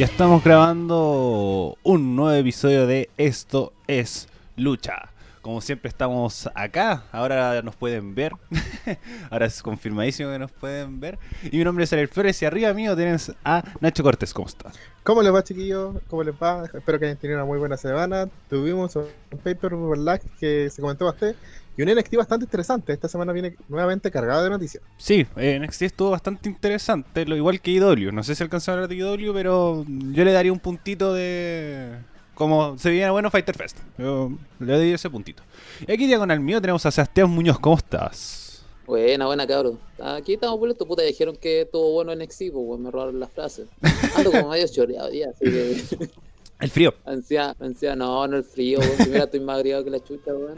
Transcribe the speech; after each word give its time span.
Ya 0.00 0.06
estamos 0.06 0.42
grabando 0.42 1.76
un 1.82 2.16
nuevo 2.16 2.32
episodio 2.32 2.86
de 2.86 3.10
Esto 3.18 3.74
es 3.86 4.28
Lucha. 4.56 5.10
Como 5.42 5.60
siempre 5.60 5.90
estamos 5.90 6.48
acá, 6.54 7.04
ahora 7.12 7.60
nos 7.60 7.76
pueden 7.76 8.14
ver. 8.14 8.32
ahora 9.30 9.44
es 9.44 9.62
confirmadísimo 9.62 10.30
que 10.30 10.38
nos 10.38 10.52
pueden 10.52 11.00
ver. 11.00 11.18
Y 11.52 11.58
mi 11.58 11.64
nombre 11.64 11.84
es 11.84 11.92
Ariel 11.92 12.08
Flores 12.08 12.40
y 12.40 12.46
arriba 12.46 12.72
mío 12.72 12.96
tienes 12.96 13.30
a 13.44 13.62
Nacho 13.80 14.02
Cortés. 14.02 14.32
¿Cómo 14.32 14.48
estás? 14.48 14.74
¿Cómo 15.02 15.20
les 15.20 15.34
va, 15.34 15.44
chiquillos? 15.44 15.96
¿Cómo 16.08 16.22
les 16.22 16.34
va? 16.34 16.64
Espero 16.64 16.98
que 16.98 17.04
hayan 17.04 17.18
tenido 17.18 17.38
una 17.38 17.44
muy 17.44 17.58
buena 17.58 17.76
semana. 17.76 18.26
Tuvimos 18.48 18.96
un 18.96 19.04
paper 19.44 19.74
lag 19.98 20.22
que 20.38 20.70
se 20.70 20.80
comentó 20.80 21.04
bastante 21.04 21.38
y 21.76 21.82
un 21.82 21.88
NXT 21.88 22.16
bastante 22.16 22.44
interesante. 22.44 22.92
Esta 22.92 23.08
semana 23.08 23.32
viene 23.32 23.56
nuevamente 23.68 24.10
cargado 24.10 24.42
de 24.42 24.50
noticias. 24.50 24.82
Sí, 24.98 25.26
eh, 25.36 25.58
NXT 25.58 25.82
estuvo 25.82 26.10
bastante 26.10 26.48
interesante, 26.48 27.24
lo 27.24 27.36
igual 27.36 27.60
que 27.60 27.70
IW. 27.70 28.12
No 28.12 28.22
sé 28.22 28.34
si 28.34 28.42
alcanzó 28.42 28.70
a 28.70 28.74
hablar 28.74 28.88
de 28.88 28.96
IW, 28.96 29.32
pero 29.32 29.84
yo 29.86 30.24
le 30.24 30.32
daría 30.32 30.52
un 30.52 30.58
puntito 30.58 31.14
de. 31.14 31.96
Como 32.34 32.78
se 32.78 32.90
viene 32.90 33.10
bueno 33.10 33.30
Fighter 33.30 33.56
Fest. 33.56 33.78
Yo 33.98 34.32
le 34.58 34.72
doy 34.72 34.92
ese 34.92 35.10
puntito. 35.10 35.42
Y 35.86 35.92
aquí 35.92 36.12
con 36.16 36.30
el 36.30 36.40
mío 36.40 36.60
tenemos 36.60 36.84
a 36.86 36.90
Sebastián 36.90 37.30
Muñoz. 37.30 37.58
¿Cómo 37.58 37.76
estás? 37.76 38.64
Buena, 38.86 39.26
buena, 39.26 39.46
cabrón. 39.46 39.78
Aquí 40.00 40.34
estamos 40.34 40.58
puestos, 40.58 40.88
puta. 40.88 41.02
Dijeron 41.02 41.36
que 41.36 41.62
estuvo 41.62 41.92
bueno 41.92 42.14
NXT, 42.14 42.50
pues 42.52 42.80
me 42.80 42.90
robaron 42.90 43.20
las 43.20 43.30
frases. 43.30 43.68
Ando 44.16 44.32
como 44.32 44.48
medio 44.48 44.66
choreado 44.66 45.12
ya, 45.12 45.28
así 45.30 45.44
que. 45.44 46.08
El 46.60 46.70
frío. 46.70 46.94
Ansia, 47.06 47.56
ansia, 47.58 47.96
no, 47.96 48.26
no 48.28 48.36
el 48.36 48.44
frío, 48.44 48.80
weón. 48.80 49.10
Mira, 49.10 49.24
estoy 49.24 49.40
más 49.40 49.56
agriado 49.56 49.82
que 49.82 49.90
la 49.90 50.00
chucha, 50.04 50.34
weón. 50.34 50.56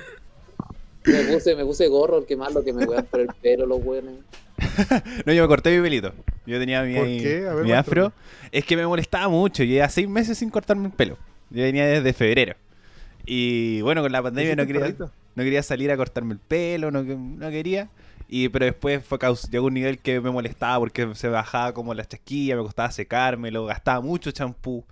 Me 1.04 1.24
puse, 1.34 1.56
me 1.56 1.64
puse 1.64 1.88
gorro, 1.88 2.24
que 2.26 2.36
malo 2.36 2.62
que 2.64 2.72
me 2.72 2.86
voy 2.86 2.96
a 2.96 3.02
por 3.02 3.20
el 3.20 3.28
pelo, 3.40 3.66
los 3.66 3.82
buenos. 3.82 4.14
no, 5.26 5.32
yo 5.32 5.42
me 5.42 5.48
corté 5.48 5.76
mi 5.76 5.82
pelito. 5.82 6.12
Yo 6.46 6.58
tenía 6.58 6.82
mi, 6.82 6.94
¿Por 6.94 7.06
qué? 7.06 7.46
A 7.48 7.54
ver, 7.54 7.64
mi 7.64 7.72
afro. 7.72 8.12
Es 8.52 8.64
que 8.64 8.76
me 8.76 8.86
molestaba 8.86 9.28
mucho. 9.28 9.64
Lleva 9.64 9.88
seis 9.88 10.08
meses 10.08 10.38
sin 10.38 10.50
cortarme 10.50 10.86
el 10.86 10.92
pelo. 10.92 11.16
Yo 11.50 11.62
venía 11.62 11.86
desde 11.86 12.12
febrero. 12.12 12.54
Y 13.26 13.80
bueno, 13.82 14.02
con 14.02 14.12
la 14.12 14.22
pandemia 14.22 14.56
no 14.56 14.62
¿Hiciste 14.62 14.80
quería, 14.80 14.96
no 15.34 15.42
quería 15.44 15.62
salir 15.62 15.90
a 15.90 15.96
cortarme 15.96 16.34
el 16.34 16.40
pelo, 16.40 16.90
no, 16.90 17.04
que- 17.04 17.16
no 17.16 17.50
quería. 17.50 17.88
Y, 18.28 18.48
pero 18.48 18.64
después 18.64 19.04
fue 19.04 19.18
caus- 19.18 19.48
llegó 19.50 19.66
un 19.66 19.74
nivel 19.74 19.98
que 19.98 20.20
me 20.20 20.30
molestaba 20.30 20.78
porque 20.78 21.14
se 21.14 21.28
bajaba 21.28 21.72
como 21.74 21.92
la 21.94 22.04
chasquilla, 22.04 22.56
me 22.56 22.62
costaba 22.62 22.90
secármelo, 22.90 23.66
gastaba 23.66 24.00
mucho 24.00 24.30
champú. 24.30 24.84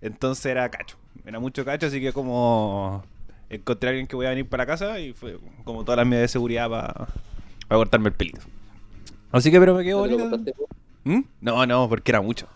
Entonces 0.00 0.46
era 0.46 0.68
cacho. 0.70 0.96
Era 1.24 1.38
mucho 1.38 1.64
cacho, 1.64 1.86
así 1.86 2.00
que 2.00 2.12
como 2.12 3.04
encontré 3.50 3.88
a 3.88 3.90
alguien 3.90 4.06
que 4.06 4.16
voy 4.16 4.26
a 4.26 4.30
venir 4.30 4.48
para 4.48 4.64
casa 4.66 4.98
y 5.00 5.12
fue 5.12 5.38
como 5.64 5.84
todas 5.84 5.98
las 5.98 6.06
medidas 6.06 6.24
de 6.24 6.28
seguridad 6.28 6.70
para 6.70 7.06
cortarme 7.68 8.08
el 8.08 8.14
pelito. 8.14 8.40
Así 9.32 9.50
que 9.50 9.60
pero 9.60 9.74
me 9.74 9.84
quedó 9.84 10.06
¿No 10.06 10.16
te 10.16 10.18
lo 10.24 10.28
bonito. 10.30 10.52
¿Mm? 11.04 11.20
No, 11.40 11.66
no, 11.66 11.88
porque 11.88 12.10
era 12.12 12.20
mucho. 12.20 12.46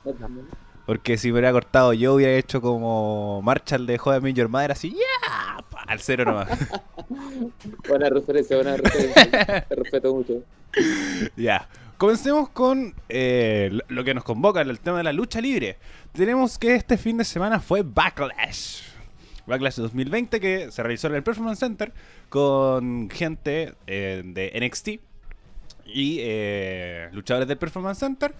Porque 0.86 1.16
si 1.16 1.28
me 1.28 1.34
hubiera 1.34 1.52
cortado 1.52 1.92
yo, 1.94 2.14
hubiera 2.14 2.32
hecho 2.34 2.60
como 2.60 3.40
Marshall 3.42 3.86
de 3.86 3.96
Joder 3.96 4.20
Major 4.22 4.48
Mother, 4.48 4.72
así, 4.72 4.90
¡ya! 4.90 5.64
Al 5.86 6.00
cero 6.00 6.24
nomás. 6.24 6.48
Buena 7.88 8.08
referencia, 8.08 8.56
buena 8.56 8.76
referencia. 8.76 9.64
Te 9.68 9.74
respeto 9.74 10.14
mucho. 10.14 10.42
ya. 11.36 11.68
Comencemos 11.98 12.48
con 12.50 12.92
eh, 13.08 13.68
lo- 13.70 13.84
lo 13.88 14.04
que 14.04 14.14
nos 14.14 14.24
convoca, 14.24 14.60
el 14.62 14.80
tema 14.80 14.98
de 14.98 15.04
la 15.04 15.12
lucha 15.12 15.40
libre. 15.40 15.76
Tenemos 16.12 16.58
que 16.58 16.74
este 16.74 16.96
fin 16.98 17.16
de 17.18 17.24
semana 17.24 17.60
fue 17.60 17.82
Backlash. 17.82 18.82
Backlash 19.46 19.76
2020 19.76 20.40
que 20.40 20.70
se 20.70 20.82
realizó 20.82 21.08
en 21.08 21.16
el 21.16 21.22
Performance 21.22 21.58
Center 21.58 21.92
con 22.28 23.10
gente 23.10 23.74
eh, 23.86 24.22
de 24.24 24.52
NXT 24.60 24.88
y 25.86 26.18
eh, 26.20 27.08
luchadores 27.12 27.48
del 27.48 27.58
Performance 27.58 27.98
Center. 27.98 28.34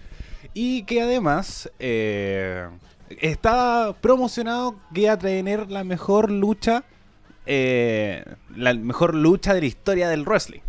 Y 0.52 0.84
que 0.84 1.00
además 1.02 1.70
eh, 1.78 2.68
estaba 3.08 3.94
promocionado 3.94 4.76
que 4.92 5.02
iba 5.02 5.12
a 5.12 5.18
tener 5.18 5.70
la 5.70 5.84
mejor 5.84 6.30
lucha, 6.30 6.84
eh, 7.46 8.24
la 8.54 8.74
mejor 8.74 9.14
lucha 9.14 9.54
de 9.54 9.60
la 9.60 9.66
historia 9.66 10.08
del 10.08 10.24
wrestling, 10.24 10.60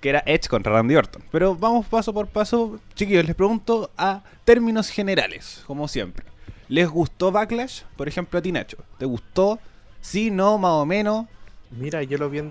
que 0.00 0.10
era 0.10 0.22
Edge 0.26 0.48
contra 0.48 0.72
Randy 0.72 0.96
Orton. 0.96 1.22
Pero 1.30 1.56
vamos 1.56 1.86
paso 1.86 2.12
por 2.12 2.28
paso, 2.28 2.78
chiquillos, 2.94 3.24
les 3.24 3.34
pregunto 3.34 3.90
a 3.96 4.22
términos 4.44 4.88
generales, 4.88 5.62
como 5.66 5.88
siempre. 5.88 6.26
¿Les 6.68 6.88
gustó 6.88 7.30
Backlash? 7.30 7.82
Por 7.96 8.08
ejemplo, 8.08 8.38
a 8.38 8.42
ti 8.42 8.50
Nacho. 8.50 8.78
¿Te 8.98 9.04
gustó? 9.04 9.58
Sí, 10.04 10.30
no, 10.30 10.58
más 10.58 10.72
o 10.72 10.86
menos. 10.86 11.26
Mira, 11.70 12.02
yo 12.02 12.18
lo 12.18 12.28
vi 12.28 12.38
en, 12.38 12.50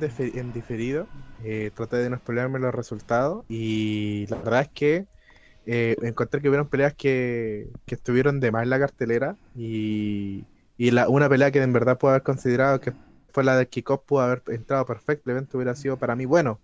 diferido. 0.53 1.07
eh, 1.43 1.71
traté 1.73 1.97
de 1.97 2.09
no 2.09 2.17
spoilearme 2.17 2.59
los 2.59 2.73
resultados. 2.73 3.45
Y 3.47 4.25
la 4.27 4.37
verdad 4.37 4.61
es 4.61 4.69
que 4.69 5.05
eh, 5.67 5.95
encontré 6.01 6.41
que 6.41 6.49
hubieron 6.49 6.67
peleas 6.67 6.95
que, 6.95 7.69
estuvieron 7.85 8.39
de 8.39 8.51
más 8.51 8.63
en 8.63 8.71
la 8.71 8.79
cartelera. 8.79 9.37
Y, 9.55 10.45
la, 10.77 11.07
una 11.07 11.29
pelea 11.29 11.51
que 11.51 11.61
en 11.61 11.71
verdad 11.71 11.97
puedo 11.99 12.13
haber 12.13 12.23
considerado 12.23 12.81
que 12.81 12.91
fue 13.31 13.43
la 13.43 13.55
del 13.55 13.67
kickoff, 13.67 14.01
pudo 14.03 14.21
haber 14.21 14.41
entrado 14.47 14.85
perfecto. 14.87 15.29
El 15.29 15.37
evento 15.37 15.57
hubiera 15.57 15.75
sido 15.75 15.97
para 15.97 16.15
mí 16.15 16.25
bueno. 16.25 16.59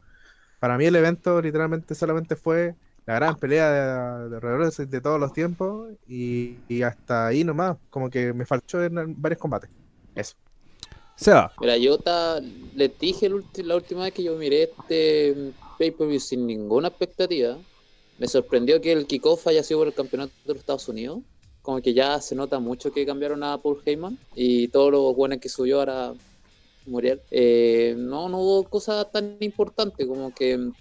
Para 0.59 0.77
mí 0.77 0.85
el 0.85 0.95
evento 0.95 1.39
literalmente 1.41 1.93
solamente 1.95 2.35
fue 2.35 2.75
la 3.05 3.13
gran 3.15 3.35
pelea 3.37 3.71
de, 3.71 4.39
de 4.39 4.85
de 4.87 5.01
todos 5.01 5.19
los 5.19 5.33
tiempos. 5.33 5.91
Y, 6.07 6.57
y 6.67 6.81
hasta 6.81 7.27
ahí 7.27 7.43
nomás, 7.43 7.77
como 7.91 8.09
que 8.09 8.33
me 8.33 8.45
faltó 8.45 8.83
en 8.83 9.21
varios 9.21 9.39
combates. 9.39 9.69
Eso. 10.15 10.35
Mira, 11.59 11.77
yo 11.77 11.97
ta- 11.97 12.39
les 12.75 12.97
dije 12.97 13.29
la 13.63 13.75
última 13.75 14.03
vez 14.03 14.13
que 14.13 14.23
yo 14.23 14.35
miré 14.35 14.63
este 14.63 15.33
mm, 15.35 15.77
pay-per-view 15.77 16.19
sin 16.19 16.47
ninguna 16.47 16.87
expectativa. 16.87 17.57
Me 18.17 18.27
sorprendió 18.27 18.79
que 18.81 18.91
el 18.93 19.05
kickoff 19.05 19.47
haya 19.47 19.63
sido 19.63 19.79
por 19.81 19.87
el 19.87 19.93
campeonato 19.93 20.31
de 20.45 20.53
los 20.53 20.59
Estados 20.59 20.87
Unidos. 20.87 21.19
Como 21.61 21.81
que 21.81 21.93
ya 21.93 22.19
se 22.21 22.35
nota 22.35 22.59
mucho 22.59 22.91
que 22.91 23.05
cambiaron 23.05 23.43
a 23.43 23.57
Paul 23.57 23.81
Heyman 23.85 24.17
y 24.35 24.69
todos 24.69 24.91
los 24.91 25.15
buenos 25.15 25.39
que 25.39 25.49
subió 25.49 25.79
ahora 25.79 26.13
Muriel. 26.85 27.21
Eh, 27.31 27.95
no, 27.97 28.29
no 28.29 28.39
hubo 28.39 28.63
cosas 28.63 29.11
tan 29.11 29.35
importantes 29.41 30.07
como 30.07 30.33
que 30.33 30.57
mm, 30.57 30.71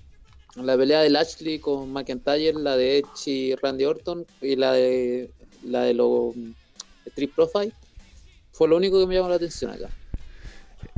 la 0.62 0.76
pelea 0.76 1.00
de 1.02 1.10
Lashley 1.10 1.58
con 1.58 1.92
McIntyre, 1.92 2.54
la 2.54 2.76
de 2.76 2.98
Edge 2.98 3.26
y 3.30 3.54
Randy 3.56 3.84
Orton 3.84 4.24
y 4.40 4.54
la 4.56 4.72
de 4.72 5.30
la 5.64 5.82
de 5.82 5.94
los 5.94 6.34
mm, 6.36 6.50
Street 7.06 7.30
Profile. 7.34 7.72
Fue 8.52 8.68
lo 8.68 8.76
único 8.76 8.98
que 9.00 9.06
me 9.06 9.16
llamó 9.16 9.28
la 9.28 9.34
atención 9.36 9.72
acá. 9.72 9.90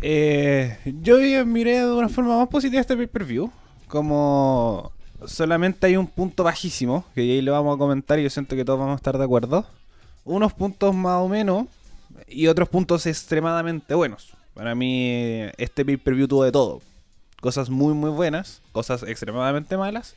Eh, 0.03 0.79
yo 1.03 1.19
miré 1.47 1.81
de 1.81 1.93
una 1.93 2.09
forma 2.09 2.39
más 2.39 2.49
positiva 2.49 2.81
este 2.81 2.97
pay-per-view. 2.97 3.51
Como 3.87 4.93
solamente 5.27 5.87
hay 5.87 5.97
un 5.97 6.07
punto 6.07 6.45
bajísimo, 6.45 7.05
que 7.15 7.23
ahí 7.23 7.43
lo 7.43 7.53
vamos 7.53 7.75
a 7.75 7.79
comentar 7.79 8.19
y 8.19 8.23
yo 8.23 8.31
siento 8.31 8.57
que 8.57 8.65
todos 8.65 8.79
vamos 8.79 8.95
a 8.95 8.97
estar 8.97 9.19
de 9.19 9.25
acuerdo. 9.25 9.67
Unos 10.25 10.53
puntos 10.53 10.95
más 10.95 11.21
o 11.21 11.29
menos 11.29 11.67
y 12.29 12.47
otros 12.47 12.69
puntos 12.69 13.07
extremadamente 13.07 13.95
buenos. 13.95 14.29
Para 14.55 14.75
mí 14.75 15.49
este 15.59 15.85
pay-per-view 15.85 16.29
tuvo 16.29 16.45
de 16.45 16.53
todo. 16.53 16.81
Cosas 17.41 17.71
muy 17.71 17.95
muy 17.95 18.11
buenas, 18.11 18.61
cosas 18.73 19.03
extremadamente 19.03 19.77
malas 19.77 20.15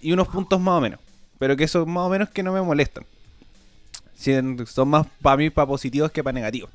y 0.00 0.12
unos 0.12 0.28
puntos 0.28 0.60
más 0.60 0.78
o 0.78 0.80
menos. 0.80 1.00
Pero 1.38 1.56
que 1.56 1.68
son 1.68 1.90
más 1.90 2.06
o 2.06 2.08
menos 2.08 2.28
que 2.30 2.42
no 2.42 2.52
me 2.52 2.62
molestan. 2.62 3.04
Son 4.14 4.88
más 4.88 5.06
para 5.20 5.36
mí 5.36 5.50
para 5.50 5.66
positivos 5.66 6.10
que 6.12 6.22
para 6.22 6.34
negativos. 6.34 6.70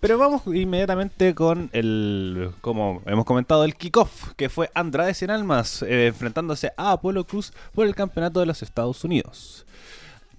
Pero 0.00 0.18
vamos 0.18 0.42
inmediatamente 0.46 1.34
con 1.34 1.70
el, 1.72 2.50
como 2.60 3.02
hemos 3.06 3.24
comentado, 3.24 3.64
el 3.64 3.74
kickoff, 3.74 4.32
que 4.36 4.48
fue 4.50 4.70
Andrade 4.74 5.14
Cien 5.14 5.30
Almas 5.30 5.82
eh, 5.82 6.08
enfrentándose 6.08 6.72
a 6.76 6.92
Apolo 6.92 7.24
Cruz 7.24 7.52
por 7.74 7.86
el 7.86 7.94
campeonato 7.94 8.40
de 8.40 8.46
los 8.46 8.62
Estados 8.62 9.02
Unidos. 9.04 9.64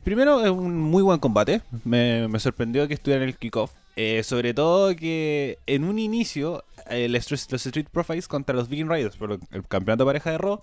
Primero, 0.04 0.44
es 0.46 0.52
un 0.52 0.80
muy 0.80 1.02
buen 1.02 1.18
combate. 1.20 1.62
Me, 1.84 2.28
me 2.28 2.40
sorprendió 2.40 2.88
que 2.88 2.94
estuviera 2.94 3.24
en 3.24 3.30
el 3.30 3.38
kickoff. 3.38 3.72
Eh, 3.96 4.24
sobre 4.24 4.54
todo 4.54 4.94
que 4.96 5.58
en 5.66 5.86
un 5.86 5.98
inicio, 5.98 6.64
el 6.90 7.14
los 7.14 7.32
Street 7.32 7.88
Profits 7.92 8.28
contra 8.28 8.54
los 8.54 8.68
Viking 8.70 8.88
Raiders 8.88 9.16
por 9.16 9.32
el 9.32 9.68
campeonato 9.68 10.04
de 10.04 10.10
pareja 10.10 10.32
de 10.32 10.38
Raw 10.38 10.62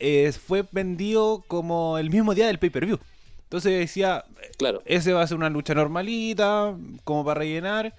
eh, 0.00 0.32
fue 0.32 0.64
vendido 0.72 1.44
como 1.46 1.98
el 1.98 2.10
mismo 2.10 2.34
día 2.34 2.48
del 2.48 2.58
pay-per-view. 2.58 2.98
Entonces 3.44 3.78
decía, 3.78 4.24
Claro. 4.58 4.82
ese 4.86 5.12
va 5.12 5.22
a 5.22 5.26
ser 5.26 5.36
una 5.36 5.48
lucha 5.50 5.74
normalita, 5.74 6.74
como 7.04 7.24
para 7.24 7.38
rellenar. 7.38 7.94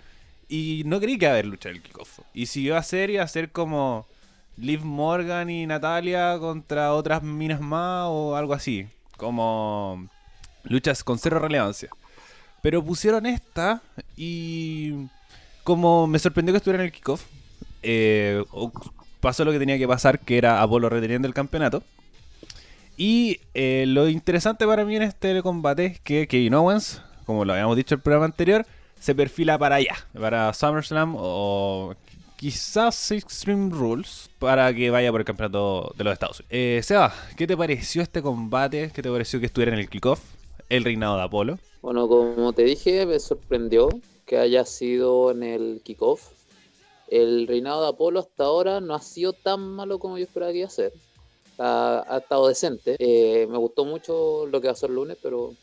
Y 0.48 0.84
no 0.86 1.00
creí 1.00 1.18
que 1.18 1.26
iba 1.26 1.32
a 1.32 1.34
haber 1.34 1.48
lucha 1.48 1.70
del 1.70 1.82
kickoff. 1.82 2.20
Y 2.34 2.46
si 2.46 2.62
iba 2.62 2.78
a 2.78 2.84
ser, 2.84 3.10
iba 3.10 3.24
a 3.24 3.28
ser 3.28 3.52
como 3.52 4.08
Liv 4.58 4.84
Morgan 4.84 5.50
y 5.50 5.66
Natalia 5.66 6.38
contra 6.40 6.94
otras 6.94 7.24
minas 7.24 7.62
más 7.62 8.06
o 8.08 8.36
algo 8.36 8.54
así. 8.54 8.88
Como 9.18 10.08
luchas 10.64 11.04
con 11.04 11.18
cero 11.18 11.40
relevancia. 11.40 11.90
Pero 12.62 12.84
pusieron 12.84 13.26
esta 13.26 13.82
y 14.18 15.08
como 15.64 16.08
me 16.08 16.20
sorprendió 16.20 16.54
que 16.54 16.58
estuviera 16.58 16.84
en 16.84 16.88
el 16.88 16.92
kickoff, 16.92 17.24
eh, 17.84 18.44
pasó 19.20 19.46
lo 19.46 19.52
que 19.52 19.60
tenía 19.60 19.78
que 19.78 19.88
pasar, 19.88 20.20
que 20.20 20.38
era 20.38 20.62
Apolo 20.62 20.90
reteniendo 20.90 21.28
el 21.28 21.34
campeonato. 21.34 21.84
Y 22.98 23.40
eh, 23.54 23.86
lo 23.88 24.08
interesante 24.08 24.66
para 24.66 24.86
mí 24.86 24.96
en 24.96 25.02
este 25.02 25.42
combate 25.42 25.86
es 25.86 26.00
que 26.00 26.28
Kevin 26.28 26.54
Owens, 26.54 27.02
como 27.26 27.44
lo 27.44 27.54
habíamos 27.54 27.76
dicho 27.76 27.96
en 27.96 28.00
el 28.00 28.04
programa 28.04 28.26
anterior, 28.26 28.66
se 29.00 29.16
perfila 29.16 29.58
para 29.58 29.76
allá, 29.76 29.96
para 30.20 30.54
SummerSlam 30.54 31.16
o 31.18 31.94
quizás 32.38 33.12
Extreme 33.12 33.74
Rules, 33.74 34.30
para 34.40 34.74
que 34.74 34.90
vaya 34.90 35.12
por 35.12 35.22
el 35.22 35.26
campeonato 35.26 35.94
de 35.98 36.04
los 36.04 36.14
Estados 36.14 36.40
Unidos. 36.40 36.52
Eh, 36.52 36.82
Seba, 36.84 37.14
¿qué 37.38 37.48
te 37.48 37.56
pareció 37.56 38.02
este 38.02 38.22
combate? 38.22 38.92
¿Qué 38.94 39.02
te 39.02 39.10
pareció 39.10 39.40
que 39.40 39.46
estuviera 39.46 39.74
en 39.74 39.80
el 39.80 39.90
kickoff? 39.90 40.20
el 40.70 40.84
reinado 40.84 41.18
de 41.18 41.24
Apolo. 41.24 41.60
Bueno, 41.82 42.08
como 42.08 42.54
te 42.54 42.64
dije, 42.64 43.06
me 43.06 43.20
sorprendió 43.20 43.90
que 44.26 44.38
haya 44.38 44.66
sido 44.66 45.32
en 45.32 45.44
el 45.44 45.82
kickoff. 45.84 46.32
El 47.08 47.48
reinado 47.48 47.84
de 47.84 47.90
Apolo 47.90 48.20
hasta 48.20 48.46
ahora 48.46 48.82
no 48.82 48.96
ha 48.96 49.02
sido 49.02 49.34
tan 49.34 49.62
malo 49.62 50.00
como 50.00 50.18
yo 50.18 50.24
esperaba 50.24 50.52
que 50.52 50.60
iba 50.60 50.68
a 50.68 50.72
ser. 50.72 50.94
Ha, 51.58 52.04
ha 52.08 52.18
estado 52.18 52.48
decente. 52.48 52.96
Eh, 53.00 53.48
me 53.50 53.58
gustó 53.58 53.86
mucho 53.86 54.48
lo 54.48 54.60
que 54.60 54.68
va 54.68 54.74
a 54.74 54.76
ser 54.76 54.90
el 54.90 54.96
lunes, 54.96 55.18
pero 55.22 55.54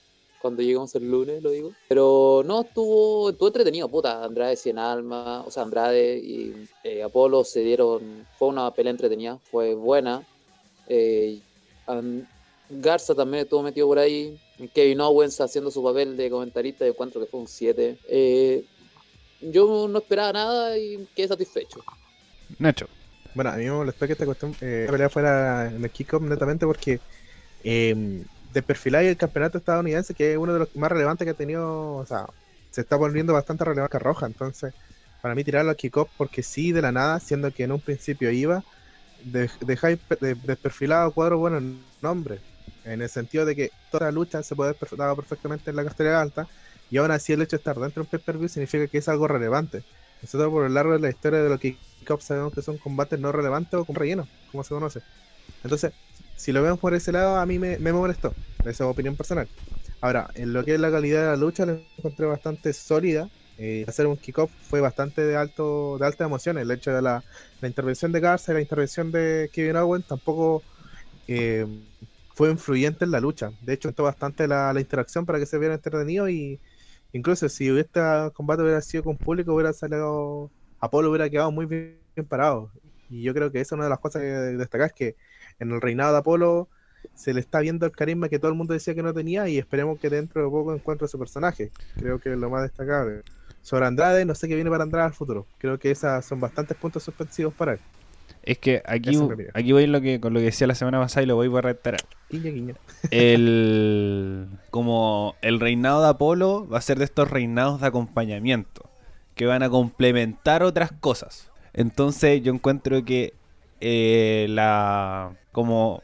cuando 0.43 0.62
llegamos 0.62 0.94
el 0.94 1.11
lunes 1.11 1.43
lo 1.43 1.50
digo. 1.50 1.73
Pero 1.89 2.43
no, 2.44 2.62
estuvo, 2.62 3.31
estuvo 3.31 3.49
entretenido, 3.49 3.89
puta. 3.89 4.25
Andrade 4.25 4.56
100 4.56 4.79
alma, 4.79 5.43
o 5.47 5.50
sea, 5.50 5.62
Andrade 5.62 6.19
y 6.19 6.69
eh, 6.85 7.03
Apolo 7.03 7.44
se 7.44 7.61
dieron. 7.61 8.27
Fue 8.39 8.49
una 8.49 8.71
pelea 8.73 8.91
entretenida, 8.91 9.39
fue 9.50 9.75
buena. 9.75 10.27
Eh, 10.89 11.41
Garza 12.69 13.15
también 13.15 13.44
estuvo 13.44 13.62
metido 13.62 13.87
por 13.87 13.99
ahí. 13.99 14.39
Kevin 14.75 15.00
Owens 15.00 15.41
haciendo 15.41 15.71
su 15.71 15.83
papel 15.83 16.17
de 16.17 16.31
comentarista, 16.31 16.85
yo 16.85 16.93
encuentro 16.93 17.21
que 17.21 17.27
fue 17.27 17.41
un 17.41 17.49
7. 17.49 17.99
Eh, 18.09 18.65
yo 19.41 19.89
no 19.89 19.99
esperaba 19.99 20.33
nada 20.33 20.79
y 20.79 21.09
quedé 21.15 21.29
satisfecho. 21.29 21.83
Nacho. 22.59 22.87
Bueno, 23.35 23.50
a 23.50 23.56
mí 23.56 23.65
me 23.65 23.71
molestó 23.71 24.06
que 24.06 24.12
esta 24.12 24.27
cuestión, 24.27 24.55
eh, 24.61 24.81
esta 24.83 24.93
pelea 24.93 25.09
fuera 25.09 25.69
en 25.69 25.83
el 25.83 25.91
kickoff 25.91 26.23
netamente 26.23 26.67
porque 26.67 27.00
eh, 27.65 28.23
desperfiláis 28.52 29.08
el 29.10 29.16
campeonato 29.16 29.58
estadounidense, 29.58 30.14
que 30.14 30.32
es 30.32 30.38
uno 30.38 30.52
de 30.54 30.60
los 30.60 30.69
más 30.75 30.90
relevantes 30.93 31.25
que 31.26 31.31
ha 31.32 31.34
tenido, 31.34 31.96
o 31.96 32.06
sea, 32.06 32.26
se 32.70 32.82
está 32.82 32.96
volviendo 32.96 33.32
bastante 33.32 33.64
relevante 33.64 33.99
roja, 33.99 34.26
entonces, 34.26 34.75
para 35.20 35.34
mí 35.34 35.44
tirarlo 35.44 35.70
al 35.70 35.76
kickoff 35.76 36.10
porque 36.16 36.43
sí, 36.43 36.72
de 36.72 36.82
la 36.82 36.93
nada, 36.93 37.20
siendo 37.20 37.52
que 37.52 37.64
en 37.64 37.72
un 37.72 37.81
principio 37.82 38.31
iba, 38.31 38.64
de- 39.19 39.50
dejáis 39.60 39.99
de- 40.20 40.34
desperfilado 40.37 41.12
cuatro 41.12 41.38
buenos 41.38 41.62
nombres, 42.00 42.43
en 42.84 43.02
el 43.02 43.08
sentido 43.08 43.44
de 43.44 43.54
que 43.56 43.75
toda 43.88 44.06
la 44.06 44.12
lucha 44.12 44.43
se 44.43 44.56
puede 44.56 44.70
haber 44.98 45.16
perfectamente 45.16 45.70
en 45.70 45.76
la 45.76 45.84
cartelera 45.84 46.20
alta, 46.20 46.48
y 46.90 46.98
aún 46.98 47.10
así 47.10 47.32
el 47.32 47.43
hecho 47.43 47.56
de 47.56 47.58
estar 47.60 47.76
dentro 47.78 48.02
de 48.02 48.06
un 48.06 48.10
pay-per-view 48.10 48.48
significa 48.48 48.88
que 48.88 48.98
es 48.98 49.08
algo 49.08 49.28
relevante. 49.28 49.84
Nosotros 50.20 50.50
por 50.50 50.62
lo 50.64 50.69
largo 50.69 50.93
de 50.94 50.98
la 51.00 51.08
historia 51.10 51.43
de 51.43 51.48
los 51.48 51.58
kickoffs 51.58 52.26
sabemos 52.26 52.52
que 52.55 52.62
son 52.62 52.78
combates 52.78 53.19
no 53.19 53.32
relevantes 53.32 53.78
o 53.78 53.87
con 53.87 53.94
relleno, 53.96 54.31
como 54.46 54.64
se 54.64 54.75
conoce. 54.75 55.02
Entonces, 55.62 55.94
si 56.43 56.50
lo 56.50 56.61
vemos 56.61 56.81
por 56.81 56.93
ese 56.93 57.12
lado, 57.12 57.37
a 57.37 57.47
mí 57.47 57.61
me, 57.61 57.79
molestó. 57.93 58.35
Esa 58.65 58.71
es 58.71 58.81
opinión 58.81 59.15
personal. 59.15 59.47
Ahora, 60.00 60.29
en 60.35 60.53
lo 60.53 60.65
que 60.65 60.75
es 60.75 60.81
la 60.81 60.91
calidad 60.91 61.21
de 61.21 61.27
la 61.29 61.37
lucha, 61.37 61.65
la 61.65 61.79
encontré 61.97 62.27
bastante 62.27 62.73
sólida. 62.73 63.31
Eh, 63.59 63.85
hacer 63.87 64.09
un 64.09 64.17
kickoff 64.17 64.50
fue 64.69 64.81
bastante 64.81 65.25
de 65.25 65.37
alto 65.37 65.99
de 66.00 66.06
alta 66.06 66.25
emoción. 66.25 66.59
El 66.59 66.69
hecho 66.73 66.93
de 66.93 67.00
la, 67.00 67.23
la 67.61 67.69
intervención 67.69 68.11
de 68.11 68.19
Garza 68.19 68.50
y 68.50 68.55
la 68.56 68.61
intervención 68.61 69.12
de 69.12 69.50
Kevin 69.53 69.77
Owens 69.77 70.09
tampoco 70.09 70.65
eh, 71.29 71.65
fue 72.35 72.50
influyente 72.50 73.05
en 73.05 73.12
la 73.12 73.21
lucha. 73.21 73.53
De 73.61 73.75
hecho, 73.75 73.87
aumentó 73.87 74.03
bastante 74.03 74.49
la, 74.49 74.73
la 74.73 74.81
interacción 74.81 75.25
para 75.25 75.39
que 75.39 75.47
se 75.47 75.61
viera 75.61 75.75
entretenido 75.75 76.29
y 76.29 76.59
incluso 77.12 77.49
si 77.49 77.69
este 77.69 78.00
combate 78.35 78.62
hubiera 78.62 78.81
sido 78.81 79.05
con 79.05 79.17
público, 79.17 79.55
hubiera 79.55 79.73
salido 79.73 80.50
Apolo 80.81 81.09
hubiera 81.09 81.31
quedado 81.31 81.53
muy 81.53 81.67
bien, 81.67 82.00
bien 82.17 82.27
parado. 82.27 82.73
Y 83.09 83.23
yo 83.23 83.33
creo 83.33 83.53
que 83.53 83.61
esa 83.61 83.77
es 83.77 83.79
una 83.79 83.85
de 83.85 83.91
las 83.91 84.00
cosas 84.00 84.23
que 84.23 84.27
destacar 84.27 84.89
es 84.89 84.93
que 84.93 85.17
en 85.62 85.70
el 85.73 85.81
reinado 85.81 86.12
de 86.12 86.19
Apolo 86.19 86.69
se 87.14 87.32
le 87.35 87.41
está 87.41 87.61
viendo 87.61 87.87
el 87.87 87.93
carisma 87.93 88.29
que 88.29 88.38
todo 88.38 88.50
el 88.50 88.56
mundo 88.56 88.75
decía 88.75 88.94
que 88.94 89.03
no 89.03 89.12
tenía 89.12 89.49
y 89.49 89.59
esperemos 89.59 89.99
que 89.99 90.11
dentro 90.11 90.43
de 90.43 90.50
poco 90.50 90.75
encuentre 90.75 91.09
su 91.09 91.19
personaje. 91.19 91.70
Creo 91.97 92.19
que 92.19 92.32
es 92.32 92.38
lo 92.38 92.50
más 92.50 92.62
destacable. 92.62 93.23
Sobre 93.62 93.87
Andrade, 93.87 94.25
no 94.25 94.35
sé 94.35 94.49
qué 94.49 94.55
viene 94.55 94.70
para 94.70 94.85
Andrade 94.85 95.06
al 95.06 95.12
futuro. 95.12 95.47
Creo 95.59 95.79
que 95.79 95.91
esas 95.91 96.25
son 96.25 96.41
bastantes 96.41 96.76
puntos 96.76 97.03
suspensivos 97.03 97.55
para 97.55 97.75
él. 97.75 97.81
Es 98.43 98.59
que 98.59 98.82
aquí, 98.85 99.17
aquí 99.55 99.73
voy 99.73 99.87
lo 99.87 100.00
que, 100.00 100.20
con 100.20 100.32
lo 100.35 100.41
que 100.41 100.47
decía 100.47 100.67
la 100.67 100.75
semana 100.75 100.99
pasada 100.99 101.23
y 101.23 101.26
lo 101.26 101.37
voy 101.37 101.56
a 101.56 101.61
reiterar. 101.61 102.00
Guiña, 102.29 102.50
guiña. 102.50 102.75
El, 103.11 104.49
como 104.70 105.37
el 105.43 105.61
reinado 105.61 106.03
de 106.03 106.08
Apolo 106.08 106.67
va 106.69 106.79
a 106.79 106.82
ser 106.82 106.99
de 106.99 107.05
estos 107.05 107.31
reinados 107.31 107.81
de 107.81 107.87
acompañamiento 107.87 108.91
que 109.37 109.47
van 109.47 109.62
a 109.62 109.70
complementar 109.70 110.65
otras 110.65 110.91
cosas. 110.91 111.50
Entonces 111.73 112.43
yo 112.43 112.53
encuentro 112.53 113.05
que 113.05 113.32
eh, 113.81 114.47
la 114.49 115.37
como 115.52 116.02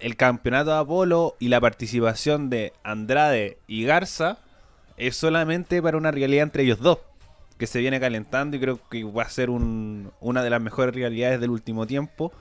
el 0.00 0.16
campeonato 0.16 0.70
de 0.70 0.78
Apolo 0.78 1.36
y 1.38 1.48
la 1.48 1.60
participación 1.60 2.48
de 2.50 2.72
Andrade 2.84 3.58
y 3.66 3.84
Garza 3.84 4.38
es 4.96 5.16
solamente 5.16 5.82
para 5.82 5.96
una 5.96 6.10
realidad 6.10 6.44
entre 6.44 6.62
ellos 6.62 6.78
dos 6.80 6.98
que 7.58 7.66
se 7.66 7.80
viene 7.80 7.98
calentando 8.00 8.56
y 8.56 8.60
creo 8.60 8.78
que 8.88 9.04
va 9.04 9.24
a 9.24 9.28
ser 9.28 9.50
un- 9.50 10.10
una 10.20 10.42
de 10.42 10.50
las 10.50 10.62
mejores 10.62 10.94
realidades 10.94 11.40
del 11.40 11.50
último 11.50 11.86
tiempo 11.86 12.32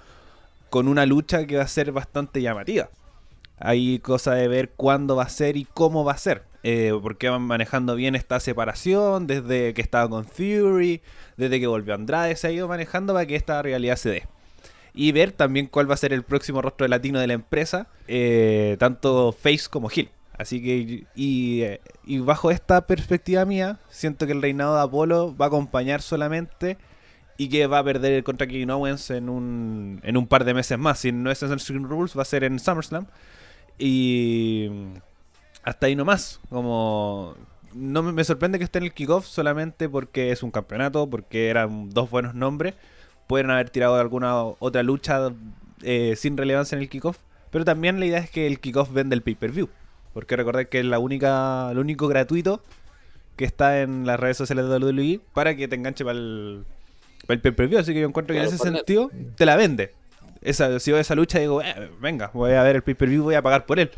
con 0.70 0.88
una 0.88 1.06
lucha 1.06 1.46
que 1.48 1.58
va 1.58 1.64
a 1.64 1.68
ser 1.68 1.92
bastante 1.92 2.42
llamativa. 2.42 2.90
Hay 3.60 4.00
cosa 4.00 4.34
de 4.36 4.48
ver 4.48 4.70
cuándo 4.76 5.16
va 5.16 5.24
a 5.24 5.30
ser 5.30 5.58
y 5.58 5.66
cómo 5.66 6.04
va 6.06 6.12
a 6.14 6.18
ser. 6.18 6.44
Eh, 6.64 6.94
porque 7.02 7.30
van 7.30 7.42
manejando 7.44 7.96
bien 7.96 8.16
esta 8.16 8.40
separación 8.40 9.26
desde 9.26 9.74
que 9.74 9.82
estaba 9.82 10.10
con 10.10 10.26
Fury, 10.26 11.02
desde 11.38 11.60
que 11.60 11.68
volvió 11.68 11.94
Andrade, 11.96 12.36
se 12.36 12.48
ha 12.48 12.52
ido 12.52 12.68
manejando 12.68 13.14
para 13.14 13.26
que 13.26 13.36
esta 13.36 13.62
realidad 13.62 13.96
se 13.96 14.10
dé. 14.10 14.24
Y 15.00 15.12
ver 15.12 15.32
también 15.32 15.68
cuál 15.68 15.88
va 15.88 15.94
a 15.94 15.98
ser 15.98 16.12
el 16.12 16.24
próximo 16.24 16.60
rostro 16.60 16.88
latino 16.88 17.20
de 17.20 17.28
la 17.28 17.34
empresa, 17.34 17.86
eh, 18.08 18.78
tanto 18.80 19.32
Face 19.32 19.70
como 19.70 19.92
Hill. 19.94 20.10
Así 20.36 20.60
que, 20.60 21.06
y, 21.16 22.18
bajo 22.20 22.50
esta 22.50 22.88
perspectiva 22.88 23.46
mía, 23.46 23.78
siento 23.90 24.26
que 24.26 24.32
el 24.32 24.42
reinado 24.42 24.76
de 24.76 24.82
Apolo 24.82 25.38
va 25.38 25.46
a 25.46 25.48
acompañar 25.50 26.02
solamente 26.02 26.78
y 27.38 27.50
que 27.50 27.68
va 27.68 27.78
a 27.78 27.84
perder 27.84 28.24
contra 28.24 28.48
Kevin 28.48 28.72
Owens 28.72 29.12
en 29.12 29.30
un, 29.30 30.00
en 30.02 30.18
un 30.18 30.26
par 30.26 30.46
de 30.46 30.56
meses 30.56 30.80
más. 30.80 30.98
Si 30.98 31.12
no 31.12 31.30
es 31.30 31.44
en 31.44 31.60
Stream 31.60 31.84
Rules, 31.84 32.18
va 32.18 32.24
a 32.24 32.26
ser 32.26 32.44
en 32.44 32.60
SummerSlam. 32.60 33.06
Y 33.78 34.68
hasta 35.64 35.86
ahí 35.86 35.96
nomás. 35.96 36.40
Como 36.50 37.36
no 37.76 38.02
me 38.02 38.24
sorprende 38.24 38.58
que 38.58 38.64
esté 38.64 38.80
en 38.80 38.86
el 38.86 38.94
kickoff 38.94 39.28
solamente 39.28 39.88
porque 39.88 40.32
es 40.32 40.42
un 40.42 40.50
campeonato, 40.50 41.08
porque 41.08 41.50
eran 41.50 41.92
dos 41.92 42.10
buenos 42.10 42.34
nombres. 42.34 42.74
Pueden 43.28 43.52
haber 43.52 43.70
tirado 43.70 43.96
alguna 43.96 44.36
otra 44.44 44.84
lucha 44.84 45.32
eh, 45.84 46.16
sin 46.16 46.38
relevancia 46.38 46.76
en 46.76 46.82
el 46.82 46.90
kickoff. 46.90 47.18
Pero 47.52 47.66
también 47.66 48.00
la 48.00 48.06
idea 48.06 48.20
es 48.20 48.30
que 48.30 48.48
el 48.48 48.60
kickoff 48.60 48.92
vende 48.92 49.16
el 49.16 49.22
pay-per-view. 49.22 49.70
Porque 50.14 50.36
recordad 50.36 50.66
que 50.66 50.80
es 50.80 50.86
la 50.86 51.00
única, 51.00 51.72
lo 51.74 51.82
único 51.82 52.08
gratuito 52.08 52.62
que 53.36 53.46
está 53.46 53.82
en 53.82 54.06
las 54.08 54.20
redes 54.20 54.36
sociales 54.38 54.68
de 54.68 54.78
WWE 54.78 55.22
para 55.34 55.56
que 55.56 55.68
te 55.68 55.76
enganche 55.76 56.04
para 56.04 56.18
el, 56.18 56.66
para 57.28 57.36
el 57.36 57.42
pay-per-view. 57.42 57.80
Así 57.80 57.94
que 57.94 58.02
yo 58.02 58.08
encuentro 58.08 58.34
que 58.34 58.40
en 58.40 58.48
ese 58.48 58.58
sentido 58.58 59.12
te 59.36 59.46
la 59.46 59.56
vende. 59.56 59.94
Esa, 60.42 60.80
si 60.80 60.92
veo 60.92 61.00
esa 61.00 61.16
lucha 61.16 61.40
digo, 61.40 61.62
"Eh, 61.62 61.92
venga, 62.02 62.32
voy 62.34 62.54
a 62.54 62.64
ver 62.64 62.78
el 62.78 62.82
pay-per-view, 62.84 63.24
voy 63.24 63.36
a 63.36 63.42
pagar 63.42 63.66
por 63.66 63.80
él. 63.80 63.92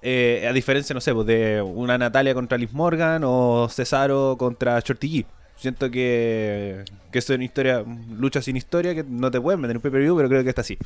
Eh, 0.00 0.46
a 0.48 0.52
diferencia, 0.52 0.94
no 0.94 1.00
sé, 1.00 1.14
pues, 1.14 1.26
de 1.26 1.62
una 1.62 1.96
Natalia 1.96 2.34
contra 2.34 2.58
Liz 2.58 2.72
Morgan 2.72 3.22
o 3.24 3.68
Cesaro 3.70 4.36
contra 4.38 4.80
Shorty 4.80 5.08
G. 5.08 5.26
Siento 5.62 5.92
que, 5.92 6.84
que 7.12 7.20
son 7.20 7.40
historia, 7.40 7.84
luchas 8.18 8.46
sin 8.46 8.56
historia 8.56 8.96
que 8.96 9.04
no 9.04 9.30
te 9.30 9.40
pueden 9.40 9.60
vender 9.62 9.76
en 9.76 9.76
un 9.76 9.82
pay-per-view, 9.82 10.16
pero 10.16 10.28
creo 10.28 10.42
que 10.42 10.48
está 10.48 10.62
así. 10.62 10.76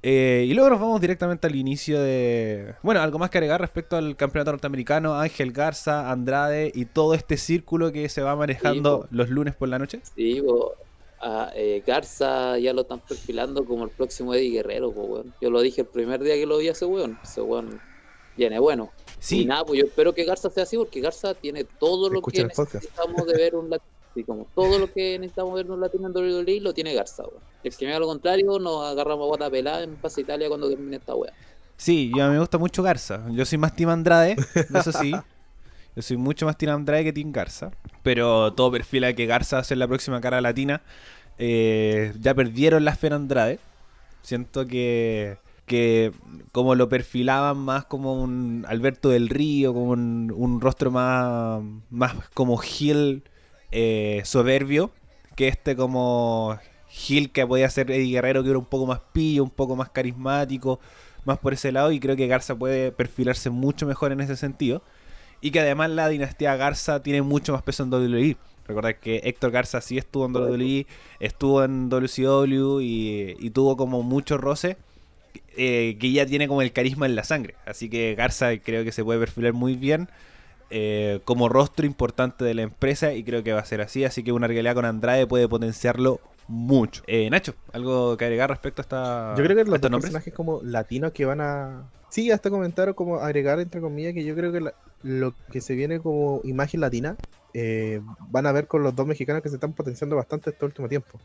Eh, 0.00 0.46
y 0.48 0.54
luego 0.54 0.70
nos 0.70 0.78
vamos 0.78 1.00
directamente 1.00 1.48
al 1.48 1.56
inicio 1.56 2.00
de... 2.00 2.76
Bueno, 2.82 3.00
algo 3.00 3.18
más 3.18 3.30
que 3.30 3.38
agregar 3.38 3.60
respecto 3.60 3.96
al 3.96 4.14
campeonato 4.14 4.52
norteamericano, 4.52 5.16
Ángel 5.18 5.50
Garza, 5.50 6.08
Andrade 6.12 6.70
y 6.72 6.84
todo 6.84 7.14
este 7.14 7.36
círculo 7.36 7.90
que 7.90 8.08
se 8.08 8.22
va 8.22 8.36
manejando 8.36 9.08
Sí, 9.10 9.16
los 9.16 9.28
lunes 9.28 9.56
por 9.56 9.68
la 9.68 9.80
noche. 9.80 10.00
Sí, 10.14 10.40
po, 10.40 10.72
a, 11.20 11.50
eh, 11.56 11.82
Garza 11.84 12.60
ya 12.60 12.72
lo 12.72 12.82
están 12.82 13.00
perfilando 13.00 13.64
como 13.64 13.82
el 13.82 13.90
próximo 13.90 14.34
Eddie 14.34 14.52
Guerrero, 14.52 14.90
weón. 14.90 15.34
Yo 15.40 15.50
lo 15.50 15.60
dije 15.60 15.80
el 15.80 15.88
primer 15.88 16.22
día 16.22 16.36
que 16.36 16.46
lo 16.46 16.58
vi 16.58 16.68
a 16.68 16.72
ese 16.72 16.84
weón. 16.84 17.18
Ese 17.24 17.42
weón 17.42 17.80
viene 18.36 18.60
bueno. 18.60 18.92
Y 19.18 19.24
Sí, 19.24 19.44
nada, 19.44 19.64
pues 19.64 19.80
yo 19.80 19.86
espero 19.86 20.12
que 20.14 20.24
Garza 20.24 20.48
sea 20.48 20.62
así 20.62 20.76
porque 20.76 21.00
Garza 21.00 21.34
tiene 21.34 21.64
todo 21.64 22.08
lo 22.08 22.22
que 22.22 22.40
el 22.40 22.50
podcast. 22.50 22.74
necesitamos 22.74 23.26
de 23.26 23.34
ver 23.36 23.54
un 23.56 23.68
latino. 24.12 24.14
Sí, 24.14 24.24
como 24.24 24.46
todo 24.54 24.78
lo 24.78 24.92
que 24.92 25.18
necesitamos 25.18 25.54
ver 25.54 25.70
un 25.70 25.80
latino 25.80 26.08
en 26.08 26.16
WWE 26.16 26.60
lo 26.60 26.74
tiene 26.74 26.94
Garza, 26.94 27.22
weón. 27.24 27.42
El 27.62 27.76
que 27.76 27.84
me 27.86 27.92
haga 27.92 28.00
lo 28.00 28.06
contrario, 28.06 28.58
nos 28.58 28.84
agarramos 28.84 29.24
a 29.24 29.26
guata 29.28 29.50
pelada 29.50 29.82
en 29.82 29.96
Plaza 29.96 30.20
Italia 30.20 30.48
cuando 30.48 30.68
termine 30.68 30.96
esta 30.96 31.14
weá. 31.14 31.32
Sí, 31.76 32.12
yo 32.16 32.28
me 32.28 32.38
gusta 32.38 32.58
mucho 32.58 32.82
Garza. 32.82 33.24
Yo 33.30 33.44
soy 33.44 33.58
más 33.58 33.74
Team 33.74 33.90
Andrade, 33.90 34.36
eso 34.74 34.92
sí. 34.92 35.12
Yo 35.94 36.00
soy 36.00 36.16
mucho 36.16 36.46
más 36.46 36.56
Team 36.56 36.74
Andrade 36.74 37.04
que 37.04 37.12
Team 37.12 37.32
Garza. 37.32 37.70
Pero 38.02 38.54
todo 38.54 38.70
perfila 38.70 39.12
que 39.12 39.26
Garza 39.26 39.56
va 39.56 39.60
a 39.60 39.64
ser 39.64 39.76
la 39.76 39.86
próxima 39.86 40.20
cara 40.20 40.40
latina. 40.40 40.80
Eh, 41.38 42.14
ya 42.18 42.34
perdieron 42.34 42.84
la 42.84 42.96
fe 42.96 43.08
en 43.08 43.12
Andrade. 43.14 43.58
Siento 44.22 44.66
que, 44.66 45.36
que 45.66 46.12
como 46.52 46.74
lo 46.76 46.88
perfilaban 46.88 47.58
más 47.58 47.84
como 47.84 48.14
un 48.14 48.64
Alberto 48.68 49.10
del 49.10 49.28
Río, 49.28 49.74
como 49.74 49.90
un, 49.90 50.32
un 50.34 50.60
rostro 50.60 50.90
más, 50.90 51.62
más 51.90 52.14
como 52.32 52.56
Gil 52.56 53.24
eh, 53.72 54.22
soberbio, 54.24 54.90
que 55.36 55.48
este 55.48 55.76
como 55.76 56.58
Gil 56.88 57.30
que 57.30 57.46
podía 57.46 57.68
ser 57.70 57.90
Eddie 57.90 58.12
Guerrero, 58.12 58.42
que 58.42 58.50
era 58.50 58.58
un 58.58 58.66
poco 58.66 58.86
más 58.86 59.00
pillo, 59.12 59.42
un 59.42 59.50
poco 59.50 59.76
más 59.76 59.90
carismático, 59.90 60.78
más 61.24 61.38
por 61.38 61.52
ese 61.54 61.72
lado, 61.72 61.92
y 61.92 62.00
creo 62.00 62.16
que 62.16 62.26
Garza 62.26 62.54
puede 62.54 62.92
perfilarse 62.92 63.50
mucho 63.50 63.86
mejor 63.86 64.12
en 64.12 64.20
ese 64.20 64.36
sentido. 64.36 64.82
Y 65.40 65.50
que 65.50 65.60
además 65.60 65.90
la 65.90 66.08
dinastía 66.08 66.54
Garza 66.56 67.02
tiene 67.02 67.22
mucho 67.22 67.52
más 67.52 67.62
peso 67.62 67.82
en 67.82 67.92
WWE. 67.92 68.36
Recordad 68.66 68.94
que 68.94 69.22
Héctor 69.24 69.50
Garza 69.50 69.80
sí 69.80 69.98
estuvo 69.98 70.26
en 70.26 70.36
WWE, 70.36 70.86
estuvo 71.18 71.64
en 71.64 71.88
WCW 71.88 72.80
y, 72.80 73.36
y 73.40 73.50
tuvo 73.50 73.76
como 73.76 74.02
mucho 74.04 74.38
roce 74.38 74.76
eh, 75.56 75.96
que 76.00 76.12
ya 76.12 76.24
tiene 76.24 76.48
como 76.48 76.62
el 76.62 76.72
carisma 76.72 77.06
en 77.06 77.16
la 77.16 77.24
sangre. 77.24 77.56
Así 77.66 77.88
que 77.90 78.14
Garza 78.14 78.56
creo 78.58 78.84
que 78.84 78.92
se 78.92 79.04
puede 79.04 79.18
perfilar 79.18 79.52
muy 79.52 79.76
bien 79.76 80.08
eh, 80.72 81.20
como 81.24 81.48
rostro 81.48 81.86
importante 81.86 82.44
de 82.44 82.54
la 82.54 82.62
empresa 82.62 83.12
y 83.12 83.22
creo 83.22 83.44
que 83.44 83.52
va 83.52 83.60
a 83.60 83.64
ser 83.64 83.80
así. 83.80 84.04
Así 84.04 84.24
que 84.24 84.32
una 84.32 84.48
realidad 84.48 84.74
con 84.74 84.84
Andrade 84.84 85.26
puede 85.26 85.46
potenciarlo 85.48 86.20
mucho. 86.48 87.02
Eh, 87.06 87.30
Nacho, 87.30 87.54
¿algo 87.72 88.16
que 88.16 88.24
agregar 88.24 88.50
respecto 88.50 88.80
a 88.80 88.84
esta 88.84 89.34
Yo 89.36 89.44
creo 89.44 89.56
que 89.56 89.70
los 89.70 89.80
dos 89.80 89.90
personajes 89.90 90.34
como 90.34 90.60
latinos 90.62 91.12
que 91.12 91.24
van 91.24 91.40
a... 91.40 91.88
Sí, 92.08 92.30
hasta 92.30 92.50
comentaron 92.50 92.94
como 92.94 93.16
agregar 93.16 93.60
entre 93.60 93.80
comillas 93.80 94.12
que 94.12 94.24
yo 94.24 94.34
creo 94.34 94.52
que 94.52 94.60
la- 94.60 94.74
lo 95.02 95.34
que 95.50 95.60
se 95.60 95.74
viene 95.74 96.00
como 96.00 96.40
imagen 96.44 96.80
latina 96.80 97.16
eh, 97.54 98.00
van 98.30 98.46
a 98.46 98.52
ver 98.52 98.66
con 98.66 98.82
los 98.82 98.94
dos 98.94 99.06
mexicanos 99.06 99.42
que 99.42 99.48
se 99.48 99.56
están 99.56 99.72
potenciando 99.72 100.16
bastante 100.16 100.50
este 100.50 100.64
último 100.64 100.88
tiempo. 100.88 101.20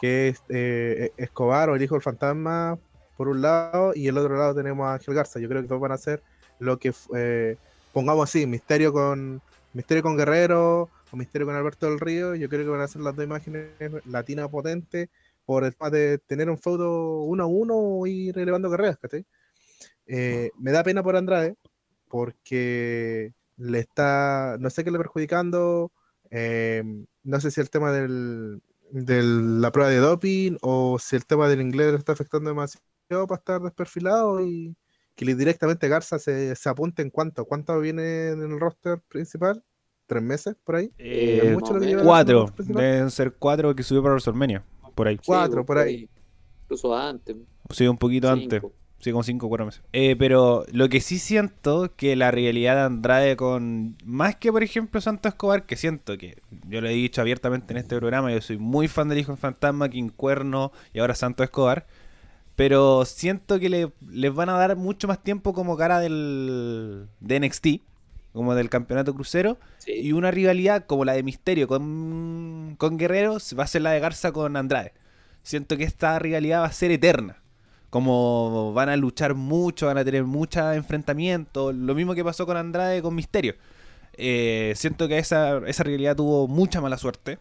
Que 0.00 0.28
es 0.28 0.42
eh, 0.48 1.10
Escobar 1.16 1.70
o 1.70 1.74
el 1.74 1.82
hijo 1.82 1.94
del 1.94 2.02
fantasma 2.02 2.78
por 3.16 3.28
un 3.28 3.42
lado 3.42 3.92
y 3.94 4.06
el 4.06 4.16
otro 4.16 4.36
lado 4.36 4.54
tenemos 4.54 4.86
a 4.86 4.94
Ángel 4.94 5.14
Garza. 5.14 5.40
Yo 5.40 5.48
creo 5.48 5.62
que 5.62 5.68
todos 5.68 5.80
van 5.80 5.92
a 5.92 5.96
hacer 5.96 6.22
lo 6.60 6.78
que 6.78 6.92
eh, 7.16 7.56
pongamos 7.92 8.28
así, 8.28 8.46
Misterio 8.46 8.92
con 8.92 9.40
Misterio 9.72 10.02
con 10.02 10.16
Guerrero 10.16 10.90
o 11.10 11.16
Misterio 11.16 11.46
con 11.46 11.56
Alberto 11.56 11.88
del 11.88 12.00
Río. 12.00 12.34
Yo 12.34 12.48
creo 12.48 12.64
que 12.64 12.70
van 12.70 12.80
a 12.80 12.88
ser 12.88 13.02
las 13.02 13.14
dos 13.14 13.24
imágenes 13.24 13.70
latinas 14.06 14.48
potentes 14.48 15.08
por 15.44 15.64
el 15.64 15.74
tema 15.74 15.90
de 15.90 16.18
tener 16.18 16.50
un 16.50 16.58
feudo 16.58 17.22
uno 17.22 17.44
a 17.44 17.46
uno 17.46 18.06
y 18.06 18.32
relevando 18.32 18.70
carreras, 18.70 18.98
¿cachai? 18.98 19.24
Eh, 20.06 20.50
me 20.58 20.72
da 20.72 20.82
pena 20.82 21.02
por 21.02 21.16
Andrade, 21.16 21.56
porque 22.08 23.32
le 23.56 23.78
está, 23.78 24.56
no 24.60 24.70
sé 24.70 24.84
qué 24.84 24.90
le 24.90 24.98
perjudicando, 24.98 25.92
eh, 26.30 26.82
no 27.22 27.40
sé 27.40 27.50
si 27.50 27.60
el 27.60 27.70
tema 27.70 27.92
del, 27.92 28.62
de 28.90 29.22
la 29.22 29.70
prueba 29.72 29.90
de 29.90 29.98
doping 29.98 30.56
o 30.62 30.98
si 30.98 31.16
el 31.16 31.26
tema 31.26 31.48
del 31.48 31.60
inglés 31.60 31.92
le 31.92 31.98
está 31.98 32.12
afectando 32.12 32.50
demasiado 32.50 33.26
para 33.26 33.38
estar 33.38 33.60
desperfilado 33.60 34.40
y 34.44 34.76
que 35.18 35.34
directamente 35.34 35.88
Garza 35.88 36.20
se, 36.20 36.54
se 36.54 36.68
apunte 36.68 37.02
en 37.02 37.10
cuánto, 37.10 37.44
cuánto 37.44 37.78
viene 37.80 38.28
en 38.28 38.40
el 38.40 38.60
roster 38.60 39.00
principal, 39.08 39.64
tres 40.06 40.22
meses 40.22 40.54
por 40.62 40.76
ahí. 40.76 40.92
Eh, 40.96 41.40
¿Es 41.42 41.54
mucho 41.54 41.74
lo 41.74 41.80
que 41.80 41.86
lleva 41.86 42.02
el 42.02 42.06
cuatro. 42.06 42.54
Deben 42.56 43.10
ser 43.10 43.32
cuatro 43.32 43.74
que 43.74 43.82
subió 43.82 44.00
para 44.00 44.14
WrestleMania. 44.14 44.62
Por 44.94 45.08
ahí. 45.08 45.16
Sí, 45.16 45.22
Cuatro, 45.26 45.66
por 45.66 45.78
ahí. 45.78 46.08
Incluso 46.62 46.96
antes. 46.96 47.36
Sí, 47.70 47.88
un 47.88 47.98
poquito 47.98 48.30
antes. 48.30 48.60
cinco. 48.60 48.72
Sí, 49.00 49.12
como 49.12 49.22
5 49.22 49.46
o 49.46 49.48
4 49.48 49.66
meses. 49.66 49.82
Eh, 49.92 50.16
pero 50.18 50.64
lo 50.72 50.88
que 50.88 51.00
sí 51.00 51.20
siento 51.20 51.94
que 51.94 52.16
la 52.16 52.32
realidad 52.32 52.74
de 52.74 52.80
Andrade 52.82 53.36
con. 53.36 53.96
Más 54.04 54.34
que 54.36 54.50
por 54.50 54.64
ejemplo 54.64 55.00
Santo 55.00 55.28
Escobar, 55.28 55.66
que 55.66 55.76
siento 55.76 56.18
que. 56.18 56.42
Yo 56.68 56.80
lo 56.80 56.88
he 56.88 56.92
dicho 56.92 57.20
abiertamente 57.20 57.72
en 57.72 57.78
este 57.78 57.96
programa, 57.96 58.32
yo 58.32 58.40
soy 58.40 58.58
muy 58.58 58.88
fan 58.88 59.08
del 59.08 59.18
Hijo 59.18 59.32
del 59.32 59.38
Fantasma, 59.38 59.88
King 59.88 60.10
Cuerno 60.10 60.72
y 60.92 60.98
ahora 60.98 61.14
Santo 61.14 61.44
Escobar. 61.44 61.86
Pero 62.58 63.04
siento 63.04 63.60
que 63.60 63.68
le, 63.68 63.92
les 64.10 64.34
van 64.34 64.48
a 64.48 64.54
dar 64.54 64.74
mucho 64.74 65.06
más 65.06 65.22
tiempo 65.22 65.52
como 65.52 65.76
cara 65.76 66.00
del. 66.00 67.06
de 67.20 67.38
NXT, 67.38 67.66
como 68.32 68.56
del 68.56 68.68
campeonato 68.68 69.14
crucero. 69.14 69.58
Sí. 69.78 69.92
Y 69.92 70.10
una 70.10 70.32
rivalidad 70.32 70.84
como 70.84 71.04
la 71.04 71.12
de 71.12 71.22
Misterio 71.22 71.68
con, 71.68 72.74
con 72.76 72.98
Guerrero 72.98 73.36
va 73.56 73.62
a 73.62 73.68
ser 73.68 73.82
la 73.82 73.92
de 73.92 74.00
Garza 74.00 74.32
con 74.32 74.56
Andrade. 74.56 74.92
Siento 75.44 75.76
que 75.76 75.84
esta 75.84 76.18
rivalidad 76.18 76.62
va 76.62 76.66
a 76.66 76.72
ser 76.72 76.90
eterna. 76.90 77.36
Como 77.90 78.72
van 78.72 78.88
a 78.88 78.96
luchar 78.96 79.36
mucho, 79.36 79.86
van 79.86 79.98
a 79.98 80.04
tener 80.04 80.24
muchos 80.24 80.74
enfrentamientos. 80.74 81.72
Lo 81.76 81.94
mismo 81.94 82.16
que 82.16 82.24
pasó 82.24 82.44
con 82.44 82.56
Andrade 82.56 83.02
con 83.02 83.14
Misterio. 83.14 83.54
Eh, 84.14 84.72
siento 84.74 85.06
que 85.06 85.18
esa, 85.18 85.58
esa 85.68 85.84
rivalidad 85.84 86.16
tuvo 86.16 86.48
mucha 86.48 86.80
mala 86.80 86.98
suerte. 86.98 87.38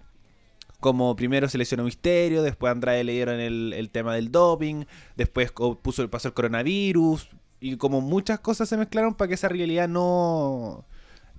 Como 0.79 1.15
primero 1.15 1.49
se 1.49 1.57
lesionó 1.57 1.83
Misterio, 1.83 2.43
después 2.43 2.69
a 2.69 2.71
Andrade 2.73 3.03
le 3.03 3.13
dieron 3.13 3.39
el, 3.39 3.73
el 3.73 3.89
tema 3.89 4.13
del 4.13 4.31
doping, 4.31 4.85
después 5.15 5.51
puso 5.81 6.01
el 6.03 6.09
paso 6.09 6.27
el 6.27 6.33
coronavirus. 6.35 7.29
Y 7.59 7.77
como 7.77 8.01
muchas 8.01 8.39
cosas 8.39 8.69
se 8.69 8.77
mezclaron 8.77 9.15
para 9.15 9.29
que 9.29 9.33
esa 9.33 9.49
rivalidad 9.49 9.87
no, 9.89 10.85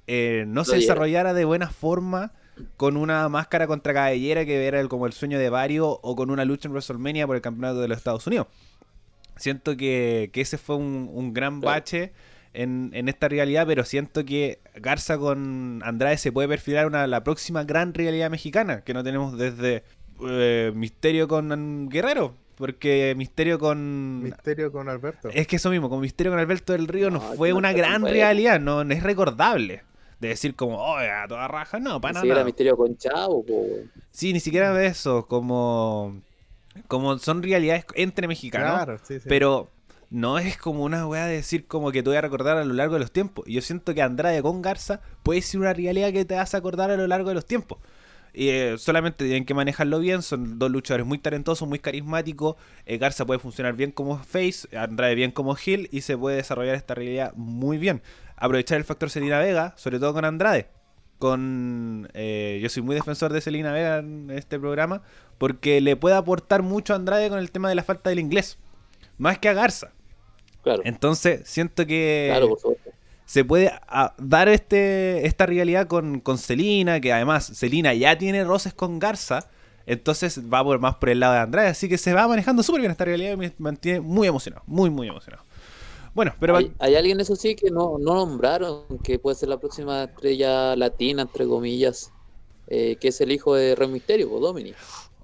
eh, 0.09 0.45
no 0.49 0.65
se 0.65 0.73
desarrollara 0.81 1.35
de 1.35 1.45
buena 1.45 1.69
forma 1.71 2.33
con 2.77 2.97
una 2.97 3.29
máscara 3.29 3.69
contra 3.69 3.95
cabellera 3.95 4.45
que 4.45 4.67
era 4.67 4.81
el- 4.81 4.89
como 4.89 5.07
el 5.07 5.13
sueño 5.13 5.39
de 5.39 5.49
varios 5.49 5.87
o 6.03 6.17
con 6.17 6.31
una 6.31 6.45
lucha 6.45 6.67
en 6.67 6.73
WrestleMania 6.73 7.25
por 7.29 7.37
el 7.37 7.43
campeonato 7.43 7.81
de 7.81 7.87
los 7.87 7.97
Estados 7.99 8.27
Unidos. 8.27 8.49
Siento 9.37 9.77
que, 9.77 10.31
que 10.33 10.41
ese 10.41 10.59
fue 10.59 10.75
un, 10.75 11.09
un 11.13 11.33
gran 11.33 11.61
Claro. 11.61 11.77
En, 12.55 12.91
en 12.95 13.09
esta 13.09 13.29
realidad, 13.29 13.67
pero 13.67 13.85
siento 13.85 14.25
que 14.25 14.59
Garza 14.77 15.19
con 15.19 15.81
Andrade 15.85 16.17
se 16.19 16.33
puede 16.33 16.49
perfilar 16.49 16.87
una, 16.87 17.07
la 17.07 17.23
próxima 17.25 17.65
gran 17.65 17.95
realidad 17.95 18.31
mexicana 18.31 18.83
que 18.83 18.95
no 18.95 19.05
tenemos 19.05 19.37
desde 19.39 19.83
eh, 20.29 20.73
Misterio 20.75 21.29
con 21.29 21.89
Guerrero. 21.89 22.35
Porque 22.57 23.15
Misterio 23.17 23.59
con 23.61 24.21
Misterio 24.23 24.73
con 24.73 24.89
Alberto. 24.89 25.29
es 25.33 25.47
que 25.47 25.57
eso 25.57 25.71
mismo, 25.71 25.89
con 25.89 26.01
Misterio 26.01 26.33
con 26.33 26.41
Alberto 26.41 26.73
del 26.73 26.89
Río 26.89 27.09
no, 27.09 27.21
No, 27.21 27.35
fue 27.35 27.51
no 27.51 27.57
una 27.57 27.71
fue 27.71 27.79
gran 27.79 28.01
bueno. 28.01 28.13
realidad, 28.15 28.59
no, 28.59 28.83
no 28.83 28.93
es 28.93 29.03
recordable. 29.05 29.85
De 30.19 30.27
decir 30.27 30.57
como, 30.57 30.77
oh, 30.79 30.97
a 30.97 31.29
toda 31.29 31.47
raja, 31.47 31.79
no, 31.79 32.01
para 32.01 32.15
Ni 32.15 32.19
siquiera 32.19 32.35
nada. 32.39 32.45
misterio 32.47 32.77
con 32.77 32.97
Chavo, 32.97 33.47
po. 33.47 33.65
Sí, 34.11 34.33
ni 34.33 34.41
siquiera 34.41 34.75
de 34.75 34.87
eso, 34.87 35.27
como, 35.29 36.21
como 36.89 37.17
son 37.19 37.45
realidades 37.45 37.85
entre 37.95 38.27
mexicanos, 38.27 38.73
Claro, 38.75 38.99
sí, 39.05 39.21
sí. 39.21 39.27
pero 39.29 39.71
no 40.11 40.39
es 40.39 40.57
como 40.57 40.85
una 40.85 41.07
weá 41.07 41.27
de 41.27 41.37
decir 41.37 41.67
como 41.67 41.93
que 41.93 42.03
te 42.03 42.09
voy 42.09 42.17
a 42.17 42.23
recordar 42.23 42.57
a 42.57 42.65
lo 42.65 42.75
largo 42.75 42.95
de 42.95 43.01
los 43.01 43.13
tiempos. 43.13 43.45
Yo 43.47 43.61
siento 43.61 43.95
que 43.95 44.03
Andrade 44.03 44.43
con 44.43 44.63
Garza 44.63 45.01
puede 45.23 45.43
ser 45.43 45.61
una 45.61 45.73
realidad 45.73 46.13
que 46.13 46.25
te 46.25 46.35
vas 46.35 46.55
a 46.55 46.59
acordar 46.59 46.91
a 46.91 46.97
lo 46.97 47.07
largo 47.07 47.29
de 47.29 47.35
los 47.35 47.47
tiempos. 47.47 47.79
Y 48.33 48.49
eh, 48.51 48.79
solamente 48.79 49.25
tienen 49.25 49.45
que 49.45 49.55
manejarlo 49.55 49.99
bien, 49.99 50.23
son 50.23 50.59
dos 50.59 50.71
luchadores 50.71 51.07
muy 51.07 51.19
talentosos, 51.19 51.69
muy 51.69 51.79
carismáticos. 51.79 52.57
Eh, 52.87 52.99
Garza 52.99 53.27
puede 53.27 53.41
funcionar 53.41 53.75
bien 53.75 53.91
como 53.91 54.19
face, 54.19 54.69
Andrade 54.77 55.15
bien 55.15 55.31
como 55.31 55.57
heel 55.57 55.89
y 55.91 56.03
se 56.03 56.17
puede 56.17 56.37
desarrollar 56.37 56.75
esta 56.75 56.95
realidad 56.95 57.33
muy 57.35 57.79
bien. 57.79 58.03
Aprovechar 58.37 58.79
el 58.79 58.85
factor 58.85 59.11
Selena 59.11 59.39
Vega, 59.39 59.75
sobre 59.77 59.99
todo 59.99 60.15
con 60.15 60.25
Andrade. 60.25 60.69
Con, 61.19 62.09
eh, 62.15 62.61
yo 62.63 62.69
soy 62.69 62.83
muy 62.83 62.95
defensor 62.95 63.33
de 63.33 63.41
Selena 63.41 63.73
Vega 63.73 63.99
en 63.99 64.31
este 64.31 64.59
programa 64.61 65.03
porque 65.39 65.81
le 65.81 65.97
puede 65.97 66.15
aportar 66.15 66.63
mucho 66.63 66.93
a 66.93 66.97
Andrade 66.97 67.29
con 67.29 67.41
el 67.41 67.51
tema 67.51 67.69
de 67.69 67.75
la 67.75 67.83
falta 67.83 68.11
del 68.11 68.21
inglés, 68.21 68.59
más 69.17 69.39
que 69.39 69.49
a 69.49 69.53
Garza. 69.53 69.93
Claro, 70.63 70.83
Entonces, 70.85 71.43
siento 71.45 71.87
que 71.87 72.29
claro, 72.31 72.49
por 72.51 72.59
supuesto. 72.61 72.91
se 73.25 73.45
puede 73.45 73.71
ah, 73.89 74.15
dar 74.19 74.49
este 74.49 75.27
esta 75.27 75.47
rivalidad 75.47 75.87
con, 75.87 76.21
con 76.21 76.39
Celina, 76.39 77.01
que 77.01 77.13
además 77.13 77.51
Celina 77.55 77.95
ya 77.95 78.19
tiene 78.19 78.45
roces 78.45 78.75
con 78.75 78.99
Garza, 78.99 79.49
entonces 79.87 80.41
va 80.53 80.63
por 80.63 80.79
más 80.79 80.97
por 80.97 81.09
el 81.11 81.21
lado 81.21 81.35
de 81.35 81.41
Andrade, 81.41 81.69
así 81.69 81.89
que 81.89 81.97
se 81.97 82.13
va 82.13 82.29
manejando 82.29 82.63
súper 82.63 82.81
bien 82.83 82.91
esta 82.91 83.05
rivalidad 83.05 83.33
y 83.33 83.37
me 83.37 83.53
mantiene 83.59 84.01
muy 84.01 84.29
emocionado, 84.29 84.63
muy, 84.67 84.91
muy 84.91 85.09
emocionado. 85.09 85.45
Bueno, 86.15 86.35
pero 86.41 86.57
hay, 86.57 86.73
hay 86.81 86.97
alguien, 86.97 87.21
eso 87.21 87.37
sí, 87.37 87.55
que 87.55 87.71
no, 87.71 87.97
no 87.99 88.15
nombraron, 88.15 88.85
que 89.05 89.19
puede 89.19 89.37
ser 89.37 89.49
la 89.49 89.59
próxima 89.61 90.05
estrella 90.05 90.75
latina, 90.75 91.23
entre 91.23 91.47
comillas, 91.47 92.13
eh, 92.67 92.97
que 93.01 93.09
es 93.09 93.21
el 93.21 93.31
hijo 93.31 93.55
de 93.55 93.75
Rey 93.77 93.89
Misterio, 93.89 94.33
o 94.33 94.41
Dominic. 94.41 94.77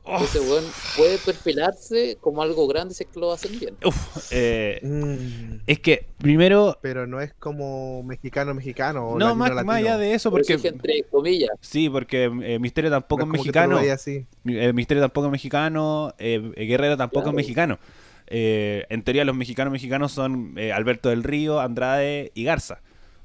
Oh. 0.06 0.23
Ese 0.23 0.38
weón 0.40 0.64
puede 0.99 1.16
perfilarse 1.16 2.18
como 2.20 2.42
algo 2.42 2.66
grande 2.68 2.92
si 2.94 3.04
es 3.04 3.08
que 3.08 3.18
lo 3.18 3.32
hacen 3.32 3.58
bien. 3.58 3.75
uf, 3.84 3.96
eh, 4.30 4.78
Mm, 4.82 5.61
es 5.66 5.80
que 5.80 6.06
primero, 6.18 6.76
pero 6.82 7.06
no 7.06 7.23
es 7.23 7.32
como 7.32 8.02
mexicano 8.02 8.52
mexicano. 8.52 9.16
no, 9.18 9.34
más, 9.34 9.50
allá 9.66 9.96
de 9.96 10.12
eso, 10.12 10.30
Por 10.30 10.40
porque 10.40 10.54
eso 10.54 10.68
entre 10.68 11.04
comillas. 11.04 11.50
sí, 11.61 11.88
porque 11.88 12.25
eh, 12.25 12.58
Misterio 12.58 12.90
No 12.90 12.96
tampoco 12.96 13.23
es 13.23 13.28
mexicano. 13.28 13.78
así. 13.78 14.26
Eh, 14.44 14.73
Misterio 14.75 15.02
tampoco 15.02 15.28
es 15.28 15.32
mexicano, 15.32 16.14
eh, 16.18 16.52
eh, 16.54 16.64
Guerrero 16.66 16.99
tampoco 16.99 17.23
Claro. 17.25 17.38
es 17.38 17.42
mexicano. 17.44 17.78
Eh, 18.26 18.84
en 18.90 19.02
teoría 19.04 19.25
los 19.25 19.34
mexicanos 19.37 19.73
mexicanos 19.73 20.12
son 20.12 20.52
eh, 20.58 20.73
Alberto 20.73 21.08
del 21.08 21.23
Río, 21.23 21.61
Andrade 21.61 22.30
y 22.34 22.44
Garza. 22.44 22.80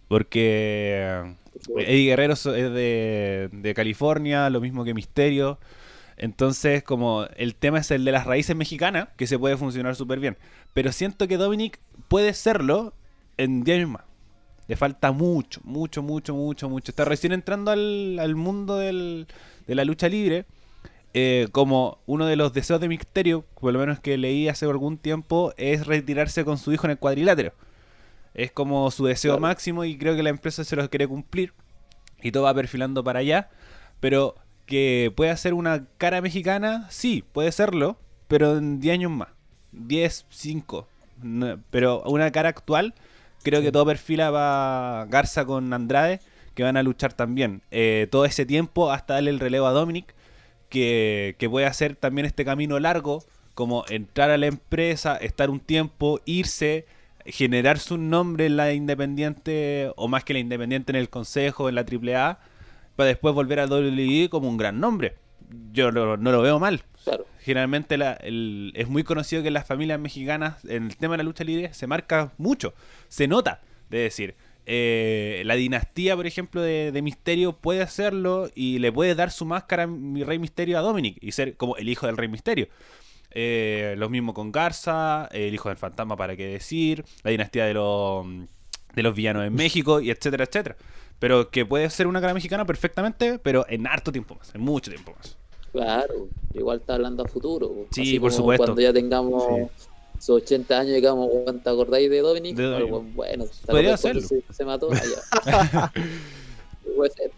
Porque 0.07 1.03
eh, 1.03 1.36
Eddie 1.77 2.05
Guerrero 2.09 2.33
es 2.33 2.43
de, 2.45 3.50
de 3.51 3.74
California, 3.74 4.50
lo 4.50 4.62
mismo 4.62 4.83
que 4.86 4.93
Misterio. 4.93 5.59
Entonces, 6.20 6.84
como 6.84 7.26
el 7.38 7.56
tema 7.56 7.80
es 7.80 7.90
el 7.92 8.06
de 8.06 8.12
las 8.12 8.26
raíces 8.28 8.56
mexicanas, 8.56 9.08
que 9.18 9.26
se 9.26 9.40
puede 9.40 9.58
funcionar 9.58 9.96
súper 9.96 10.20
bien. 10.20 10.38
Pero 10.74 10.92
siento 10.92 11.28
que 11.28 11.38
Dominic 11.38 11.80
puede 12.08 12.34
serlo 12.34 12.94
en 13.38 13.64
10 13.64 13.78
años 13.80 13.90
más. 13.90 14.04
Le 14.68 14.76
falta 14.76 15.12
mucho, 15.12 15.62
mucho, 15.64 16.04
mucho, 16.04 16.34
mucho, 16.36 16.70
mucho. 16.70 16.92
Está 16.92 17.06
recién 17.06 17.32
entrando 17.34 17.72
al, 17.72 18.20
al 18.20 18.36
mundo 18.36 18.76
del- 18.78 19.26
de 19.66 19.76
la 19.76 19.84
lucha 19.86 20.08
libre. 20.10 20.46
Eh, 21.16 21.48
como 21.52 21.98
uno 22.06 22.28
de 22.28 22.36
los 22.36 22.54
deseos 22.54 22.80
de 22.80 22.88
Misterio, 22.88 23.44
por 23.60 23.74
lo 23.74 23.80
menos 23.80 24.00
que 24.00 24.16
leí 24.18 24.48
hace 24.48 24.66
algún 24.66 25.00
tiempo, 25.00 25.54
es 25.58 25.88
retirarse 25.88 26.46
con 26.46 26.60
su 26.60 26.72
hijo 26.72 26.86
en 26.86 26.92
el 26.92 27.00
cuadrilátero. 27.00 27.54
Es 28.36 28.52
como 28.52 28.92
su 28.92 29.06
deseo 29.06 29.32
Claro. 29.32 29.42
máximo 29.42 29.86
y 29.86 29.98
creo 29.98 30.16
que 30.16 30.22
la 30.22 30.30
empresa 30.30 30.64
se 30.64 30.76
lo 30.76 30.88
quiere 30.90 31.08
cumplir. 31.08 31.54
Y 32.22 32.32
todo 32.32 32.44
va 32.44 32.54
perfilando 32.54 33.04
para 33.04 33.20
allá. 33.20 33.50
Pero 34.00 34.36
que 34.70 35.12
puede 35.16 35.36
ser 35.36 35.56
una 35.56 35.88
cara 35.98 36.22
mexicana, 36.22 36.86
sí, 36.92 37.26
puede 37.34 37.52
serlo, 37.52 37.98
pero 38.28 38.56
en 38.60 38.80
10 38.80 38.94
años 38.94 39.12
más. 39.12 39.30
10, 39.72 40.28
5. 40.30 40.88
No, 41.24 41.60
pero 41.72 42.04
una 42.04 42.32
cara 42.32 42.50
actual, 42.50 42.94
creo 43.42 43.64
que 43.64 43.72
todo 43.72 43.88
perfila 43.88 44.30
va 44.30 45.08
Garza 45.10 45.44
con 45.46 45.74
Andrade, 45.74 46.20
que 46.54 46.62
van 46.62 46.78
a 46.78 46.84
luchar 46.84 47.14
también. 47.14 47.64
Eh, 47.72 48.08
todo 48.12 48.26
ese 48.26 48.46
tiempo 48.46 48.92
hasta 48.92 49.16
darle 49.16 49.32
el 49.32 49.40
relevo 49.40 49.66
a 49.66 49.72
Dominic, 49.72 50.14
que, 50.70 51.36
que 51.40 51.50
puede 51.50 51.66
hacer 51.66 51.96
también 51.96 52.28
este 52.28 52.46
camino 52.46 52.80
largo 52.80 53.24
como 53.56 53.86
entrar 53.90 54.30
a 54.30 54.38
la 54.38 54.46
empresa, 54.46 55.18
estar 55.18 55.50
un 55.50 55.62
tiempo, 55.62 56.22
irse, 56.26 56.86
generar 57.26 57.80
su 57.80 57.98
nombre 57.98 58.46
en 58.46 58.56
la 58.56 58.72
Independiente, 58.72 59.92
o 59.96 60.08
más 60.08 60.24
que 60.24 60.34
la 60.34 60.40
Independiente 60.40 60.92
en 60.92 60.96
el 60.96 61.10
Consejo, 61.10 61.70
en 61.70 61.76
la 61.76 61.82
AAA, 61.82 62.40
para 63.00 63.08
después 63.08 63.34
volver 63.34 63.62
a 63.62 63.65
WWE 63.65 64.27
como 64.29 64.50
un 64.50 64.58
gran 64.58 64.82
nombre. 64.82 65.15
Yo 65.72 65.89
no, 65.89 66.18
no 66.18 66.32
lo 66.34 66.41
veo 66.41 66.60
mal. 66.60 66.84
Claro. 67.06 67.25
Generalmente 67.39 67.98
la- 67.98 68.12
el- 68.15 68.74
es 68.75 68.89
muy 68.89 69.03
conocido 69.03 69.41
que 69.41 69.51
las 69.51 69.65
familias 69.65 70.01
mexicanas, 70.01 70.65
en 70.65 70.84
el 70.88 70.98
tema 70.98 71.13
de 71.13 71.20
la 71.20 71.24
lucha 71.24 71.46
libre, 71.46 71.74
se 71.74 71.88
marca 71.88 72.34
mucho, 72.38 72.74
se 73.08 73.25
nota. 73.29 73.62
De 73.89 74.00
decir, 74.00 74.36
eh, 74.65 75.44
la 75.46 75.56
dinastía, 75.56 76.18
por 76.18 76.27
ejemplo, 76.27 76.62
de, 76.62 76.91
de 76.91 77.01
Misterio 77.01 77.53
puede 77.53 77.82
hacerlo 77.82 78.50
y 78.53 78.79
le 78.79 78.91
puede 78.91 79.15
dar 79.15 79.32
su 79.32 79.46
máscara 79.46 79.84
a 79.84 79.88
mi 79.88 80.25
Rey 80.25 80.38
Misterio 80.38 80.77
a 80.77 80.82
Dominic 80.82 81.18
y 81.22 81.32
ser 81.32 81.56
como 81.56 81.77
el 81.77 81.88
hijo 81.88 82.06
del 82.06 82.18
Rey 82.18 82.27
Misterio. 82.27 82.68
Eh, 83.32 83.96
lo 83.98 84.10
mismo 84.10 84.34
con 84.34 84.51
Garza, 84.51 85.29
el 85.32 85.53
hijo 85.53 85.70
del 85.70 85.77
fantasma, 85.77 86.18
para 86.18 86.36
qué 86.36 86.48
decir, 86.48 87.06
la 87.24 87.32
dinastía 87.32 87.65
de 87.65 87.75
los, 87.75 88.25
de 88.94 89.03
los 89.03 89.15
villanos 89.15 89.46
en 89.46 89.53
México, 89.56 90.01
y 90.01 90.10
etcétera, 90.12 90.44
etcétera. 90.44 90.75
Pero 91.20 91.50
que 91.50 91.66
puede 91.66 91.90
ser 91.90 92.08
una 92.08 92.22
cara 92.22 92.34
mexicana 92.34 92.66
perfectamente, 92.66 93.40
pero 93.40 93.66
en 93.70 93.86
harto 93.88 94.12
tiempo 94.12 94.36
más, 94.36 94.54
en 94.56 94.62
mucho 94.62 94.90
tiempo 94.90 95.14
más. 95.18 95.38
Claro, 95.72 96.28
igual 96.54 96.80
está 96.80 96.96
hablando 96.96 97.24
a 97.24 97.28
futuro. 97.28 97.86
Sí, 97.92 98.02
Así 98.02 98.20
por 98.20 98.32
supuesto. 98.32 98.66
Cuando 98.66 98.82
ya 98.82 98.94
tengamos 98.94 99.70
sus 100.18 100.30
80 100.42 100.80
años 100.80 100.92
y 100.92 100.96
digamos, 100.96 101.30
¿cuánto 101.44 101.70
acordáis 101.70 102.10
de 102.10 102.20
Dominic? 102.20 102.56
De 102.56 102.64
Dominic. 102.64 102.86
Algo 102.88 103.02
bueno, 103.14 103.46
Podría 103.66 103.94
hacerlo. 103.94 104.22
Se, 104.22 104.42
se 104.50 104.66
mató 104.66 104.90
allá. 104.92 105.92
Puede 106.96 107.12
ser. 107.12 107.32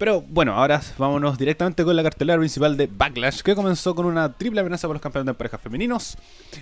Pero 0.00 0.22
bueno, 0.22 0.54
ahora 0.54 0.80
vámonos 0.96 1.36
directamente 1.36 1.84
con 1.84 1.94
la 1.94 2.02
cartelera 2.02 2.38
principal 2.38 2.74
de 2.74 2.86
Backlash, 2.90 3.42
que 3.42 3.54
comenzó 3.54 3.94
con 3.94 4.06
una 4.06 4.32
triple 4.32 4.62
amenaza 4.62 4.88
por 4.88 4.94
los 4.96 5.02
campeonatos 5.02 5.34
de 5.34 5.38
parejas 5.38 5.60
femeninos 5.60 6.16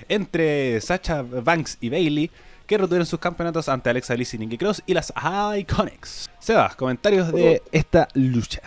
entre 0.09 0.81
Sacha 0.81 1.23
Banks 1.23 1.79
y 1.81 1.89
Bailey, 1.89 2.33
que 2.69 2.77
retuvieron 2.77 3.07
sus 3.07 3.19
campeonatos 3.19 3.67
ante 3.71 3.89
Alexa 3.89 4.15
Bliss 4.15 4.35
y 4.35 4.39
Nikki 4.39 4.59
Cross 4.59 4.83
y 4.87 4.93
las 4.93 5.11
Iconics. 5.57 6.29
Sebas, 6.39 6.77
comentarios 6.77 7.33
de 7.33 7.63
esta 7.73 8.07
lucha. 8.13 8.61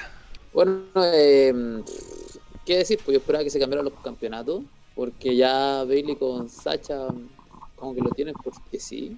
Bueno, 0.52 0.82
eh, 0.96 1.84
¿qué 2.66 2.78
decir? 2.80 3.00
Pues 3.06 3.14
yo 3.14 3.20
esperaba 3.20 3.44
que 3.44 3.52
se 3.52 3.60
cambiaran 3.60 3.86
los 3.86 3.94
campeonatos, 4.04 4.64
porque 4.96 5.36
ya 5.36 5.84
Bailey 5.84 6.16
con 6.16 6.50
Sacha 6.50 7.08
como 7.76 7.94
que 7.94 8.02
lo 8.02 8.10
tienen 8.10 8.34
porque 8.44 8.80
sí. 8.80 9.18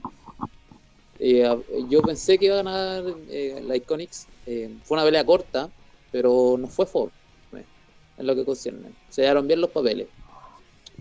Eh, 1.18 1.48
yo 1.88 2.02
pensé 2.02 2.38
que 2.38 2.48
iba 2.48 2.56
a 2.56 2.64
ganar 2.64 3.06
eh, 3.30 3.64
la 3.66 3.78
Iconics. 3.78 4.28
eh, 4.46 4.76
fue 4.84 4.98
una 4.98 5.06
pelea 5.06 5.26
corta, 5.26 5.70
pero 6.12 6.58
no 6.60 6.68
fue 6.68 6.86
fome 6.86 7.12
en 8.18 8.28
lo 8.28 8.36
que 8.36 8.44
concierne. 8.44 8.92
Se 9.08 9.22
dieron 9.22 9.48
bien 9.48 9.62
los 9.62 9.70
papeles. 9.70 10.08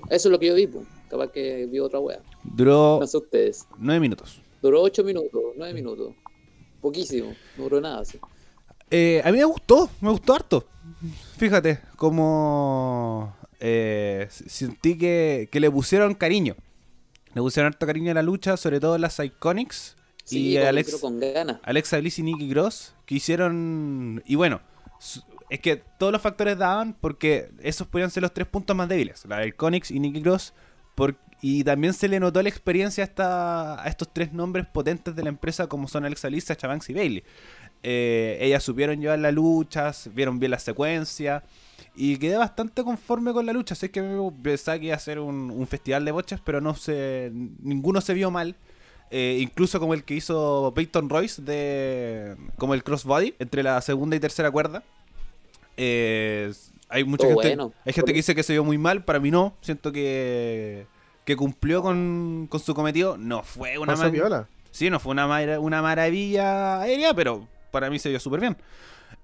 Eso 0.08 0.28
es 0.28 0.32
lo 0.32 0.38
que 0.38 0.46
yo 0.46 0.54
vi, 0.54 0.68
pues. 0.68 0.86
Capaz 1.12 1.28
que 1.30 1.66
vi 1.66 1.78
otra 1.78 2.00
wea. 2.00 2.20
Duró 2.42 2.98
No 3.00 3.06
sé 3.06 3.18
ustedes. 3.18 3.66
nueve 3.78 4.00
minutos. 4.00 4.40
Duró 4.62 4.80
8 4.82 5.02
minutos, 5.02 5.42
9 5.56 5.74
minutos. 5.74 6.14
Poquísimo, 6.80 7.34
no 7.56 7.64
duró 7.64 7.80
nada. 7.80 8.00
así. 8.00 8.18
Eh, 8.90 9.20
a 9.24 9.32
mí 9.32 9.38
me 9.38 9.44
gustó, 9.44 9.90
me 10.00 10.10
gustó 10.10 10.34
harto. 10.34 10.64
Fíjate, 11.36 11.80
como 11.96 13.34
eh, 13.58 14.28
sentí 14.30 14.96
que, 14.96 15.48
que 15.50 15.58
le 15.60 15.68
pusieron 15.70 16.14
cariño. 16.14 16.54
Le 17.34 17.40
pusieron 17.40 17.72
harto 17.72 17.86
cariño 17.86 18.12
a 18.12 18.14
la 18.14 18.22
lucha, 18.22 18.56
sobre 18.56 18.78
todo 18.78 18.98
las 18.98 19.18
Iconics. 19.18 19.96
Sí, 20.24 20.50
y 20.50 20.56
Alex, 20.58 20.96
con 21.00 21.18
ganas. 21.18 21.58
Alexa 21.64 21.98
Bliss 21.98 22.20
y 22.20 22.22
Nikki 22.22 22.48
Cross 22.50 22.94
que 23.06 23.16
hicieron. 23.16 24.22
Y 24.26 24.36
bueno, 24.36 24.60
es 25.50 25.58
que 25.60 25.82
todos 25.98 26.12
los 26.12 26.22
factores 26.22 26.56
daban 26.56 26.94
porque 27.00 27.50
esos 27.60 27.88
podían 27.88 28.10
ser 28.12 28.22
los 28.22 28.32
tres 28.32 28.46
puntos 28.46 28.76
más 28.76 28.88
débiles: 28.88 29.24
la 29.26 29.44
Iconics 29.44 29.90
y 29.90 29.98
Nikki 29.98 30.22
Cross. 30.22 30.52
Y 31.44 31.64
también 31.64 31.92
se 31.92 32.06
le 32.06 32.20
notó 32.20 32.40
la 32.40 32.48
experiencia 32.48 33.02
a, 33.02 33.06
esta- 33.06 33.82
a 33.82 33.88
estos 33.88 34.08
tres 34.12 34.32
nombres 34.32 34.64
potentes 34.66 35.16
de 35.16 35.22
la 35.24 35.28
empresa, 35.28 35.66
como 35.66 35.88
son 35.88 36.04
Alexa 36.04 36.28
Bliss, 36.28 36.44
Sacha 36.44 36.68
Banks 36.68 36.88
y 36.90 36.94
Bailey. 36.94 37.24
Eh, 37.82 38.38
ellas 38.40 38.62
supieron 38.62 39.00
llevar 39.00 39.18
la 39.18 39.32
lucha, 39.32 39.90
vieron 40.14 40.38
bien 40.38 40.52
la 40.52 40.60
secuencia. 40.60 41.42
Y 41.96 42.16
quedé 42.18 42.36
bastante 42.36 42.84
conforme 42.84 43.32
con 43.32 43.44
la 43.44 43.52
lucha. 43.52 43.74
Sé 43.74 43.90
que 43.90 44.02
pensaba 44.42 44.78
que 44.78 44.86
iba 44.86 44.94
a 44.94 45.00
ser 45.00 45.18
un, 45.18 45.50
un 45.50 45.66
festival 45.66 46.04
de 46.04 46.12
boches, 46.12 46.40
pero 46.44 46.60
no 46.60 46.76
se, 46.76 47.32
ninguno 47.34 48.00
se 48.00 48.14
vio 48.14 48.30
mal. 48.30 48.54
Eh, 49.10 49.38
incluso 49.42 49.80
como 49.80 49.94
el 49.94 50.04
que 50.04 50.14
hizo 50.14 50.72
Peyton 50.76 51.10
Royce 51.10 51.42
de 51.42 52.36
como 52.56 52.72
el 52.74 52.82
crossbody 52.84 53.34
entre 53.40 53.62
la 53.64 53.80
segunda 53.80 54.14
y 54.16 54.20
tercera 54.20 54.50
cuerda. 54.50 54.84
Eh, 55.76 56.52
hay 56.92 57.04
mucha 57.04 57.26
gente, 57.26 57.34
bueno. 57.42 57.72
hay 57.84 57.92
gente 57.92 58.12
que 58.12 58.18
dice 58.18 58.34
que 58.34 58.42
se 58.42 58.52
vio 58.52 58.64
muy 58.64 58.78
mal, 58.78 59.04
para 59.04 59.18
mí 59.18 59.30
no. 59.30 59.56
Siento 59.60 59.90
que, 59.92 60.86
que 61.24 61.34
cumplió 61.36 61.82
con, 61.82 62.46
con 62.48 62.60
su 62.60 62.74
cometido. 62.74 63.16
No 63.16 63.42
fue 63.42 63.78
una 63.78 63.94
Pasó 63.94 64.04
ma- 64.04 64.10
piola. 64.12 64.48
Sí, 64.70 64.90
no 64.90 65.00
fue 65.00 65.12
una, 65.12 65.26
mara- 65.26 65.60
una 65.60 65.82
maravilla 65.82 66.80
aérea, 66.80 67.12
pero 67.14 67.48
para 67.70 67.90
mí 67.90 67.98
se 67.98 68.08
vio 68.10 68.20
súper 68.20 68.40
bien. 68.40 68.56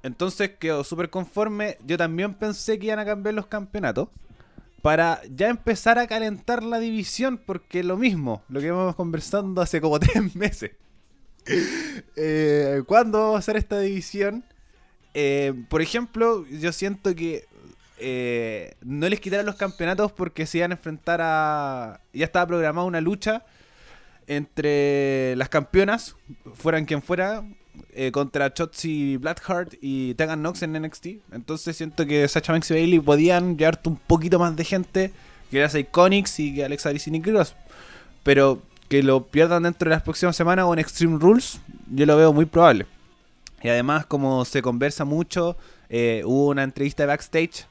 Entonces 0.02 0.50
quedó 0.59 0.85
súper 0.85 1.11
conforme. 1.11 1.76
Yo 1.85 1.96
también 1.96 2.35
pensé 2.35 2.78
que 2.78 2.87
iban 2.87 2.98
a 2.98 3.04
cambiar 3.04 3.35
los 3.35 3.46
campeonatos 3.46 4.09
para 4.83 5.20
ya 5.35 5.48
empezar 5.48 5.98
a 5.98 6.07
calentar 6.07 6.62
la 6.62 6.78
división, 6.78 7.37
porque 7.44 7.83
lo 7.83 7.96
mismo, 7.96 8.42
lo 8.48 8.61
que 8.61 8.66
íbamos 8.66 8.94
conversando 8.94 9.61
hace 9.61 9.81
como 9.81 9.98
tres 10.00 10.35
meses. 10.35 10.72
Eh, 12.16 12.83
¿Cuándo 12.87 13.18
vamos 13.18 13.37
a 13.37 13.38
hacer 13.38 13.57
esta 13.57 13.81
división? 13.81 14.44
Eh, 15.14 15.54
por 15.68 15.81
ejemplo, 15.83 16.44
yo 16.46 16.72
siento 16.72 17.14
que 17.14 17.46
eh, 18.00 18.74
no 18.82 19.08
les 19.08 19.20
quitaron 19.20 19.46
los 19.46 19.56
campeonatos 19.56 20.12
porque 20.12 20.46
se 20.46 20.58
iban 20.58 20.72
a 20.72 20.74
enfrentar 20.74 21.20
a... 21.22 22.00
Ya 22.12 22.24
estaba 22.24 22.46
programada 22.46 22.87
una 22.87 23.00
lucha 23.00 23.44
entre 24.26 25.34
las 25.37 25.48
campeonas, 25.48 26.16
fueran 26.54 26.84
quien 26.84 27.02
fuera, 27.02 27.44
eh, 27.92 28.12
contra 28.12 28.52
Chotzi 28.52 29.16
Blackheart 29.16 29.74
y 29.80 30.14
Tegan 30.14 30.42
Nox 30.42 30.62
en 30.62 30.72
NXT. 30.72 31.06
Entonces 31.32 31.76
siento 31.76 32.06
que 32.06 32.26
Sacha 32.28 32.52
Banks 32.52 32.70
y 32.70 32.74
Bailey 32.74 33.00
podían 33.00 33.56
llevarte 33.56 33.88
un 33.88 33.96
poquito 33.96 34.38
más 34.38 34.54
de 34.54 34.64
gente 34.64 35.12
que 35.50 35.61
las 35.61 35.74
Iconics 35.74 36.40
y 36.40 36.54
que 36.54 36.64
Alexa 36.64 36.90
Bliss 36.90 37.08
y. 37.08 37.22
Pero 38.22 38.62
que 38.88 39.02
lo 39.02 39.26
pierdan 39.26 39.64
dentro 39.64 39.88
de 39.88 39.96
las 39.96 40.02
próximas 40.02 40.37
semanas 40.37 40.66
o 40.66 40.72
en 40.72 40.78
Extreme 40.78 41.18
Rules, 41.18 41.61
yo 41.90 42.06
lo 42.06 42.16
veo 42.16 42.32
muy 42.32 42.44
probable. 42.44 42.87
Y 43.62 43.68
además, 43.68 44.06
como 44.06 44.44
se 44.44 44.62
conversa 44.62 45.04
mucho, 45.04 45.56
eh, 45.88 46.22
hubo 46.24 46.48
una 46.48 46.62
entrevista 46.62 47.02
de 47.02 47.08
backstage 47.08 47.66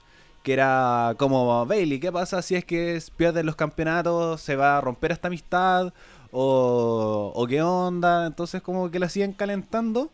que 0.48 0.54
era 0.54 1.14
como, 1.18 1.66
Bailey, 1.66 2.00
¿qué 2.00 2.10
pasa 2.10 2.42
si 2.42 2.56
es 2.56 2.64
que 2.64 2.98
pierden 3.18 3.46
los 3.46 3.58
campeonatos? 3.58 4.40
¿Se 4.40 4.56
va 4.56 4.78
a 4.78 4.82
romper 4.82 5.12
esta 5.12 5.28
amistad? 5.28 5.92
¿O, 6.32 7.34
o 7.36 7.48
qué 7.48 7.62
onda? 7.62 8.26
Entonces 8.26 8.62
como 8.62 8.90
que 8.90 8.98
la 8.98 9.10
siguen 9.10 9.34
calentando. 9.34 10.10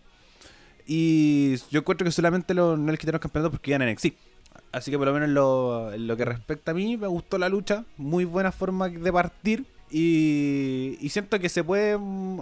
Y 0.88 1.56
yo 1.70 1.82
encuentro 1.82 2.04
que 2.04 2.12
solamente 2.12 2.56
lo- 2.56 2.76
no 2.78 2.90
les 2.92 3.00
quitaron 3.00 3.20
campeonatos 3.20 3.52
porque 3.52 3.70
iban 3.70 3.84
en 3.84 3.90
NXT. 3.90 4.08
Así 4.72 4.90
que 4.90 4.98
por 4.98 5.06
lo 5.06 5.14
menos 5.14 5.28
en 5.30 5.36
lo, 5.36 5.94
en 5.94 6.08
lo 6.08 6.18
que 6.18 6.26
respecta 6.26 6.72
a 6.72 6.74
mí, 6.74 6.98
me 6.98 7.06
gustó 7.06 7.38
la 7.38 7.48
lucha. 7.48 7.86
Muy 7.98 8.26
buena 8.26 8.52
forma 8.52 8.90
de 8.90 9.14
partir. 9.14 9.66
Y, 9.92 10.98
y 11.00 11.10
siento 11.10 11.40
que 11.40 11.48
se 11.48 11.64
puede... 11.64 11.96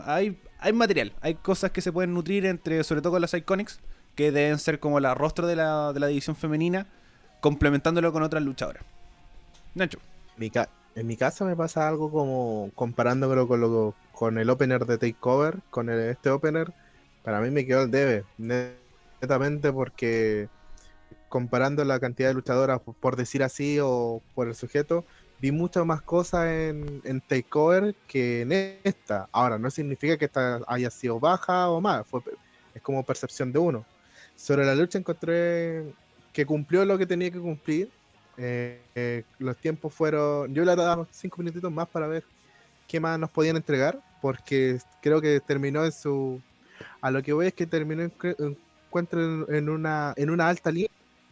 Hay, 0.06 0.38
hay 0.60 0.71
material, 0.71 1.12
hay 1.19 1.34
cosas 1.36 1.71
que 1.71 1.82
se 1.82 1.91
pueden 1.91 2.13
nutrir 2.13 2.45
entre, 2.45 2.86
sobre 2.86 3.01
todo 3.01 3.12
con 3.12 3.21
las 3.21 3.34
Iconics, 3.34 3.82
que 4.15 4.32
deben 4.32 4.60
ser 4.60 4.80
como 4.80 5.01
la 5.01 5.13
rostro 5.13 5.45
de 5.45 5.58
la, 5.58 5.91
de 5.91 5.99
la 5.99 6.08
división 6.08 6.38
femenina, 6.38 6.88
complementándolo 7.41 8.13
con 8.13 8.23
otras 8.23 8.41
luchadoras. 8.43 8.84
Nacho. 9.75 9.99
Mi 10.38 10.51
en 10.95 11.08
mi 11.08 11.17
casa 11.17 11.45
me 11.45 11.56
pasa 11.56 11.88
algo 11.88 12.12
como 12.12 12.71
comparándolo 12.75 13.47
con, 13.47 13.62
lo, 13.62 13.95
con 14.12 14.38
el 14.38 14.49
opener 14.49 14.86
de 14.86 14.97
Takeover, 14.97 15.60
con 15.69 15.89
el- 15.89 16.10
este 16.10 16.30
opener, 16.30 16.73
para 17.23 17.39
mí 17.41 17.49
me 17.51 17.65
quedó 17.65 17.84
el 17.84 17.91
debe, 17.91 18.25
netamente 18.38 19.71
porque 19.71 20.49
comparando 21.30 21.86
la 21.86 21.99
cantidad 21.99 22.30
de 22.30 22.34
luchadoras, 22.34 22.82
por- 22.82 23.15
decir 23.15 23.43
así, 23.43 23.80
o 23.82 24.21
por 24.36 24.47
el 24.47 24.56
sujeto, 24.56 25.06
vi 25.39 25.51
muchas 25.51 25.86
más 25.86 26.01
cosas 26.01 26.47
en, 26.47 27.01
en 27.06 27.21
Takeover 27.21 27.95
que 28.08 28.41
en 28.41 28.51
esta. 28.84 29.30
Ahora, 29.32 29.58
no 29.58 29.71
significa 29.71 30.17
que 30.17 30.25
esta 30.25 30.60
haya 30.67 30.89
sido 30.91 31.19
baja 31.19 31.69
o 31.69 31.80
más, 31.80 32.06
es 32.75 32.82
como 32.82 33.04
percepción 33.04 33.51
de 33.51 33.60
uno. 33.60 33.86
Sobre 34.36 34.65
la 34.65 34.75
lucha 34.75 34.97
encontré 34.97 35.93
que 36.33 36.45
cumplió 36.45 36.85
lo 36.85 36.97
que 36.97 37.05
tenía 37.05 37.31
que 37.31 37.39
cumplir. 37.39 37.89
Eh, 38.37 38.81
eh, 38.95 39.23
los 39.39 39.57
tiempos 39.57 39.93
fueron. 39.93 40.53
Yo 40.53 40.63
le 40.63 40.75
daba 40.75 41.07
cinco 41.11 41.37
minutitos 41.39 41.71
más 41.71 41.87
para 41.87 42.07
ver 42.07 42.23
qué 42.87 42.99
más 42.99 43.19
nos 43.19 43.29
podían 43.29 43.55
entregar, 43.55 44.01
porque 44.21 44.79
creo 45.01 45.21
que 45.21 45.39
terminó 45.39 45.85
en 45.85 45.91
su. 45.91 46.41
A 47.01 47.11
lo 47.11 47.21
que 47.21 47.33
voy 47.33 47.47
es 47.47 47.53
que 47.53 47.65
terminó 47.65 48.03
en, 48.03 48.13
encuentro 48.87 49.49
en, 49.49 49.69
una 49.69 50.13
en 50.17 50.29
una 50.29 50.49
alta 50.49 50.71
línea 50.71 50.89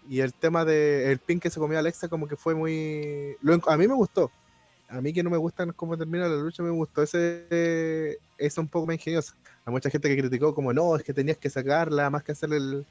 y 0.08 0.22
el 0.22 0.34
tema 0.34 0.66
de 0.66 1.12
el 1.12 1.20
pin 1.20 1.40
que 1.40 1.50
se 1.50 1.60
comió 1.60 1.80
Alexa 1.80 2.08
como 2.08 2.28
que 2.28 2.36
fue 2.36 2.56
muy. 2.56 3.36
a 3.68 3.78
mí 3.78 3.88
me 3.88 3.94
gustó. 3.94 4.32
A 4.90 5.02
mí 5.02 5.14
que 5.14 5.22
no 5.22 5.30
me 5.30 5.38
gustan 5.38 5.72
cómo 5.74 5.96
termina 5.98 6.28
la 6.28 6.36
lucha, 6.36 6.64
me 6.64 6.72
gustó 6.72 7.04
ese 7.04 8.18
es 8.38 8.58
un 8.58 8.68
poco 8.68 8.88
más 8.88 8.96
ingenioso. 8.96 9.34
Hay 9.66 9.72
mucha 9.72 9.90
gente 9.90 10.10
que 10.10 10.18
criticó 10.18 10.56
como 10.56 10.74
no, 10.74 10.96
es 10.96 11.04
que 11.04 11.14
tenías 11.14 11.38
que 11.38 11.50
sacarla 11.50 12.10
más 12.10 12.24
que 12.24 12.32
hacerle 12.32 12.58
el, 12.58 12.86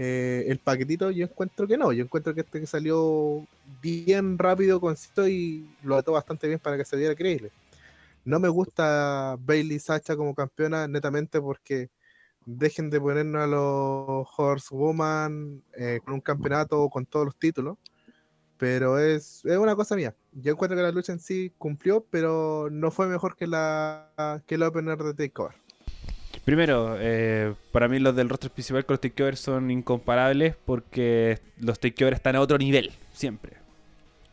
eh, 0.00 0.44
el 0.46 0.60
paquetito, 0.60 1.10
yo 1.10 1.24
encuentro 1.24 1.66
que 1.66 1.76
no. 1.76 1.92
Yo 1.92 2.04
encuentro 2.04 2.32
que 2.32 2.42
este 2.42 2.60
que 2.60 2.66
salió 2.68 3.44
bien 3.82 4.38
rápido, 4.38 4.80
conciso 4.80 5.26
y 5.26 5.68
lo 5.82 5.96
ató 5.96 6.12
bastante 6.12 6.46
bien 6.46 6.60
para 6.60 6.76
que 6.76 6.84
se 6.84 6.96
viera 6.96 7.16
creíble. 7.16 7.50
No 8.24 8.38
me 8.38 8.48
gusta 8.48 9.36
Bailey 9.40 9.80
Sacha 9.80 10.14
como 10.14 10.36
campeona, 10.36 10.86
netamente 10.86 11.40
porque 11.40 11.90
dejen 12.46 12.90
de 12.90 13.00
ponernos 13.00 13.42
a 13.42 13.46
los 13.48 14.28
Horsewoman 14.36 15.64
eh, 15.76 15.98
con 16.04 16.14
un 16.14 16.20
campeonato 16.20 16.88
con 16.90 17.04
todos 17.04 17.26
los 17.26 17.36
títulos. 17.36 17.76
Pero 18.56 19.00
es, 19.00 19.44
es 19.44 19.58
una 19.58 19.74
cosa 19.74 19.96
mía. 19.96 20.14
Yo 20.32 20.52
encuentro 20.52 20.76
que 20.76 20.82
la 20.82 20.92
lucha 20.92 21.12
en 21.12 21.20
sí 21.20 21.52
cumplió, 21.58 22.04
pero 22.08 22.68
no 22.70 22.92
fue 22.92 23.08
mejor 23.08 23.34
que 23.36 23.48
la 23.48 24.42
que 24.46 24.54
el 24.54 24.62
opener 24.62 24.98
de 24.98 25.14
Takeover. 25.14 25.56
Primero, 26.48 26.96
eh, 26.98 27.52
para 27.72 27.88
mí 27.88 27.98
los 27.98 28.16
del 28.16 28.30
roster 28.30 28.50
principal 28.50 28.86
con 28.86 28.94
los 28.94 29.02
takeovers 29.02 29.38
son 29.38 29.70
incomparables 29.70 30.56
porque 30.64 31.40
los 31.58 31.78
takeovers 31.78 32.16
están 32.16 32.36
a 32.36 32.40
otro 32.40 32.56
nivel, 32.56 32.90
siempre. 33.12 33.58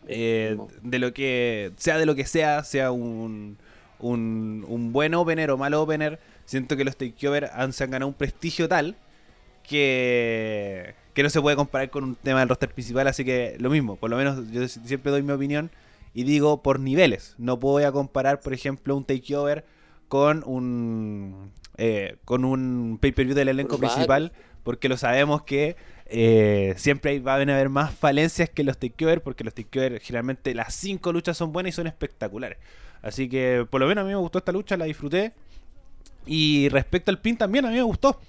Eh, 0.07 0.55
de 0.81 0.99
lo 0.99 1.13
que, 1.13 1.73
sea 1.75 1.97
de 1.97 2.05
lo 2.05 2.15
que 2.15 2.25
sea, 2.25 2.63
sea 2.63 2.91
un, 2.91 3.57
un, 3.99 4.65
un 4.65 4.93
buen 4.93 5.13
opener 5.13 5.51
o 5.51 5.57
mal 5.57 5.73
opener, 5.73 6.17
siento 6.45 6.77
que 6.77 6.85
los 6.85 6.95
takeovers 6.95 7.51
han, 7.51 7.73
se 7.73 7.83
han 7.83 7.91
ganado 7.91 8.07
un 8.07 8.13
prestigio 8.13 8.69
tal 8.69 8.95
que, 9.67 10.95
que 11.13 11.21
no 11.21 11.29
se 11.29 11.41
puede 11.41 11.57
comparar 11.57 11.89
con 11.89 12.05
un 12.05 12.15
tema 12.15 12.39
del 12.39 12.47
roster 12.47 12.71
principal, 12.71 13.09
así 13.09 13.25
que 13.25 13.57
lo 13.59 13.69
mismo, 13.69 13.97
por 13.97 14.09
lo 14.09 14.15
menos 14.15 14.49
yo 14.53 14.65
siempre 14.69 15.11
doy 15.11 15.21
mi 15.21 15.33
opinión 15.33 15.69
y 16.13 16.23
digo 16.23 16.63
por 16.63 16.79
niveles. 16.79 17.35
No 17.37 17.59
puedo 17.59 17.91
comparar, 17.91 18.39
por 18.39 18.53
ejemplo, 18.53 18.95
un 18.95 19.03
takeover 19.03 19.65
con 20.07 20.43
un 20.45 21.51
eh, 21.77 22.17
con 22.25 22.45
un 22.45 22.97
pay-per-view 23.01 23.35
del 23.35 23.49
elenco 23.49 23.77
principal, 23.77 24.31
porque 24.63 24.89
lo 24.89 24.97
sabemos 24.97 25.43
que 25.43 25.75
eh, 26.07 26.73
siempre 26.77 27.19
van 27.19 27.49
a 27.49 27.55
haber 27.55 27.69
más 27.69 27.93
falencias 27.93 28.49
que 28.49 28.63
los 28.63 28.77
takeover, 28.77 29.21
porque 29.21 29.43
los 29.43 29.53
takeover 29.53 29.99
generalmente 29.99 30.53
las 30.53 30.73
cinco 30.73 31.11
luchas 31.11 31.37
son 31.37 31.51
buenas 31.51 31.73
y 31.73 31.75
son 31.75 31.87
espectaculares. 31.87 32.57
Así 33.01 33.29
que 33.29 33.67
por 33.69 33.81
lo 33.81 33.87
menos 33.87 34.03
a 34.03 34.05
mí 34.05 34.13
me 34.13 34.19
gustó 34.19 34.39
esta 34.39 34.51
lucha, 34.51 34.77
la 34.77 34.85
disfruté. 34.85 35.33
Y 36.25 36.69
respecto 36.69 37.11
al 37.11 37.19
pin 37.19 37.37
también 37.37 37.65
a 37.65 37.69
mí 37.69 37.75
me 37.75 37.83
gustó. 37.83 38.19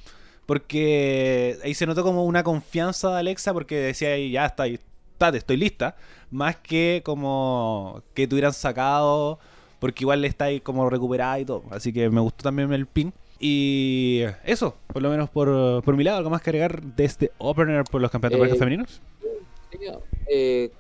Porque 0.45 1.59
ahí 1.65 1.75
se 1.75 1.87
notó 1.87 2.03
como 2.03 2.25
una 2.25 2.43
confianza 2.45 3.11
de 3.11 3.19
Alexa 3.19 3.53
porque 3.53 3.77
decía, 3.77 4.17
ya 4.19 4.47
está, 4.47 4.67
está, 4.67 5.29
estoy 5.31 5.57
lista. 5.57 5.97
Más 6.31 6.57
que 6.57 7.03
como 7.05 8.03
que 8.15 8.29
tuvieran 8.29 8.53
sacado, 8.53 9.39
porque 9.79 10.05
igual 10.05 10.21
le 10.21 10.29
está 10.29 10.47
ahí 10.47 10.61
como 10.61 10.89
recuperada 10.89 11.39
y 11.41 11.45
todo. 11.45 11.65
Así 11.71 11.93
que 11.93 12.11
me 12.11 12.21
gustó 12.21 12.45
también 12.45 12.73
el 12.73 12.87
pin. 12.87 13.13
Y 13.39 14.23
eso, 14.45 14.77
por 14.93 15.03
lo 15.03 15.11
menos 15.11 15.29
por, 15.31 15.83
por 15.85 15.97
mi 15.97 16.05
lado, 16.05 16.19
algo 16.19 16.31
más 16.31 16.41
que 16.43 16.51
agregar 16.51 16.83
de 16.83 17.05
este 17.05 17.33
opener 17.39 17.85
por 17.85 18.01
los 18.01 18.11
campeonatos 18.11 18.49
Eh, 18.49 18.59
femeninos. 18.59 19.01
Eh, 20.29 20.71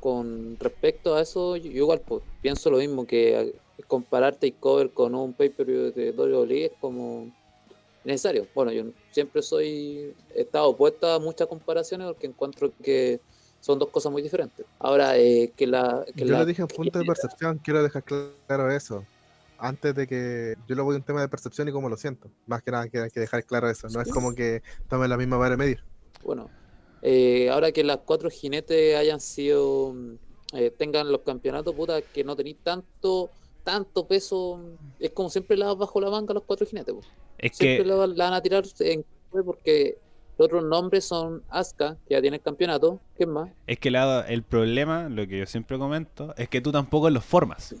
con 0.00 0.56
respecto 0.60 1.16
a 1.16 1.22
eso, 1.22 1.56
yo 1.56 1.70
igual 1.70 2.00
pues, 2.06 2.22
pienso 2.40 2.70
lo 2.70 2.78
mismo, 2.78 3.06
que 3.06 3.54
comparar 3.88 4.36
Takeover 4.36 4.90
con 4.90 5.14
un 5.14 5.32
pay-per-view 5.32 5.92
de 5.92 6.12
WWE 6.12 6.66
es 6.66 6.72
como 6.80 7.30
necesario. 8.04 8.46
Bueno, 8.54 8.70
yo 8.72 8.84
siempre 9.10 9.42
soy, 9.42 10.14
he 10.34 10.42
estado 10.42 10.68
opuesta 10.68 11.16
a 11.16 11.18
muchas 11.18 11.48
comparaciones 11.48 12.06
porque 12.06 12.26
encuentro 12.28 12.70
que 12.82 13.20
son 13.60 13.78
dos 13.80 13.88
cosas 13.88 14.12
muy 14.12 14.22
diferentes. 14.22 14.64
Ahora, 14.78 15.18
eh, 15.18 15.52
que 15.56 15.66
la... 15.66 16.04
Que 16.14 16.24
yo 16.24 16.32
la- 16.32 16.38
lo 16.40 16.46
dije 16.46 16.62
en 16.62 16.68
punto 16.68 16.98
de 17.00 17.04
percepción, 17.04 17.58
quiero 17.58 17.82
dejar 17.82 18.04
claro 18.04 18.70
eso. 18.70 19.04
Antes 19.58 19.94
de 19.94 20.06
que 20.06 20.54
yo 20.66 20.74
lo 20.74 20.84
voy 20.84 20.94
a 20.94 20.98
un 20.98 21.04
tema 21.04 21.20
de 21.20 21.28
percepción 21.28 21.68
y 21.68 21.72
cómo 21.72 21.88
lo 21.88 21.96
siento. 21.96 22.30
Más 22.46 22.62
que 22.62 22.70
nada 22.70 22.88
que 22.88 23.00
hay 23.00 23.10
que 23.10 23.20
dejar 23.20 23.44
claro 23.44 23.68
eso. 23.70 23.88
No 23.88 24.00
es 24.00 24.08
como 24.12 24.34
que 24.34 24.62
tomen 24.88 25.08
la 25.10 25.16
misma 25.16 25.36
vara 25.36 25.50
de 25.52 25.56
medir. 25.56 25.84
Bueno, 26.24 26.50
eh, 27.02 27.48
ahora 27.50 27.72
que 27.72 27.84
las 27.84 27.98
cuatro 27.98 28.28
jinetes 28.30 28.96
hayan 28.96 29.20
sido, 29.20 29.92
mm, 29.94 30.14
eh, 30.54 30.70
tengan 30.76 31.10
los 31.10 31.20
campeonatos, 31.22 31.74
puta, 31.74 32.00
que 32.02 32.24
no 32.24 32.34
tenéis 32.36 32.56
tanto, 32.62 33.30
tanto 33.64 34.06
peso, 34.06 34.60
es 34.98 35.10
como 35.10 35.28
siempre 35.30 35.56
la 35.56 35.74
bajo 35.74 36.00
la 36.00 36.10
manga 36.10 36.34
los 36.34 36.42
cuatro 36.44 36.66
jinetes. 36.66 36.94
Es 37.38 37.56
siempre 37.56 37.84
que 37.84 37.88
la, 37.88 38.06
la 38.06 38.24
van 38.24 38.34
a 38.34 38.40
tirar 38.42 38.64
en 38.80 39.04
porque 39.44 39.98
los 40.38 40.46
otros 40.46 40.64
nombres 40.64 41.04
son 41.04 41.42
Asuka, 41.50 41.96
que 42.06 42.14
ya 42.14 42.20
tiene 42.20 42.36
el 42.38 42.42
campeonato, 42.42 43.00
¿qué 43.18 43.26
más? 43.26 43.48
Es 43.66 43.78
que 43.78 43.90
la- 43.90 44.22
el 44.28 44.42
problema, 44.42 45.08
lo 45.08 45.26
que 45.26 45.38
yo 45.40 45.46
siempre 45.46 45.78
comento, 45.78 46.34
es 46.36 46.48
que 46.48 46.60
tú 46.60 46.72
tampoco 46.72 47.10
los 47.10 47.24
formas. 47.24 47.74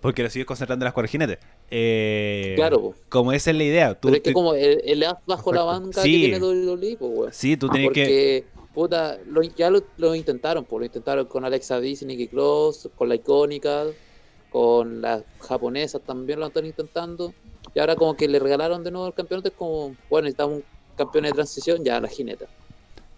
Porque 0.00 0.22
lo 0.22 0.30
sigues 0.30 0.46
concentrando 0.46 0.82
en 0.82 0.86
las 0.86 0.94
cuatro 0.94 1.10
jinetes. 1.10 1.38
Eh, 1.70 2.54
Claro. 2.56 2.94
Como 3.08 3.32
esa 3.32 3.50
es 3.50 3.56
la 3.56 3.64
idea. 3.64 3.94
Tú 3.94 4.08
pero 4.08 4.14
es 4.16 4.20
que 4.22 4.30
te- 4.30 4.34
como 4.34 4.54
el, 4.54 4.80
el 4.84 5.02
as 5.04 5.14
bajo 5.26 5.52
la 5.52 5.64
manga 5.64 6.02
Sí. 6.02 6.12
que 6.22 6.28
tiene 6.28 6.38
WWE, 6.38 6.96
pues, 6.98 7.10
weón. 7.14 7.32
Sí, 7.32 7.56
tú 7.56 7.68
tienes 7.68 7.90
que... 7.92 8.02
Porque, 8.02 8.44
puta, 8.74 9.18
lo- 9.26 9.42
ya 9.42 9.70
lo, 9.70 9.82
lo 9.98 10.14
intentaron, 10.14 10.64
pues 10.64 10.80
lo 10.80 10.86
intentaron 10.86 11.26
con 11.26 11.44
Alexa 11.44 11.78
Bliss 11.78 12.02
y 12.02 12.06
Nikki 12.06 12.28
Cross, 12.28 12.88
con 12.96 13.08
la 13.08 13.14
icónica, 13.16 13.84
con 14.50 15.00
las 15.02 15.22
japonesas 15.40 16.00
también 16.04 16.40
lo 16.40 16.46
están 16.46 16.66
intentando. 16.66 17.32
Y 17.74 17.78
ahora 17.80 17.94
como 17.94 18.16
que 18.16 18.26
le 18.26 18.38
regalaron 18.38 18.82
de 18.82 18.90
nuevo 18.90 19.06
el 19.06 19.14
campeonato, 19.14 19.48
es 19.48 19.54
como, 19.54 19.94
bueno, 20.08 20.24
necesitamos 20.24 20.56
un 20.56 20.64
campeón 20.96 21.24
de 21.24 21.32
transición, 21.32 21.84
ya 21.84 22.00
la 22.00 22.08
jineta. 22.08 22.46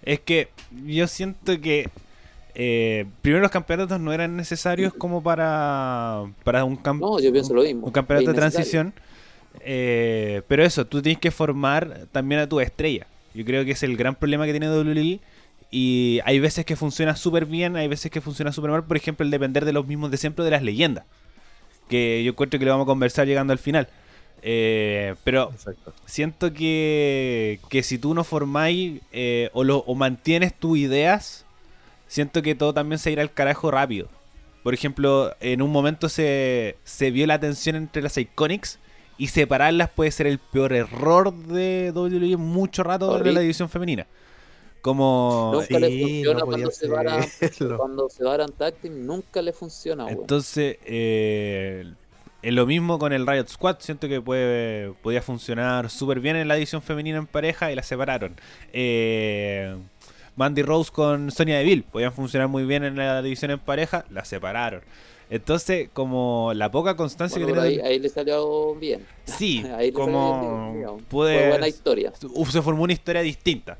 Es 0.02 0.20
que 0.20 0.48
yo 0.84 1.06
siento 1.06 1.58
que 1.60 1.88
eh, 2.54 3.06
primero 3.22 3.42
los 3.42 3.50
campeonatos 3.50 3.98
no 4.00 4.12
eran 4.12 4.36
necesarios 4.36 4.92
como 4.94 5.22
para, 5.22 6.24
para 6.44 6.64
un, 6.64 6.76
cam- 6.82 7.00
No, 7.00 7.18
yo 7.20 7.32
pienso 7.32 7.54
lo 7.54 7.62
mismo. 7.62 7.86
un 7.86 7.92
campeonato 7.92 8.28
de 8.30 8.34
transición. 8.36 8.92
Eh, 9.60 10.42
pero 10.48 10.64
eso, 10.64 10.86
tú 10.86 11.02
tienes 11.02 11.20
que 11.20 11.30
formar 11.30 12.06
también 12.12 12.40
a 12.40 12.48
tu 12.48 12.60
estrella. 12.60 13.06
Yo 13.34 13.44
creo 13.44 13.64
que 13.64 13.72
es 13.72 13.82
el 13.82 13.96
gran 13.96 14.14
problema 14.14 14.44
que 14.46 14.52
tiene 14.52 14.68
WWE. 14.70 15.20
Y 15.70 16.20
hay 16.24 16.38
veces 16.38 16.66
que 16.66 16.76
funciona 16.76 17.16
súper 17.16 17.46
bien, 17.46 17.76
hay 17.76 17.88
veces 17.88 18.10
que 18.10 18.20
funciona 18.20 18.52
súper 18.52 18.70
mal. 18.70 18.84
Por 18.84 18.96
ejemplo, 18.96 19.24
el 19.24 19.30
depender 19.30 19.64
de 19.64 19.72
los 19.72 19.86
mismos 19.86 20.10
de 20.10 20.18
siempre 20.18 20.44
de 20.44 20.50
las 20.50 20.62
leyendas. 20.62 21.04
Que 21.88 22.22
yo 22.24 22.30
encuentro 22.32 22.58
que 22.58 22.66
lo 22.66 22.72
vamos 22.72 22.84
a 22.84 22.88
conversar 22.88 23.26
llegando 23.26 23.52
al 23.52 23.58
final. 23.58 23.88
Eh, 24.42 25.14
pero 25.24 25.50
Exacto. 25.52 25.94
siento 26.04 26.52
que, 26.52 27.60
que 27.70 27.82
si 27.82 27.96
tú 27.96 28.12
no 28.12 28.24
formáis 28.24 29.00
eh, 29.12 29.48
o, 29.52 29.62
lo, 29.64 29.78
o 29.78 29.94
mantienes 29.94 30.52
tus 30.52 30.76
ideas, 30.78 31.46
siento 32.12 32.42
que 32.42 32.54
todo 32.54 32.74
también 32.74 32.98
se 32.98 33.10
irá 33.10 33.22
al 33.22 33.32
carajo 33.32 33.70
rápido. 33.70 34.08
Por 34.62 34.74
ejemplo, 34.74 35.34
en 35.40 35.62
un 35.62 35.72
momento 35.72 36.10
se, 36.10 36.76
se 36.84 37.10
vio 37.10 37.26
la 37.26 37.40
tensión 37.40 37.74
entre 37.74 38.02
las 38.02 38.18
Iconics 38.18 38.78
y 39.16 39.28
separarlas 39.28 39.88
puede 39.88 40.10
ser 40.10 40.26
el 40.26 40.38
peor 40.38 40.74
error 40.74 41.34
de 41.34 41.90
WWE 41.94 42.34
en 42.34 42.40
mucho 42.40 42.82
rato 42.82 43.06
de 43.06 43.12
la 43.12 43.20
Horrible. 43.20 43.40
división 43.40 43.70
femenina. 43.70 44.06
Como... 44.82 45.52
Nunca 45.54 45.78
le 45.78 45.88
Sí, 45.88 46.02
funciona 46.02 46.40
no 46.40 46.46
cuando 46.46 46.70
se 46.70 46.88
varan, 46.88 47.24
cuando 47.78 48.10
se 48.10 48.24
varan 48.24 48.50
nunca 48.90 49.40
le 49.40 49.54
funciona. 49.54 50.10
Entonces, 50.10 50.76
eh, 50.84 51.94
es 52.42 52.52
lo 52.52 52.66
mismo 52.66 52.98
con 52.98 53.14
el 53.14 53.26
Riot 53.26 53.48
Squad. 53.48 53.76
Siento 53.80 54.06
que 54.06 54.20
puede, 54.20 54.92
podía 55.02 55.22
funcionar 55.22 55.88
súper 55.88 56.20
bien 56.20 56.36
en 56.36 56.46
la 56.46 56.58
edición 56.58 56.82
femenina 56.82 57.16
en 57.16 57.26
pareja 57.26 57.72
y 57.72 57.74
la 57.74 57.82
separaron. 57.82 58.36
Eh, 58.72 59.76
Mandy 60.36 60.62
Rose 60.62 60.90
con 60.90 61.30
Sonia 61.30 61.58
Deville 61.58 61.82
podían 61.90 62.12
funcionar 62.12 62.48
muy 62.48 62.64
bien 62.64 62.84
en 62.84 62.96
la 62.96 63.20
división 63.22 63.50
en 63.50 63.58
pareja, 63.58 64.04
la 64.10 64.24
separaron. 64.24 64.80
Entonces, 65.30 65.88
como 65.92 66.52
la 66.54 66.70
poca 66.70 66.94
constancia 66.96 67.38
Bueno, 67.42 67.62
que 67.62 67.68
tiene. 67.68 67.82
ahí, 67.84 67.92
ahí 67.92 67.98
le 67.98 68.08
salió 68.08 68.74
bien. 68.74 69.06
Sí, 69.24 69.58
Ahí 69.76 69.90
le 69.90 69.92
salió 69.92 69.92
bien, 69.92 69.94
como 69.94 70.72
digamos. 70.76 71.02
puede- 71.08 71.38
Fue 71.38 71.48
buena 71.48 71.68
historia. 71.68 72.12
Uf, 72.34 72.50
se 72.50 72.60
formó 72.62 72.82
una 72.84 72.92
historia 72.92 73.22
distinta. 73.22 73.78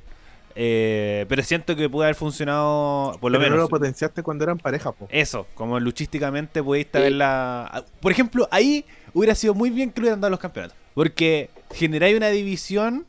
Eh, 0.55 1.25
pero 1.31 1.43
siento 1.43 1.75
que 1.75 1.89
puede 1.89 2.07
haber 2.09 2.15
funcionado, 2.15 3.17
por 3.21 3.33
lo 3.33 3.39
Pero 3.39 3.51
no 3.51 3.57
menos. 3.57 3.59
lo 3.65 3.69
potenciaste 3.69 4.23
cuando 4.23 4.45
eran 4.45 4.59
pareja, 4.59 4.93
po. 4.93 5.09
Eso, 5.11 5.47
como 5.55 5.81
luchísticamente 5.81 6.63
pudiste 6.63 6.99
Sí. 6.99 7.03
verla. 7.05 7.85
Por 8.01 8.13
ejemplo, 8.13 8.47
ahí 8.51 8.85
hubiera 9.15 9.35
sido 9.35 9.55
muy 9.55 9.71
bien 9.71 9.91
que 9.91 10.01
le 10.01 10.05
hubieran 10.07 10.21
dado 10.21 10.31
los 10.31 10.41
campeonatos. 10.41 10.77
Porque 10.95 11.49
generáis 11.73 12.17
una 12.17 12.29
división 12.29 13.07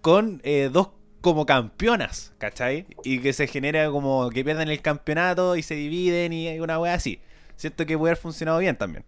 con 0.00 0.40
eh, 0.44 0.70
dos 0.72 0.88
como 1.20 1.46
campeonas, 1.46 2.32
¿cachai? 2.38 2.86
Y 3.04 3.20
que 3.20 3.32
se 3.32 3.46
genera 3.46 3.90
como 3.90 4.30
que 4.30 4.44
pierden 4.44 4.68
el 4.68 4.80
campeonato 4.82 5.56
y 5.56 5.62
se 5.62 5.74
dividen 5.74 6.32
y 6.32 6.48
hay 6.48 6.60
una 6.60 6.78
wea 6.80 6.94
así. 6.94 7.20
Siento 7.56 7.86
que 7.86 7.98
puede 7.98 8.12
haber 8.12 8.22
funcionado 8.22 8.58
bien 8.58 8.76
también. 8.76 9.04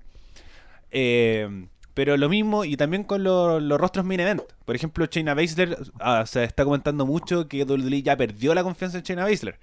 Eh, 0.91 1.67
pero 1.95 2.17
lo 2.17 2.29
mismo 2.29 2.65
y 2.65 2.77
también 2.77 3.05
con 3.05 3.23
lo- 3.23 3.61
los 3.61 3.81
rostros 3.81 4.05
main 4.05 4.21
event. 4.21 4.43
Por 4.65 4.77
ejemplo, 4.77 5.07
Shayna 5.07 5.35
Baszler, 5.35 5.77
ah, 6.01 6.25
se 6.27 6.45
está 6.45 6.65
comentando 6.65 7.07
mucho 7.07 7.49
que 7.49 7.65
WWE 7.65 8.03
ya 8.03 8.17
perdió 8.17 8.55
la 8.55 8.63
confianza 8.63 8.99
en 8.99 9.05
Shayna 9.05 9.25
Baszler. 9.25 9.59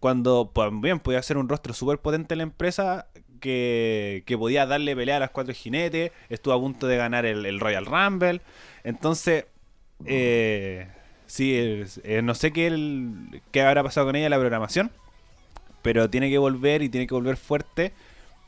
Cuando 0.00 0.50
pues, 0.54 0.70
bien 0.80 1.00
podía 1.00 1.22
ser 1.22 1.36
un 1.38 1.48
rostro 1.48 1.72
súper 1.74 1.98
potente 1.98 2.34
en 2.34 2.38
la 2.38 2.44
empresa 2.44 3.06
que, 3.40 4.22
que 4.26 4.36
podía 4.38 4.66
darle 4.66 4.96
pelea 4.96 5.16
a 5.18 5.20
las 5.20 5.30
cuatro 5.30 5.54
jinetes. 5.54 6.12
Estuvo 6.30 6.54
a 6.54 6.60
punto 6.60 6.86
de 6.86 6.96
ganar 6.96 7.26
el, 7.26 7.44
el 7.46 7.60
Royal 7.60 7.86
Rumble. 7.86 8.40
Entonces, 8.82 9.46
eh, 10.06 10.88
sí, 11.34 11.56
es- 11.56 12.00
eh, 12.04 12.22
no 12.22 12.34
sé 12.34 12.52
qué, 12.52 12.66
el- 12.68 13.42
qué 13.52 13.62
habrá 13.62 13.82
pasado 13.82 14.06
con 14.06 14.16
ella 14.16 14.26
en 14.26 14.30
la 14.30 14.38
programación. 14.38 14.90
Pero 15.82 16.10
tiene 16.10 16.30
que 16.30 16.38
volver 16.38 16.82
y 16.82 16.88
tiene 16.88 17.06
que 17.06 17.14
volver 17.14 17.36
fuerte. 17.36 17.92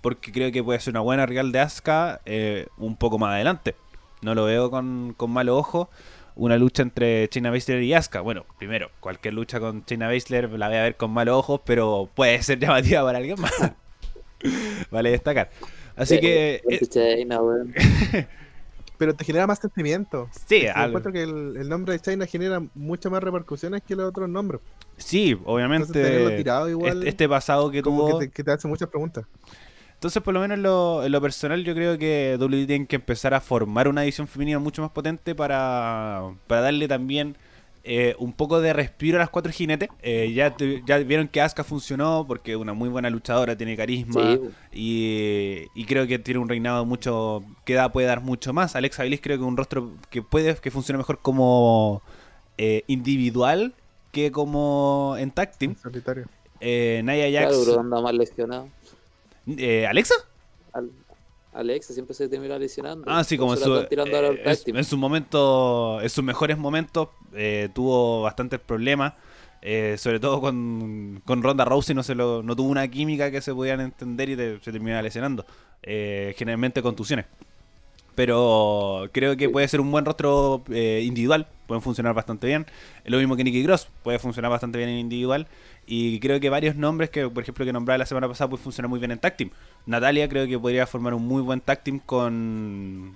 Porque 0.02 0.32
creo 0.32 0.52
que 0.52 0.62
puede 0.64 0.80
ser 0.80 0.92
una 0.92 1.00
buena 1.00 1.26
rival 1.26 1.52
de 1.52 1.60
Asuka 1.60 2.20
eh, 2.26 2.68
un 2.78 2.96
poco 2.96 3.18
más 3.18 3.34
adelante. 3.34 3.74
No 4.22 4.34
lo 4.34 4.44
veo 4.44 4.70
con, 4.70 5.14
con 5.16 5.30
malo 5.32 5.56
ojo. 5.58 5.90
una 6.36 6.58
lucha 6.58 6.82
entre 6.82 7.28
China 7.30 7.50
Baszler 7.50 7.82
y 7.82 7.94
Asuka. 7.94 8.20
Bueno, 8.22 8.46
primero, 8.58 8.90
cualquier 9.00 9.34
lucha 9.34 9.60
con 9.60 9.84
China 9.86 10.08
Baszler 10.08 10.50
la 10.52 10.68
voy 10.68 10.76
a 10.78 10.82
ver 10.84 10.96
con 10.96 11.10
malos 11.12 11.36
ojos, 11.36 11.60
pero 11.64 12.08
puede 12.14 12.42
ser 12.42 12.58
llamativa 12.60 13.02
para 13.04 13.18
alguien 13.18 13.40
más. 13.40 13.52
vale 14.90 15.10
destacar. 15.10 15.50
Así 15.96 16.20
que... 16.20 16.62
Eh, 16.68 17.26
weón. 17.40 17.74
Pero 18.98 19.14
te 19.14 19.24
genera 19.24 19.46
más 19.46 19.58
sentimiento. 19.58 20.28
Sí, 20.48 20.66
algo. 20.66 20.98
encuentro 20.98 21.12
que 21.12 21.22
el, 21.22 21.56
el 21.58 21.68
nombre 21.68 21.92
de 21.92 22.00
China 22.00 22.26
genera 22.26 22.62
muchas 22.74 23.12
más 23.12 23.22
repercusiones 23.22 23.82
que 23.82 23.94
los 23.96 24.06
otros 24.08 24.28
nombres. 24.28 24.60
Sí, 24.96 25.30
Entonces 25.32 25.46
obviamente. 25.46 26.36
tirado 26.36 26.68
igual, 26.70 26.98
Este, 26.98 27.08
este 27.10 27.28
pasado 27.28 27.70
que 27.70 27.82
como 27.82 28.06
tuvo. 28.08 28.18
que 28.18 28.26
te, 28.26 28.32
que 28.32 28.44
te 28.44 28.52
hace 28.52 28.66
muchas 28.68 28.88
preguntas. 28.88 29.26
Entonces, 29.94 30.22
por 30.22 30.34
lo 30.34 30.40
menos 30.40 30.56
en 30.58 30.62
lo, 30.62 31.04
en 31.04 31.12
lo 31.12 31.20
personal, 31.22 31.64
yo 31.64 31.74
creo 31.74 31.96
que 31.98 32.36
WWE 32.38 32.66
tiene 32.66 32.86
que 32.86 32.96
empezar 32.96 33.32
a 33.34 33.40
formar 33.40 33.88
una 33.88 34.04
edición 34.04 34.28
femenina 34.28 34.58
mucho 34.58 34.82
más 34.82 34.90
potente 34.90 35.34
para, 35.34 36.22
para 36.46 36.60
darle 36.62 36.86
también 36.86 37.36
eh, 37.88 38.16
un 38.18 38.32
poco 38.32 38.60
de 38.60 38.72
respiro 38.72 39.16
a 39.16 39.20
las 39.20 39.30
cuatro 39.30 39.52
jinetes. 39.52 39.88
Eh, 40.02 40.32
ya, 40.34 40.56
ya 40.84 40.98
vieron 40.98 41.28
que 41.28 41.40
Asuka 41.40 41.62
funcionó 41.64 42.24
porque 42.26 42.50
es 42.52 42.56
una 42.56 42.72
muy 42.72 42.88
buena 42.88 43.08
luchadora, 43.10 43.56
tiene 43.56 43.76
carisma 43.76 44.20
Sí, 44.34 44.40
y, 44.72 45.62
y 45.80 45.84
creo 45.84 46.06
que 46.06 46.18
tiene 46.18 46.40
un 46.40 46.48
reinado 46.48 46.84
mucho 46.84 47.42
que 47.64 47.74
da, 47.74 47.90
puede 47.92 48.06
dar 48.08 48.20
mucho 48.22 48.52
más. 48.52 48.74
Alexa 48.76 49.04
Bliss 49.04 49.20
creo 49.22 49.38
que 49.38 49.44
es 49.44 49.48
un 49.48 49.56
rostro 49.56 49.92
que 50.10 50.20
puede 50.22 50.56
que 50.56 50.70
funcione 50.70 50.98
mejor 50.98 51.20
como 51.20 52.02
eh, 52.58 52.82
individual 52.88 53.74
que 54.12 54.32
como 54.32 55.14
en 55.18 55.30
tag 55.30 55.56
team. 55.56 55.72
En 55.72 55.78
solitario. 55.78 56.24
Eh, 56.60 57.02
Nia 57.04 57.30
Jax, 57.30 57.56
claro, 57.64 57.80
anda 57.80 58.00
más 58.00 58.14
lesionado. 58.14 58.68
eh, 59.46 59.86
Alexa. 59.86 60.14
Al- 60.72 60.90
Alexa 61.56 61.92
siempre 61.94 62.14
se 62.14 62.28
termina 62.28 62.58
lesionando. 62.58 63.04
Ah, 63.10 63.24
sí, 63.24 63.36
como 63.38 63.54
en 63.54 63.58
su, 63.58 63.74
eh, 63.76 63.88
en- 64.78 64.84
su 64.84 64.96
momento, 64.96 66.00
en 66.02 66.08
sus 66.10 66.22
mejores 66.24 66.58
momentos, 66.58 67.08
eh, 67.34 67.68
tuvo 67.74 68.22
bastantes 68.22 68.60
problemas. 68.60 69.14
eh, 69.68 69.96
sobre 69.98 70.20
todo 70.20 70.40
con, 70.40 71.20
con 71.24 71.42
Ronda 71.42 71.64
Rousey 71.64 71.92
no 71.94 72.04
se 72.04 72.14
lo, 72.14 72.40
no 72.42 72.54
tuvo 72.54 72.68
una 72.68 72.86
química 72.86 73.32
que 73.32 73.40
se 73.40 73.52
pudieran 73.52 73.80
entender 73.80 74.28
y 74.28 74.36
te- 74.36 74.60
se 74.60 74.70
terminaba 74.70 75.02
lesionando. 75.02 75.44
Generalmente 75.82 76.82
contusiones. 76.82 77.26
Pero 78.14 79.08
creo 79.12 79.36
que 79.36 79.48
puede 79.50 79.68
ser 79.68 79.80
un 79.80 79.90
buen 79.90 80.04
rostro 80.04 80.62
individual, 80.68 81.46
pueden 81.66 81.82
funcionar 81.82 82.14
bastante 82.14 82.46
bien. 82.46 82.64
Lo 83.04 83.18
mismo 83.18 83.36
que 83.36 83.44
Nicky 83.44 83.62
Cross, 83.64 83.88
puede 84.02 84.18
funcionar 84.18 84.50
bastante 84.50 84.78
bien 84.78 84.88
en 84.90 84.98
individual. 84.98 85.46
Y 85.88 86.18
creo 86.18 86.40
que 86.40 86.50
varios 86.50 86.74
nombres 86.74 87.10
que, 87.10 87.28
por 87.28 87.42
ejemplo, 87.44 87.64
que 87.64 87.72
nombraba 87.72 87.98
la 87.98 88.06
semana 88.06 88.26
pasada, 88.28 88.50
pueden 88.50 88.64
funcionar 88.64 88.88
muy 88.88 88.98
bien 88.98 89.12
en 89.12 89.18
tag 89.20 89.36
team. 89.36 89.50
Natalia 89.86 90.28
creo 90.28 90.46
que 90.48 90.58
podría 90.58 90.86
formar 90.86 91.14
un 91.14 91.24
muy 91.26 91.42
buen 91.42 91.60
tag 91.60 91.84
team 91.84 92.00
con... 92.00 93.14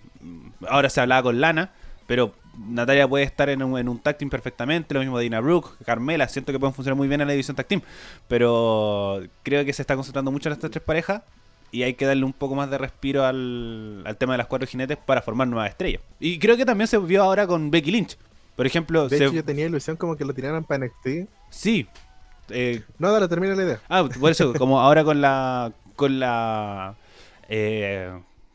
Ahora 0.68 0.88
se 0.88 1.00
hablaba 1.00 1.24
con 1.24 1.40
Lana, 1.40 1.72
pero 2.06 2.32
Natalia 2.68 3.08
puede 3.08 3.24
estar 3.24 3.48
en 3.48 3.62
un, 3.64 3.76
en 3.76 3.88
un 3.88 3.98
tag 3.98 4.18
team 4.18 4.30
perfectamente. 4.30 4.94
Lo 4.94 5.00
mismo 5.00 5.18
Dina 5.18 5.40
Brooke, 5.40 5.70
Carmela, 5.84 6.28
siento 6.28 6.52
que 6.52 6.60
pueden 6.60 6.72
funcionar 6.74 6.96
muy 6.96 7.08
bien 7.08 7.20
en 7.20 7.26
la 7.26 7.32
división 7.32 7.56
tag 7.56 7.66
team. 7.66 7.82
Pero 8.28 9.20
creo 9.42 9.64
que 9.64 9.72
se 9.72 9.82
está 9.82 9.96
concentrando 9.96 10.30
mucho 10.30 10.48
en 10.48 10.52
estas 10.52 10.70
tres 10.70 10.82
parejas 10.84 11.22
y 11.72 11.82
hay 11.82 11.94
que 11.94 12.06
darle 12.06 12.24
un 12.24 12.32
poco 12.32 12.54
más 12.54 12.70
de 12.70 12.78
respiro 12.78 13.24
al, 13.26 14.02
al 14.06 14.16
tema 14.16 14.34
de 14.34 14.38
las 14.38 14.46
cuatro 14.46 14.66
jinetes 14.68 14.96
para 14.96 15.22
formar 15.22 15.48
nuevas 15.48 15.70
estrellas. 15.70 16.02
Y 16.20 16.38
creo 16.38 16.56
que 16.56 16.64
también 16.64 16.86
se 16.86 16.98
vio 16.98 17.22
ahora 17.22 17.46
con 17.48 17.70
Becky 17.72 17.90
Lynch. 17.90 18.16
Por 18.56 18.66
ejemplo, 18.66 19.08
De 19.08 19.18
se- 19.18 19.24
hecho, 19.24 19.34
yo 19.34 19.44
tenía 19.44 19.66
ilusión 19.66 19.96
como 19.96 20.16
que 20.16 20.24
lo 20.24 20.32
tiraran 20.34 20.62
para 20.64 20.86
NXT. 20.86 21.28
sí. 21.50 21.88
Eh, 22.52 22.82
No, 22.98 23.12
dale, 23.12 23.28
termina 23.28 23.54
la 23.54 23.62
idea. 23.62 23.80
ah, 23.88 24.08
por 24.20 24.30
eso, 24.30 24.52
como 24.58 24.80
ahora 24.80 25.04
con 25.04 25.20
la. 25.20 25.72
con 25.96 26.18
la. 26.20 26.94
eh, 27.48 28.10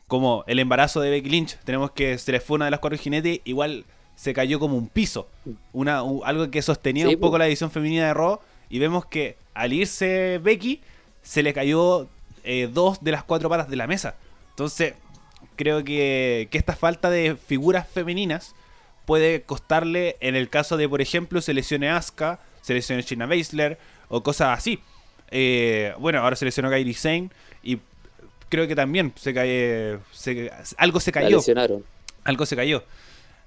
como 0.08 0.44
el 0.46 0.58
embarazo 0.60 1.00
de 1.00 1.10
Becky 1.10 1.28
Lynch, 1.30 1.58
tenemos 1.64 1.90
que 1.90 2.16
se 2.18 2.30
le 2.30 2.38
fue 2.40 2.54
una 2.56 2.66
de 2.66 2.70
las 2.70 2.78
cuatro 2.80 2.96
jinetes, 2.98 3.40
igual 3.44 3.84
se 4.14 4.32
cayó 4.32 4.60
como 4.60 4.76
un 4.76 4.88
piso. 4.88 5.28
Una, 5.72 6.02
u- 6.04 6.22
algo 6.24 6.48
que 6.50 6.62
sostenía 6.62 7.06
Sí, 7.08 7.14
un 7.14 7.20
poco 7.20 7.32
po. 7.32 7.38
la 7.38 7.46
edición 7.48 7.70
femenina 7.70 8.06
de 8.06 8.14
Raw. 8.14 8.38
Y 8.70 8.78
vemos 8.78 9.04
que 9.06 9.36
al 9.54 9.72
irse 9.72 10.38
Becky, 10.42 10.80
se 11.22 11.42
le 11.42 11.52
cayó 11.52 12.06
eh, 12.44 12.68
dos 12.72 13.02
de 13.02 13.10
las 13.12 13.24
cuatro 13.24 13.48
patas 13.48 13.68
de 13.68 13.76
la 13.76 13.86
mesa. 13.88 14.14
Entonces, 14.50 14.94
creo 15.56 15.82
que, 15.84 16.46
que 16.52 16.58
esta 16.58 16.76
falta 16.76 17.10
de 17.10 17.36
figuras 17.36 17.86
femeninas 17.88 18.54
puede 19.06 19.42
costarle 19.42 20.16
en 20.20 20.36
el 20.36 20.48
caso 20.48 20.76
de, 20.76 20.88
por 20.88 21.00
ejemplo, 21.00 21.40
se 21.40 21.52
lesione 21.52 21.90
Asuka, 21.90 22.38
se 22.66 23.02
Shayna 23.02 23.26
Baszler 23.26 23.78
o 24.08 24.22
cosas 24.22 24.58
así. 24.58 24.80
Eh, 25.30 25.92
bueno, 25.98 26.20
ahora 26.20 26.36
se 26.36 26.44
lesionó 26.44 26.70
Kairi 26.70 26.94
Sane 26.94 27.30
y 27.62 27.78
creo 28.48 28.68
que 28.68 28.76
también 28.76 29.12
se 29.16 29.34
cae, 29.34 29.98
se- 30.12 30.50
algo 30.76 31.00
se 31.00 31.10
La 31.10 31.20
cayó, 31.22 31.36
lesionaron. 31.38 31.84
algo 32.24 32.46
se 32.46 32.56
cayó. 32.56 32.84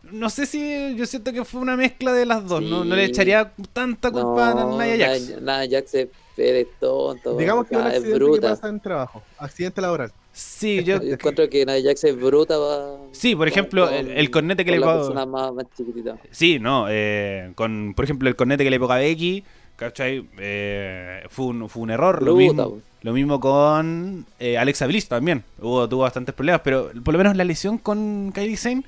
No 0.03 0.29
sé 0.29 0.45
si 0.45 0.95
yo 0.95 1.05
siento 1.05 1.33
que 1.33 1.43
fue 1.43 1.59
una 1.61 1.75
mezcla 1.75 2.13
de 2.13 2.25
las 2.25 2.45
dos, 2.47 2.61
no, 2.61 2.85
no 2.85 2.95
le 2.95 3.03
echaría 3.05 3.51
tanta 3.73 4.11
culpa 4.11 4.53
No, 4.53 4.79
a 4.79 4.85
Nia 4.85 5.07
Jax. 5.07 5.41
Nia 5.41 5.67
Jax 5.69 6.07
es, 6.41 6.67
es 6.67 6.67
tonto. 6.79 7.35
Digamos 7.37 7.67
que 7.67 7.75
es 7.75 7.81
un 7.81 7.85
ah, 7.87 7.89
es 7.89 7.95
accidente 7.97 8.19
que 8.19 8.25
bruta. 8.25 8.49
pasa 8.49 8.67
en 8.69 8.79
trabajo. 8.79 9.23
Accidente 9.37 9.81
laboral. 9.81 10.11
Sí, 10.31 10.83
yo, 10.85 11.01
Yo 11.01 11.13
encuentro 11.13 11.49
que 11.49 11.65
Nia 11.65 11.81
Jax 11.83 12.03
es 12.05 12.15
bruta. 12.19 12.57
pa- 12.57 12.97
Sí, 13.11 13.35
por 13.35 13.47
ejemplo, 13.47 13.85
con- 13.85 13.93
el- 13.93 14.09
el 14.11 14.31
cornete 14.31 14.63
que 14.65 14.71
con 14.71 14.79
le 14.79 14.85
persona 14.85 15.25
más, 15.25 15.53
más 15.53 15.65
chiquitita. 15.75 16.17
Sí, 16.31 16.59
no, 16.59 16.85
eh, 16.89 17.51
con, 17.55 17.93
por 17.95 18.05
ejemplo, 18.05 18.29
el 18.29 18.35
cornete 18.35 18.63
que 18.63 18.69
le 18.69 18.79
ponga 18.79 18.95
a 18.95 18.99
Becky, 18.99 19.43
¿cachai? 19.75 20.27
Eh, 20.37 21.23
fue, 21.29 21.45
un, 21.47 21.69
fue 21.69 21.83
un 21.83 21.89
error. 21.91 22.21
lo, 22.23 22.35
Bruta, 22.35 22.37
mismo, 22.53 22.69
po. 22.69 22.79
lo 23.01 23.13
mismo 23.13 23.39
con 23.39 24.25
eh, 24.39 24.57
Alexa 24.57 24.85
Bliss 24.87 25.07
también. 25.07 25.43
Hubo, 25.61 25.87
tuvo 25.89 26.01
bastantes 26.03 26.35
problemas, 26.35 26.61
pero 26.63 26.91
por 27.03 27.13
lo 27.13 27.17
menos 27.17 27.35
la 27.35 27.43
lesión 27.43 27.77
con 27.77 28.31
Kylie 28.33 28.57
Sane, 28.57 28.83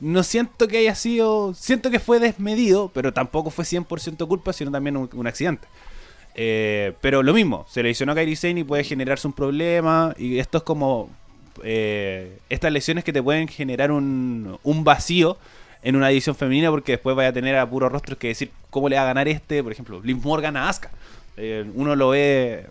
no 0.00 0.24
siento 0.24 0.66
que 0.66 0.78
haya 0.78 0.96
sido. 0.96 1.54
Siento 1.54 1.88
que 1.90 2.00
fue 2.00 2.18
desmedido, 2.18 2.90
pero 2.92 3.12
tampoco 3.12 3.50
fue 3.50 3.64
100% 3.64 4.26
culpa, 4.26 4.52
sino 4.52 4.70
también 4.72 4.96
un, 4.96 5.08
un 5.14 5.26
accidente. 5.28 5.68
Eh, 6.34 6.94
pero 7.00 7.22
lo 7.22 7.34
mismo, 7.34 7.66
se 7.68 7.82
lesionó 7.82 8.12
a 8.12 8.14
Kairi 8.14 8.36
Sane 8.36 8.60
y 8.60 8.64
puede 8.64 8.84
generarse 8.84 9.26
un 9.26 9.32
problema. 9.32 10.14
Y 10.18 10.38
esto 10.38 10.58
es 10.58 10.64
como 10.64 11.10
eh, 11.62 12.38
estas 12.48 12.72
lesiones 12.72 13.04
que 13.04 13.12
te 13.12 13.22
pueden 13.22 13.48
generar 13.48 13.90
un, 13.90 14.58
vacío 14.84 15.36
en 15.82 15.96
una 15.96 16.10
edición 16.10 16.34
femenina 16.34 16.70
porque 16.70 16.92
después 16.92 17.16
vaya 17.16 17.30
a 17.30 17.32
tener 17.32 17.56
a 17.56 17.68
puros 17.68 17.90
rostros 17.90 18.16
que 18.18 18.28
decir 18.28 18.50
cómo 18.70 18.88
le 18.88 18.96
va 18.96 19.02
a 19.02 19.06
ganar 19.06 19.28
este, 19.28 19.62
por 19.62 19.72
ejemplo, 19.72 20.00
Liv 20.02 20.18
Morgan 20.22 20.56
a 20.56 20.68
Asuka. 20.68 20.90
Eh, 21.36 21.68
uno 21.74 21.96
lo 21.96 22.10
ve 22.10 22.66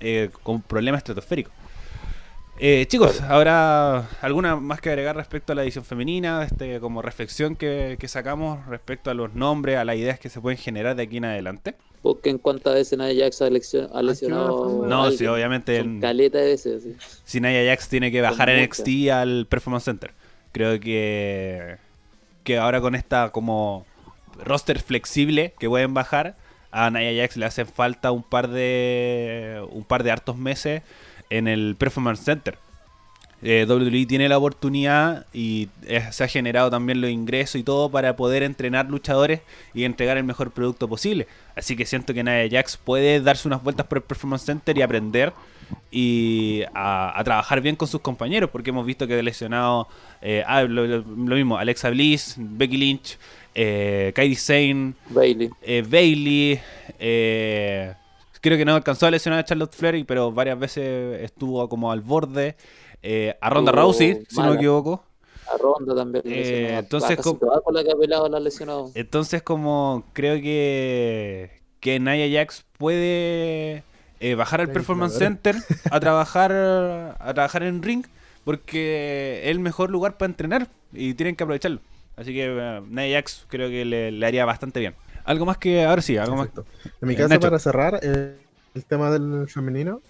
eh, 0.00 0.30
con 0.42 0.62
problemas 0.62 0.98
estratosféricos. 0.98 1.52
Eh, 2.60 2.86
chicos, 2.88 3.20
¿habrá 3.20 4.08
alguna 4.20 4.56
más 4.56 4.80
que 4.80 4.88
agregar 4.88 5.14
respecto 5.14 5.52
a 5.52 5.54
la 5.54 5.62
edición 5.62 5.84
femenina? 5.84 6.42
Este, 6.42 6.80
como 6.80 7.02
reflexión 7.02 7.54
que 7.54 7.96
sacamos 8.08 8.66
respecto 8.66 9.10
a 9.10 9.14
los 9.14 9.34
nombres, 9.34 9.76
a 9.76 9.84
las 9.84 9.94
ideas 9.94 10.18
que 10.18 10.28
se 10.28 10.40
pueden 10.40 10.58
generar 10.58 10.96
de 10.96 11.04
aquí 11.04 11.18
en 11.18 11.26
adelante. 11.26 11.76
Busquen 12.02 12.38
cuántas 12.38 12.74
veces 12.74 12.98
Nia 12.98 13.12
Jax 13.24 13.42
ha, 13.42 13.46
ha 13.46 14.02
lesionado. 14.02 14.86
No, 14.86 15.04
a 15.04 15.12
sí, 15.12 15.26
obviamente 15.26 15.78
en- 15.78 16.00
caleta 16.00 16.38
de 16.38 16.46
veces. 16.46 16.82
sí. 16.82 16.94
si 17.24 17.40
Nia 17.40 17.64
Jax 17.64 17.88
tiene 17.88 18.12
que 18.12 18.20
bajar 18.20 18.48
en. 18.50 18.64
NXT 18.64 19.10
al 19.12 19.46
Performance 19.48 19.84
Center. 19.84 20.12
Creo 20.52 20.78
que, 20.80 21.76
que 22.44 22.58
ahora 22.58 22.80
con 22.80 22.94
esta 22.94 23.30
como 23.30 23.84
roster 24.44 24.80
flexible 24.80 25.54
que 25.58 25.68
pueden 25.68 25.92
bajar, 25.94 26.36
a 26.70 26.90
Nia 26.90 27.12
Jax 27.22 27.36
le 27.36 27.46
hacen 27.46 27.66
falta 27.66 28.12
un 28.12 28.22
par 28.22 28.48
de 28.48 29.62
un 29.70 29.84
par 29.84 30.04
de 30.04 30.10
hartos 30.12 30.36
meses 30.36 30.82
en 31.30 31.48
el 31.48 31.74
Performance 31.76 32.22
Center. 32.24 32.58
Eh, 33.40 33.66
WWE 33.68 34.04
tiene 34.06 34.28
la 34.28 34.36
oportunidad 34.36 35.26
y 35.32 35.68
eh, 35.86 36.02
se 36.10 36.24
ha 36.24 36.28
generado 36.28 36.70
también 36.70 37.00
los 37.00 37.08
ingresos 37.10 37.54
y 37.60 37.62
todo 37.62 37.88
para 37.88 38.16
poder 38.16 38.42
entrenar 38.42 38.90
luchadores 38.90 39.42
y 39.74 39.84
entregar 39.84 40.16
el 40.16 40.24
mejor 40.24 40.50
producto 40.50 40.88
posible. 40.88 41.28
Así 41.54 41.76
que 41.76 41.86
siento 41.86 42.12
que 42.12 42.24
Nia 42.24 42.48
Jax 42.50 42.76
puede 42.76 43.20
darse 43.20 43.46
unas 43.46 43.62
vueltas 43.62 43.86
por 43.86 43.98
el 43.98 44.04
Performance 44.04 44.44
Center 44.44 44.76
y 44.76 44.82
aprender 44.82 45.32
y 45.90 46.62
a, 46.74 47.12
a 47.18 47.22
trabajar 47.24 47.60
bien 47.60 47.76
con 47.76 47.86
sus 47.86 48.00
compañeros, 48.00 48.50
porque 48.50 48.70
hemos 48.70 48.84
visto 48.84 49.06
que 49.06 49.14
ha 49.18 49.22
lesionado 49.22 49.86
eh, 50.20 50.42
ah, 50.46 50.62
lo, 50.62 50.86
lo- 50.86 50.98
lo 50.98 51.36
mismo, 51.36 51.58
Alexa 51.58 51.90
Bliss, 51.90 52.34
Becky 52.38 52.76
Lynch, 52.76 53.18
eh, 53.54 54.10
Kairi 54.16 54.34
Sane, 54.34 54.94
Bailey. 55.10 55.50
Bailey, 55.88 56.60
creo 58.40 58.56
que 58.56 58.64
no 58.64 58.74
alcanzó 58.74 59.06
a 59.06 59.10
lesionar 59.10 59.40
a 59.40 59.44
Charlotte 59.44 59.74
Flair, 59.74 60.04
pero 60.06 60.32
varias 60.32 60.58
veces 60.58 61.20
estuvo 61.22 61.68
como 61.68 61.92
al 61.92 62.00
borde. 62.00 62.56
Eh, 63.02 63.36
a 63.40 63.50
Ronda 63.50 63.70
Estuvo 63.70 63.82
Rousey, 63.84 64.24
si 64.28 64.36
no 64.40 64.50
me 64.50 64.54
equivoco. 64.56 65.04
A 65.52 65.56
Ronda 65.56 65.94
también. 65.94 66.22
Eh, 66.26 66.76
entonces, 66.78 67.10
A 67.12 67.16
casi 67.16 67.28
com- 67.30 67.38
todas 67.38 67.60
con 67.62 67.74
la 67.74 67.82
que 67.82 67.90
ha 67.92 67.96
pelado 67.96 68.28
la 68.28 68.36
ha 68.36 68.40
lesionado. 68.40 68.90
Entonces, 68.94 69.42
como 69.42 70.04
creo 70.12 70.36
que, 70.42 71.50
que 71.80 71.98
Nia 72.00 72.28
Jax 72.40 72.64
puede 72.76 73.82
eh, 74.20 74.34
bajar 74.34 74.60
al 74.60 74.70
Performance. 74.70 75.16
Center 75.16 75.54
a 75.90 76.00
trabajar 76.00 76.52
a 76.52 77.32
trabajar 77.34 77.62
en 77.62 77.82
ring, 77.82 78.04
porque 78.44 79.40
es 79.44 79.50
el 79.50 79.60
mejor 79.60 79.90
lugar 79.90 80.16
para 80.18 80.30
entrenar 80.30 80.68
y 80.92 81.14
tienen 81.14 81.34
que 81.36 81.44
aprovecharlo. 81.44 81.80
Así 82.16 82.32
que 82.34 82.46
eh, 82.46 82.82
Nia 82.88 83.16
Jax 83.18 83.46
creo 83.48 83.70
que 83.70 83.84
le, 83.84 84.10
le 84.10 84.26
haría 84.26 84.44
bastante 84.44 84.80
bien. 84.80 84.94
Algo 85.24 85.46
más 85.46 85.58
que, 85.58 85.84
ahora 85.84 86.02
sí, 86.02 86.16
algo 86.16 86.36
más. 86.36 86.48
En 87.00 87.08
mi 87.08 87.14
caso, 87.14 87.28
Nacho. 87.28 87.40
para 87.42 87.58
cerrar 87.58 88.00
eh, 88.02 88.36
el 88.74 88.84
tema 88.84 89.10
del 89.10 89.46
femenino, 89.48 90.00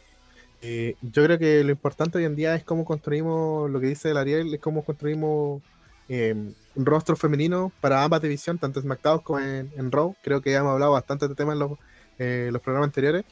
eh, 0.60 0.96
yo 1.02 1.24
creo 1.24 1.38
que 1.38 1.62
lo 1.62 1.70
importante 1.70 2.18
hoy 2.18 2.24
en 2.24 2.34
día 2.34 2.54
es 2.54 2.64
cómo 2.64 2.84
construimos, 2.84 3.70
lo 3.70 3.80
que 3.80 3.86
dice 3.86 4.10
el 4.10 4.16
Ariel, 4.16 4.52
es 4.52 4.60
cómo 4.60 4.84
construimos 4.84 5.62
eh, 6.08 6.34
un 6.74 6.86
rostro 6.86 7.16
femenino 7.16 7.70
para 7.80 8.02
ambas 8.02 8.22
divisiones, 8.22 8.60
tanto 8.60 8.80
en 8.80 8.84
SmackDown 8.84 9.20
como 9.20 9.38
en, 9.40 9.70
en 9.76 9.92
Raw. 9.92 10.16
Creo 10.22 10.40
que 10.40 10.50
ya 10.50 10.58
hemos 10.58 10.72
hablado 10.72 10.92
bastante 10.92 11.26
de 11.26 11.32
este 11.32 11.42
tema 11.42 11.52
en 11.52 11.58
los, 11.60 11.72
eh, 12.18 12.48
los 12.52 12.62
programas 12.62 12.88
anteriores. 12.88 13.24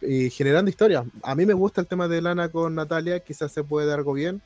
Y 0.00 0.30
generando 0.30 0.70
historias. 0.70 1.04
A 1.24 1.34
mí 1.34 1.44
me 1.44 1.54
gusta 1.54 1.80
el 1.80 1.88
tema 1.88 2.06
de 2.06 2.22
Lana 2.22 2.50
con 2.50 2.74
Natalia, 2.76 3.18
quizás 3.20 3.50
se 3.50 3.64
puede 3.64 3.88
dar 3.88 3.98
algo 3.98 4.12
bien. 4.12 4.40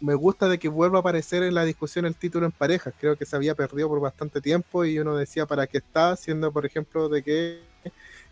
Me 0.00 0.14
gusta 0.14 0.48
de 0.48 0.58
que 0.58 0.68
vuelva 0.68 0.98
a 0.98 1.00
aparecer 1.00 1.44
en 1.44 1.54
la 1.54 1.64
discusión 1.64 2.04
el 2.04 2.16
título 2.16 2.46
en 2.46 2.52
parejas. 2.52 2.92
Creo 2.98 3.16
que 3.16 3.24
se 3.24 3.36
había 3.36 3.54
perdido 3.54 3.88
por 3.88 4.00
bastante 4.00 4.40
tiempo 4.40 4.84
y 4.84 4.98
uno 4.98 5.14
decía 5.14 5.46
para 5.46 5.68
qué 5.68 5.78
está, 5.78 6.16
siendo 6.16 6.50
por 6.50 6.66
ejemplo 6.66 7.08
de 7.08 7.22
que 7.22 7.60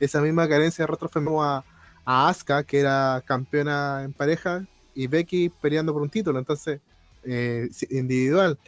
esa 0.00 0.20
misma 0.20 0.48
carencia 0.48 0.82
de 0.82 0.86
rostro 0.88 1.08
femenino 1.08 1.44
a, 1.44 1.64
a 2.10 2.28
Asuka, 2.28 2.64
que 2.64 2.80
era 2.80 3.22
campeona 3.24 4.02
en 4.02 4.12
pareja, 4.12 4.66
y 4.94 5.06
Becky 5.06 5.48
peleando 5.48 5.92
por 5.92 6.02
un 6.02 6.10
título. 6.10 6.38
Entonces, 6.40 6.80
eh, 7.22 7.68
individual. 7.90 8.58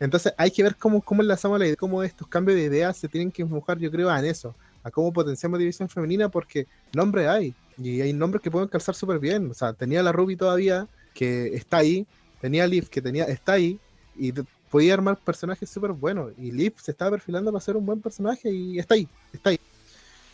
Entonces 0.00 0.32
hay 0.38 0.50
que 0.50 0.62
ver 0.62 0.76
cómo, 0.76 1.02
cómo 1.02 1.22
enlazamos 1.22 1.58
la 1.58 1.66
idea, 1.66 1.76
cómo 1.76 2.02
estos 2.02 2.26
cambios 2.28 2.56
de 2.56 2.64
ideas 2.64 2.96
se 2.96 3.08
tienen 3.08 3.30
que 3.30 3.42
enfocar, 3.42 3.78
yo 3.78 3.90
creo, 3.90 4.14
en 4.14 4.24
eso, 4.24 4.54
a 4.82 4.90
cómo 4.90 5.12
potenciamos 5.12 5.58
división 5.58 5.88
femenina, 5.88 6.28
porque 6.30 6.66
nombres 6.94 7.28
hay, 7.28 7.54
y 7.76 8.00
hay 8.00 8.12
nombres 8.14 8.42
que 8.42 8.50
pueden 8.50 8.68
calzar 8.68 8.94
súper 8.94 9.18
bien. 9.18 9.50
O 9.50 9.54
sea, 9.54 9.74
tenía 9.74 10.02
la 10.02 10.12
Ruby 10.12 10.36
todavía, 10.36 10.88
que 11.14 11.48
está 11.54 11.78
ahí, 11.78 12.06
tenía 12.40 12.66
Liv, 12.66 12.88
que 12.88 13.02
tenía, 13.02 13.24
está 13.24 13.52
ahí, 13.52 13.78
y 14.16 14.32
podía 14.70 14.94
armar 14.94 15.18
personajes 15.18 15.68
súper 15.68 15.92
buenos. 15.92 16.32
Y 16.38 16.52
Liv 16.52 16.74
se 16.80 16.92
estaba 16.92 17.10
perfilando 17.12 17.52
para 17.52 17.64
ser 17.64 17.76
un 17.76 17.84
buen 17.84 18.00
personaje, 18.00 18.50
y 18.50 18.78
está 18.78 18.94
ahí, 18.94 19.06
está 19.32 19.50
ahí. 19.50 19.60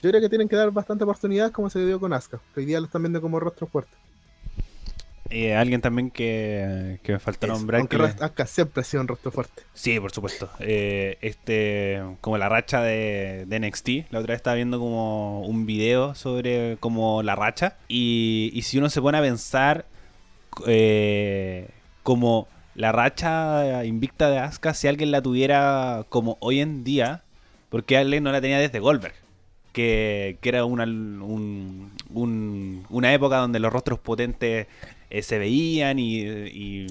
Yo 0.03 0.11
creo 0.11 0.21
que 0.21 0.29
tienen 0.29 0.49
que 0.49 0.57
dar 0.57 0.71
bastante 0.73 1.05
oportunidad, 1.05 1.53
como 1.53 1.71
se 1.71 1.85
dio 1.87 2.01
con 2.01 2.13
Asuka, 2.13 2.41
hoy 2.57 2.65
día 2.65 2.81
lo 2.81 2.87
están 2.87 3.03
viendo 3.03 3.21
como 3.21 3.39
rostro 3.39 3.67
fuerte. 3.67 3.93
Eh, 5.31 5.55
alguien 5.55 5.81
también 5.81 6.11
que, 6.11 6.99
que 7.03 7.13
me 7.13 7.19
falta 7.19 7.47
Eso, 7.47 7.55
nombrar. 7.57 7.81
aunque 7.81 7.97
que 7.97 8.03
le- 8.03 8.09
Asuka 8.09 8.45
siempre 8.47 8.81
ha 8.83 8.85
sido 8.85 9.01
un 9.01 9.09
rostro 9.09 9.31
fuerte. 9.31 9.63
Sí, 9.73 9.99
por 9.99 10.11
supuesto. 10.13 10.51
Eh, 10.59 11.17
este, 11.23 12.03
como 12.21 12.37
la 12.37 12.49
racha 12.51 12.83
de, 12.83 13.45
de 13.47 13.61
NXT. 13.61 13.89
La 14.11 14.19
otra 14.19 14.33
vez 14.33 14.37
estaba 14.41 14.57
viendo 14.57 14.79
como 14.79 15.41
un 15.47 15.65
video 15.65 16.15
sobre 16.15 16.77
como 16.81 17.23
la 17.23 17.35
racha. 17.37 17.77
Y, 17.89 18.51
y 18.53 18.63
si 18.63 18.77
uno 18.79 18.91
se 18.91 19.01
pone 19.01 19.17
a 19.19 19.23
pensar 19.23 19.87
eh, 20.67 21.69
como 22.03 22.47
la 22.75 22.93
racha 22.93 23.85
invicta 23.87 24.29
de 24.29 24.39
Asuka, 24.39 24.75
si 24.75 24.87
alguien 24.89 25.13
la 25.13 25.23
tuviera 25.23 26.05
como 26.11 26.37
hoy 26.41 26.61
en 26.61 26.85
día, 26.85 27.23
porque 27.71 27.97
alguien 27.97 28.23
no 28.25 28.33
la 28.33 28.41
tenía 28.43 28.59
desde 28.59 28.81
Goldberg. 28.81 29.15
Que, 29.73 30.37
que 30.41 30.49
era 30.51 30.65
una, 30.65 30.85
un- 30.85 31.91
un- 32.11 32.85
una 32.91 33.13
época 33.15 33.37
donde 33.39 33.59
los 33.59 33.73
rostros 33.73 33.99
potentes 33.99 34.67
eh, 35.11 35.23
se 35.23 35.39
veían 35.39 35.99
y, 35.99 36.21
y, 36.21 36.87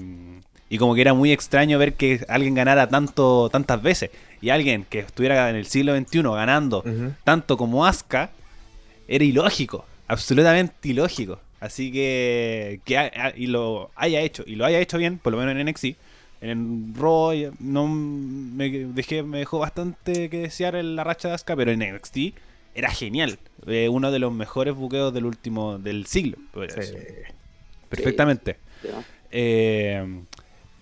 y 0.68 0.78
como 0.78 0.94
que 0.94 1.00
era 1.00 1.14
muy 1.14 1.32
extraño 1.32 1.78
ver 1.78 1.94
que 1.94 2.24
alguien 2.28 2.54
ganara 2.54 2.88
tanto 2.88 3.48
tantas 3.50 3.82
veces. 3.82 4.10
Y 4.40 4.50
alguien 4.50 4.84
que 4.88 4.98
estuviera 5.00 5.48
en 5.50 5.56
el 5.56 5.66
siglo 5.66 5.96
XXI 5.96 6.22
ganando 6.22 6.82
tanto 7.24 7.56
como 7.56 7.86
Asuka, 7.86 8.30
era 9.08 9.24
ilógico, 9.24 9.84
absolutamente 10.08 10.88
ilógico. 10.88 11.38
Así 11.60 11.92
que, 11.92 12.80
que 12.84 12.98
ha- 12.98 13.12
ha- 13.14 13.32
y 13.36 13.46
lo 13.46 13.90
haya 13.94 14.20
hecho, 14.20 14.42
y 14.46 14.56
lo 14.56 14.64
haya 14.64 14.80
hecho 14.80 14.98
bien, 14.98 15.18
por 15.18 15.32
lo 15.32 15.38
menos 15.38 15.54
en 15.54 15.60
NXT. 15.68 15.96
En 16.40 16.92
Raw 16.98 17.32
no 17.60 17.86
me 17.86 18.68
dejé, 18.68 19.22
me 19.22 19.38
dejó 19.38 19.60
bastante 19.60 20.28
que 20.28 20.38
desear 20.38 20.74
en 20.74 20.96
la 20.96 21.04
racha 21.04 21.28
de 21.28 21.34
Asuka, 21.34 21.54
pero 21.54 21.70
en 21.70 21.78
NXT 21.82 22.16
era 22.74 22.90
genial. 22.90 23.38
Eh, 23.66 23.88
uno 23.88 24.10
de 24.10 24.18
los 24.18 24.32
mejores 24.32 24.74
buqueos 24.74 25.12
del 25.14 25.24
último, 25.26 25.78
del 25.78 26.06
siglo. 26.06 26.36
Sí. 26.68 26.92
Perfectamente. 27.88 28.58
Eh, 29.30 30.22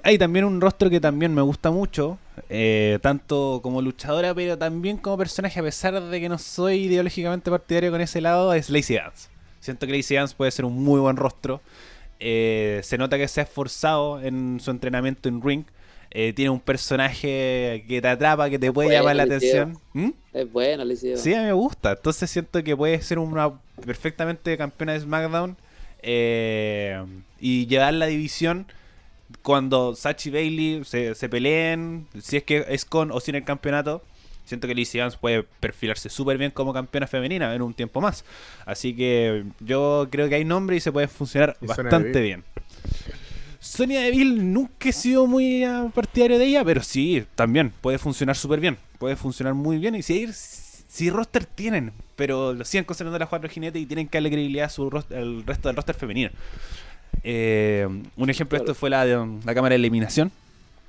hay 0.03 0.19
también 0.19 0.45
un 0.45 0.61
rostro 0.61 0.89
que 0.89 1.01
también 1.01 1.35
me 1.35 1.43
gusta 1.43 1.71
mucho, 1.71 2.19
eh, 2.49 2.99
tanto 3.03 3.61
como 3.63 3.83
luchadora, 3.83 4.35
pero 4.35 4.57
también 4.57 4.97
como 4.97 5.19
personaje, 5.19 5.61
a 5.61 5.63
pesar 5.63 6.01
de 6.01 6.21
que 6.21 6.29
no 6.29 6.39
soy 6.39 6.85
ideológicamente 6.85 7.51
partidario 7.51 7.91
con 7.91 8.01
ese 8.01 8.21
lado, 8.21 8.55
es 8.55 8.71
Lacey 8.71 8.97
Evans. 8.97 9.29
Siento 9.61 9.87
que 9.87 9.93
Lacey 9.95 10.17
Evans 10.17 10.35
puede 10.35 10.51
ser 10.51 10.65
un 10.65 10.83
muy 10.83 11.01
buen 11.01 11.17
rostro. 11.17 11.61
Se 12.19 12.97
nota 12.99 13.19
que 13.19 13.29
se 13.29 13.41
ha 13.41 13.45
esforzado 13.45 14.23
en 14.23 14.59
su 14.61 14.71
entrenamiento 14.71 15.29
en 15.29 15.43
ring. 15.43 15.65
Eh, 16.13 16.33
tiene 16.33 16.51
un 16.51 16.59
personaje 16.59 17.85
que 17.87 18.01
te 18.03 18.09
atrapa, 18.09 18.51
que 18.51 18.59
te 18.59 18.73
puede 18.73 18.89
Bueno, 18.89 19.01
llamar 19.01 19.17
la 19.17 19.23
atención. 19.23 19.79
¿Mm? 19.93 20.11
Es 20.33 20.53
bueno, 20.53 20.85
le 20.85 20.95
hicieron. 20.95 21.19
Sí, 21.21 21.33
a 21.35 21.41
mí 21.41 21.45
me 21.47 21.53
gusta. 21.53 21.93
Entonces 21.93 22.31
siento 22.31 22.65
que 22.65 22.77
puede 22.77 23.01
ser 23.01 23.19
una 23.21 23.53
perfectamente 23.85 24.57
campeona 24.59 24.95
de 24.95 25.01
SmackDown 25.01 25.57
eh, 26.03 27.05
y 27.41 27.67
llevar 27.67 27.95
la 27.95 28.07
división 28.07 28.67
cuando 29.43 29.95
Sachi 29.95 30.31
y 30.31 30.33
Bailey 30.33 30.85
se, 30.85 31.15
se 31.15 31.29
peleen, 31.29 32.09
si 32.21 32.39
es 32.39 32.43
que 32.43 32.65
es 32.69 32.85
con 32.85 33.13
o 33.13 33.21
sin 33.21 33.37
el 33.37 33.45
campeonato. 33.45 34.03
Siento 34.45 34.67
que 34.67 34.75
Lacey 34.75 34.99
Evans 34.99 35.17
puede 35.17 35.45
perfilarse 35.61 36.09
súper 36.09 36.37
bien 36.37 36.51
como 36.51 36.73
campeona 36.73 37.07
femenina 37.07 37.55
en 37.55 37.63
un 37.63 37.73
tiempo 37.73 38.01
más. 38.01 38.25
Así 38.67 38.97
que 38.97 39.45
yo 39.61 40.09
creo 40.11 40.29
que 40.29 40.35
hay 40.35 40.45
nombre 40.45 40.75
y 40.75 40.81
se 40.81 40.91
puede 40.91 41.07
funcionar 41.07 41.57
Y 41.61 41.67
bastante 41.67 42.21
bien. 42.21 42.43
Sonia 43.71 44.01
Deville 44.01 44.43
nunca 44.43 44.89
he 44.89 44.93
sido 44.93 45.27
muy 45.29 45.63
ah, 45.63 45.89
partidario 45.95 46.39
de 46.39 46.47
ella, 46.47 46.65
pero 46.65 46.83
sí, 46.83 47.25
también 47.37 47.71
puede 47.81 47.99
funcionar 47.99 48.37
súper 48.37 48.59
bien. 48.59 48.77
Puede 48.99 49.15
funcionar 49.15 49.55
muy 49.55 49.79
bien. 49.79 49.95
Y 49.95 50.03
si, 50.03 50.15
hay- 50.15 50.33
si 50.33 51.09
roster 51.09 51.45
tienen, 51.47 51.93
pero 52.17 52.53
lo 52.53 52.65
siguen 52.65 52.85
considerando 52.85 53.19
las 53.21 53.29
cuatro 53.29 53.49
jinetes 53.49 53.81
y 53.81 53.87
tienen 53.87 54.09
que 54.09 54.19
darle 54.19 54.31
credibilidad 54.31 54.67
a 54.67 54.71
su 54.71 54.91
ros- 54.91 55.07
al 55.13 55.45
resto 55.47 55.69
del 55.69 55.77
roster 55.77 55.95
femenino. 55.95 56.31
Eh, 57.23 57.87
un 58.17 58.29
ejemplo 58.31 58.57
de 58.59 58.61
Claro. 58.65 58.73
esto 58.73 58.81
fue 58.81 58.91
la 58.91 59.05
de 59.07 59.17
um, 59.17 59.41
la 59.45 59.55
cámara 59.55 59.75
de 59.75 59.77
eliminación, 59.77 60.33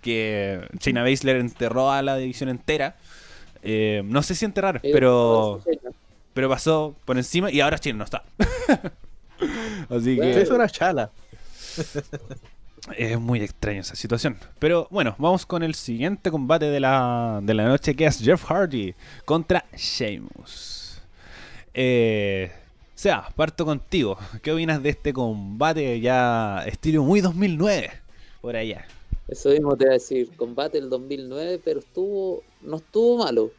que 0.02 0.62
Shayna 0.80 1.04
Baszler 1.04 1.36
enterró 1.36 1.92
a 1.92 2.02
la 2.02 2.18
división 2.18 2.50
entera. 2.50 2.96
Eh, 3.62 4.02
no 4.06 4.24
sé 4.24 4.34
si 4.34 4.44
enterrar, 4.46 4.80
Eh, 4.82 4.90
pero, 4.92 5.62
pero 6.34 6.50
pasó 6.50 6.96
por 7.06 7.16
encima 7.18 7.52
y 7.52 7.62
ahora 7.62 7.78
Shayna 7.78 8.00
no 8.00 8.06
está. 8.06 8.24
Así 9.90 10.18
que 10.18 10.42
Es 10.42 10.50
una 10.50 10.68
chala. 10.68 11.12
es 12.98 13.20
muy 13.20 13.42
extraña 13.42 13.82
esa 13.82 13.96
situación. 13.96 14.38
Pero 14.60 14.88
bueno, 14.90 15.16
vamos 15.18 15.46
con 15.46 15.64
el 15.64 15.76
siguiente 15.76 16.32
combate 16.32 16.66
de 16.66 16.80
la, 16.80 17.40
de 17.44 17.54
la 17.54 17.68
noche 17.68 17.96
que 17.96 18.06
es 18.06 18.20
Jeff 18.20 18.44
Hardy 18.46 18.96
contra 19.26 19.66
Sheamus. 19.76 21.02
Eh, 21.74 22.52
sea, 23.02 23.28
parto 23.36 23.66
contigo. 23.66 24.16
¿Qué 24.44 24.52
opinas 24.52 24.84
de 24.84 24.90
este 24.90 25.12
combate 25.12 26.00
ya 26.00 26.64
estilo 26.68 27.04
muy 27.04 27.20
2009? 27.20 27.90
Por 28.42 28.56
allá. 28.56 28.86
Eso 29.28 29.50
mismo 29.50 29.76
te 29.76 29.86
iba 29.86 29.92
a 29.92 29.94
decir, 29.94 30.30
combate 30.36 30.78
el 30.78 30.88
2009, 30.88 31.62
pero 31.64 31.80
estuvo, 31.80 32.44
no 32.62 32.78
estuvo 32.78 33.18
malo. 33.18 33.50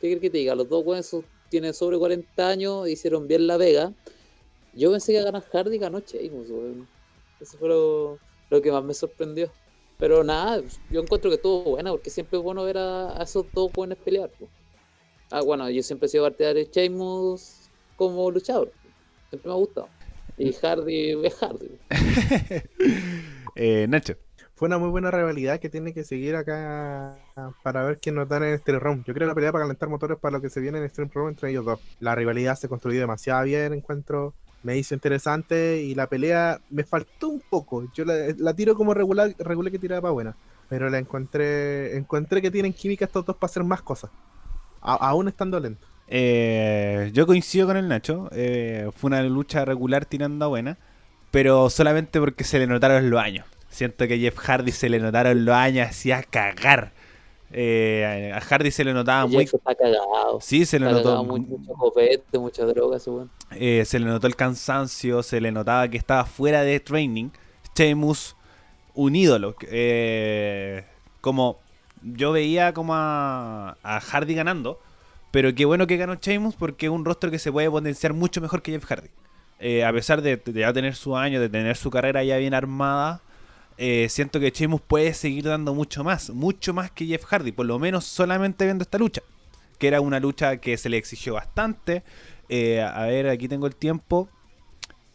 ¿Qué 0.00 0.08
quieres 0.08 0.20
que 0.20 0.30
te 0.30 0.38
diga? 0.38 0.56
Los 0.56 0.68
dos 0.68 0.84
buenos 0.84 1.14
tienen 1.48 1.74
sobre 1.74 1.96
40 1.96 2.48
años, 2.48 2.88
hicieron 2.88 3.28
bien 3.28 3.46
la 3.46 3.56
vega. 3.56 3.92
Yo 4.74 4.90
pensé 4.90 5.12
que 5.12 5.20
a 5.20 5.24
ganar 5.24 5.44
Hardy 5.44 5.78
ganó 5.78 6.00
Sheamus. 6.00 6.48
Eso 7.40 7.56
fue 7.56 7.68
lo, 7.68 8.18
lo 8.50 8.62
que 8.62 8.72
más 8.72 8.84
me 8.84 8.94
sorprendió. 8.94 9.50
Pero 9.98 10.22
nada, 10.22 10.62
yo 10.90 11.00
encuentro 11.00 11.30
que 11.30 11.36
estuvo 11.36 11.62
buena, 11.62 11.90
porque 11.90 12.10
siempre 12.10 12.38
es 12.38 12.44
bueno 12.44 12.64
ver 12.64 12.78
a, 12.78 13.20
a 13.20 13.24
esos 13.24 13.46
dos 13.52 13.72
buenos 13.72 13.98
pelear. 13.98 14.30
Ah, 15.30 15.42
bueno, 15.42 15.68
yo 15.68 15.82
siempre 15.82 16.06
he 16.06 16.08
sido 16.08 16.24
partidario 16.24 16.64
de 16.64 16.70
Sheamus 16.70 17.68
como 17.96 18.30
luchador. 18.30 18.72
Siempre 19.28 19.48
me 19.48 19.54
ha 19.54 19.58
gustado. 19.58 19.88
Y 20.38 20.52
Hardy 20.52 21.26
es 21.26 21.34
Hardy. 21.34 21.70
Eh, 23.60 23.86
Nacho. 23.88 24.14
Fue 24.54 24.66
una 24.66 24.78
muy 24.78 24.90
buena 24.90 25.10
rivalidad 25.10 25.58
que 25.58 25.68
tiene 25.68 25.92
que 25.92 26.04
seguir 26.04 26.36
acá 26.36 27.16
para 27.64 27.82
ver 27.84 27.98
quién 27.98 28.14
nos 28.14 28.28
da 28.28 28.36
en 28.36 28.42
el 28.44 28.54
Extreme 28.54 28.78
Room. 28.78 28.98
Yo 28.98 29.12
creo 29.14 29.26
que 29.26 29.26
la 29.26 29.34
pelea 29.34 29.50
para 29.50 29.64
calentar 29.64 29.88
motores 29.88 30.16
para 30.18 30.36
lo 30.36 30.40
que 30.42 30.48
se 30.48 30.60
viene 30.60 30.78
en 30.78 30.84
el 30.84 30.86
Extreme 30.86 31.10
Room 31.12 31.28
entre 31.30 31.50
ellos 31.50 31.64
dos. 31.64 31.80
La 31.98 32.14
rivalidad 32.14 32.56
se 32.56 32.68
construyó 32.68 33.00
demasiado 33.00 33.44
bien, 33.44 33.72
encuentro. 33.72 34.34
Me 34.62 34.76
hizo 34.76 34.94
interesante 34.94 35.82
y 35.82 35.94
la 35.94 36.08
pelea 36.08 36.60
me 36.70 36.84
faltó 36.84 37.28
un 37.28 37.40
poco. 37.48 37.90
Yo 37.94 38.04
la, 38.04 38.14
la 38.36 38.54
tiro 38.54 38.74
como 38.74 38.94
regular, 38.94 39.34
regular 39.38 39.70
que 39.72 39.78
tiraba 39.78 40.02
para 40.02 40.12
buena. 40.12 40.36
Pero 40.68 40.90
la 40.90 40.98
encontré, 40.98 41.96
encontré 41.96 42.42
que 42.42 42.50
tienen 42.50 42.72
química 42.72 43.04
estos 43.06 43.24
dos 43.24 43.36
para 43.36 43.50
hacer 43.50 43.64
más 43.64 43.82
cosas. 43.82 44.10
A- 44.80 45.08
aún 45.10 45.28
estando 45.28 45.58
lento. 45.60 45.86
Eh, 46.08 47.10
yo 47.14 47.26
coincido 47.26 47.66
con 47.66 47.76
el 47.76 47.88
Nacho. 47.88 48.28
eh, 48.32 48.90
fue 48.96 49.08
una 49.08 49.22
lucha 49.22 49.64
regular 49.64 50.04
tirando 50.06 50.44
a 50.44 50.48
buena. 50.48 50.78
Pero 51.30 51.70
solamente 51.70 52.20
porque 52.20 52.44
se 52.44 52.58
le 52.58 52.66
notaron 52.66 53.10
los 53.10 53.20
años. 53.20 53.46
Siento 53.68 54.08
que 54.08 54.18
Jeff 54.18 54.36
Hardy 54.38 54.72
se 54.72 54.88
le 54.88 54.98
notaron 54.98 55.44
los 55.44 55.54
años, 55.54 55.88
hacía 55.88 56.22
cagar. 56.22 56.92
Eh, 57.50 58.30
a 58.34 58.40
Hardy 58.40 58.70
se 58.70 58.84
le 58.84 58.92
notaba 58.92 59.26
muy. 59.26 59.44
Está 59.44 59.74
cagado. 59.74 60.38
Sí, 60.40 60.66
se 60.66 60.78
le 60.78 60.86
notó. 60.90 61.24
mucho, 61.24 61.46
mucho 61.48 61.72
copete, 61.74 62.38
mucha 62.38 62.64
droga, 62.66 62.98
eh, 63.52 63.84
se 63.86 63.98
le 63.98 64.06
notó 64.06 64.26
el 64.26 64.36
cansancio, 64.36 65.22
se 65.22 65.40
le 65.40 65.50
notaba 65.50 65.88
que 65.88 65.96
estaba 65.96 66.24
fuera 66.24 66.62
de 66.62 66.78
training. 66.80 67.30
Sheamus, 67.74 68.36
un 68.94 69.16
ídolo. 69.16 69.54
eh, 69.62 70.84
como 71.20 71.58
yo 72.02 72.32
veía 72.32 72.72
como 72.74 72.94
a, 72.94 73.76
a 73.82 74.00
Hardy 74.00 74.34
ganando, 74.34 74.80
pero 75.30 75.54
qué 75.54 75.64
bueno 75.64 75.86
que 75.86 75.96
ganó 75.96 76.14
Sheamus 76.16 76.54
porque 76.56 76.86
es 76.86 76.92
un 76.92 77.04
rostro 77.04 77.30
que 77.30 77.38
se 77.38 77.50
puede 77.52 77.70
potenciar 77.70 78.12
mucho 78.12 78.40
mejor 78.40 78.62
que 78.62 78.72
Jeff 78.72 78.84
Hardy. 78.84 79.08
A 79.84 79.92
pesar 79.92 80.22
de, 80.22 80.36
de 80.36 80.60
ya 80.60 80.72
tener 80.72 80.94
su 80.94 81.16
año, 81.16 81.40
de 81.40 81.48
tener 81.48 81.76
su 81.76 81.90
carrera 81.90 82.22
ya 82.22 82.36
bien 82.36 82.54
armada, 82.54 83.22
eh, 83.80 84.08
siento 84.10 84.40
que 84.40 84.50
Sheamus 84.50 84.80
puede 84.80 85.14
seguir 85.14 85.44
dando 85.44 85.72
mucho 85.72 86.02
más, 86.02 86.30
mucho 86.30 86.74
más 86.74 86.90
que 86.90 87.06
Jeff 87.06 87.24
Hardy, 87.24 87.52
por 87.52 87.64
lo 87.64 87.78
menos 87.78 88.04
solamente 88.04 88.64
viendo 88.64 88.82
esta 88.82 88.98
lucha, 88.98 89.22
que 89.78 89.86
era 89.86 90.00
una 90.00 90.18
lucha 90.18 90.56
que 90.56 90.76
se 90.76 90.88
le 90.88 90.96
exigió 90.96 91.34
bastante. 91.34 92.02
Eh, 92.48 92.82
a 92.82 93.04
ver, 93.06 93.28
aquí 93.28 93.46
tengo 93.46 93.68
el 93.68 93.76
tiempo. 93.76 94.28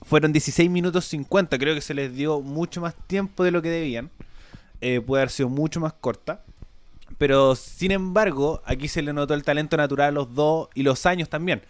Fueron 0.03 0.31
16 0.31 0.69
minutos 0.69 1.03
50, 1.05 1.57
creo 1.57 1.75
que 1.75 1.81
se 1.81 1.93
les 1.93 2.15
dio 2.15 2.39
mucho 2.39 2.79
más 2.79 2.95
tiempo 3.07 3.43
de 3.43 3.51
lo 3.51 3.61
que 3.61 3.69
debían. 3.69 4.11
Eh, 4.79 5.01
puede 5.01 5.23
haber 5.23 5.29
sido 5.29 5.49
mucho 5.49 5.81
más 5.81 5.91
corta. 5.93 6.45
Pero 7.17 7.55
sin 7.55 7.91
embargo, 7.91 8.61
aquí 8.65 8.87
se 8.87 9.01
le 9.01 9.11
notó 9.11 9.33
el 9.33 9.43
talento 9.43 9.75
natural 9.75 10.07
a 10.07 10.11
los 10.11 10.33
dos 10.33 10.69
y 10.73 10.83
los 10.83 11.05
años 11.05 11.29
también. 11.29 11.61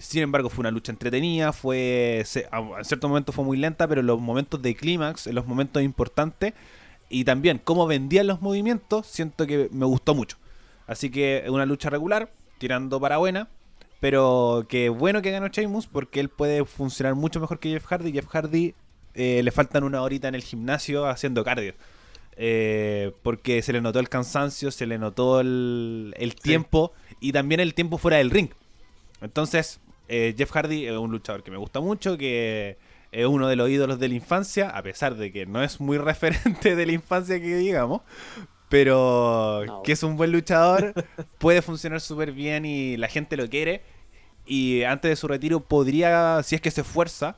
Sin 0.00 0.22
embargo, 0.22 0.48
fue 0.50 0.62
una 0.62 0.70
lucha 0.70 0.92
entretenida, 0.92 1.52
fue 1.52 2.22
se- 2.24 2.46
a- 2.50 2.60
en 2.78 2.84
ciertos 2.84 3.08
momentos 3.08 3.34
fue 3.34 3.44
muy 3.44 3.56
lenta, 3.56 3.86
pero 3.88 4.00
en 4.00 4.06
los 4.06 4.20
momentos 4.20 4.60
de 4.62 4.74
clímax, 4.74 5.26
en 5.26 5.34
los 5.34 5.46
momentos 5.46 5.82
importantes, 5.82 6.54
y 7.08 7.24
también 7.24 7.60
cómo 7.62 7.86
vendían 7.86 8.26
los 8.26 8.40
movimientos, 8.42 9.06
siento 9.06 9.46
que 9.46 9.68
me 9.72 9.86
gustó 9.86 10.14
mucho. 10.14 10.36
Así 10.86 11.10
que 11.10 11.38
es 11.44 11.50
una 11.50 11.66
lucha 11.66 11.90
regular, 11.90 12.30
tirando 12.58 13.00
para 13.00 13.16
buena, 13.18 13.48
pero 14.00 14.66
que 14.68 14.88
bueno 14.88 15.22
que 15.22 15.30
ganó 15.30 15.48
Sheamus 15.48 15.86
porque 15.86 16.20
él 16.20 16.28
puede 16.28 16.64
funcionar 16.64 17.14
mucho 17.14 17.40
mejor 17.40 17.58
que 17.58 17.70
Jeff 17.70 17.86
Hardy. 17.86 18.12
Jeff 18.12 18.26
Hardy 18.28 18.74
eh, 19.14 19.42
le 19.42 19.50
faltan 19.50 19.84
una 19.84 20.02
horita 20.02 20.28
en 20.28 20.34
el 20.34 20.42
gimnasio 20.42 21.06
haciendo 21.06 21.44
cardio. 21.44 21.74
Eh, 22.36 23.12
porque 23.22 23.62
se 23.62 23.72
le 23.72 23.80
notó 23.80 24.00
el 24.00 24.08
cansancio, 24.08 24.70
se 24.72 24.86
le 24.86 24.98
notó 24.98 25.40
el, 25.40 26.12
el 26.18 26.34
tiempo 26.34 26.92
y 27.20 27.30
también 27.32 27.60
el 27.60 27.74
tiempo 27.74 27.96
fuera 27.96 28.16
del 28.18 28.30
ring. 28.30 28.50
Entonces, 29.20 29.80
eh, 30.08 30.34
Jeff 30.36 30.50
Hardy 30.52 30.86
es 30.86 30.96
un 30.96 31.10
luchador 31.10 31.42
que 31.42 31.50
me 31.50 31.56
gusta 31.56 31.80
mucho, 31.80 32.16
que 32.18 32.76
es 33.12 33.26
uno 33.26 33.48
de 33.48 33.56
los 33.56 33.68
ídolos 33.70 33.98
de 33.98 34.08
la 34.08 34.14
infancia, 34.14 34.70
a 34.70 34.82
pesar 34.82 35.14
de 35.16 35.32
que 35.32 35.46
no 35.46 35.62
es 35.62 35.80
muy 35.80 35.98
referente 36.10 36.74
de 36.76 36.86
la 36.86 36.92
infancia 36.92 37.40
que 37.40 37.56
digamos, 37.56 38.02
pero 38.68 39.62
No. 39.66 39.82
que 39.82 39.92
es 39.92 40.02
un 40.02 40.16
buen 40.16 40.32
luchador, 40.32 40.92
puede 41.38 41.62
funcionar 41.62 42.00
súper 42.00 42.32
bien 42.32 42.64
y 42.64 42.96
la 42.96 43.08
gente 43.08 43.36
lo 43.36 43.48
quiere. 43.48 43.82
Y 44.46 44.82
antes 44.82 45.10
de 45.10 45.16
su 45.16 45.26
retiro 45.28 45.60
podría, 45.60 46.42
si 46.42 46.54
es 46.54 46.60
que 46.60 46.70
se 46.70 46.82
esfuerza, 46.82 47.36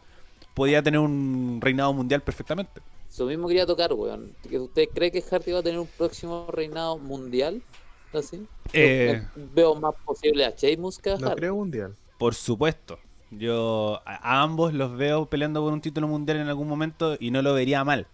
podría 0.54 0.82
tener 0.82 0.98
un 1.00 1.58
reinado 1.62 1.92
mundial 1.92 2.22
perfectamente. 2.22 2.80
Eso 3.08 3.26
mismo 3.26 3.46
quería 3.48 3.64
tocar, 3.66 3.92
weón. 3.92 4.32
¿Que 4.48 4.58
¿Usted 4.58 4.84
cree 4.92 5.10
que 5.12 5.22
Hardy 5.22 5.52
va 5.52 5.60
a 5.60 5.62
tener 5.62 5.78
un 5.78 5.86
próximo 5.86 6.48
reinado 6.50 6.98
mundial? 6.98 7.62
¿Así? 8.12 8.46
Eh. 8.72 9.22
Veo 9.54 9.74
más 9.76 9.94
posible 10.04 10.44
a 10.44 10.50
Sheamus 10.50 10.98
que 10.98 11.10
a 11.10 11.16
No 11.16 11.28
Hardy. 11.28 11.36
creo 11.40 11.54
mundial. 11.54 11.94
Por 12.18 12.34
supuesto. 12.34 12.98
Yo 13.30 14.00
a, 14.06 14.42
ambos 14.42 14.72
los 14.72 14.96
veo 14.96 15.26
peleando 15.26 15.62
por 15.62 15.72
un 15.72 15.80
título 15.80 16.08
mundial 16.08 16.38
en 16.38 16.48
algún 16.48 16.68
momento 16.68 17.16
y 17.18 17.30
no 17.30 17.42
lo 17.42 17.54
vería 17.54 17.84
mal. 17.84 18.06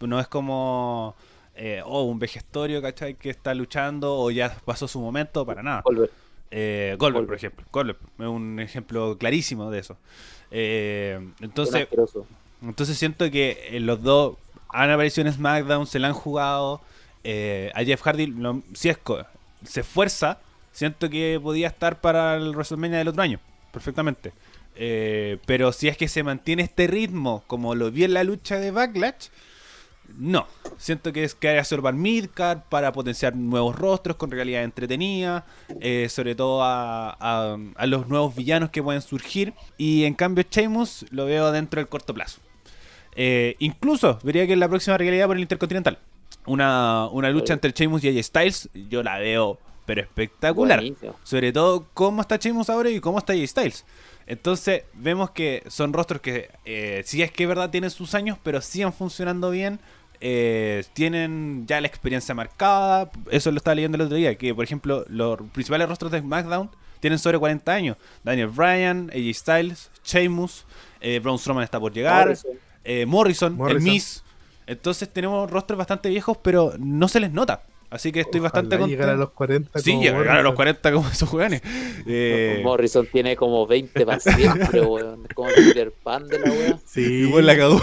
No 0.00 0.20
es 0.20 0.28
como 0.28 1.14
eh, 1.54 1.82
oh, 1.84 2.02
un 2.02 2.18
vejestorio, 2.18 2.82
¿cachai? 2.82 3.14
Que 3.14 3.30
está 3.30 3.54
luchando 3.54 4.16
o 4.16 4.30
ya 4.30 4.54
pasó 4.64 4.86
su 4.86 5.00
momento, 5.00 5.46
para 5.46 5.62
nada. 5.62 5.82
Goldberg. 5.84 6.10
Eh, 6.50 6.96
Goldberg, 6.98 7.26
por 7.26 7.34
ejemplo. 7.36 7.64
Goldberg 7.72 7.98
es 8.18 8.26
un 8.26 8.60
ejemplo 8.60 9.16
clarísimo 9.18 9.70
de 9.70 9.78
eso. 9.80 9.96
Eh, 10.50 11.18
entonces, 11.40 11.88
entonces 12.62 12.98
siento 12.98 13.30
que 13.30 13.68
eh, 13.70 13.80
los 13.80 14.02
dos 14.02 14.36
han 14.68 14.90
aparecido 14.90 15.26
en 15.26 15.32
SmackDown, 15.32 15.86
se 15.86 15.98
la 15.98 16.08
han 16.08 16.14
jugado. 16.14 16.80
Eh, 17.24 17.72
a 17.74 17.82
Jeff 17.82 18.02
Hardy, 18.02 18.26
lo- 18.26 18.62
si 18.74 18.90
es 18.90 18.98
se 19.64 19.80
esfuerza, 19.80 20.38
siento 20.74 21.08
que 21.08 21.40
podía 21.42 21.68
estar 21.68 22.02
para 22.02 22.36
el 22.36 22.50
WrestleMania 22.50 22.98
del 22.98 23.08
otro 23.08 23.22
año, 23.22 23.40
perfectamente. 23.72 24.32
Eh, 24.76 25.38
pero 25.46 25.72
si 25.72 25.88
es 25.88 25.96
que 25.96 26.08
se 26.08 26.22
mantiene 26.22 26.64
este 26.64 26.86
ritmo, 26.86 27.42
como 27.46 27.74
lo 27.74 27.90
vi 27.90 28.04
en 28.04 28.12
la 28.12 28.24
lucha 28.24 28.58
de 28.58 28.70
Backlash, 28.72 29.28
no. 30.18 30.46
Siento 30.76 31.12
que 31.14 31.24
es 31.24 31.34
que 31.34 31.48
hay 31.48 31.58
que 31.58 31.94
Midcard 31.94 32.58
para 32.68 32.92
potenciar 32.92 33.34
nuevos 33.34 33.74
rostros 33.76 34.16
con 34.16 34.30
realidad 34.30 34.62
entretenida, 34.62 35.46
eh, 35.80 36.08
sobre 36.10 36.34
todo 36.34 36.62
a, 36.62 37.16
a- 37.18 37.56
a 37.76 37.86
los 37.86 38.08
nuevos 38.08 38.34
villanos 38.36 38.68
que 38.70 38.82
pueden 38.82 39.00
surgir. 39.00 39.54
Y 39.78 40.04
en 40.04 40.14
cambio, 40.14 40.44
Sheamus 40.50 41.06
lo 41.10 41.24
veo 41.24 41.50
dentro 41.52 41.80
del 41.80 41.88
corto 41.88 42.12
plazo. 42.12 42.40
Eh, 43.16 43.56
incluso 43.60 44.18
vería 44.24 44.46
que 44.46 44.52
en 44.52 44.60
la 44.60 44.68
próxima 44.68 44.98
realidad 44.98 45.26
por 45.26 45.36
el 45.36 45.42
Intercontinental. 45.42 45.98
Una, 46.46 47.08
una 47.10 47.30
lucha 47.30 47.54
entre 47.54 47.70
Sheamus 47.72 48.04
y 48.04 48.08
AJ 48.08 48.24
Styles, 48.24 48.68
yo 48.90 49.02
la 49.02 49.18
veo, 49.18 49.58
pero 49.86 50.00
espectacular. 50.02 50.80
Buenísimo. 50.80 51.14
Sobre 51.22 51.52
todo 51.52 51.86
cómo 51.94 52.20
está 52.22 52.36
Sheamus 52.36 52.70
ahora 52.70 52.90
y 52.90 53.00
cómo 53.00 53.18
está 53.18 53.32
AJ 53.32 53.46
Styles. 53.48 53.84
Entonces 54.26 54.84
vemos 54.94 55.30
que 55.30 55.62
son 55.68 55.92
rostros 55.92 56.20
que 56.22 56.50
eh, 56.64 57.02
sí 57.04 57.22
es 57.22 57.30
que 57.30 57.42
es 57.42 57.48
verdad 57.48 57.70
tienen 57.70 57.90
sus 57.90 58.14
años, 58.14 58.38
pero 58.42 58.60
siguen 58.60 58.92
funcionando 58.92 59.50
bien. 59.50 59.80
eh, 60.20 60.84
tienen 60.94 61.64
ya 61.66 61.80
la 61.80 61.86
experiencia 61.86 62.34
marcada. 62.34 63.10
Eso 63.30 63.50
lo 63.50 63.58
estaba 63.58 63.74
leyendo 63.74 63.96
el 63.96 64.02
otro 64.02 64.16
día. 64.16 64.34
Que 64.36 64.54
por 64.54 64.64
ejemplo 64.64 65.04
los 65.08 65.38
principales 65.52 65.86
rostros 65.88 66.10
de 66.12 66.20
SmackDown 66.20 66.70
tienen 67.00 67.18
sobre 67.18 67.38
40 67.38 67.70
años. 67.72 67.96
Daniel 68.22 68.48
Bryan, 68.48 69.10
AJ 69.12 69.34
Styles, 69.34 69.90
Sheamus, 70.04 70.64
eh, 71.02 71.18
Braun 71.18 71.38
Strowman 71.38 71.64
está 71.64 71.78
por 71.78 71.92
llegar. 71.92 72.24
Morrison. 72.26 72.52
eh, 72.84 73.04
Morrison, 73.04 73.52
el 73.52 73.58
Morrison. 73.58 73.82
Miz. 73.84 74.22
Entonces 74.66 75.12
tenemos 75.12 75.50
rostros 75.50 75.76
bastante 75.76 76.08
viejos, 76.08 76.38
pero 76.38 76.72
no 76.78 77.06
se 77.08 77.20
les 77.20 77.30
nota. 77.30 77.64
Así 77.90 78.10
que 78.10 78.20
estoy 78.20 78.40
bastante 78.40 78.74
Ojalá 78.76 78.88
llegar 78.88 79.08
a 79.08 79.12
contento. 79.12 79.24
los 79.26 79.34
40 79.34 79.78
Sí, 79.78 79.96
llegar 79.98 80.14
a 80.28 80.42
los 80.42 80.54
Morrison. 80.54 80.54
40 80.56 80.92
como 80.92 81.08
esos 81.08 81.28
jugadores. 81.28 81.62
Eh, 82.06 82.60
Morrison 82.64 83.06
tiene 83.12 83.36
como 83.36 83.66
20 83.66 84.04
para 84.06 84.20
siempre, 84.20 84.80
weón. 84.82 85.24
Es 85.28 85.34
como 85.34 85.48
el 85.50 85.54
Peter 85.54 85.92
Pan 86.02 86.26
de 86.26 86.38
la 86.40 86.50
weá. 86.50 86.78
Sí, 86.84 87.02
igual 87.28 87.46
la 87.46 87.56
cagó. 87.56 87.80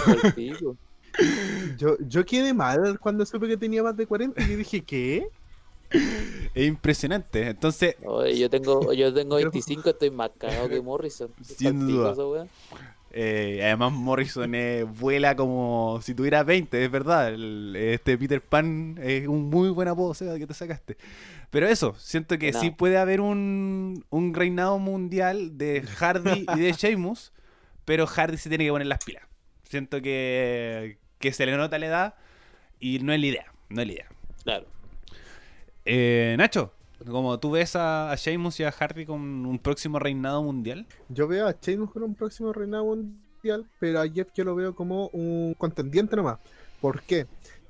Yo, 1.78 1.96
yo 2.08 2.24
quedé 2.24 2.54
mal 2.54 2.98
cuando 2.98 3.24
supe 3.26 3.46
que 3.48 3.56
tenía 3.56 3.82
más 3.82 3.96
de 3.96 4.06
40 4.06 4.42
y 4.42 4.50
yo 4.50 4.56
dije, 4.56 4.82
¿qué? 4.82 5.28
Es 6.54 6.66
impresionante. 6.66 7.48
Entonces, 7.48 7.96
Oye, 8.04 8.38
yo 8.38 8.48
tengo, 8.48 8.92
yo 8.94 9.12
tengo 9.12 9.36
Pero- 9.36 9.50
25, 9.50 9.90
estoy 9.90 10.10
más 10.10 10.30
cagado 10.38 10.68
que 10.68 10.80
Morrison. 10.80 11.28
Sin 11.42 11.86
duda. 11.86 12.12
weá. 12.26 12.46
Eh, 13.12 13.60
además 13.62 13.92
Morrison 13.92 14.54
eh, 14.54 14.84
vuela 14.84 15.36
como 15.36 16.00
si 16.02 16.14
tuviera 16.14 16.42
20, 16.42 16.84
es 16.84 16.90
verdad. 16.90 17.28
El- 17.34 17.76
este 17.76 18.16
Peter 18.18 18.40
Pan 18.40 18.98
es 19.02 19.28
un 19.28 19.50
muy 19.50 19.68
buen 19.70 19.88
apodo, 19.88 20.14
Seba, 20.14 20.38
que 20.38 20.46
te 20.46 20.54
sacaste. 20.54 20.96
Pero 21.50 21.66
eso, 21.68 21.94
siento 21.98 22.38
que 22.38 22.52
No. 22.52 22.60
sí 22.60 22.70
puede 22.70 22.96
haber 22.98 23.20
un, 23.20 24.04
un 24.10 24.34
reinado 24.34 24.78
mundial 24.78 25.58
de 25.58 25.82
Hardy 25.82 26.46
y 26.56 26.58
de 26.60 26.72
Sheamus, 26.78 27.32
pero 27.84 28.06
Hardy 28.06 28.38
se 28.38 28.48
tiene 28.48 28.64
que 28.64 28.70
poner 28.70 28.86
las 28.86 29.04
pilas. 29.04 29.24
Siento 29.64 30.00
que, 30.02 30.98
que 31.18 31.32
se 31.32 31.44
le 31.46 31.56
nota 31.56 31.78
la 31.78 31.86
edad 31.86 32.14
y 32.80 32.98
no 33.00 33.12
es 33.12 33.20
la 33.20 33.26
idea, 33.26 33.46
no 33.68 33.80
es 33.82 33.86
la 33.86 33.92
idea. 33.92 34.06
Claro. 34.44 34.66
Eh, 35.84 36.34
Nacho, 36.38 36.72
como 37.04 37.38
tú 37.38 37.50
ves 37.52 37.76
a, 37.76 38.10
a 38.10 38.16
Sheamus 38.16 38.60
y 38.60 38.64
a 38.64 38.72
Hardy 38.72 39.06
con 39.06 39.20
un 39.20 39.58
próximo 39.58 39.98
reinado 39.98 40.42
mundial, 40.42 40.86
Yo 41.08 41.26
veo 41.28 41.46
a 41.46 41.56
Sheamus 41.60 41.90
con 41.90 42.02
un 42.02 42.14
próximo 42.14 42.52
reinado 42.52 42.84
mundial, 42.84 43.66
pero 43.78 44.00
a 44.00 44.08
Jeff 44.08 44.28
yo 44.34 44.44
lo 44.44 44.54
veo 44.54 44.74
como 44.74 45.08
un 45.08 45.54
contendiente 45.54 46.16
nomás. 46.16 46.38
¿Por 46.80 47.02
qué? 47.02 47.26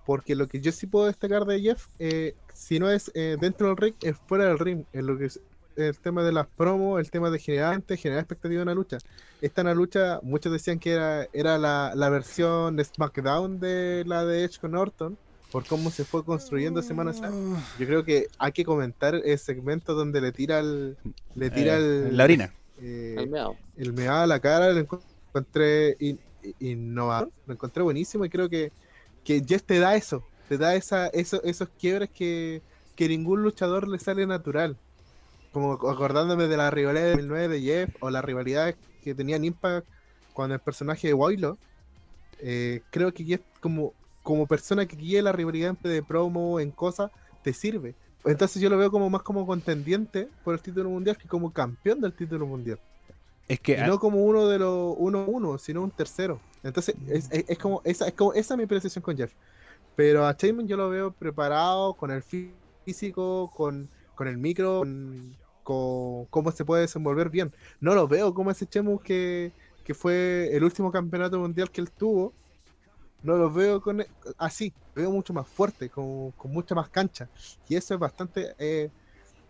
Porque 0.07 0.35
lo 0.35 0.49
que 0.49 0.61
yo 0.61 0.72
sí 0.72 0.87
puedo 0.87 1.07
destacar 1.07 1.45
de 1.45 1.61
Jeff, 1.61 1.87
eh, 1.99 2.35
si 2.53 2.78
no 2.78 2.91
es 2.91 3.11
eh, 3.14 3.37
dentro 3.41 3.68
del 3.68 3.76
ring, 3.76 3.95
es 4.03 4.16
fuera 4.26 4.47
del 4.47 4.59
ring. 4.59 4.85
En 4.93 5.07
lo 5.07 5.16
que 5.16 5.26
es 5.26 5.41
el 5.76 5.99
tema 5.99 6.22
de 6.22 6.33
las 6.33 6.47
promos, 6.47 7.01
el 7.01 7.11
tema 7.11 7.30
de 7.30 7.39
generar 7.39 7.74
antes, 7.74 8.01
generar 8.01 8.22
expectativa 8.22 8.59
de 8.59 8.62
una 8.62 8.74
lucha. 8.74 8.99
Esta 9.41 9.62
una 9.62 9.74
lucha, 9.74 10.20
muchos 10.22 10.53
decían 10.53 10.78
que 10.78 10.93
era, 10.93 11.26
era 11.33 11.59
la, 11.59 11.93
la 11.95 12.09
versión 12.11 12.76
de 12.76 12.85
SmackDown 12.85 13.61
de 13.61 14.05
la 14.07 14.24
de 14.24 14.45
Edge 14.45 14.59
con 14.61 14.74
Orton, 14.74 15.16
por 15.53 15.67
cómo 15.67 15.91
se 15.91 16.05
fue 16.05 16.25
construyendo 16.25 16.83
semana 16.83 17.11
a 17.11 17.15
semana. 17.15 17.63
Yo 17.79 17.87
creo 17.87 18.05
que 18.05 18.27
hay 18.39 18.53
que 18.53 18.65
comentar 18.65 19.15
el 19.15 19.39
segmento 19.39 19.95
donde 19.95 20.21
le 20.21 20.33
tira 20.33 20.59
el. 20.61 20.97
Le 21.35 21.51
tira 21.51 21.75
Eh, 21.77 22.09
el. 22.09 22.17
la 22.17 22.25
orina. 22.25 22.53
eh, 22.81 23.17
Al 23.19 23.29
meado. 23.29 23.57
el 23.77 23.93
me 23.93 24.05
da 24.05 24.27
la 24.27 24.41
cara, 24.41 24.73
lo 24.73 24.81
encontré 24.81 25.97
in- 26.01 26.19
innovador, 26.59 27.31
lo 27.47 27.53
encontré 27.55 27.83
buenísimo 27.83 28.25
y 28.25 28.31
creo 28.31 28.49
que, 28.49 28.73
que 29.25 29.43
Jeff 29.47 29.63
te 29.63 29.79
da 29.79 29.95
eso, 29.95 30.25
te 30.49 30.59
da 30.59 30.75
esa, 30.75 31.07
eso, 31.09 31.43
esos 31.45 31.69
quiebres 31.79 32.11
que, 32.11 32.63
que 32.97 33.09
ningún 33.09 33.43
luchador 33.43 33.87
le 33.89 33.99
sale 33.99 34.27
natural. 34.27 34.77
Como 35.53 35.75
acordándome 35.75 36.49
de 36.49 36.57
la 36.57 36.71
rivalidad 36.71 37.05
de 37.05 37.11
2009 37.11 37.49
de 37.49 37.61
Jeff 37.61 37.91
o 38.01 38.09
la 38.11 38.23
rivalidad 38.23 38.75
que 39.05 39.15
tenían 39.15 39.45
Impact 39.45 39.87
con 40.33 40.51
el 40.51 40.59
personaje 40.61 41.09
de 41.09 41.15
Wilo. 41.15 41.59
eh, 42.41 42.81
creo 42.91 43.13
que 43.13 43.25
Jeff 43.25 43.43
como, 43.61 43.93
como 44.23 44.47
persona 44.47 44.87
que 44.87 44.97
guíe 44.97 45.23
la 45.23 45.33
rivalidad 45.33 45.77
de 45.79 46.03
promo 46.03 46.61
en 46.61 46.70
cosas, 46.73 47.11
te 47.43 47.53
sirve. 47.53 47.97
Entonces 48.25 48.62
yo 48.62 48.70
lo 48.70 48.79
veo 48.79 48.91
como 48.91 49.11
más 49.11 49.23
como 49.23 49.47
contendiente 49.47 50.31
por 50.45 50.55
el 50.55 50.62
título 50.62 50.91
mundial 50.91 51.16
que 51.18 51.29
como 51.29 51.53
campeón 51.53 52.01
del 52.01 52.14
título 52.14 52.47
mundial. 52.47 52.81
Es 53.49 53.61
que 53.61 53.77
Y 53.77 53.83
no 53.85 53.99
como 53.99 54.25
uno 54.25 54.49
de 54.49 54.59
los 54.59 54.95
uno 54.99 55.25
uno, 55.27 55.59
sino 55.59 55.83
un 55.83 55.91
tercero. 55.91 56.41
Entonces, 56.62 56.97
es, 57.07 57.29
es- 57.31 57.45
es 57.49 57.59
como 57.59 57.81
esa 57.85 58.07
es 58.09 58.14
como 58.14 58.33
esa 58.35 58.55
es 58.55 58.59
mi 58.59 58.66
percepción 58.66 59.03
con 59.03 59.16
Jeff. 59.16 59.35
Pero 59.95 60.27
a 60.27 60.37
Chayman 60.37 60.66
yo 60.68 60.77
lo 60.77 60.89
veo 60.91 61.12
preparado 61.12 61.95
con 61.97 62.11
el 62.11 62.23
fí- 62.23 62.55
físico, 62.85 63.51
con, 63.55 63.91
con 64.14 64.29
el 64.29 64.39
micro, 64.39 64.81
con, 64.81 65.37
con 65.62 66.27
cómo 66.27 66.53
se 66.53 66.64
puede 66.64 66.83
desenvolver 66.83 67.31
bien. 67.31 67.53
No 67.81 67.95
lo 67.95 68.09
veo 68.09 68.35
como 68.35 68.51
ese 68.51 68.66
Chemu 68.66 69.01
que, 69.01 69.55
que 69.85 69.95
fue 69.95 70.51
el 70.57 70.64
último 70.64 70.91
campeonato 70.93 71.39
mundial 71.41 71.70
que 71.70 71.81
él 71.83 71.93
tuvo, 71.93 72.35
no 73.23 73.37
los 73.37 73.55
veo 73.55 73.81
con 73.81 74.05
así, 74.39 74.73
veo 74.95 75.11
mucho 75.11 75.33
más 75.33 75.47
fuerte, 75.47 75.89
con, 75.89 76.33
con 76.33 76.53
mucha 76.53 76.75
más 76.75 76.89
cancha. 76.89 77.29
Y 77.68 77.77
eso 77.77 77.95
es 77.95 78.01
bastante, 78.01 78.55
eh, 78.59 78.91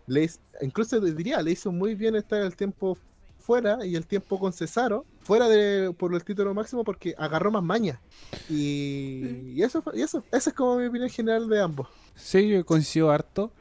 le, 0.07 0.29
incluso 0.61 0.99
diría, 0.99 1.41
le 1.41 1.51
hizo 1.51 1.71
muy 1.71 1.95
bien 1.95 2.15
estar 2.15 2.41
el 2.41 2.55
tiempo 2.55 2.97
fuera 3.39 3.85
y 3.85 3.95
el 3.95 4.05
tiempo 4.07 4.39
con 4.39 4.53
Cesaro, 4.53 5.05
fuera 5.21 5.49
de 5.49 5.93
por 5.97 6.13
el 6.13 6.23
título 6.23 6.53
máximo 6.53 6.83
porque 6.83 7.13
agarró 7.17 7.51
más 7.51 7.63
maña. 7.63 7.99
Y, 8.49 9.51
y 9.53 9.63
eso, 9.63 9.83
y 9.93 10.01
eso, 10.01 10.23
esa 10.31 10.49
es 10.49 10.55
como 10.55 10.77
mi 10.77 10.85
opinión 10.85 11.09
general 11.09 11.49
de 11.49 11.61
ambos. 11.61 11.87
Sí, 12.15 12.47
yo 12.47 12.65
coincido 12.65 13.11
harto. 13.11 13.51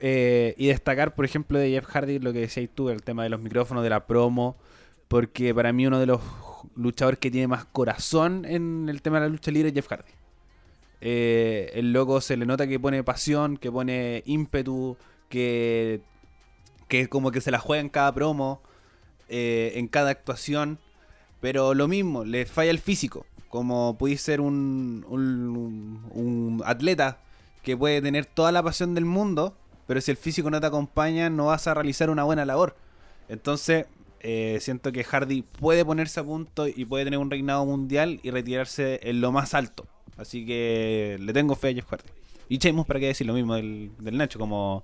Eh, 0.00 0.54
y 0.58 0.66
destacar, 0.66 1.14
por 1.14 1.24
ejemplo, 1.24 1.58
de 1.58 1.70
Jeff 1.70 1.86
Hardy, 1.86 2.18
lo 2.18 2.32
que 2.32 2.40
decías 2.40 2.68
tú, 2.74 2.88
el 2.90 3.02
tema 3.02 3.22
de 3.22 3.28
los 3.28 3.40
micrófonos, 3.40 3.82
de 3.82 3.90
la 3.90 4.06
promo, 4.06 4.56
porque 5.08 5.54
para 5.54 5.72
mí 5.72 5.86
uno 5.86 6.00
de 6.00 6.06
los 6.06 6.20
luchadores 6.76 7.18
que 7.18 7.30
tiene 7.30 7.48
más 7.48 7.64
corazón 7.64 8.44
en 8.44 8.88
el 8.88 9.02
tema 9.02 9.18
de 9.18 9.26
la 9.26 9.28
lucha 9.28 9.50
libre 9.50 9.68
es 9.68 9.74
Jeff 9.74 9.88
Hardy. 9.88 10.12
Eh, 11.00 11.70
el 11.74 11.92
loco 11.92 12.20
se 12.20 12.36
le 12.36 12.46
nota 12.46 12.66
que 12.66 12.80
pone 12.80 13.02
pasión, 13.04 13.56
que 13.56 13.70
pone 13.70 14.22
ímpetu, 14.26 14.96
que, 15.28 16.00
que 16.88 17.08
como 17.08 17.30
que 17.30 17.40
se 17.40 17.50
la 17.50 17.58
juega 17.58 17.80
en 17.80 17.88
cada 17.88 18.12
promo, 18.14 18.62
eh, 19.28 19.72
en 19.76 19.88
cada 19.88 20.10
actuación, 20.10 20.78
pero 21.40 21.74
lo 21.74 21.88
mismo, 21.88 22.24
le 22.24 22.46
falla 22.46 22.70
el 22.70 22.78
físico, 22.78 23.26
como 23.48 23.98
puede 23.98 24.16
ser 24.16 24.40
un, 24.40 25.04
un 25.08 26.62
atleta 26.64 27.18
que 27.62 27.76
puede 27.76 28.00
tener 28.00 28.26
toda 28.26 28.52
la 28.52 28.62
pasión 28.62 28.94
del 28.94 29.04
mundo, 29.04 29.56
pero 29.86 30.00
si 30.00 30.10
el 30.10 30.16
físico 30.16 30.50
no 30.50 30.60
te 30.60 30.66
acompaña, 30.66 31.28
no 31.28 31.46
vas 31.46 31.66
a 31.66 31.74
realizar 31.74 32.08
una 32.10 32.24
buena 32.24 32.44
labor. 32.44 32.76
Entonces, 33.28 33.86
eh, 34.26 34.56
siento 34.62 34.90
que 34.90 35.04
Hardy 35.04 35.42
puede 35.42 35.84
ponerse 35.84 36.18
a 36.18 36.24
punto 36.24 36.66
y 36.66 36.86
puede 36.86 37.04
tener 37.04 37.18
un 37.18 37.30
reinado 37.30 37.66
mundial 37.66 38.20
y 38.22 38.30
retirarse 38.30 38.98
en 39.02 39.20
lo 39.20 39.32
más 39.32 39.52
alto. 39.52 39.86
Así 40.16 40.46
que 40.46 41.18
le 41.20 41.34
tengo 41.34 41.54
fe 41.56 41.68
a 41.68 41.74
Jeff 41.74 41.86
Hardy. 41.90 42.08
Y 42.48 42.56
Sheamus, 42.56 42.86
para 42.86 43.00
qué 43.00 43.08
decir 43.08 43.26
lo 43.26 43.34
mismo 43.34 43.54
del, 43.54 43.90
Nacho, 44.00 44.38
como 44.38 44.82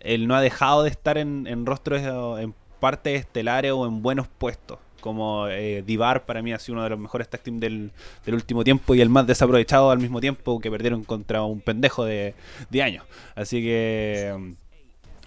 él 0.00 0.26
no 0.26 0.34
ha 0.36 0.42
dejado 0.42 0.82
de 0.82 0.90
estar 0.90 1.16
en, 1.16 1.46
en 1.46 1.64
rostros, 1.64 2.02
en 2.38 2.54
partes 2.80 3.20
estelares 3.20 3.72
o 3.72 3.86
en 3.86 4.02
buenos 4.02 4.28
puestos. 4.28 4.78
Como 5.00 5.48
eh, 5.48 5.82
Divar 5.86 6.26
para 6.26 6.42
mí 6.42 6.52
ha 6.52 6.58
sido 6.58 6.74
uno 6.74 6.84
de 6.84 6.90
los 6.90 6.98
mejores 6.98 7.30
tag 7.30 7.40
team 7.40 7.60
del, 7.60 7.92
último 8.26 8.62
tiempo 8.62 8.94
y 8.94 9.00
el 9.00 9.08
más 9.08 9.26
desaprovechado 9.26 9.90
al 9.90 10.00
mismo 10.00 10.20
tiempo 10.20 10.60
que 10.60 10.70
perdieron 10.70 11.02
contra 11.02 11.42
un 11.44 11.62
pendejo 11.62 12.04
de, 12.04 12.34
de 12.68 12.82
años. 12.82 13.06
Así 13.34 13.62
que 13.62 14.54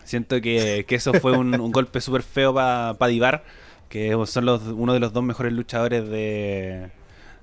Siento 0.05 0.39
que, 0.39 0.85
eso 0.87 1.13
fue 1.15 1.31
un, 1.33 1.71
golpe 1.71 1.99
súper 1.99 2.21
feo 2.21 2.53
para 2.53 2.93
pa 2.93 3.07
Divar, 3.07 3.43
que 3.89 4.15
son 4.27 4.45
los, 4.45 4.61
uno 4.67 4.93
de 4.93 4.99
los 4.99 5.11
dos 5.11 5.23
mejores 5.23 5.51
luchadores 5.51 6.07
de, 6.07 6.91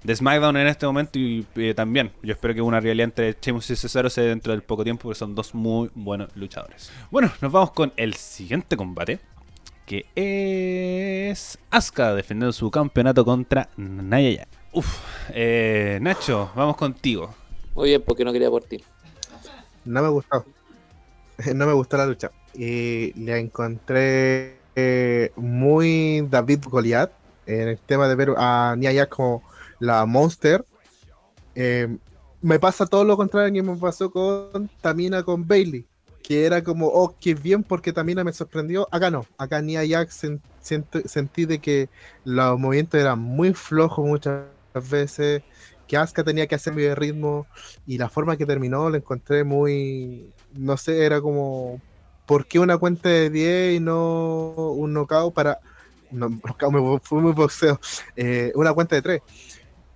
de 0.05 0.17
SmackDown 0.17 0.57
en 0.57 0.69
este 0.69 0.87
momento 0.87 1.19
y, 1.19 1.45
también. 1.75 2.13
Yo 2.23 2.33
espero 2.33 2.55
que 2.55 2.63
una 2.63 2.79
realidad 2.79 3.07
entre 3.07 3.37
Sheamus 3.41 3.71
y 3.71 3.77
Cesaro 3.77 4.09
se 4.09 4.23
dentro 4.23 4.53
del 4.53 4.63
poco 4.63 4.85
tiempo, 4.85 5.03
porque 5.03 5.19
son 5.19 5.35
dos 5.35 5.55
muy 5.57 5.91
buenos 5.95 6.35
luchadores. 6.37 6.93
Bueno, 7.11 7.33
nos 7.41 7.51
vamos 7.51 7.73
con 7.73 7.93
el 7.97 8.15
siguiente 8.15 8.77
combate, 8.77 9.19
que 9.85 10.07
es 10.15 11.59
Asuka 11.69 12.15
defendiendo 12.15 12.53
su 12.53 12.71
campeonato 12.71 13.25
contra 13.25 13.69
Naya. 13.77 14.47
Uf, 14.73 14.87
eh, 15.31 15.99
Nacho, 16.01 16.53
vamos 16.55 16.77
contigo. 16.77 17.35
Muy 17.75 17.89
bien, 17.89 18.03
porque 18.07 18.25
no 18.25 18.33
quería 18.33 18.51
por 18.51 18.63
ti. 18.63 18.85
No 19.85 20.01
me 20.01 20.09
gustó. 20.09 20.45
No 21.57 21.67
me 21.67 21.73
gustó 21.73 21.97
la 21.97 22.07
lucha 22.07 22.31
y 22.55 23.13
le 23.15 23.39
encontré 23.39 24.59
eh, 24.75 25.33
muy 25.37 26.27
David 26.31 26.61
Goliath 26.69 27.13
en 27.47 27.69
el 27.69 27.79
tema 27.79 28.09
de 28.09 28.15
ver 28.15 28.35
a 28.37 28.75
Nia 28.77 29.09
como 29.09 29.43
la 29.79 30.07
monster. 30.07 30.65
Eh, 31.55 31.89
me 32.41 32.59
pasa 32.59 32.87
todo 32.87 33.05
lo 33.05 33.17
contrario 33.17 33.53
que 33.53 33.63
me 33.63 33.77
pasó 33.77 34.11
con 34.11 34.69
Tamina 34.81 35.23
con 35.23 35.47
Bailey, 35.47 35.87
que 36.23 36.45
era 36.47 36.63
como, 36.63 36.89
oh, 36.89 37.15
qué 37.21 37.35
bien 37.35 37.63
porque 37.63 37.93
Tamina 37.93 38.25
me 38.25 38.33
sorprendió. 38.33 38.89
Acá 38.91 39.11
no, 39.11 39.27
acá 39.39 39.61
Nia 39.61 39.83
Jax 39.87 40.27
sentí 40.61 41.47
de 41.47 41.59
que 41.59 41.89
los 42.25 42.59
movimientos 42.59 43.01
eran 43.01 43.19
muy 43.19 43.55
flojos 43.55 44.05
muchas 44.07 44.45
veces, 44.91 45.43
que 45.87 45.97
Asuka 45.97 46.25
tenía 46.25 46.47
que 46.47 46.55
hacer 46.55 46.75
mi 46.75 46.93
ritmo 46.95 47.47
y 47.87 47.99
la 47.99 48.09
forma 48.09 48.37
que 48.37 48.47
terminó 48.47 48.89
la 48.91 48.97
encontré 48.97 49.45
muy, 49.45 50.33
no 50.55 50.77
sé, 50.77 51.05
era 51.05 51.21
como 51.21 51.81
¿por 52.33 52.47
qué 52.47 52.59
una 52.59 52.79
cuenta 52.79 53.11
de 53.11 53.29
10 53.29 53.77
y 53.77 53.81
no 53.81 54.55
un 54.73 54.95
knockout 54.95 55.35
para... 55.35 55.61
No, 56.11 56.31
me 56.31 57.01
fue 57.03 57.21
muy 57.21 57.33
boxeo. 57.33 57.79
Eh, 58.17 58.53
una 58.55 58.73
cuenta 58.73 58.97
de 58.97 59.03
3. 59.03 59.23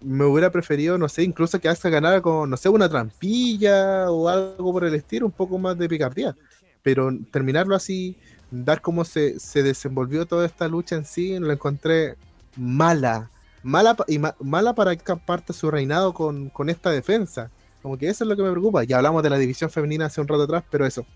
Me 0.03 0.27
hubiera 0.27 0.51
preferido, 0.51 0.99
no 0.99 1.09
sé, 1.09 1.23
incluso 1.23 1.59
que 1.59 1.71
haga 1.71 1.89
ganar 1.89 2.21
con, 2.21 2.51
no 2.51 2.59
sé, 2.59 2.69
una 2.69 2.91
trampilla 2.91 4.11
o 4.11 4.29
algo 4.29 4.71
por 4.71 4.85
el 4.85 4.95
estilo, 4.95 5.25
un 5.25 5.33
poco 5.33 5.57
más 5.59 5.79
de 5.79 5.89
picardía. 5.89 6.37
Pero 6.83 7.09
terminarlo 7.31 7.75
así, 7.75 8.19
dar 8.51 8.83
cómo 8.83 9.07
se, 9.07 9.41
se 9.41 9.63
desenvolvió 9.63 10.27
toda 10.27 10.45
esta 10.45 10.69
lucha 10.69 10.95
en 10.95 11.07
sí, 11.07 11.39
lo 11.39 11.51
encontré 11.51 12.17
mala. 12.55 13.31
Mala, 13.63 13.97
y 14.09 14.21
mala 14.41 14.75
para 14.75 14.95
que 14.95 15.17
parte 15.17 15.55
su 15.55 15.71
reinado 15.71 16.13
con, 16.13 16.51
con 16.51 16.69
esta 16.69 16.91
defensa. 16.91 17.51
Como 17.81 17.97
que 17.97 18.09
eso 18.09 18.25
es 18.25 18.29
lo 18.29 18.37
que 18.37 18.43
me 18.43 18.51
preocupa. 18.51 18.85
Ya 18.85 18.99
hablamos 18.99 19.23
de 19.23 19.31
la 19.31 19.39
división 19.39 19.71
femenina 19.71 20.05
hace 20.05 20.21
un 20.21 20.29
rato 20.29 20.43
atrás, 20.43 20.65
pero 20.71 20.85
eso 20.85 21.07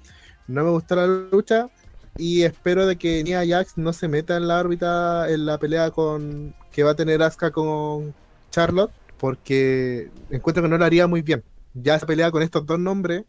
no 0.47 0.65
me 0.65 0.71
gustó 0.71 0.97
la 0.97 1.07
lucha 1.07 1.69
y 2.17 2.43
espero 2.43 2.87
de 2.87 2.97
que 2.97 3.23
Nia 3.23 3.47
Jax 3.47 3.79
no 3.79 3.93
se 3.93 4.09
meta 4.09 4.37
en 4.37 4.49
la 4.49 4.59
órbita 4.59 5.31
en 5.31 5.47
la 5.47 5.59
pelea 5.59 5.91
con 5.91 6.55
que 6.73 6.83
va 6.83 6.93
a 6.93 6.97
tener 6.97 7.23
Asuka 7.23 7.51
con 7.51 8.15
Charlotte 8.51 8.93
porque 9.19 10.11
encuentro 10.31 10.63
que 10.63 10.69
no 10.69 10.79
lo 10.79 10.85
haría 10.85 11.07
muy 11.07 11.23
bien. 11.23 11.45
Ya 11.75 11.95
esa 11.95 12.07
pelea 12.07 12.31
con 12.31 12.43
estos 12.43 12.67
dos 12.67 12.79
nombres 12.79 13.25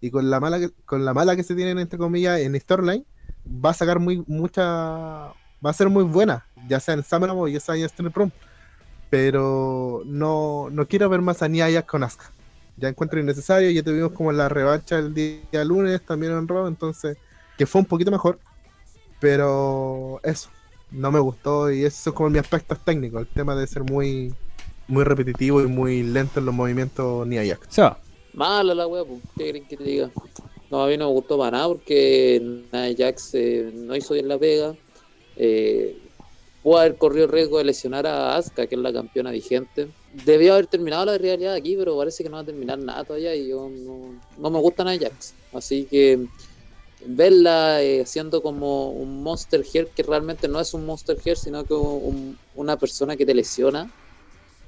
y 0.00 0.10
con 0.10 0.28
la 0.30 0.40
mala 0.40 0.58
que, 0.58 0.70
con 0.84 1.04
la 1.04 1.14
mala 1.14 1.36
que 1.36 1.42
se 1.42 1.54
tienen 1.54 1.78
entre 1.78 1.98
comillas 1.98 2.40
en 2.40 2.58
Storyline 2.60 3.04
va 3.46 3.70
a 3.70 3.74
sacar 3.74 3.98
muy 4.00 4.22
mucha 4.26 5.32
va 5.64 5.70
a 5.70 5.72
ser 5.72 5.88
muy 5.88 6.04
buena, 6.04 6.46
ya 6.68 6.80
sea 6.80 6.94
en 6.94 7.02
SummerSlam 7.02 7.38
o 7.38 7.48
ya 7.48 7.60
sea 7.60 7.76
en 7.76 7.84
Street. 7.84 8.12
Pero 9.08 10.02
no, 10.04 10.68
no 10.70 10.86
quiero 10.86 11.08
ver 11.08 11.22
más 11.22 11.42
a 11.42 11.48
Nia 11.48 11.70
Jax 11.70 11.88
con 11.88 12.02
Asuka 12.02 12.30
ya 12.76 12.88
encuentro 12.88 13.20
innecesario. 13.20 13.70
Ya 13.70 13.82
tuvimos 13.82 14.12
como 14.12 14.32
la 14.32 14.48
revancha 14.48 14.98
el 14.98 15.14
día 15.14 15.64
lunes 15.64 16.02
también 16.02 16.32
en 16.32 16.48
Raw, 16.48 16.66
entonces, 16.66 17.16
que 17.56 17.66
fue 17.66 17.80
un 17.80 17.86
poquito 17.86 18.10
mejor. 18.10 18.38
Pero 19.20 20.20
eso, 20.22 20.50
no 20.90 21.10
me 21.10 21.20
gustó 21.20 21.70
y 21.70 21.84
eso 21.84 22.10
es 22.10 22.16
como 22.16 22.30
mi 22.30 22.38
aspecto 22.38 22.76
técnico, 22.76 23.18
el 23.18 23.26
tema 23.26 23.54
de 23.54 23.66
ser 23.66 23.82
muy 23.82 24.34
muy 24.88 25.04
repetitivo 25.04 25.60
y 25.62 25.66
muy 25.66 26.02
lento 26.02 26.40
en 26.40 26.46
los 26.46 26.54
movimientos 26.54 27.26
ni. 27.26 27.36
Se 27.68 27.82
va. 27.82 27.98
Mala 28.32 28.74
la 28.74 28.86
wea, 28.86 29.02
¿qué 29.36 29.50
creen 29.50 29.66
que 29.66 29.76
te 29.76 29.84
diga? 29.84 30.10
No, 30.70 30.82
a 30.82 30.88
mí 30.88 30.96
no 30.96 31.06
me 31.06 31.12
gustó 31.12 31.38
para 31.38 31.52
nada 31.52 31.68
porque 31.68 32.64
Ajax 32.72 33.34
eh, 33.34 33.70
no 33.72 33.96
hizo 33.96 34.14
bien 34.14 34.28
la 34.28 34.38
pega. 34.38 34.74
Eh, 35.36 35.96
pudo 36.66 36.78
haber 36.78 36.96
corrido 36.96 37.28
riesgo 37.28 37.58
de 37.58 37.64
lesionar 37.64 38.08
a 38.08 38.36
Asuka, 38.36 38.66
que 38.66 38.74
es 38.74 38.80
la 38.80 38.92
campeona 38.92 39.30
vigente 39.30 39.86
debió 40.24 40.54
haber 40.54 40.66
terminado 40.66 41.04
la 41.04 41.18
realidad 41.18 41.54
aquí, 41.54 41.76
pero 41.76 41.96
parece 41.96 42.22
que 42.22 42.30
no 42.30 42.36
va 42.36 42.42
a 42.42 42.46
terminar 42.46 42.78
nada 42.78 43.04
todavía 43.04 43.34
y 43.34 43.48
yo 43.48 43.68
no, 44.38 44.50
me 44.50 44.58
gusta 44.58 44.84
nada 44.84 44.98
Jax. 44.98 45.34
Así 45.52 45.84
que 45.84 46.26
verla 47.04 47.82
eh, 47.82 48.04
siendo 48.06 48.42
como 48.42 48.90
un 48.90 49.22
Monster 49.22 49.62
Hair 49.62 49.88
que 49.88 50.02
realmente 50.02 50.48
no 50.48 50.60
es 50.60 50.72
un 50.74 50.86
Monster 50.86 51.18
Hair, 51.24 51.36
sino 51.36 51.64
que 51.64 51.74
una 52.54 52.76
persona 52.78 53.16
que 53.16 53.26
te 53.26 53.34
lesiona, 53.34 53.92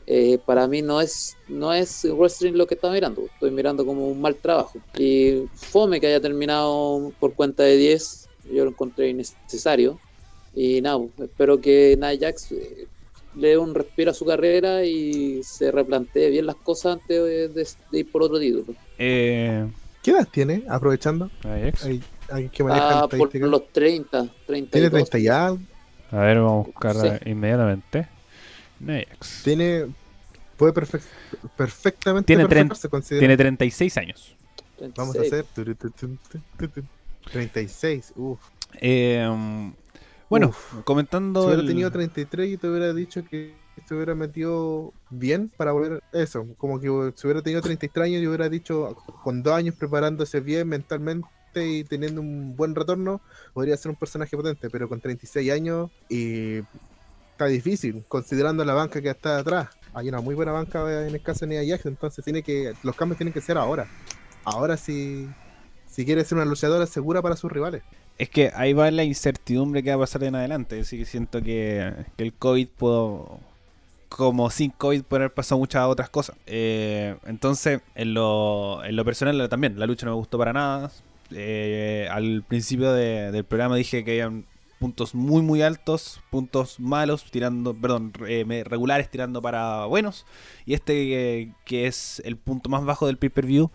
eh, 0.06 0.38
para 0.44 0.66
mí 0.68 0.82
no 0.82 1.00
es, 1.00 1.36
no 1.48 1.72
es 1.72 2.04
wrestling 2.04 2.52
lo 2.52 2.66
que 2.66 2.74
está 2.74 2.90
mirando. 2.90 3.26
Estoy 3.32 3.50
mirando 3.50 3.84
como 3.84 4.08
un 4.08 4.20
mal 4.20 4.36
trabajo. 4.36 4.78
Y 4.98 5.44
fome 5.54 6.00
que 6.00 6.06
haya 6.06 6.20
terminado 6.20 7.12
por 7.18 7.34
cuenta 7.34 7.62
de 7.62 7.76
10, 7.76 8.28
yo 8.52 8.64
lo 8.64 8.70
encontré 8.70 9.08
innecesario. 9.08 9.98
Y 10.58 10.80
nada, 10.80 10.98
espero 11.18 11.60
que 11.60 11.96
Nia 11.96 12.18
Jax 12.18 12.50
eh, 12.50 12.88
le 13.36 13.48
dé 13.50 13.58
un 13.58 13.72
respiro 13.76 14.10
a 14.10 14.14
su 14.14 14.24
carrera 14.24 14.84
y 14.84 15.40
se 15.44 15.70
replantee 15.70 16.30
bien 16.30 16.46
las 16.46 16.56
cosas 16.56 16.94
antes 16.94 17.54
de, 17.54 17.66
ir 17.92 18.10
por 18.10 18.24
otro 18.24 18.40
título. 18.40 18.64
Eh, 18.98 19.68
¿Qué 20.02 20.10
edad 20.10 20.26
tiene, 20.28 20.64
aprovechando? 20.68 21.30
Hay, 21.44 22.48
que 22.48 22.64
ah, 22.70 23.06
por 23.08 23.32
los 23.36 23.68
30, 23.68 24.28
30 24.48 24.70
¿Tiene 24.72 24.90
30 24.90 25.18
ya? 25.20 25.46
A 25.46 26.18
ver, 26.18 26.38
vamos 26.40 26.66
a 26.66 26.70
buscar 26.70 27.28
inmediatamente. 27.28 28.08
Next. 28.80 29.44
Tiene. 29.44 29.86
Puede 30.56 30.72
perfectamente. 31.56 32.26
Tiene, 32.26 32.48
tiene 33.08 33.36
36 33.36 33.96
años. 33.96 34.34
Vamos 34.96 35.16
a 35.16 35.20
hacer. 35.20 35.44
36, 37.30 38.12
uff. 38.16 38.40
Eh, 38.80 39.24
bueno, 40.28 40.52
comentando. 40.84 41.42
Si 41.42 41.46
hubiera 41.48 41.66
tenido 41.66 41.90
33 41.90 42.48
y 42.50 42.56
te 42.56 42.68
hubiera 42.68 42.92
dicho 42.92 43.24
que 43.24 43.54
te 43.86 43.94
hubiera 43.94 44.14
metido 44.14 44.92
bien 45.10 45.50
para 45.56 45.72
volver 45.72 46.02
eso. 46.12 46.46
Como 46.58 46.80
que 46.80 46.86
si 47.14 47.26
hubiera 47.26 47.42
tenido 47.42 47.62
33 47.62 48.04
años 48.04 48.22
y 48.22 48.26
hubiera 48.26 48.48
dicho 48.48 48.96
con 49.22 49.42
dos 49.42 49.54
años 49.54 49.74
preparándose 49.74 50.40
bien 50.40 50.68
mentalmente 50.68 51.28
y 51.54 51.84
teniendo 51.84 52.20
un 52.20 52.56
buen 52.56 52.74
retorno, 52.74 53.20
podría 53.52 53.76
ser 53.76 53.90
un 53.90 53.96
personaje 53.96 54.36
potente. 54.36 54.68
Pero 54.70 54.88
con 54.88 55.00
36 55.00 55.50
años 55.50 55.90
y 56.08 56.60
está 57.38 57.46
difícil, 57.46 58.04
considerando 58.08 58.64
la 58.64 58.74
banca 58.74 59.00
que 59.00 59.10
está 59.10 59.38
atrás. 59.38 59.68
hay 59.94 60.08
una 60.08 60.20
muy 60.20 60.34
buena 60.34 60.50
banca 60.50 61.06
en 61.06 61.14
el 61.14 61.22
caso 61.22 61.46
de 61.46 61.54
Nia 61.54 61.76
Jax, 61.76 61.86
entonces 61.86 62.24
tiene 62.24 62.42
que, 62.42 62.74
los 62.82 62.96
cambios 62.96 63.16
tienen 63.16 63.32
que 63.32 63.40
ser 63.40 63.56
ahora. 63.56 63.86
Ahora 64.44 64.76
sí, 64.76 65.28
si 65.86 66.04
quiere 66.04 66.24
ser 66.24 66.36
una 66.36 66.44
luchadora 66.44 66.84
segura 66.86 67.22
para 67.22 67.36
sus 67.36 67.52
rivales. 67.52 67.84
Es 68.18 68.28
que 68.30 68.50
ahí 68.54 68.72
va 68.72 68.90
la 68.90 69.04
incertidumbre 69.04 69.82
que 69.82 69.90
va 69.90 69.96
a 69.96 70.00
pasar 70.00 70.24
en 70.24 70.34
adelante. 70.34 70.80
Así 70.80 70.98
que 70.98 71.04
siento 71.04 71.40
que, 71.40 71.92
que 72.16 72.24
el 72.24 72.32
COVID 72.32 72.66
puedo, 72.76 73.38
como 74.08 74.50
sin 74.50 74.70
COVID 74.72 75.02
pueden 75.04 75.22
haber 75.22 75.34
pasado 75.34 75.58
muchas 75.60 75.86
otras 75.86 76.10
cosas. 76.10 76.36
Eh, 76.46 77.14
entonces, 77.26 77.80
en 77.94 78.14
lo, 78.14 78.82
en 78.84 78.96
lo 78.96 79.04
personal 79.04 79.48
también, 79.48 79.78
la 79.78 79.86
lucha 79.86 80.04
no 80.06 80.12
me 80.12 80.16
gustó 80.18 80.36
para 80.36 80.52
nada. 80.52 80.90
Eh, 81.30 82.08
al 82.10 82.42
principio 82.42 82.92
de- 82.92 83.30
del 83.30 83.44
programa 83.44 83.76
dije 83.76 84.02
que 84.04 84.12
habían 84.22 84.46
puntos 84.80 85.14
muy 85.14 85.42
muy 85.42 85.60
altos, 85.62 86.20
puntos 86.30 86.80
malos, 86.80 87.24
tirando, 87.30 87.74
perdón, 87.74 88.12
eh, 88.26 88.64
regulares 88.66 89.10
tirando 89.10 89.42
para 89.42 89.84
buenos. 89.84 90.24
Y 90.66 90.74
este 90.74 91.40
eh, 91.42 91.52
que 91.64 91.86
es 91.86 92.20
el 92.24 92.36
punto 92.36 92.68
más 92.68 92.84
bajo 92.84 93.06
del 93.06 93.18
pay-per-view, 93.18 93.70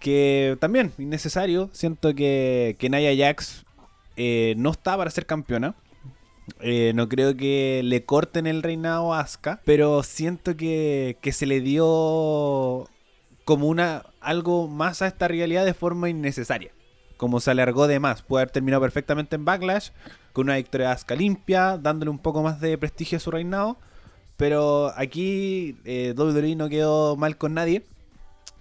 que 0.00 0.56
también 0.58 0.92
innecesario. 0.98 1.68
Siento 1.72 2.14
que, 2.14 2.76
que 2.78 2.88
Nia 2.90 3.14
Jax 3.16 3.64
eh, 4.16 4.54
no 4.56 4.70
está 4.70 4.96
para 4.96 5.10
ser 5.10 5.26
campeona. 5.26 5.74
Eh, 6.60 6.92
no 6.94 7.08
creo 7.08 7.36
que 7.36 7.82
le 7.84 8.04
corten 8.04 8.46
el 8.46 8.62
reinado 8.62 9.12
a 9.12 9.20
Asuka, 9.20 9.60
pero 9.64 10.02
siento 10.02 10.56
que, 10.56 11.18
que 11.20 11.32
se 11.32 11.44
le 11.44 11.60
dio 11.60 12.88
como 13.44 13.68
una 13.68 14.04
algo 14.20 14.68
más 14.68 15.02
a 15.02 15.06
esta 15.06 15.28
realidad 15.28 15.64
de 15.64 15.74
forma 15.74 16.08
innecesaria. 16.08 16.72
Como 17.16 17.40
se 17.40 17.50
alargó 17.50 17.86
de 17.86 18.00
más. 18.00 18.22
Puede 18.22 18.42
haber 18.42 18.52
terminado 18.52 18.82
perfectamente 18.82 19.36
en 19.36 19.44
Backlash, 19.44 19.90
con 20.32 20.46
una 20.46 20.56
victoria 20.56 20.88
de 20.88 20.92
Asuka 20.94 21.14
limpia, 21.14 21.78
dándole 21.78 22.10
un 22.10 22.18
poco 22.18 22.42
más 22.42 22.60
de 22.60 22.76
prestigio 22.76 23.16
a 23.16 23.20
su 23.20 23.30
reinado. 23.30 23.76
Pero 24.36 24.92
aquí 24.96 25.76
eh, 25.84 26.14
WWE 26.16 26.56
no 26.56 26.68
quedó 26.68 27.16
mal 27.16 27.36
con 27.38 27.54
nadie. 27.54 27.84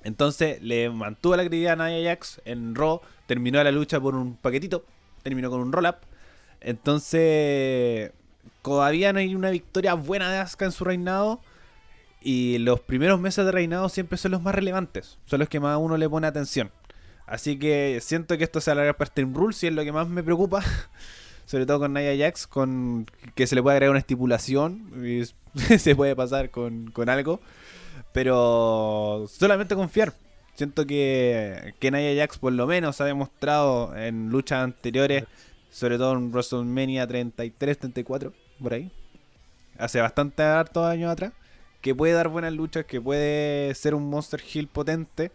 Entonces 0.03 0.61
le 0.61 0.89
mantuvo 0.89 1.35
la 1.35 1.43
credibilidad 1.43 1.81
a 1.81 1.89
Nia 1.89 2.11
Jax 2.11 2.41
en 2.45 2.75
Raw. 2.75 3.01
Terminó 3.25 3.61
la 3.63 3.71
lucha 3.71 3.99
por 3.99 4.15
un 4.15 4.35
paquetito. 4.37 4.85
Terminó 5.25 5.49
con 5.49 5.59
un 5.59 5.71
roll-up. 5.71 5.95
Entonces, 6.61 8.11
todavía 8.61 9.11
no 9.11 9.17
hay 9.17 9.33
una 9.33 9.49
victoria 9.49 9.95
buena 9.95 10.31
de 10.31 10.37
Asuka 10.37 10.65
en 10.65 10.71
su 10.71 10.83
reinado. 10.83 11.41
Y 12.21 12.59
los 12.59 12.79
primeros 12.79 13.19
meses 13.19 13.43
de 13.43 13.51
reinado 13.51 13.89
siempre 13.89 14.19
son 14.19 14.33
los 14.33 14.43
más 14.43 14.53
relevantes. 14.53 15.17
Son 15.25 15.39
los 15.39 15.49
que 15.49 15.59
más 15.59 15.79
uno 15.79 15.97
le 15.97 16.07
pone 16.07 16.27
atención. 16.27 16.69
Así 17.25 17.57
que 17.57 17.97
siento 18.03 18.37
que 18.37 18.43
esto 18.43 18.61
se 18.61 18.69
alarga 18.69 18.93
para 18.93 19.09
Stream 19.09 19.33
Rules 19.33 19.63
y 19.63 19.67
es 19.67 19.73
lo 19.73 19.83
que 19.83 19.91
más 19.91 20.07
me 20.07 20.21
preocupa. 20.21 20.61
Sobre 21.47 21.65
todo 21.65 21.79
con 21.79 21.93
Nia 21.95 22.15
Jax, 22.15 22.45
con 22.45 23.07
que 23.33 23.47
se 23.47 23.55
le 23.55 23.63
puede 23.63 23.77
agregar 23.77 23.89
una 23.89 23.99
estipulación. 23.99 24.91
Y 25.03 25.23
se 25.79 25.95
puede 25.95 26.15
pasar 26.15 26.51
con, 26.51 26.91
con 26.91 27.09
algo. 27.09 27.41
Pero 28.13 29.25
solamente 29.27 29.73
confiar. 29.73 30.13
Siento 30.55 30.87
que, 30.87 31.73
que 31.79 32.15
Jax 32.17 32.37
por 32.37 32.53
lo 32.53 32.65
menos 32.65 33.01
ha 33.01 33.05
demostrado 33.05 33.95
en 33.95 34.29
luchas 34.29 34.63
anteriores, 34.63 35.25
sobre 35.69 35.97
todo 35.97 36.13
en 36.13 36.31
WrestleMania 36.31 37.05
33, 37.05 37.77
34, 37.77 38.33
por 38.61 38.73
ahí. 38.73 38.89
Hace 39.77 39.99
bastante 39.99 40.43
hartos 40.43 40.85
años 40.85 41.11
atrás. 41.11 41.33
Que 41.81 41.93
puede 41.93 42.13
dar 42.13 42.29
buenas 42.29 42.53
luchas, 42.53 42.85
que 42.85 43.01
puede 43.01 43.75
ser 43.75 43.93
un 43.93 44.09
Monster 44.09 44.41
Hill 44.53 44.67
potente. 44.67 45.31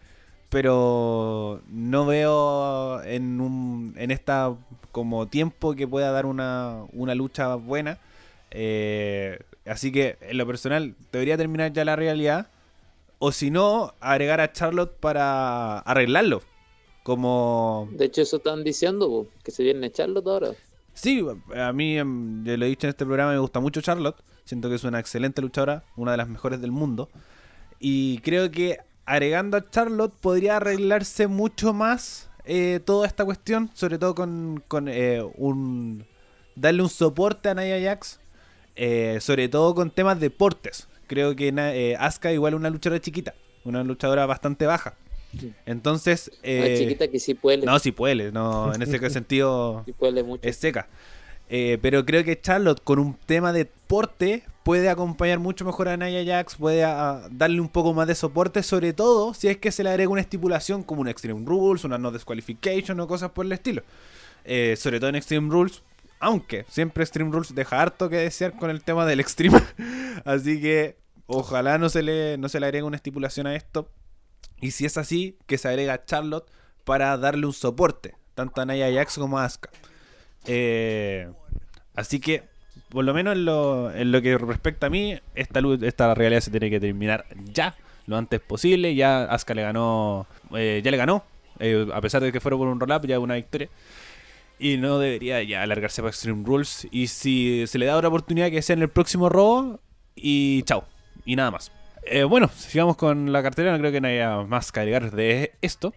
Pero 0.49 1.61
no 1.69 2.05
veo 2.05 3.01
en, 3.03 3.39
un, 3.39 3.93
en 3.97 4.11
esta 4.11 4.53
como 4.91 5.27
tiempo 5.27 5.75
que 5.75 5.87
pueda 5.87 6.11
dar 6.11 6.25
una, 6.25 6.83
una 6.93 7.15
lucha 7.15 7.55
buena. 7.55 7.99
Eh, 8.49 9.39
así 9.65 9.91
que 9.91 10.17
en 10.21 10.37
lo 10.37 10.45
personal 10.47 10.95
debería 11.11 11.37
terminar 11.37 11.71
ya 11.71 11.85
la 11.85 11.95
realidad. 11.95 12.47
O 13.23 13.31
si 13.31 13.51
no, 13.51 13.93
agregar 13.99 14.41
a 14.41 14.51
Charlotte 14.51 14.95
para 14.99 15.77
arreglarlo. 15.77 16.41
Como... 17.03 17.87
De 17.91 18.05
hecho, 18.05 18.23
eso 18.23 18.37
están 18.37 18.63
diciendo, 18.63 19.07
po, 19.07 19.27
que 19.43 19.51
se 19.51 19.61
vienen 19.61 19.83
a 19.83 19.87
echarlo 19.87 20.23
ahora. 20.25 20.53
Sí, 20.95 21.23
a 21.55 21.71
mí, 21.71 21.99
em, 21.99 22.43
ya 22.43 22.57
lo 22.57 22.65
he 22.65 22.69
dicho 22.69 22.87
en 22.87 22.89
este 22.89 23.05
programa, 23.05 23.33
me 23.33 23.37
gusta 23.37 23.59
mucho 23.59 23.79
Charlotte. 23.79 24.15
Siento 24.43 24.69
que 24.69 24.75
es 24.75 24.83
una 24.85 24.99
excelente 24.99 25.39
luchadora, 25.39 25.83
una 25.97 26.11
de 26.11 26.17
las 26.17 26.29
mejores 26.29 26.61
del 26.61 26.71
mundo. 26.71 27.09
Y 27.79 28.17
creo 28.21 28.49
que 28.49 28.79
agregando 29.05 29.55
a 29.55 29.69
Charlotte 29.69 30.15
podría 30.19 30.57
arreglarse 30.57 31.27
mucho 31.27 31.73
más 31.73 32.31
eh, 32.43 32.79
toda 32.83 33.05
esta 33.05 33.23
cuestión, 33.23 33.69
sobre 33.75 33.99
todo 33.99 34.15
con, 34.15 34.63
con 34.67 34.87
eh, 34.87 35.21
un 35.37 36.07
darle 36.55 36.81
un 36.81 36.89
soporte 36.89 37.49
a 37.49 37.53
Nia 37.53 37.79
Jax, 37.79 38.19
eh, 38.75 39.19
sobre 39.21 39.47
todo 39.47 39.75
con 39.75 39.91
temas 39.91 40.19
de 40.19 40.31
portes. 40.31 40.87
Creo 41.11 41.35
que 41.35 41.53
eh, 41.53 41.97
Asuka 41.99 42.31
igual 42.31 42.53
es 42.53 42.59
una 42.61 42.69
luchadora 42.69 43.01
chiquita, 43.01 43.35
una 43.65 43.83
luchadora 43.83 44.25
bastante 44.25 44.65
baja. 44.65 44.95
Sí. 45.37 45.51
Entonces, 45.65 46.31
Una 46.41 46.65
eh, 46.67 46.75
chiquita 46.77 47.09
que 47.09 47.19
sí 47.19 47.33
puede, 47.33 47.65
no, 47.65 47.77
si 47.79 47.91
puede, 47.91 48.31
no, 48.31 48.73
en 48.73 48.81
ese 48.81 48.97
sentido 49.09 49.83
sí 49.85 49.91
puede 49.91 50.23
mucho. 50.23 50.47
es 50.47 50.55
seca. 50.55 50.87
Eh, 51.49 51.79
pero 51.81 52.05
creo 52.05 52.23
que 52.23 52.39
Charlotte 52.39 52.79
con 52.81 52.97
un 52.97 53.15
tema 53.25 53.51
de 53.51 53.65
porte 53.65 54.43
puede 54.63 54.87
acompañar 54.87 55.39
mucho 55.39 55.65
mejor 55.65 55.89
a 55.89 55.97
Nia 55.97 56.23
Jax, 56.23 56.55
puede 56.55 56.85
ah, 56.85 57.27
darle 57.29 57.59
un 57.59 57.67
poco 57.67 57.93
más 57.93 58.07
de 58.07 58.15
soporte, 58.15 58.63
sobre 58.63 58.93
todo 58.93 59.33
si 59.33 59.49
es 59.49 59.57
que 59.57 59.73
se 59.73 59.83
le 59.83 59.89
agrega 59.89 60.09
una 60.09 60.21
estipulación 60.21 60.81
como 60.81 61.01
un 61.01 61.09
Extreme 61.09 61.45
Rules, 61.45 61.83
una 61.83 61.97
no 61.97 62.13
disqualification 62.13 62.97
o 63.01 63.05
cosas 63.05 63.31
por 63.31 63.45
el 63.45 63.51
estilo. 63.51 63.83
Eh, 64.45 64.77
sobre 64.77 65.01
todo 65.01 65.09
en 65.09 65.17
Extreme 65.17 65.49
Rules, 65.51 65.83
aunque 66.21 66.63
siempre 66.69 67.03
Extreme 67.03 67.31
Rules 67.31 67.53
deja 67.53 67.81
harto 67.81 68.07
que 68.07 68.15
desear 68.15 68.57
con 68.57 68.69
el 68.69 68.81
tema 68.81 69.05
del 69.05 69.19
Extreme. 69.19 69.61
así 70.23 70.61
que 70.61 71.00
ojalá 71.31 71.77
no 71.77 71.89
se 71.89 72.03
le, 72.03 72.37
no 72.37 72.49
se 72.49 72.59
le 72.59 72.65
agregue 72.67 72.83
una 72.83 72.97
estipulación 72.97 73.47
a 73.47 73.55
esto. 73.55 73.89
Y 74.59 74.71
si 74.71 74.85
es 74.85 74.97
así, 74.97 75.37
que 75.47 75.57
se 75.57 75.67
agrega 75.67 76.05
Charlotte 76.05 76.49
para 76.83 77.17
darle 77.17 77.45
un 77.45 77.53
soporte, 77.53 78.15
tanto 78.35 78.61
a 78.61 78.65
Nia 78.65 78.91
Jax 78.93 79.17
como 79.17 79.39
a 79.39 79.45
Asuka. 79.45 79.69
Eh, 80.45 81.29
así 81.95 82.19
que, 82.19 82.43
por 82.89 83.05
lo 83.05 83.13
menos 83.13 83.33
en 83.33 83.45
lo, 83.45 83.91
en 83.91 84.11
lo 84.11 84.21
que 84.21 84.37
respecta 84.37 84.87
a 84.87 84.89
mí, 84.89 85.19
esta, 85.35 85.61
esta 85.81 86.13
realidad 86.13 86.41
se 86.41 86.51
tiene 86.51 86.69
que 86.69 86.79
terminar 86.79 87.25
ya, 87.53 87.75
lo 88.05 88.17
antes 88.17 88.39
posible. 88.39 88.93
Ya 88.93 89.23
Asuka 89.23 89.53
le 89.53 89.63
ganó, 89.63 90.27
eh, 90.55 90.81
ya 90.83 90.91
le 90.91 90.97
ganó, 90.97 91.23
eh, 91.59 91.87
a 91.93 92.01
pesar 92.01 92.21
de 92.21 92.31
que 92.31 92.39
fuera 92.39 92.57
por 92.57 92.67
un 92.67 92.79
roll-up, 92.79 93.07
ya 93.07 93.19
una 93.19 93.35
victoria. 93.35 93.69
Y 94.59 94.77
no 94.77 94.99
debería 94.99 95.41
ya 95.41 95.63
alargarse 95.63 96.03
para 96.03 96.11
Extreme 96.11 96.45
Rules. 96.45 96.87
Y 96.91 97.07
si 97.07 97.65
se 97.65 97.79
le 97.79 97.87
da 97.87 97.97
otra 97.97 98.09
oportunidad, 98.09 98.51
que 98.51 98.61
sea 98.61 98.75
en 98.75 98.83
el 98.83 98.89
próximo 98.89 99.27
robo. 99.27 99.79
Y 100.15 100.61
chao. 100.63 100.85
Y 101.25 101.35
nada 101.35 101.51
más. 101.51 101.71
Eh, 102.03 102.23
bueno, 102.23 102.49
sigamos 102.55 102.95
con 102.97 103.31
la 103.31 103.43
cartera. 103.43 103.71
No 103.71 103.77
creo 103.79 103.91
que 103.91 104.01
no 104.01 104.07
haya 104.07 104.37
más 104.43 104.71
que 104.71 104.79
agregar 104.79 105.11
de 105.11 105.53
esto. 105.61 105.93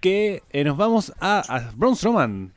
Que 0.00 0.42
eh, 0.50 0.64
nos 0.64 0.76
vamos 0.76 1.12
a, 1.20 1.40
a 1.40 1.70
Braun 1.74 1.96
Strowman. 1.96 2.54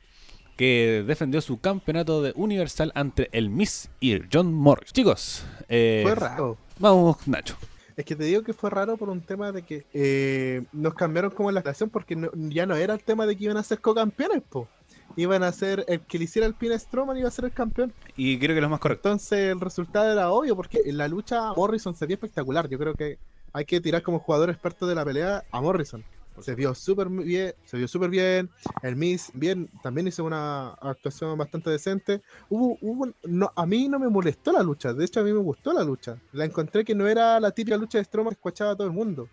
Que 0.56 1.02
defendió 1.06 1.40
su 1.40 1.60
campeonato 1.60 2.22
de 2.22 2.32
Universal 2.36 2.92
ante 2.94 3.28
el 3.32 3.50
Miss 3.50 3.90
y 4.00 4.18
John 4.32 4.52
Morris. 4.52 4.92
Chicos, 4.92 5.44
eh, 5.68 6.00
Fue 6.04 6.14
raro. 6.14 6.58
vamos, 6.78 7.26
Nacho. 7.26 7.56
Es 7.96 8.04
que 8.04 8.14
te 8.16 8.24
digo 8.24 8.42
que 8.42 8.52
fue 8.52 8.70
raro 8.70 8.96
por 8.96 9.08
un 9.10 9.20
tema 9.22 9.50
de 9.52 9.62
que 9.62 9.86
eh, 9.92 10.62
nos 10.72 10.94
cambiaron 10.94 11.30
como 11.30 11.50
la 11.50 11.60
relación 11.60 11.90
porque 11.90 12.16
no- 12.16 12.30
ya 12.34 12.64
no 12.66 12.76
era 12.76 12.94
el 12.94 13.02
tema 13.02 13.26
de 13.26 13.36
que 13.36 13.44
iban 13.44 13.56
a 13.56 13.62
ser 13.62 13.80
co-campeones, 13.80 14.42
po. 14.48 14.68
Iban 15.16 15.42
a 15.42 15.52
ser 15.52 15.84
el 15.88 16.00
que 16.00 16.18
le 16.18 16.24
hiciera 16.24 16.46
el 16.46 16.54
pin 16.54 16.72
a 16.72 16.78
Strowman 16.78 17.16
iba 17.16 17.28
a 17.28 17.32
ser 17.32 17.44
el 17.46 17.52
campeón. 17.52 17.92
Y 18.16 18.38
creo 18.38 18.54
que 18.54 18.60
lo 18.60 18.68
más 18.68 18.80
correcto. 18.80 19.08
Entonces 19.08 19.50
el 19.50 19.60
resultado 19.60 20.12
era 20.12 20.30
obvio 20.30 20.56
porque 20.56 20.80
en 20.84 20.96
la 20.96 21.08
lucha 21.08 21.52
Morrison 21.54 21.94
se 21.94 22.06
vio 22.06 22.14
espectacular. 22.14 22.68
Yo 22.68 22.78
creo 22.78 22.94
que 22.94 23.18
hay 23.52 23.64
que 23.64 23.80
tirar 23.80 24.02
como 24.02 24.18
jugador 24.18 24.50
experto 24.50 24.86
de 24.86 24.94
la 24.94 25.04
pelea 25.04 25.44
a 25.50 25.60
Morrison. 25.60 26.04
Se 26.40 26.54
vio 26.54 26.74
súper 26.74 27.08
bien, 27.08 27.54
se 27.64 27.76
vio 27.76 27.86
súper 27.86 28.08
bien. 28.08 28.48
El 28.82 28.96
Miss 28.96 29.30
bien, 29.34 29.68
también 29.82 30.08
hizo 30.08 30.24
una 30.24 30.70
actuación 30.70 31.36
bastante 31.36 31.68
decente. 31.68 32.22
Hubo, 32.48 32.78
hubo, 32.80 33.08
no, 33.24 33.52
a 33.54 33.66
mí 33.66 33.88
no 33.88 33.98
me 33.98 34.08
molestó 34.08 34.50
la 34.50 34.62
lucha, 34.62 34.94
de 34.94 35.04
hecho 35.04 35.20
a 35.20 35.24
mí 35.24 35.32
me 35.32 35.40
gustó 35.40 35.72
la 35.72 35.84
lucha. 35.84 36.18
La 36.32 36.44
encontré 36.44 36.84
que 36.84 36.94
no 36.94 37.06
era 37.06 37.38
la 37.38 37.50
típica 37.50 37.76
lucha 37.76 37.98
de 37.98 38.04
Strowman 38.04 38.30
que 38.30 38.38
escuchaba 38.38 38.70
a 38.72 38.76
todo 38.76 38.86
el 38.86 38.94
mundo. 38.94 39.28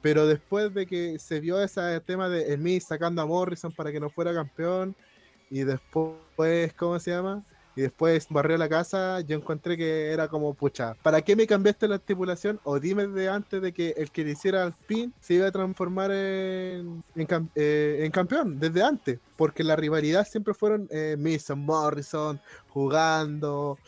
Pero 0.00 0.26
después 0.26 0.72
de 0.72 0.86
que 0.86 1.18
se 1.18 1.40
vio 1.40 1.60
ese 1.60 2.00
tema 2.00 2.28
de 2.28 2.52
el 2.52 2.60
Miss 2.60 2.84
sacando 2.84 3.20
a 3.20 3.26
Morrison 3.26 3.72
para 3.72 3.92
que 3.92 4.00
no 4.00 4.08
fuera 4.08 4.32
campeón, 4.32 4.96
y 5.50 5.64
después, 5.64 6.72
¿cómo 6.76 6.98
se 6.98 7.10
llama? 7.10 7.44
Y 7.78 7.82
después 7.82 8.26
barrió 8.28 8.58
la 8.58 8.68
casa, 8.68 9.20
yo 9.20 9.36
encontré 9.36 9.76
que 9.76 10.10
era 10.10 10.26
como, 10.26 10.52
pucha, 10.52 10.94
¿para 10.94 11.22
qué 11.22 11.36
me 11.36 11.46
cambiaste 11.46 11.86
la 11.86 11.94
estipulación? 11.94 12.58
O 12.64 12.80
dime 12.80 13.06
de 13.06 13.28
antes 13.28 13.62
de 13.62 13.72
que 13.72 13.94
el 13.96 14.10
que 14.10 14.24
le 14.24 14.32
hiciera 14.32 14.64
el 14.64 14.72
pin 14.72 15.14
se 15.20 15.34
iba 15.34 15.46
a 15.46 15.52
transformar 15.52 16.10
en, 16.10 17.04
en, 17.14 17.50
eh, 17.54 18.10
campeón, 18.12 18.58
desde 18.58 18.82
antes. 18.82 19.20
Porque 19.36 19.62
la 19.62 19.76
rivalidad 19.76 20.26
siempre 20.26 20.54
fueron 20.54 20.88
eh, 20.90 21.14
Mason 21.16 21.60
Morrison 21.60 22.40
jugando, 22.68 23.78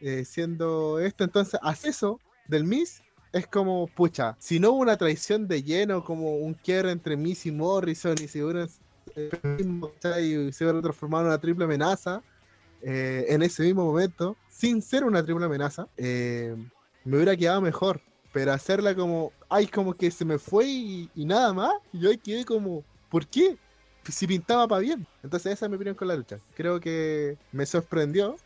eh, 0.00 0.24
siendo 0.24 0.98
esto. 0.98 1.22
Entonces, 1.22 1.60
haz 1.62 1.84
eso 1.84 2.20
del 2.48 2.64
Miss. 2.64 3.02
Es 3.34 3.46
como, 3.46 3.86
pucha, 3.86 4.34
si 4.38 4.58
no 4.58 4.70
hubo 4.70 4.78
una 4.78 4.96
traición 4.96 5.46
de 5.46 5.62
lleno, 5.62 6.04
como 6.04 6.36
un 6.36 6.54
quiebre 6.54 6.90
entre 6.90 7.18
Miss 7.18 7.44
y 7.44 7.52
Morrison, 7.52 8.16
y 8.18 8.28
si 8.28 8.42
hubieran 8.42 8.70
y 9.16 10.52
se 10.52 10.64
hubiera 10.64 10.80
transformado 10.80 11.24
en 11.24 11.28
una 11.28 11.40
triple 11.40 11.64
amenaza, 11.64 12.22
eh, 12.82 13.26
en 13.28 13.42
ese 13.42 13.62
mismo 13.62 13.84
momento, 13.84 14.36
sin 14.48 14.80
ser 14.82 15.04
una 15.04 15.22
triple 15.22 15.44
amenaza, 15.44 15.86
eh, 15.96 16.56
me 17.04 17.16
hubiera 17.16 17.36
quedado 17.36 17.60
mejor. 17.60 18.00
Pero 18.32 18.52
hacerla 18.52 18.94
como, 18.94 19.32
ay, 19.48 19.66
como 19.66 19.94
que 19.94 20.10
se 20.10 20.24
me 20.24 20.38
fue 20.38 20.66
y, 20.66 21.10
nada 21.16 21.52
más. 21.52 21.72
Y 21.92 22.00
yo 22.00 22.10
ahí 22.10 22.18
quedé 22.18 22.44
como, 22.44 22.84
¿por 23.08 23.26
qué? 23.26 23.56
Si 24.08 24.26
pintaba 24.26 24.66
para 24.68 24.80
bien. 24.80 25.06
Entonces 25.22 25.52
esa 25.52 25.66
es 25.66 25.70
mi 25.70 25.76
opinión 25.76 25.96
con 25.96 26.08
la 26.08 26.14
lucha. 26.14 26.38
Creo 26.54 26.80
que 26.80 27.36
me 27.52 27.66
sorprendió. 27.66 28.36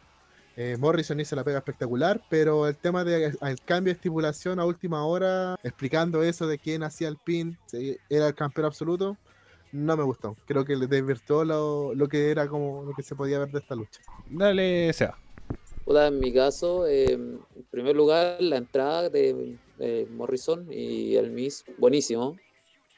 Eh, 0.57 0.77
Morrison 0.79 1.19
hizo 1.21 1.37
la 1.37 1.45
pega 1.45 1.59
espectacular, 1.59 2.23
pero 2.31 2.69
el 2.69 2.77
tema 2.77 3.05
del 3.05 3.37
cambio 3.65 3.93
de 3.93 3.97
estipulación 3.97 4.61
a 4.61 4.65
última 4.65 5.05
hora, 5.05 5.57
explicando 5.65 6.23
eso 6.23 6.47
de 6.47 6.59
quién 6.59 6.85
hacía 6.85 7.09
el 7.09 7.17
pin, 7.17 7.59
era 8.09 8.29
el 8.29 8.35
campeón 8.35 8.67
absoluto, 8.67 9.17
no 9.75 9.97
me 9.97 10.05
gustó. 10.05 10.37
Creo 10.47 10.65
que 10.65 10.77
le 10.77 10.87
desvirtuó 10.87 11.45
lo, 11.45 11.95
lo 11.95 12.09
que 12.09 12.31
era 12.31 12.49
como 12.49 12.85
lo 12.85 12.95
que 12.95 13.03
se 13.03 13.17
podía 13.17 13.41
ver 13.41 13.51
de 13.51 13.59
esta 13.59 13.75
lucha. 13.75 14.01
Dale, 14.31 14.93
Seba. 14.93 15.19
Puta, 15.85 16.07
en 16.07 16.21
mi 16.21 16.33
caso, 16.33 16.87
eh, 16.87 17.13
en 17.13 17.41
primer 17.73 17.97
lugar, 17.97 18.41
la 18.41 18.57
entrada 18.57 19.11
de, 19.11 19.59
Morrison 20.11 20.67
y 20.71 21.17
el 21.17 21.33
Miss, 21.33 21.65
buenísimo. 21.77 22.37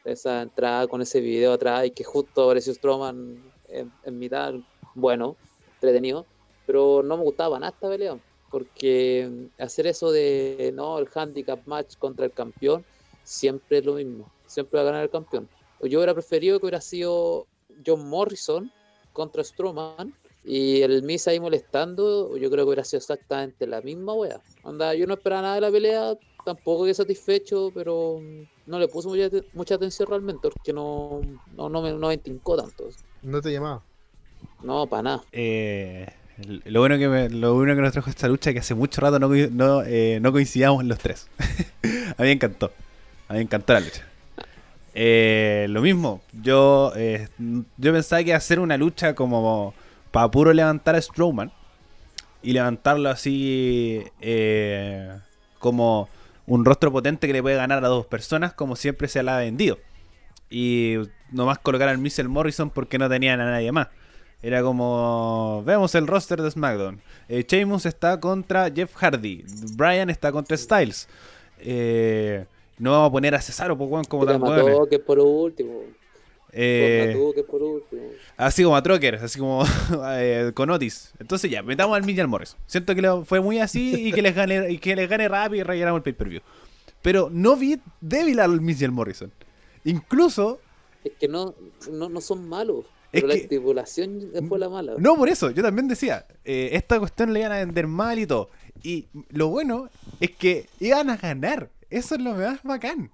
Esa 0.04 0.42
entrada 0.42 0.86
con 0.86 1.00
ese 1.00 1.20
video 1.20 1.54
atrás 1.54 1.86
y 1.86 1.90
que 1.90 2.04
justo 2.04 2.44
apareció 2.44 2.74
Strowman 2.74 3.42
en, 3.68 3.90
en 4.04 4.18
mitad, 4.18 4.54
bueno, 4.94 5.34
entretenido. 5.74 6.26
Pero 6.66 7.02
no 7.02 7.16
me 7.16 7.24
gustaba 7.24 7.58
nada 7.58 7.72
esta 7.72 7.88
pelea, 7.88 8.18
porque 8.50 9.48
hacer 9.58 9.86
eso 9.86 10.12
de, 10.12 10.72
no, 10.74 10.98
el 10.98 11.08
handicap 11.12 11.60
match 11.64 11.96
contra 11.96 12.26
el 12.26 12.32
campeón, 12.32 12.84
siempre 13.24 13.78
es 13.78 13.84
lo 13.86 13.94
mismo. 13.94 14.30
Siempre 14.46 14.76
va 14.76 14.82
a 14.82 14.86
ganar 14.86 15.02
el 15.02 15.10
campeón. 15.10 15.48
Yo 15.82 15.98
hubiera 15.98 16.14
preferido 16.14 16.58
que 16.58 16.66
hubiera 16.66 16.80
sido 16.80 17.46
John 17.84 18.08
Morrison 18.08 18.70
contra 19.12 19.42
Strowman 19.44 20.12
y 20.44 20.82
el 20.82 21.02
Miz 21.02 21.26
ahí 21.28 21.40
molestando, 21.40 22.36
yo 22.36 22.50
creo 22.50 22.64
que 22.64 22.68
hubiera 22.68 22.84
sido 22.84 22.98
exactamente 22.98 23.66
la 23.66 23.80
misma 23.82 24.14
wea. 24.14 24.40
Anda, 24.64 24.94
yo 24.94 25.06
no 25.06 25.14
esperaba 25.14 25.42
nada 25.42 25.54
de 25.56 25.60
la 25.62 25.70
pelea, 25.70 26.14
tampoco 26.44 26.84
quedé 26.84 26.94
satisfecho, 26.94 27.72
pero 27.74 28.20
no 28.66 28.78
le 28.78 28.88
puse 28.88 29.08
mucha, 29.08 29.28
mucha 29.52 29.74
atención 29.74 30.08
realmente, 30.08 30.48
porque 30.48 30.72
no, 30.72 31.20
no, 31.56 31.68
no 31.68 31.82
me, 31.82 31.92
no 31.92 32.08
me 32.08 32.14
entincó 32.14 32.56
tanto. 32.56 32.88
No 33.22 33.40
te 33.40 33.52
llamaba. 33.52 33.82
No, 34.62 34.86
para 34.86 35.02
nada. 35.02 35.24
Eh, 35.32 36.06
lo, 36.64 36.80
bueno 36.80 36.98
que 36.98 37.08
me- 37.08 37.28
lo 37.30 37.54
bueno 37.54 37.74
que 37.74 37.80
nos 37.82 37.92
trajo 37.92 38.10
esta 38.10 38.28
lucha 38.28 38.50
es 38.50 38.54
que 38.54 38.60
hace 38.60 38.74
mucho 38.74 39.00
rato 39.00 39.18
no, 39.18 39.28
no, 39.28 39.82
eh, 39.82 40.18
no 40.20 40.32
coincidíamos 40.32 40.84
los 40.84 40.98
tres. 40.98 41.26
a 41.38 42.22
mí 42.22 42.28
me 42.28 42.32
encantó. 42.32 42.66
A 43.28 43.32
mí 43.32 43.38
me 43.38 43.42
encantó 43.42 43.72
la 43.72 43.80
lucha. 43.80 44.06
Eh, 44.98 45.66
lo 45.68 45.82
mismo, 45.82 46.22
yo, 46.32 46.90
eh, 46.96 47.28
yo 47.76 47.92
pensaba 47.92 48.22
que 48.22 48.30
iba 48.30 48.38
a 48.38 48.40
ser 48.40 48.60
una 48.60 48.78
lucha 48.78 49.14
como 49.14 49.74
para 50.10 50.30
puro 50.30 50.54
levantar 50.54 50.94
a 50.94 51.02
Strowman 51.02 51.52
y 52.42 52.54
levantarlo 52.54 53.10
así 53.10 54.02
eh, 54.22 55.12
como 55.58 56.08
un 56.46 56.64
rostro 56.64 56.90
potente 56.90 57.26
que 57.26 57.34
le 57.34 57.42
puede 57.42 57.56
ganar 57.56 57.84
a 57.84 57.88
dos 57.88 58.06
personas, 58.06 58.54
como 58.54 58.74
siempre 58.74 59.08
se 59.08 59.22
la 59.22 59.36
ha 59.36 59.40
vendido. 59.40 59.78
Y 60.48 60.96
nomás 61.30 61.58
colocar 61.58 61.90
al 61.90 61.98
Missile 61.98 62.28
Morrison 62.28 62.70
porque 62.70 62.96
no 62.96 63.06
tenían 63.10 63.38
a 63.40 63.50
nadie 63.50 63.72
más. 63.72 63.88
Era 64.42 64.62
como. 64.62 65.62
Vemos 65.66 65.94
el 65.94 66.06
roster 66.06 66.40
de 66.40 66.50
SmackDown. 66.50 67.02
Eh, 67.28 67.44
Sheamus 67.46 67.84
está 67.84 68.18
contra 68.18 68.70
Jeff 68.70 68.94
Hardy. 68.94 69.44
Brian 69.74 70.08
está 70.08 70.32
contra 70.32 70.56
Styles. 70.56 71.06
Eh, 71.58 72.46
no 72.78 72.92
vamos 72.92 73.08
a 73.08 73.12
poner 73.12 73.34
a 73.34 73.40
Cesaro 73.40 73.76
pues, 73.76 73.90
weón, 73.90 74.04
como 74.04 74.26
tal 74.26 74.40
weón. 74.40 74.88
que 74.88 74.98
por 74.98 75.18
último. 75.18 75.82
Eh, 76.52 77.14
que 77.34 77.42
por 77.42 77.62
último. 77.62 78.02
así 78.36 78.62
como 78.62 78.76
a 78.76 78.82
Trocker, 78.82 79.16
así 79.16 79.38
como 79.38 79.64
eh, 80.12 80.52
con 80.54 80.70
Otis. 80.70 81.12
Entonces 81.18 81.50
ya, 81.50 81.62
metamos 81.62 81.96
al 81.96 82.20
al 82.20 82.28
Morrison. 82.28 82.58
Siento 82.66 82.94
que 82.94 83.22
fue 83.24 83.40
muy 83.40 83.58
así 83.58 84.08
y 84.08 84.12
que 84.12 84.22
les 84.22 84.34
gane, 84.34 84.70
y 84.70 84.78
que 84.78 84.96
les 84.96 85.08
gane 85.08 85.28
rápido 85.28 85.60
y 85.60 85.62
rellenamos 85.64 85.98
el 85.98 86.02
pay-per-view. 86.02 86.40
Pero 87.02 87.28
no 87.30 87.56
vi 87.56 87.78
débil 88.00 88.40
al 88.40 88.52
al 88.52 88.92
Morrison. 88.92 89.32
Incluso 89.84 90.60
Es 91.04 91.12
que 91.18 91.28
no, 91.28 91.54
no, 91.90 92.08
no 92.08 92.20
son 92.20 92.48
malos. 92.48 92.84
Es 93.12 93.22
Pero 93.22 93.28
la 93.28 93.34
estipulación 93.34 94.32
fue 94.48 94.58
la 94.58 94.68
mala. 94.68 94.94
No, 94.98 95.16
por 95.16 95.28
eso, 95.28 95.50
yo 95.50 95.62
también 95.62 95.88
decía, 95.88 96.26
eh, 96.44 96.70
esta 96.72 96.98
cuestión 96.98 97.32
le 97.32 97.40
iban 97.40 97.52
a 97.52 97.58
vender 97.58 97.86
mal 97.86 98.18
y 98.18 98.26
todo. 98.26 98.50
Y 98.82 99.06
lo 99.30 99.48
bueno 99.48 99.88
es 100.20 100.32
que 100.32 100.68
iban 100.80 101.10
a 101.10 101.16
ganar. 101.16 101.70
Eso 101.90 102.14
es 102.14 102.20
lo 102.20 102.34
más 102.34 102.62
bacán. 102.62 103.12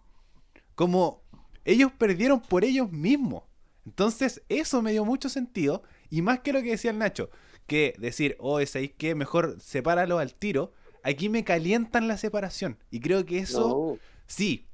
Como 0.75 1.23
ellos 1.65 1.93
perdieron 1.97 2.41
por 2.41 2.65
ellos 2.65 2.91
mismos. 2.91 3.45
Entonces, 3.85 4.43
eso 4.49 4.83
me 4.83 4.93
dio 4.93 5.05
mucho 5.05 5.29
sentido. 5.29 5.83
Y 6.11 6.23
más 6.23 6.41
que 6.41 6.53
lo 6.53 6.63
que 6.63 6.71
decía 6.71 6.91
el 6.91 6.99
Nacho, 6.99 7.31
que 7.67 7.95
decir, 7.99 8.37
oh, 8.39 8.61
es 8.61 8.75
ahí 8.77 8.89
que 8.89 9.15
mejor 9.15 9.61
sepáralo 9.61 10.19
al 10.19 10.35
tiro. 10.35 10.73
Aquí 11.03 11.29
me 11.29 11.45
calientan 11.45 12.09
la 12.09 12.17
separación. 12.17 12.79
Y 12.91 13.01
creo 13.01 13.27
que 13.27 13.39
eso. 13.39 13.69
No, 13.69 13.99
Sí, 14.27 14.67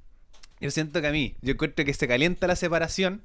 yo 0.61 0.71
siento 0.71 1.01
que 1.01 1.07
a 1.07 1.11
mí, 1.11 1.35
yo 1.41 1.51
encuentro 1.51 1.83
que 1.83 1.93
se 1.93 2.07
calienta 2.07 2.47
la 2.47 2.55
separación 2.55 3.23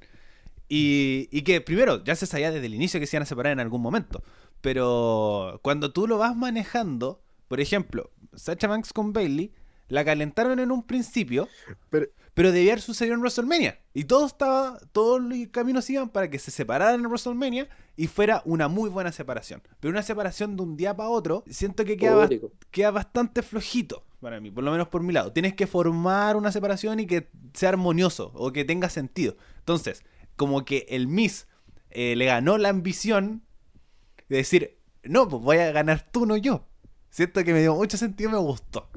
y, 0.67 1.29
y 1.31 1.43
que 1.43 1.61
primero 1.61 2.03
ya 2.03 2.15
se 2.15 2.25
sabía 2.25 2.51
desde 2.51 2.65
el 2.65 2.73
inicio 2.73 2.99
que 2.99 3.07
se 3.07 3.15
iban 3.15 3.23
a 3.23 3.27
separar 3.27 3.53
en 3.53 3.61
algún 3.61 3.81
momento, 3.81 4.21
pero 4.59 5.59
cuando 5.63 5.93
tú 5.93 6.07
lo 6.07 6.17
vas 6.17 6.35
manejando, 6.35 7.23
por 7.47 7.61
ejemplo, 7.61 8.11
Sacha 8.33 8.67
Banks 8.67 8.91
con 8.91 9.13
Bailey, 9.13 9.53
la 9.87 10.03
calentaron 10.03 10.59
en 10.59 10.71
un 10.71 10.83
principio, 10.83 11.47
Pero, 11.89 12.07
pero 12.33 12.51
debía 12.51 12.73
haber 12.73 12.81
sucedido 12.81 13.15
en 13.15 13.21
WrestleMania. 13.21 13.79
Y 13.93 14.03
todo 14.05 14.25
estaba, 14.25 14.79
todos 14.91 15.21
los 15.21 15.37
caminos 15.51 15.89
iban 15.89 16.09
para 16.09 16.29
que 16.29 16.39
se 16.39 16.51
separaran 16.51 16.99
en 16.99 17.05
WrestleMania 17.05 17.69
y 17.95 18.07
fuera 18.07 18.41
una 18.45 18.67
muy 18.67 18.89
buena 18.89 19.11
separación. 19.11 19.61
Pero 19.79 19.91
una 19.91 20.03
separación 20.03 20.55
de 20.55 20.63
un 20.63 20.75
día 20.75 20.95
para 20.95 21.09
otro, 21.09 21.43
siento 21.49 21.85
que 21.85 21.97
queda 22.71 22.91
bastante 22.91 23.41
flojito 23.41 24.03
para 24.25 24.41
mí, 24.41 24.49
por 24.49 24.63
lo 24.63 24.71
menos 24.71 24.87
por 24.87 25.03
mi 25.03 25.13
lado. 25.13 25.31
Tienes 25.31 25.53
que 25.53 25.67
formar 25.67 26.35
una 26.35 26.51
separación 26.51 26.99
y 26.99 27.05
que 27.05 27.29
sea 27.53 27.69
armonioso 27.69 28.31
o 28.33 28.51
que 28.51 28.65
tenga 28.65 28.89
sentido. 28.89 29.37
Entonces, 29.59 30.03
como 30.35 30.65
que 30.65 30.87
el 30.89 31.07
Miss 31.07 31.47
eh, 31.91 32.15
le 32.15 32.25
ganó 32.25 32.57
la 32.57 32.69
ambición 32.69 33.43
de 34.27 34.37
decir, 34.37 34.79
no, 35.03 35.27
pues 35.27 35.43
voy 35.43 35.57
a 35.57 35.71
ganar 35.71 36.09
tú, 36.11 36.25
no 36.25 36.37
yo. 36.37 36.65
Siento 37.11 37.43
que 37.43 37.53
me 37.53 37.61
dio 37.61 37.75
mucho 37.75 37.97
sentido, 37.97 38.31
me 38.31 38.37
gustó. 38.39 38.89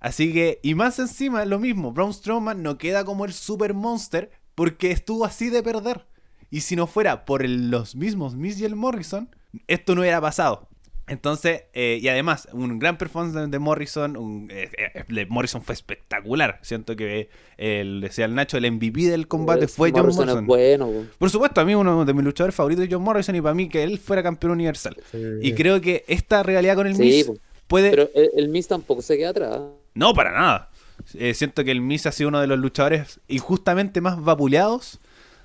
Así 0.00 0.32
que, 0.32 0.60
y 0.62 0.74
más 0.74 0.98
encima, 0.98 1.44
lo 1.44 1.58
mismo, 1.58 1.92
Braun 1.92 2.14
Strowman 2.14 2.62
no 2.62 2.78
queda 2.78 3.04
como 3.04 3.24
el 3.24 3.32
super 3.32 3.74
monster 3.74 4.30
porque 4.54 4.90
estuvo 4.90 5.24
así 5.24 5.50
de 5.50 5.62
perder. 5.62 6.06
Y 6.50 6.60
si 6.60 6.76
no 6.76 6.86
fuera 6.86 7.24
por 7.24 7.42
el- 7.44 7.70
los 7.70 7.94
mismos 7.96 8.34
Miss 8.34 8.60
y 8.60 8.64
el 8.64 8.74
Morrison, 8.76 9.28
esto 9.66 9.94
no 9.94 10.00
hubiera 10.02 10.20
pasado. 10.20 10.68
Entonces, 11.08 11.62
eh, 11.72 11.98
y 12.02 12.08
además, 12.08 12.48
un 12.52 12.78
gran 12.78 12.98
performance 12.98 13.50
de, 13.50 13.58
Morrison. 13.58 14.16
un- 14.16 14.48
eh, 14.50 14.70
eh, 14.76 15.04
de 15.08 15.24
Morrison 15.26 15.62
fue 15.62 15.72
espectacular. 15.74 16.58
Siento 16.62 16.96
que, 16.96 17.20
eh, 17.20 17.80
el, 17.80 18.02
decía 18.02 18.26
el 18.26 18.34
Nacho, 18.34 18.58
el 18.58 18.66
MVP 18.70 19.06
del 19.08 19.26
combate 19.26 19.68
fue 19.68 19.90
John 19.90 20.02
Morrison 20.02 20.26
Morrison. 20.26 20.44
es 20.44 20.46
bueno, 20.46 20.86
po. 20.86 21.04
Por 21.18 21.30
supuesto, 21.30 21.60
a 21.62 21.64
mí 21.64 21.74
uno 21.74 22.04
de 22.04 22.12
mis 22.12 22.24
luchadores 22.24 22.54
favoritos 22.54 22.84
es 22.84 22.90
John 22.92 23.02
Morrison 23.02 23.34
y 23.34 23.40
para 23.40 23.54
mí 23.54 23.68
que 23.70 23.82
él 23.82 23.98
fuera 23.98 24.22
campeón 24.22 24.52
universal. 24.52 24.96
sí, 25.10 25.18
Y 25.40 25.54
creo 25.54 25.80
que 25.80 26.04
esta 26.08 26.42
realidad 26.42 26.76
con 26.76 26.86
el 26.86 26.94
Sí, 26.94 27.02
Miz 27.02 27.26
po. 27.26 27.36
puede... 27.66 27.88
Pero 27.90 28.10
el, 28.14 28.30
el 28.36 28.48
Miz 28.50 28.68
tampoco 28.68 29.00
se 29.00 29.16
queda 29.16 29.30
atrás. 29.30 29.60
No, 29.94 30.14
para 30.14 30.32
nada. 30.32 30.70
Eh, 31.14 31.34
siento 31.34 31.64
que 31.64 31.70
el 31.70 31.80
Miz 31.80 32.06
ha 32.06 32.12
sido 32.12 32.28
uno 32.28 32.40
de 32.40 32.46
los 32.46 32.58
luchadores 32.58 33.20
injustamente 33.28 34.00
más 34.00 34.22
vapuleados 34.22 34.98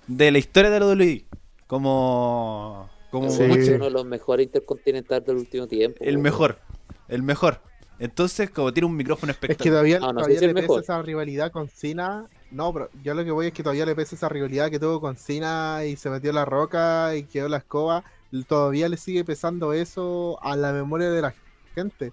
de 0.08 0.32
la 0.32 0.38
historia 0.40 0.70
de 0.70 0.80
la 0.80 0.86
WWE. 0.88 1.26
Como... 1.68 2.90
Como 3.12 3.30
Sí. 3.30 3.44
uno 3.44 3.86
de 3.86 3.92
los 3.92 4.06
mejores 4.06 4.48
intercontinentales 4.48 5.26
del 5.28 5.38
último 5.38 5.68
tiempo. 5.68 6.04
el 6.04 6.18
mejor. 6.18 6.58
El 7.08 7.22
mejor. 7.22 7.62
Entonces, 8.00 8.50
como 8.50 8.74
tiene 8.74 8.88
un 8.88 8.96
micrófono 8.98 9.32
Es 9.32 9.38
que 9.38 9.46
espectacular. 9.46 9.74
todavía, 9.76 10.00
No, 10.00 10.08
no 10.08 10.14
todavía 10.16 10.40
si 10.40 10.46
le 10.48 10.52
es 10.60 10.68
pesa 10.68 10.80
esa 10.80 11.02
rivalidad 11.04 11.52
con 11.52 11.68
Cena. 11.70 12.28
No, 12.50 12.74
pero 12.74 12.90
yo 13.04 13.14
lo 13.14 13.24
que 13.24 13.30
voy 13.32 13.48
es 13.48 13.54
que 13.54 13.62
todavía 13.62 13.86
le 13.86 13.96
pesa 13.96 14.16
esa 14.16 14.30
rivalidad 14.30 14.72
que 14.72 14.80
tuvo 14.80 15.00
con 15.00 15.16
Cena 15.16 15.82
y 15.86 15.96
se 15.96 16.10
metió 16.10 16.34
la 16.34 16.44
roca 16.46 17.16
y 17.16 17.24
quedó 17.24 17.48
la 17.50 17.58
escoba. 17.58 18.04
Todavía 18.48 18.90
le 18.90 18.98
sigue 18.98 19.24
pesando 19.24 19.74
eso 19.74 20.40
a 20.42 20.56
la 20.56 20.74
memoria 20.74 21.12
de 21.12 21.22
la 21.22 21.36
gente. 21.76 22.12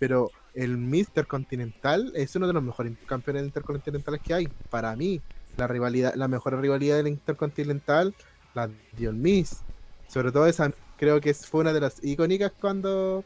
Pero 0.00 0.30
el 0.62 0.76
Mr. 0.78 1.26
Continental 1.26 2.12
es 2.14 2.34
uno 2.36 2.46
de 2.46 2.52
los 2.52 2.62
mejores 2.62 2.92
campeones 3.06 3.44
intercontinentales 3.44 4.20
que 4.20 4.34
hay. 4.34 4.48
Para 4.70 4.94
mí, 4.96 5.20
la 5.56 5.66
rivalidad, 5.66 6.14
la 6.14 6.28
mejor 6.28 6.60
rivalidad 6.60 6.96
del 6.96 7.08
Intercontinental 7.08 8.14
la 8.54 8.68
dio 8.96 9.10
el 9.10 9.16
Miz. 9.16 9.62
Sobre 10.08 10.32
todo 10.32 10.46
esa, 10.46 10.72
creo 10.96 11.20
que 11.20 11.32
fue 11.34 11.60
una 11.62 11.72
de 11.72 11.80
las 11.80 12.02
icónicas 12.04 12.52
cuando 12.60 13.24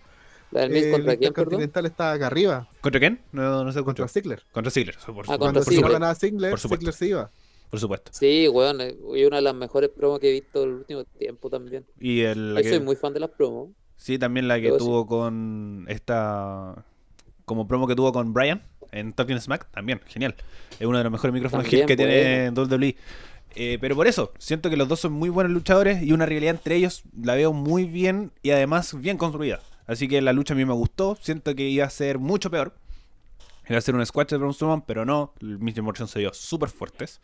¿La 0.51 0.63
del 0.63 0.71
Miz 0.71 0.85
eh, 0.85 0.91
contra 0.93 1.13
el 1.13 1.19
quién, 1.19 1.33
perdón? 1.33 1.45
Intercontinental 1.55 1.87
estaba 1.87 2.13
acá 2.13 2.27
arriba. 2.29 2.69
¿Contra 2.81 3.01
quién? 3.01 3.21
No, 3.33 3.65
no 3.65 3.73
sé 3.73 3.83
Contra 3.83 4.05
contra. 4.05 4.09
Ziggler. 4.09 4.43
Contra 4.53 4.71
Ziggler. 4.71 4.97
Por, 5.07 5.25
Ah, 5.29 5.39
Cuando 5.39 5.63
Ziggler 5.63 5.93
ganaba 5.93 6.15
Ziggler, 6.15 6.51
Por 6.51 6.61
supuesto. 6.61 6.93
Ziggler 6.93 6.95
se 6.95 7.07
iba. 7.09 7.31
Por 7.71 7.81
supuesto. 7.81 8.11
Sí, 8.15 8.47
weón, 8.49 8.81
es 8.81 8.95
una 9.27 9.37
de 9.37 9.43
las 9.43 9.55
mejores 9.55 9.91
promos 9.91 10.21
que 10.21 10.29
he 10.29 10.33
visto 10.33 10.63
el 10.63 10.71
último 10.71 11.03
tiempo 11.05 11.51
también. 11.51 11.85
Y 11.99 12.21
el, 12.21 12.55
la 12.55 12.61
Yo 12.61 12.65
que- 12.65 12.71
soy 12.77 12.81
muy 12.85 12.95
fan 12.97 13.13
de 13.13 13.21
las 13.21 13.31
promos. 13.31 13.71
Sí, 13.97 14.19
también 14.19 14.47
la 14.47 14.61
que 14.61 14.71
tuvo 14.73 15.07
con 15.07 15.85
esta. 15.89 16.85
Como 17.45 17.67
promo 17.69 17.87
que 17.87 17.95
tuvo 17.95 18.13
con 18.13 18.33
Brian 18.33 18.63
en 18.93 19.13
Talking 19.13 19.41
Smack, 19.41 19.71
también, 19.71 20.01
genial. 20.07 20.35
Es 20.79 20.87
uno 20.87 20.99
de 20.99 21.05
los 21.05 21.13
mejores 21.13 21.35
micrófonos 21.35 21.65
También 21.65 21.87
que 21.87 21.97
tiene 21.97 22.51
WWE. 22.51 22.97
Eh, 23.57 23.79
pero 23.81 23.95
por 23.95 24.07
eso, 24.07 24.33
siento 24.39 24.71
que 24.71 24.77
los 24.77 24.89
dos 24.89 25.01
son 25.01 25.13
muy 25.13 25.29
buenos 25.29 25.53
luchadores 25.53 26.03
y 26.03 26.13
una 26.13 26.27
realidad 26.27 26.55
entre 26.57 26.77
ellos 26.77 27.05
la 27.21 27.35
veo 27.35 27.53
muy 27.53 27.85
bien 27.85 28.33
y 28.43 28.51
además 28.51 28.99
bien 29.01 29.17
construida. 29.17 29.61
Así 29.87 30.09
que 30.09 30.21
la 30.23 30.33
lucha 30.33 30.55
a 30.55 30.57
mí 30.57 30.65
me 30.65 30.73
gustó, 30.73 31.17
siento 31.21 31.55
que 31.55 31.69
iba 31.69 31.85
a 31.85 31.91
ser 31.91 32.19
mucho 32.19 32.51
peor. 32.51 32.75
Iba 33.69 33.79
a 33.79 33.81
ser 33.81 33.95
un 33.95 34.05
squash 34.05 34.29
de 34.29 34.37
Braun 34.37 34.55
Strowman, 34.55 34.83
pero 34.83 35.05
no. 35.05 35.33
Y 35.41 35.81
Morrison 35.81 36.09
se 36.09 36.19
vio 36.19 36.33
súper 36.33 36.69
fuertes. 36.69 37.21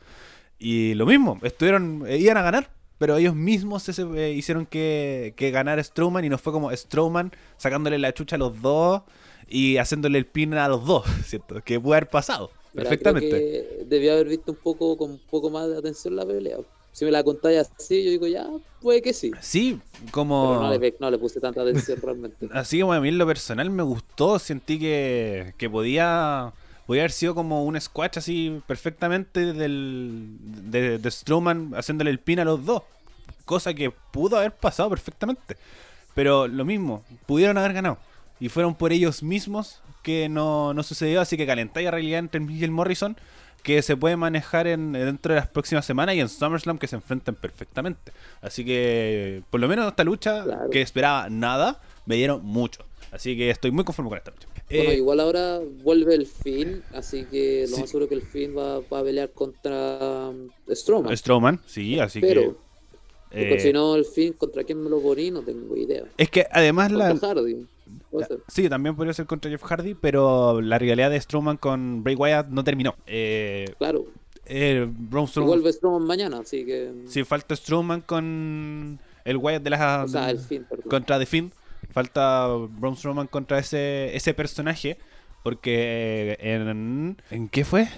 Y 0.58 0.94
lo 0.94 1.06
mismo, 1.06 1.38
estuvieron, 1.42 2.04
eh, 2.06 2.18
iban 2.18 2.36
a 2.36 2.42
ganar, 2.42 2.70
pero 2.98 3.16
ellos 3.16 3.34
mismos 3.34 3.82
se, 3.82 4.02
eh, 4.02 4.32
hicieron 4.32 4.66
que, 4.66 5.34
que 5.36 5.50
ganara 5.50 5.82
Strowman 5.82 6.24
y 6.24 6.28
no 6.28 6.38
fue 6.38 6.52
como 6.52 6.70
Strowman 6.74 7.32
sacándole 7.56 7.98
la 7.98 8.12
chucha 8.12 8.36
a 8.36 8.38
los 8.38 8.60
dos 8.60 9.02
y 9.48 9.76
haciéndole 9.78 10.18
el 10.18 10.26
pin 10.26 10.54
a 10.54 10.68
los 10.68 10.84
dos, 10.84 11.04
¿cierto? 11.24 11.60
Que 11.62 11.80
puede 11.80 11.98
haber 11.98 12.10
pasado 12.10 12.50
Mira, 12.72 12.88
perfectamente. 12.88 13.28
creo 13.28 13.40
que 13.40 13.84
debía 13.86 14.12
haber 14.12 14.28
visto 14.28 14.52
un 14.52 14.58
poco 14.58 14.96
con 14.96 15.12
un 15.12 15.20
poco 15.30 15.50
más 15.50 15.68
de 15.68 15.78
atención 15.78 16.16
la 16.16 16.26
pelea. 16.26 16.58
Si 16.92 17.04
me 17.04 17.12
la 17.12 17.22
contáis 17.22 17.70
así, 17.78 18.04
yo 18.04 18.10
digo, 18.10 18.26
ya, 18.26 18.48
puede 18.80 19.00
que 19.00 19.12
sí. 19.12 19.30
Sí, 19.40 19.78
Pero 19.92 20.12
como... 20.12 20.60
no 20.60 20.76
le, 20.76 20.94
no 20.98 21.10
le 21.10 21.18
puse 21.18 21.40
tanta 21.40 21.62
atención 21.62 21.98
realmente. 22.02 22.48
Así 22.52 22.80
como 22.80 22.92
a 22.92 23.00
mí 23.00 23.08
en 23.08 23.18
lo 23.18 23.26
personal 23.26 23.70
me 23.70 23.82
gustó, 23.84 24.38
sentí 24.38 24.78
que, 24.78 25.54
que 25.56 25.70
podía, 25.70 26.52
podía 26.86 27.02
haber 27.02 27.12
sido 27.12 27.34
como 27.34 27.64
un 27.64 27.80
squash 27.80 28.18
así 28.18 28.60
perfectamente 28.66 29.52
del, 29.52 30.36
de, 30.40 30.98
de 30.98 31.10
Strowman 31.10 31.72
haciéndole 31.76 32.10
el 32.10 32.18
pin 32.18 32.40
a 32.40 32.44
los 32.44 32.64
dos. 32.64 32.82
Cosa 33.44 33.72
que 33.72 33.92
pudo 34.10 34.36
haber 34.36 34.52
pasado 34.52 34.90
perfectamente. 34.90 35.56
Pero 36.14 36.48
lo 36.48 36.64
mismo, 36.64 37.04
pudieron 37.26 37.56
haber 37.56 37.72
ganado. 37.72 37.98
Y 38.40 38.48
fueron 38.48 38.74
por 38.74 38.92
ellos 38.92 39.22
mismos 39.22 39.80
que 40.02 40.28
no, 40.28 40.72
no 40.74 40.82
sucedió. 40.82 41.20
Así 41.20 41.36
que 41.36 41.46
calentáis 41.46 41.84
la 41.84 41.90
realidad 41.92 42.18
entre 42.20 42.40
Miguel 42.40 42.70
Morrison 42.70 43.16
que 43.62 43.82
se 43.82 43.94
puede 43.94 44.16
manejar 44.16 44.66
en, 44.66 44.92
dentro 44.92 45.34
de 45.34 45.40
las 45.40 45.48
próximas 45.48 45.84
semanas 45.84 46.14
y 46.14 46.20
en 46.20 46.30
SummerSlam 46.30 46.78
que 46.78 46.86
se 46.86 46.96
enfrentan 46.96 47.34
perfectamente. 47.34 48.10
Así 48.40 48.64
que, 48.64 49.42
por 49.50 49.60
lo 49.60 49.68
menos 49.68 49.86
esta 49.86 50.02
lucha, 50.02 50.44
Claro. 50.44 50.70
que 50.70 50.80
esperaba 50.80 51.28
nada, 51.28 51.78
me 52.06 52.16
dieron 52.16 52.42
mucho. 52.42 52.82
Así 53.12 53.36
que 53.36 53.50
estoy 53.50 53.70
muy 53.70 53.84
conforme 53.84 54.08
con 54.08 54.16
esta 54.18 54.30
lucha. 54.30 54.48
Bueno, 54.70 54.90
Eh, 54.90 54.94
igual 54.96 55.20
ahora 55.20 55.58
vuelve 55.82 56.14
el 56.14 56.26
Finn, 56.26 56.82
así 56.94 57.24
que 57.24 57.66
lo 57.68 57.74
Sí. 57.76 57.80
más 57.82 57.90
seguro 57.90 58.08
que 58.08 58.14
el 58.14 58.22
Finn 58.22 58.56
va, 58.56 58.78
va 58.80 59.00
a 59.00 59.02
pelear 59.02 59.30
contra 59.32 60.28
um, 60.30 60.48
Strowman. 60.72 61.14
Strowman, 61.16 61.60
sí, 61.66 61.98
así 62.00 62.20
Pero, 62.20 62.40
que. 62.42 62.48
porque 63.30 63.54
eh, 63.56 63.60
si 63.60 63.72
no, 63.74 63.94
el 63.96 64.04
Finn, 64.06 64.32
¿contra 64.34 64.64
quién 64.64 64.82
me 64.82 64.88
lo 64.88 65.02
poní? 65.02 65.30
No 65.32 65.42
tengo 65.42 65.76
idea. 65.76 66.04
es 66.16 66.30
que 66.30 66.46
además 66.50 66.92
la. 66.92 67.14
Hardy. 67.16 67.66
Puede 68.10 68.26
ser. 68.26 68.38
Sí, 68.48 68.68
también 68.68 68.96
podría 68.96 69.12
ser 69.14 69.26
contra 69.26 69.50
Jeff 69.50 69.62
Hardy, 69.62 69.94
pero 69.94 70.60
la 70.60 70.78
rivalidad 70.78 71.10
de 71.10 71.20
Strowman 71.20 71.56
con 71.56 72.02
Bray 72.02 72.14
Wyatt 72.16 72.48
no 72.48 72.64
terminó. 72.64 72.94
Eh, 73.06 73.66
Claro, 73.78 74.06
eh, 74.46 74.86
Braun 74.90 75.26
Strowman. 75.28 75.48
vuelve 75.50 75.72
Strowman 75.72 76.02
mañana, 76.06 76.38
así 76.38 76.64
que. 76.64 76.92
Si 77.06 77.24
falta 77.24 77.54
Strowman 77.56 78.00
con 78.02 78.98
el 79.24 79.36
Wyatt 79.36 79.62
de 79.62 79.70
las. 79.70 80.04
O 80.04 80.08
sea, 80.08 80.30
el 80.30 80.38
Finn, 80.38 80.64
perdón. 80.68 80.86
contra 80.88 81.18
The 81.18 81.26
Finn. 81.26 81.52
Falta 81.92 82.46
Braun 82.48 82.96
Strowman 82.96 83.26
contra 83.26 83.58
ese, 83.58 84.14
ese 84.16 84.34
personaje. 84.34 84.98
Porque 85.42 86.36
en. 86.40 87.16
¿En 87.30 87.48
qué 87.48 87.64
fue? 87.64 87.88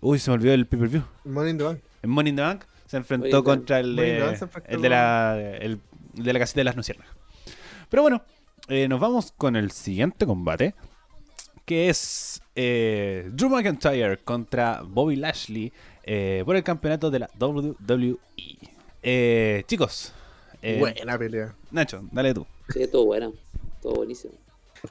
Uy, 0.00 0.18
se 0.18 0.30
me 0.30 0.34
olvidó 0.34 0.54
el 0.54 0.66
pay-per-view. 0.66 1.02
Money 1.24 1.50
in 1.52 1.58
the 1.58 1.64
Bank. 1.64 1.78
En 2.02 2.10
Money 2.10 2.30
in 2.30 2.36
the 2.36 2.42
Bank 2.42 2.64
se 2.86 2.96
enfrentó 2.98 3.42
contra 3.44 3.78
el, 3.80 3.94
de- 3.96 4.18
enfrentó 4.18 4.60
el 4.68 4.82
de 4.82 4.88
la 4.88 5.38
el, 5.60 5.80
de 6.14 6.32
la 6.32 6.38
casita 6.40 6.60
de 6.60 6.64
las 6.64 6.76
nociernas. 6.76 7.06
Pero 7.88 8.02
bueno, 8.02 8.22
eh, 8.68 8.88
nos 8.88 9.00
vamos 9.00 9.32
con 9.32 9.56
el 9.56 9.70
siguiente 9.70 10.26
combate. 10.26 10.74
Que 11.64 11.88
es 11.88 12.42
eh, 12.54 13.30
Drew 13.32 13.48
McIntyre 13.48 14.18
contra 14.18 14.82
Bobby 14.82 15.16
Lashley 15.16 15.72
eh, 16.02 16.42
por 16.44 16.56
el 16.56 16.62
campeonato 16.62 17.10
de 17.10 17.20
la 17.20 17.30
WWE. 17.40 18.18
Eh, 19.02 19.64
chicos, 19.66 20.12
eh, 20.64 20.78
Buena 20.78 21.18
pelea. 21.18 21.54
Nacho, 21.70 22.02
dale 22.10 22.32
tú. 22.32 22.46
Sí, 22.70 22.86
todo 22.86 23.04
bueno, 23.04 23.34
todo 23.82 23.96
buenísimo. 23.96 24.32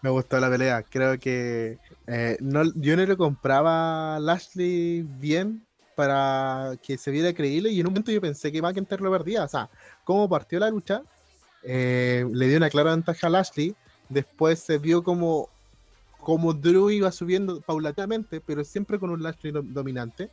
Me 0.04 0.10
gustó 0.12 0.40
la 0.40 0.50
pelea. 0.50 0.84
Creo 0.84 1.20
que 1.20 1.80
eh, 2.06 2.38
no, 2.40 2.64
yo 2.76 2.96
no 2.96 3.06
le 3.06 3.18
compraba 3.18 4.16
a 4.16 4.20
Lashley 4.20 5.02
bien 5.02 5.66
para 5.96 6.74
que 6.82 6.98
se 6.98 7.10
viera 7.10 7.34
creíble 7.34 7.70
y 7.70 7.80
en 7.80 7.88
un 7.88 7.94
momento 7.94 8.12
yo 8.12 8.22
pensé 8.22 8.52
que 8.52 8.62
McIntyre 8.62 9.02
lo 9.04 9.12
perdía. 9.12 9.44
O 9.44 9.48
sea, 9.48 9.70
cómo 10.04 10.30
partió 10.30 10.60
la 10.60 10.70
lucha, 10.70 11.02
eh, 11.64 12.26
le 12.32 12.48
dio 12.48 12.58
una 12.58 12.70
clara 12.70 12.92
ventaja 12.92 13.28
a 13.28 13.30
Lashley. 13.30 13.76
Después 14.10 14.60
se 14.60 14.78
vio 14.78 15.04
como, 15.04 15.50
como 16.20 16.54
Drew 16.54 16.90
iba 16.90 17.12
subiendo 17.12 17.62
paulatinamente, 17.62 18.42
pero 18.42 18.64
siempre 18.64 19.00
con 19.00 19.10
un 19.10 19.24
Lashley 19.24 19.52
do- 19.52 19.64
dominante. 19.64 20.30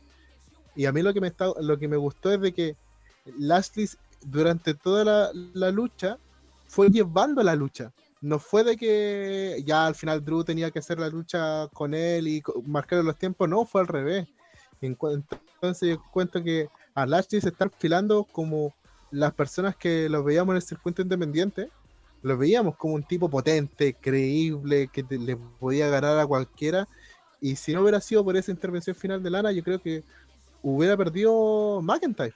Y 0.75 0.85
a 0.85 0.91
mí 0.91 1.01
lo 1.01 1.13
que 1.13 1.21
me, 1.21 1.27
está, 1.27 1.51
lo 1.59 1.77
que 1.77 1.87
me 1.87 1.97
gustó 1.97 2.31
es 2.33 2.39
de 2.41 2.53
que 2.53 2.75
Lashley 3.37 3.89
durante 4.25 4.73
toda 4.73 5.03
la, 5.03 5.29
la 5.53 5.71
lucha 5.71 6.17
fue 6.67 6.89
llevando 6.89 7.41
la 7.43 7.55
lucha. 7.55 7.91
No 8.21 8.37
fue 8.37 8.63
de 8.63 8.77
que 8.77 9.63
ya 9.65 9.87
al 9.87 9.95
final 9.95 10.23
Drew 10.23 10.43
tenía 10.43 10.69
que 10.69 10.79
hacer 10.79 10.99
la 10.99 11.09
lucha 11.09 11.67
con 11.73 11.93
él 11.93 12.27
y 12.27 12.43
marcar 12.65 13.03
los 13.03 13.17
tiempos, 13.17 13.49
no, 13.49 13.65
fue 13.65 13.81
al 13.81 13.87
revés. 13.87 14.27
Entonces 14.79 15.89
yo 15.89 16.03
cuento 16.11 16.43
que 16.43 16.67
a 16.93 17.05
Lashley 17.05 17.41
se 17.41 17.49
está 17.49 17.69
filando 17.69 18.23
como 18.31 18.73
las 19.11 19.33
personas 19.33 19.75
que 19.75 20.09
los 20.09 20.23
veíamos 20.23 20.53
en 20.53 20.57
el 20.57 20.61
circuito 20.61 21.01
independiente, 21.01 21.69
los 22.23 22.37
veíamos 22.37 22.75
como 22.77 22.95
un 22.95 23.03
tipo 23.03 23.29
potente, 23.29 23.93
creíble, 23.93 24.87
que 24.87 25.03
le 25.09 25.35
podía 25.35 25.89
ganar 25.89 26.19
a 26.19 26.25
cualquiera. 26.25 26.87
Y 27.39 27.55
si 27.55 27.73
no 27.73 27.81
hubiera 27.81 27.99
sido 27.99 28.23
por 28.23 28.37
esa 28.37 28.51
intervención 28.51 28.95
final 28.95 29.21
de 29.21 29.29
Lana, 29.29 29.51
yo 29.51 29.63
creo 29.63 29.81
que 29.81 30.03
hubiera 30.61 30.95
perdido 30.95 31.81
McIntyre. 31.81 32.33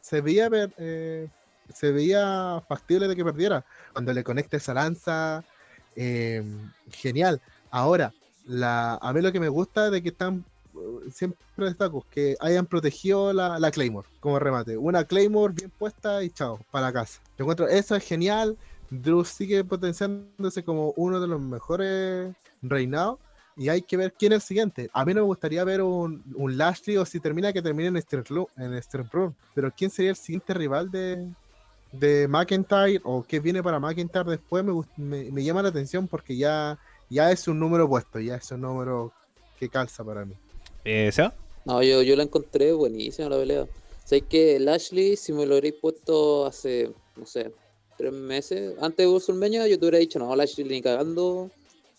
Se 0.00 0.20
veía, 0.20 0.48
eh, 0.78 1.28
se 1.74 1.92
veía 1.92 2.62
factible 2.68 3.08
de 3.08 3.16
que 3.16 3.24
perdiera. 3.24 3.64
Cuando 3.92 4.12
le 4.12 4.22
conecta 4.22 4.56
esa 4.56 4.74
lanza, 4.74 5.44
eh, 5.96 6.44
genial. 6.90 7.40
Ahora, 7.70 8.12
a 8.48 9.12
mí 9.12 9.20
lo 9.20 9.32
que 9.32 9.40
me 9.40 9.48
gusta 9.48 9.90
de 9.90 10.02
que 10.02 10.10
están, 10.10 10.44
siempre 11.12 11.38
destaco, 11.56 12.04
que 12.10 12.36
hayan 12.40 12.66
protegido 12.66 13.32
la, 13.32 13.58
la 13.58 13.70
Claymore 13.70 14.08
como 14.20 14.38
remate. 14.38 14.76
Una 14.76 15.04
Claymore 15.04 15.54
bien 15.54 15.70
puesta 15.70 16.22
y 16.22 16.30
chao, 16.30 16.60
para 16.70 16.92
casa. 16.92 17.20
Yo 17.38 17.44
encuentro 17.44 17.68
eso 17.68 17.94
es 17.94 18.04
genial. 18.04 18.56
Drew 18.90 19.24
sigue 19.24 19.64
potenciándose 19.64 20.62
como 20.62 20.92
uno 20.96 21.20
de 21.20 21.26
los 21.26 21.40
mejores 21.40 22.34
reinados. 22.62 23.18
Y 23.58 23.70
hay 23.70 23.80
que 23.80 23.96
ver 23.96 24.12
quién 24.12 24.32
es 24.32 24.36
el 24.36 24.42
siguiente. 24.42 24.90
A 24.92 25.04
mí 25.04 25.14
no 25.14 25.22
me 25.22 25.26
gustaría 25.26 25.64
ver 25.64 25.80
un, 25.80 26.22
un 26.34 26.58
Lashley 26.58 26.98
o 26.98 27.06
si 27.06 27.20
termina 27.20 27.54
que 27.54 27.62
termine 27.62 27.88
en 27.88 28.02
Stern 28.02 28.24
en 28.58 29.10
Room. 29.10 29.34
Pero 29.54 29.72
quién 29.74 29.90
sería 29.90 30.10
el 30.10 30.16
siguiente 30.16 30.52
rival 30.52 30.90
de, 30.90 31.26
de 31.92 32.28
McIntyre 32.28 33.00
o 33.02 33.22
qué 33.22 33.40
viene 33.40 33.62
para 33.62 33.80
McIntyre 33.80 34.30
después 34.30 34.62
me, 34.62 34.72
me, 34.96 35.30
me 35.30 35.42
llama 35.42 35.62
la 35.62 35.70
atención 35.70 36.06
porque 36.06 36.36
ya, 36.36 36.78
ya 37.08 37.30
es 37.30 37.48
un 37.48 37.58
número 37.58 37.88
puesto, 37.88 38.20
ya 38.20 38.36
es 38.36 38.50
un 38.50 38.60
número 38.60 39.12
que 39.58 39.70
calza 39.70 40.04
para 40.04 40.26
mí. 40.26 40.34
Eh. 40.86 41.10
No, 41.64 41.82
yo, 41.82 42.00
yo 42.02 42.14
la 42.16 42.22
encontré 42.22 42.72
buenísima 42.72 43.28
la 43.28 43.36
pelea. 43.38 43.66
Sé 44.04 44.20
que 44.20 44.60
Lashley, 44.60 45.16
si 45.16 45.32
me 45.32 45.44
lo 45.46 45.54
hubierais 45.54 45.74
puesto 45.80 46.46
hace, 46.46 46.90
no 47.16 47.26
sé, 47.26 47.52
tres 47.98 48.12
meses, 48.12 48.74
antes 48.80 49.04
de 49.04 49.10
WrestleMania, 49.10 49.66
yo 49.66 49.76
te 49.78 49.84
hubiera 49.84 49.98
dicho, 49.98 50.18
no, 50.20 50.34
Lashley 50.36 50.64
ni 50.68 50.80
cagando 50.80 51.50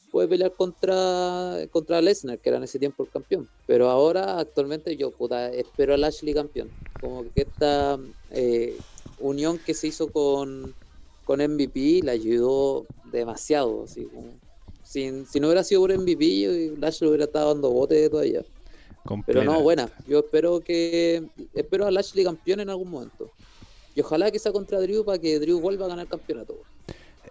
puede 0.10 0.30
pelear 0.30 0.54
contra, 0.56 1.58
contra 1.70 2.02
Lesnar, 2.02 2.40
que 2.40 2.48
era 2.50 2.58
en 2.60 2.64
ese 2.64 2.80
tiempo 2.80 3.04
el 3.04 3.10
campeón. 3.10 3.50
Pero 3.66 3.90
ahora, 3.90 4.40
actualmente, 4.40 4.96
yo 4.96 5.12
puta, 5.12 5.50
espero 5.50 5.94
a 5.94 5.98
Lashley 5.98 6.34
campeón. 6.34 6.70
Como 7.02 7.24
que 7.34 7.42
esta 7.42 8.00
eh, 8.32 8.78
unión 9.20 9.60
que 9.60 9.74
se 9.74 9.88
hizo 9.88 10.10
con, 10.10 10.74
con 11.26 11.42
MVP 11.42 12.00
le 12.04 12.12
ayudó 12.12 12.86
demasiado. 13.12 13.84
Así, 13.84 14.06
como, 14.06 14.30
sin- 14.82 15.26
si 15.28 15.42
no 15.42 15.48
hubiera 15.48 15.64
sido 15.66 15.82
por 15.82 15.92
MVP, 15.92 16.76
Lashley 16.80 17.10
hubiera 17.10 17.26
estado 17.26 17.54
dando 17.54 17.70
bote 17.70 18.10
todavía. 18.10 18.44
Pero 19.26 19.44
no, 19.44 19.62
buena. 19.62 19.90
Yo 20.08 20.20
espero 20.20 20.60
que. 20.60 21.24
Espero 21.54 21.86
a 21.86 21.92
Lashley 21.92 22.24
campeón 22.24 22.60
en 22.60 22.70
algún 22.70 22.90
momento. 22.90 23.32
Y 23.96 24.02
ojalá 24.02 24.30
que 24.30 24.38
sea 24.38 24.52
contra 24.52 24.80
Drew 24.80 25.04
para 25.04 25.18
que 25.18 25.40
Drew 25.40 25.60
vuelva 25.60 25.86
a 25.86 25.90
ganar 25.90 26.06
el 26.06 26.10
campeonato. 26.10 26.56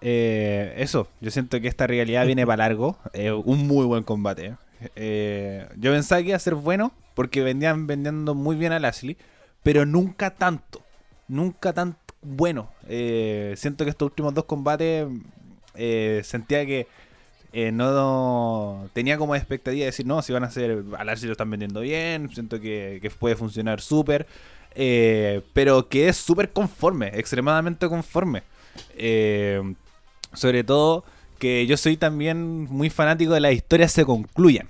Eh, 0.00 0.74
eso, 0.78 1.08
yo 1.20 1.30
siento 1.30 1.60
que 1.60 1.68
esta 1.68 1.86
realidad 1.86 2.26
viene 2.26 2.44
para 2.44 2.64
largo. 2.68 2.98
eh, 3.12 3.30
un 3.30 3.66
muy 3.66 3.86
buen 3.86 4.02
combate. 4.02 4.56
Eh, 4.94 5.66
yo 5.78 5.92
pensaba 5.92 6.20
que 6.22 6.28
iba 6.28 6.36
a 6.36 6.40
ser 6.40 6.54
bueno 6.54 6.92
porque 7.14 7.42
vendían 7.42 7.86
vendiendo 7.86 8.34
muy 8.34 8.56
bien 8.56 8.72
a 8.72 8.80
Lashley, 8.80 9.16
pero 9.62 9.86
nunca 9.86 10.34
tanto. 10.34 10.82
Nunca 11.28 11.72
tan 11.72 11.96
bueno. 12.20 12.70
Siento 12.88 13.84
que 13.84 13.90
estos 13.90 14.06
últimos 14.06 14.34
dos 14.34 14.44
combates 14.44 15.06
sentía 16.22 16.66
que 16.66 16.86
eh, 17.52 17.72
no 17.72 18.88
tenía 18.92 19.16
como 19.18 19.34
expectativa 19.34 19.80
de 19.80 19.86
decir, 19.86 20.06
no, 20.06 20.22
si 20.22 20.32
van 20.32 20.44
a 20.44 20.48
hacer, 20.48 20.82
a 20.98 21.04
Lashley 21.04 21.26
lo 21.28 21.32
están 21.32 21.50
vendiendo 21.50 21.80
bien, 21.80 22.28
siento 22.32 22.60
que, 22.60 22.98
que 23.00 23.10
puede 23.10 23.36
funcionar 23.36 23.80
súper, 23.80 24.26
eh, 24.74 25.42
pero 25.52 25.88
que 25.88 26.08
es 26.08 26.16
súper 26.16 26.52
conforme, 26.52 27.08
extremadamente 27.14 27.88
conforme. 27.88 28.42
Eh, 28.96 29.74
sobre 30.34 30.64
todo 30.64 31.04
que 31.38 31.66
yo 31.66 31.76
soy 31.76 31.96
también 31.96 32.64
muy 32.64 32.90
fanático 32.90 33.32
de 33.34 33.40
las 33.40 33.52
historias 33.52 33.92
se 33.92 34.04
concluyan 34.04 34.68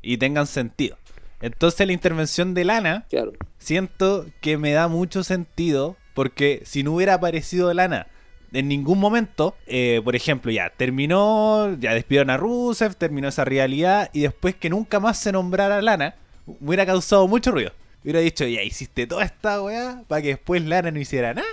y 0.00 0.16
tengan 0.16 0.46
sentido. 0.46 0.96
Entonces 1.40 1.86
la 1.86 1.92
intervención 1.92 2.54
de 2.54 2.64
Lana 2.64 3.06
Claro. 3.10 3.32
siento 3.58 4.26
que 4.40 4.58
me 4.58 4.72
da 4.72 4.86
mucho 4.88 5.24
sentido 5.24 5.96
porque 6.14 6.62
si 6.64 6.82
no 6.84 6.92
hubiera 6.92 7.14
aparecido 7.14 7.72
Lana 7.74 8.06
en 8.52 8.68
ningún 8.68 8.98
momento, 8.98 9.56
eh, 9.66 10.00
por 10.04 10.14
ejemplo, 10.14 10.52
ya 10.52 10.70
terminó, 10.70 11.74
ya 11.78 11.94
despidieron 11.94 12.30
a 12.30 12.36
Rusev, 12.36 12.94
terminó 12.94 13.28
esa 13.28 13.44
realidad 13.44 14.10
y 14.12 14.20
después 14.20 14.54
que 14.54 14.68
nunca 14.68 15.00
más 15.00 15.18
se 15.18 15.32
nombrara 15.32 15.78
a 15.78 15.82
Lana, 15.82 16.14
hubiera 16.60 16.84
causado 16.84 17.26
mucho 17.28 17.50
ruido. 17.50 17.72
Hubiera 18.02 18.20
dicho, 18.20 18.44
ya 18.44 18.62
hiciste 18.62 19.06
toda 19.06 19.24
esta 19.24 19.62
weá 19.62 20.02
para 20.08 20.20
que 20.20 20.28
después 20.28 20.62
Lana 20.62 20.90
no 20.90 21.00
hiciera 21.00 21.34
nada, 21.34 21.48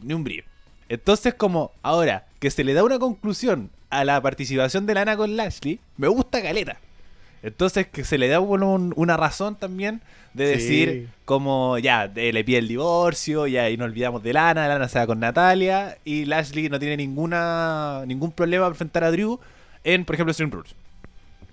ni 0.00 0.14
un 0.14 0.24
brillo. 0.24 0.44
Entonces, 0.88 1.34
como 1.34 1.72
ahora 1.82 2.26
que 2.40 2.50
se 2.50 2.64
le 2.64 2.74
da 2.74 2.82
una 2.84 2.98
conclusión 2.98 3.70
a 3.90 4.04
la 4.04 4.20
participación 4.20 4.86
de 4.86 4.94
Lana 4.94 5.16
con 5.16 5.36
Lashley, 5.36 5.78
me 5.96 6.08
gusta 6.08 6.42
caleta. 6.42 6.78
Entonces, 7.46 7.86
que 7.86 8.04
se 8.04 8.18
le 8.18 8.28
da 8.28 8.38
bueno, 8.40 8.72
un- 8.72 8.92
una 8.96 9.16
razón 9.16 9.56
también 9.56 10.00
de 10.34 10.46
Sí. 10.46 10.52
decir, 10.52 11.08
como 11.24 11.78
ya, 11.78 12.08
de- 12.08 12.32
le 12.32 12.44
pide 12.44 12.58
el 12.58 12.68
divorcio, 12.68 13.46
ya, 13.46 13.70
y 13.70 13.76
no 13.76 13.84
olvidamos 13.84 14.22
de 14.22 14.32
Lana, 14.32 14.68
Lana 14.68 14.88
se 14.88 14.98
va 14.98 15.06
con 15.06 15.20
Natalia, 15.20 15.96
y 16.04 16.24
Lashley 16.24 16.68
no 16.68 16.78
tiene 16.78 16.96
ninguna 16.96 18.02
ningún 18.06 18.32
problema 18.32 18.64
para 18.64 18.72
enfrentar 18.72 19.04
a 19.04 19.10
Drew 19.10 19.38
en, 19.84 20.04
por 20.04 20.14
ejemplo, 20.16 20.32
Stream 20.34 20.50
Rules. 20.50 20.74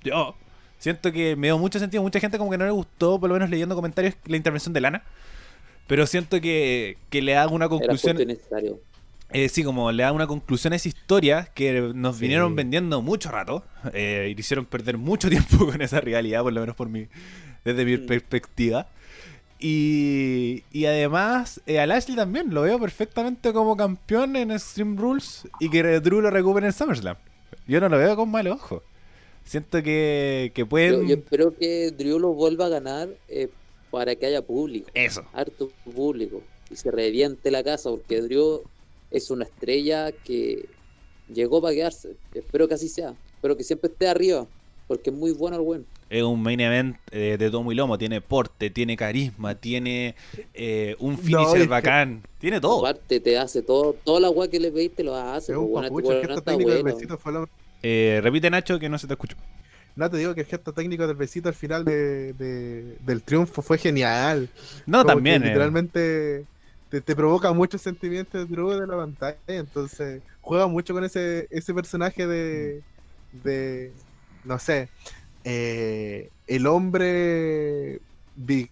Yo 0.04 0.36
siento 0.80 1.12
que 1.12 1.36
me 1.36 1.48
dio 1.48 1.58
mucho 1.58 1.80
sentido, 1.80 2.02
mucha 2.04 2.20
gente 2.20 2.38
como 2.38 2.50
que 2.52 2.58
no 2.58 2.66
le 2.66 2.72
gustó, 2.72 3.20
por 3.20 3.30
lo 3.30 3.36
menos 3.36 3.50
leyendo 3.50 3.76
comentarios, 3.76 4.16
la 4.26 4.36
intervención 4.36 4.74
de 4.74 4.82
Lana. 4.82 5.04
Pero 5.88 6.08
siento 6.08 6.42
que, 6.42 6.98
que 7.10 7.22
le 7.22 7.34
da 7.34 7.48
una 7.48 7.66
Era 7.66 7.70
conclusión. 7.70 8.16
justo 8.18 8.24
y 8.24 8.34
necesario. 8.34 8.80
Eh, 9.34 9.50
sí, 9.50 9.64
como 9.64 9.92
le 9.92 10.04
da 10.04 10.12
una 10.12 10.28
conclusión 10.28 10.74
a 10.74 10.76
esa 10.76 10.88
historia 10.88 11.50
que 11.56 11.92
nos 11.96 12.18
Sí. 12.18 12.22
vinieron 12.22 12.56
vendiendo 12.56 13.02
mucho 13.02 13.30
rato 13.32 13.64
eh, 13.94 14.34
y 14.36 14.40
hicieron 14.40 14.66
perder 14.66 14.98
mucho 14.98 15.30
tiempo 15.58 15.66
con 15.66 15.82
esa 15.82 16.00
realidad, 16.02 16.44
por 16.44 16.54
lo 16.54 16.62
menos 16.62 16.76
por 16.76 16.88
mi, 16.90 17.08
desde 17.66 17.84
mi 17.86 17.98
Mm. 17.98 18.06
perspectiva. 18.06 18.88
Y, 19.60 20.64
y 20.74 20.86
además, 20.86 21.62
eh, 21.66 21.80
a 21.80 21.88
Lashley 21.88 22.18
también 22.18 22.54
lo 22.54 22.64
veo 22.64 22.78
perfectamente 22.80 23.54
como 23.54 23.78
campeón 23.78 24.36
en 24.36 24.52
Extreme 24.52 25.00
Rules 25.00 25.48
y 25.60 25.70
que 25.70 25.82
Drew 26.02 26.20
lo 26.22 26.30
recupere 26.30 26.68
en 26.68 26.74
SummerSlam. 26.74 27.16
Yo 27.66 27.80
no 27.80 27.88
lo 27.88 27.98
veo 27.98 28.16
con 28.18 28.30
mal 28.30 28.46
ojo. 28.48 28.84
Siento 29.46 29.82
que, 29.82 30.52
que 30.54 30.62
Yo, 30.62 30.68
pueden. 30.68 31.08
yo 31.08 31.16
espero 31.16 31.56
que 31.58 31.92
Drew 31.92 32.20
lo 32.20 32.34
vuelva 32.34 32.66
a 32.66 32.70
ganar 32.70 33.10
eh, 33.30 33.48
para 33.90 34.16
que 34.16 34.26
haya 34.26 34.42
público, 34.42 34.90
Eso. 34.94 35.24
harto 35.34 35.70
público, 35.96 36.42
y 36.70 36.76
se 36.76 36.92
reviente 36.92 37.50
la 37.52 37.64
casa, 37.64 37.90
porque 37.90 38.22
Drew 38.22 38.64
es 39.14 39.30
una 39.32 39.46
estrella 39.46 40.12
que 40.12 40.66
llegó 41.34 41.62
para 41.62 41.74
quedarse. 41.74 42.16
Espero 42.34 42.68
que 42.68 42.74
así 42.74 42.90
sea. 42.90 43.14
Espero 43.36 43.56
que 43.56 43.64
siempre 43.64 43.90
esté 43.90 44.08
arriba, 44.10 44.46
porque 44.88 45.10
es 45.12 45.16
muy 45.16 45.32
bueno 45.32 45.56
el 45.56 45.62
buen. 45.62 45.86
Es 46.10 46.22
un 46.22 46.44
main 46.44 46.60
event 46.60 46.98
eh, 47.12 47.38
de 47.40 47.50
tomo 47.50 47.72
y 47.72 47.76
lomo. 47.76 47.98
Tiene 47.98 48.22
porte, 48.22 48.70
tiene 48.70 48.96
carisma, 48.98 49.56
tiene 49.56 50.16
eh, 50.54 50.96
un 51.00 51.14
No, 51.14 51.18
finisher 51.18 51.62
que- 51.62 51.68
bacán. 51.68 52.22
Tiene 52.40 52.60
todo. 52.62 52.86
Aparte, 52.86 53.20
te 53.20 53.38
hace 53.38 53.62
todo, 53.62 53.96
toda 54.04 54.20
la 54.20 54.30
weá 54.30 54.50
que 54.50 54.60
le 54.60 54.72
pediste 54.72 55.04
lo 55.04 55.16
hace. 55.16 55.54
Es 55.54 55.58
pues, 55.58 55.66
un 55.68 55.72
bueno, 55.72 55.88
este 55.88 55.90
papucho, 55.96 56.12
el 56.12 56.16
weón 56.18 56.22
gesto 56.28 56.40
está 56.40 56.52
técnico 56.52 56.70
del 56.72 56.82
bueno. 56.84 56.96
besito 56.98 57.18
fue 57.18 57.32
lo... 57.34 57.50
Eh, 57.82 58.20
repite 58.22 58.50
Nacho 58.50 58.80
que 58.80 58.90
no 58.90 58.98
se 59.00 59.08
te 59.08 59.14
escuchó. 59.14 59.36
No, 59.96 60.10
te 60.10 60.18
digo 60.18 60.34
que 60.34 60.42
el 60.42 60.48
gesto 60.48 60.72
técnico 60.74 61.06
del 61.08 61.16
besito 61.16 61.50
al 61.50 61.56
final 61.56 61.84
de, 61.86 62.34
de- 62.34 62.98
del 63.06 63.22
triunfo 63.24 63.62
fue 63.62 63.78
genial. 63.78 64.50
No, 64.86 65.00
Como 65.00 65.14
también. 65.16 65.42
que 65.42 65.48
eh, 65.48 65.52
literalmente 65.52 66.46
te, 67.02 67.16
provoca 67.16 67.52
muchos 67.54 67.82
sentimientos 67.82 68.50
de 68.50 68.56
de 68.56 68.88
la 68.88 68.98
pantalla. 68.98 69.38
Entonces 69.48 70.22
juega 70.42 70.68
mucho 70.68 70.94
con 70.94 71.04
ese, 71.04 71.48
ese 71.50 71.74
personaje 71.74 72.28
de, 72.28 72.82
de 73.44 73.92
no 74.44 74.60
sé, 74.60 74.90
eh, 75.44 76.30
el 76.48 76.68
hombre 76.68 78.00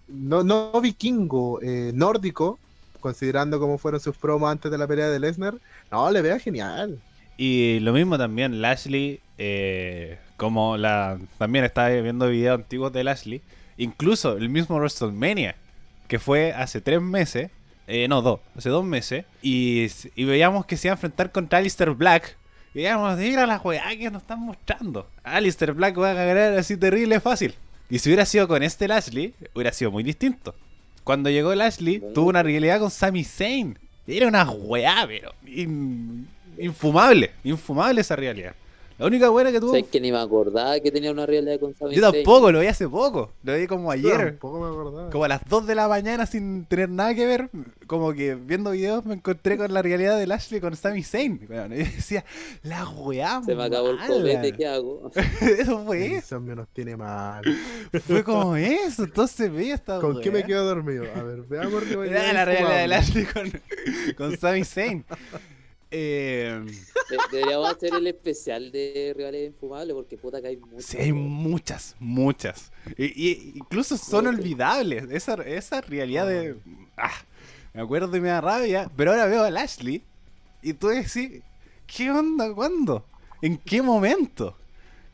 no, 0.08 0.44
no 0.44 0.82
vikingo, 0.82 1.62
eh, 1.62 1.92
nórdico, 1.94 2.60
considerando 3.00 3.60
cómo 3.60 3.78
fueron 3.78 4.00
sus 4.00 4.16
promos 4.18 4.52
antes 4.52 4.72
de 4.72 4.78
la 4.78 4.88
pelea 4.88 5.10
de 5.10 5.20
Lesnar. 5.20 5.56
No, 5.92 6.10
le 6.12 6.22
vea 6.22 6.40
genial. 6.40 7.00
Y 7.38 7.80
lo 7.80 7.94
mismo 7.94 8.18
también, 8.18 8.62
Lashley, 8.62 9.20
eh, 9.38 10.20
como 10.38 10.78
la 10.78 11.20
también 11.38 11.66
estaba 11.66 11.90
viendo 11.90 12.28
videos 12.30 12.60
antiguos 12.60 12.94
de 12.94 13.04
Lashley, 13.04 13.42
incluso 13.78 14.38
el 14.38 14.50
mismo 14.50 14.76
WrestleMania, 14.78 15.56
que 16.08 16.20
fue 16.20 16.54
hace 16.54 16.82
tres 16.82 17.02
meses, 17.02 17.50
eh, 17.92 18.08
no, 18.08 18.22
dos, 18.22 18.40
hace 18.56 18.70
dos 18.70 18.86
meses, 18.86 19.26
y, 19.42 19.88
veíamos 20.16 20.66
que 20.66 20.78
se 20.78 20.88
iba 20.88 20.94
a 20.94 20.96
enfrentar 20.96 21.32
contra 21.32 21.60
Alistair 21.60 21.92
Black. 21.92 22.38
Y 22.74 22.80
veíamos, 22.80 23.18
mira 23.18 23.46
la 23.46 23.58
weá 23.58 23.84
que 23.98 24.10
nos 24.10 24.22
están 24.22 24.40
mostrando. 24.40 25.08
Alistair 25.24 25.74
Black 25.74 26.00
va 26.00 26.12
a 26.12 26.14
ganar 26.14 26.58
así 26.58 26.78
terrible 26.78 27.20
fácil. 27.20 27.54
Y 27.90 28.00
si 28.00 28.08
hubiera 28.08 28.26
sido 28.26 28.48
con 28.48 28.64
este 28.64 28.88
Lashley, 28.88 29.34
hubiera 29.54 29.74
sido 29.74 29.92
muy 29.92 30.04
distinto. 30.04 30.56
Cuando 31.04 31.30
llegó 31.30 31.54
Lashley, 31.54 32.02
tuvo 32.14 32.30
una 32.30 32.44
realidad 32.44 32.80
con 32.80 32.90
Sami 32.90 33.26
Zayn. 33.26 33.78
Era 34.08 34.28
una 34.28 34.50
weá, 34.50 35.06
pero 35.06 35.34
in- 35.46 36.28
infumable. 36.58 37.32
Infumable 37.44 38.00
esa 38.00 38.16
realidad. 38.16 38.56
La 39.02 39.08
única 39.08 39.30
buena 39.30 39.52
que 39.52 39.60
tuvo. 39.60 39.72
¿Sabes 39.72 39.88
que 39.88 40.00
ni 40.00 40.12
me 40.12 40.20
acordaba 40.20 40.80
que 40.80 40.92
tenía 40.92 41.12
una 41.12 41.26
realidad 41.26 41.60
con 41.60 41.74
Sami 41.74 41.96
Yo 41.96 42.12
tampoco, 42.12 42.52
lo 42.52 42.60
vi 42.60 42.68
hace 42.68 42.88
poco. 42.88 43.32
Lo 43.42 43.58
vi 43.58 43.66
como 43.66 43.90
ayer. 43.90 44.38
Tampoco 44.38 44.60
me 44.60 44.68
acordaba. 44.68 45.10
Como 45.10 45.24
a 45.24 45.28
las 45.28 45.42
2 45.50 45.66
de 45.66 45.74
la 45.74 45.88
mañana 45.88 46.28
sin 46.28 46.66
tener 46.66 46.88
nada 46.88 47.16
que 47.16 47.26
ver. 47.26 47.50
Como 47.88 48.14
que 48.14 48.36
viendo 48.36 48.70
videos 48.70 49.04
me 49.04 49.16
encontré 49.16 49.58
con 49.58 49.74
la 49.74 49.82
realidad 49.82 50.20
de 50.20 50.28
Lashley 50.28 50.62
con 50.62 50.76
Sami 50.76 51.02
Zayn. 51.02 51.48
Bueno, 51.48 51.74
y 51.76 51.80
decía, 51.80 52.24
la 52.62 52.88
weá. 52.88 53.42
Se 53.44 53.56
me 53.56 53.64
acabó 53.64 53.90
el 53.90 53.98
mala". 53.98 54.08
copete, 54.08 54.52
¿qué 54.52 54.68
hago? 54.68 55.10
Eso 55.42 55.84
fue 55.84 56.06
eso. 56.06 56.16
insomnio 56.18 56.56
nos 56.58 56.68
tiene 56.68 56.96
mal. 56.96 57.44
Fue 58.06 58.24
como 58.24 58.56
eso. 58.56 59.06
Entonces 59.06 59.52
veía 59.52 59.74
esta 59.74 60.00
¿Con 60.00 60.22
qué 60.22 60.30
me 60.30 60.44
quedo 60.44 60.64
dormido? 60.64 61.06
A 61.16 61.24
ver, 61.24 61.42
veamos 61.50 61.82
Era 62.08 62.34
la 62.34 62.46
realidad 62.46 62.78
de 62.78 62.88
Lashley 62.88 63.26
con, 63.26 63.52
con 64.16 64.38
Sami 64.38 64.64
Zayn. 64.64 65.04
Eh, 65.92 66.62
De- 67.10 67.18
Deberíamos 67.32 67.70
hacer 67.76 67.94
el 67.94 68.08
especial 68.08 68.72
de 68.72 69.14
rivales 69.16 69.48
infumables 69.48 69.94
porque 69.94 70.18
puta 70.18 70.42
que 70.42 70.48
hay 70.48 70.58
muchos. 70.58 70.86
sí, 70.86 70.98
hay 70.98 71.12
muchas, 71.14 71.96
muchas. 72.00 72.72
Y, 72.98 73.06
y 73.30 73.52
incluso 73.56 73.98
son 73.98 74.26
Muchas. 74.26 74.40
olvidables. 74.40 75.12
Esa, 75.12 75.34
esa 75.44 75.82
realidad 75.82 76.28
de. 76.28 76.56
Ah, 76.98 77.12
me 77.74 77.82
acuerdo 77.82 78.16
y 78.16 78.22
me 78.22 78.30
da 78.30 78.40
rabia. 78.42 78.90
Pero 78.96 79.12
ahora 79.12 79.26
veo 79.26 79.44
a 79.44 79.52
Lashley 79.52 80.02
y 80.62 80.74
tú 80.74 80.88
decís, 80.88 81.42
¿qué 81.88 82.10
onda? 82.12 82.54
¿Cuándo? 82.54 83.06
¿En 83.42 83.58
qué 83.58 83.82
momento? 83.82 84.56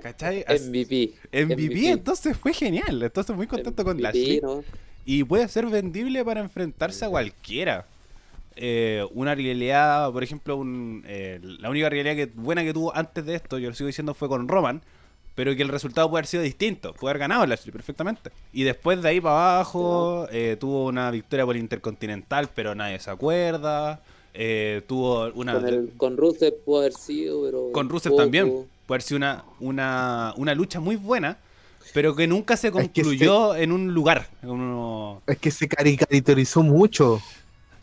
¿Cachai? 0.01 0.43
As- 0.47 0.61
MVP. 0.67 1.13
MVP, 1.34 1.89
entonces 1.89 2.38
fue 2.38 2.53
genial. 2.53 3.01
Entonces 3.01 3.36
muy 3.36 3.47
contento 3.47 3.84
con 3.84 3.97
MVP, 3.97 4.03
Lashley. 4.03 4.41
¿no? 4.41 4.63
Y 5.05 5.23
puede 5.23 5.47
ser 5.47 5.65
vendible 5.67 6.23
para 6.23 6.41
enfrentarse 6.41 7.03
a 7.05 7.09
cualquiera. 7.09 7.88
Eh, 8.58 9.05
una 9.14 9.36
realidad, 9.36 10.12
por 10.12 10.24
ejemplo, 10.24 10.58
un, 10.58 11.03
eh, 11.08 11.39
la 11.41 11.70
única 11.70 11.89
realidad 11.89 12.16
que, 12.16 12.26
buena 12.34 12.64
que 12.64 12.74
tuvo 12.74 12.95
antes 12.95 13.26
de 13.26 13.36
esto, 13.36 13.58
yo 13.60 13.70
lo 13.70 13.76
sigo 13.76 13.88
diciendo, 13.88 14.14
fue 14.14 14.28
con 14.28 14.47
Roman. 14.47 14.82
Pero 15.36 15.55
que 15.55 15.62
el 15.62 15.70
resultado 15.70 16.10
puede 16.10 16.22
haber 16.22 16.28
sido 16.28 16.41
distinto. 16.41 16.93
Puede 16.93 17.12
haber 17.12 17.20
ganado 17.20 17.45
Lashley 17.45 17.72
perfectamente. 17.72 18.32
Y 18.51 18.64
después 18.64 18.99
de 19.03 19.10
ahí 19.10 19.22
para 19.22 19.58
abajo, 19.58 20.28
eh, 20.32 20.58
tuvo 20.60 20.88
una 20.88 21.12
victoria 21.12 21.45
por 21.45 21.55
Intercontinental, 21.55 22.49
pero 22.55 22.74
nadie 22.74 22.97
se 22.99 23.12
acuerda. 23.12 24.01
Eh, 24.34 24.82
tuvo 24.88 25.32
una. 25.36 25.53
Con, 25.53 25.68
el, 25.68 25.91
con 25.95 26.18
Rusev 26.18 26.55
pudo 26.66 26.80
haber 26.80 26.93
sido, 26.93 27.43
pero. 27.43 27.72
Con 27.72 27.88
Rusev 27.88 28.14
poco. 28.14 28.24
también. 28.24 28.47
Puede 28.47 28.95
haber 28.97 29.01
sido 29.03 29.18
una, 29.18 29.43
una, 29.60 30.34
una 30.38 30.55
lucha 30.55 30.80
muy 30.80 30.95
buena, 30.95 31.38
pero 31.93 32.16
que 32.16 32.26
nunca 32.26 32.58
se 32.58 32.70
que 32.70 32.74
concluyó 32.74 33.55
en 33.55 33.72
un 33.72 33.93
lugar. 33.93 34.28
en 34.41 34.49
uno- 34.49 35.22
Es 35.28 35.38
que 35.38 35.51
se 35.51 35.68
caricaturizó 35.68 36.64
mucho. 36.64 37.22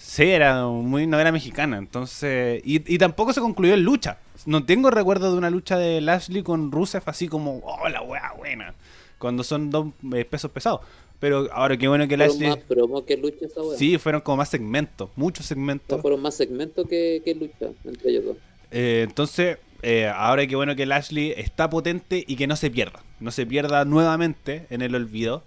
Sí, 0.07 0.25
era 0.25 0.67
muy 0.67 1.07
novela 1.07 1.33
mexicana, 1.33 1.79
entonces... 1.79 2.61
Y, 2.63 2.95
y 2.95 2.99
tampoco 2.99 3.33
se 3.33 3.41
concluyó 3.41 3.73
en 3.73 3.83
lucha. 3.85 4.19
No 4.45 4.63
tengo 4.67 4.91
recuerdo 4.91 5.33
de 5.33 5.39
una 5.39 5.49
lucha 5.49 5.79
de 5.79 6.03
Lashley 6.03 6.43
con 6.43 6.71
Rusev 6.71 7.03
así 7.07 7.27
como, 7.27 7.61
oh, 7.65 7.89
la 7.89 8.03
wea 8.03 8.35
buena, 8.37 8.75
cuando 9.19 9.43
son 9.43 9.71
dos 9.71 9.89
eh, 10.15 10.27
pesos 10.27 10.51
pesados. 10.51 10.83
Pero 11.21 11.49
ahora 11.53 11.79
qué 11.79 11.89
bueno 11.89 12.07
que 12.07 12.17
Fueron 12.17 12.29
Lashley... 12.35 12.49
más 12.51 12.59
promo 12.59 13.05
que 13.07 13.17
lucha 13.17 13.47
esa 13.47 13.63
wea. 13.63 13.79
Sí, 13.79 13.97
fueron 13.97 14.21
como 14.21 14.37
más 14.37 14.51
segmentos, 14.51 15.09
muchos 15.17 15.47
No, 15.47 15.49
segmentos. 15.49 16.01
fueron 16.03 16.21
más 16.21 16.35
segmentos 16.35 16.87
que, 16.87 17.23
que 17.25 17.35
lucha 17.35 17.69
entre 17.85 18.11
ellos 18.11 18.25
dos. 18.27 18.37
Eh, 18.73 19.07
entonces, 19.09 19.57
eh, 19.81 20.07
ahora 20.15 20.47
qué 20.47 20.55
bueno 20.55 20.77
que 20.77 20.85
Lashley 20.85 21.33
está 21.35 21.71
potente 21.71 22.23
y 22.27 22.37
que 22.37 22.47
no 22.47 22.57
se 22.57 22.71
pierda. 22.71 23.03
No 23.21 23.31
se 23.31 23.47
pierda 23.47 23.87
nuevamente 23.87 24.67
en 24.69 24.83
el 24.83 24.95
olvido. 24.95 25.45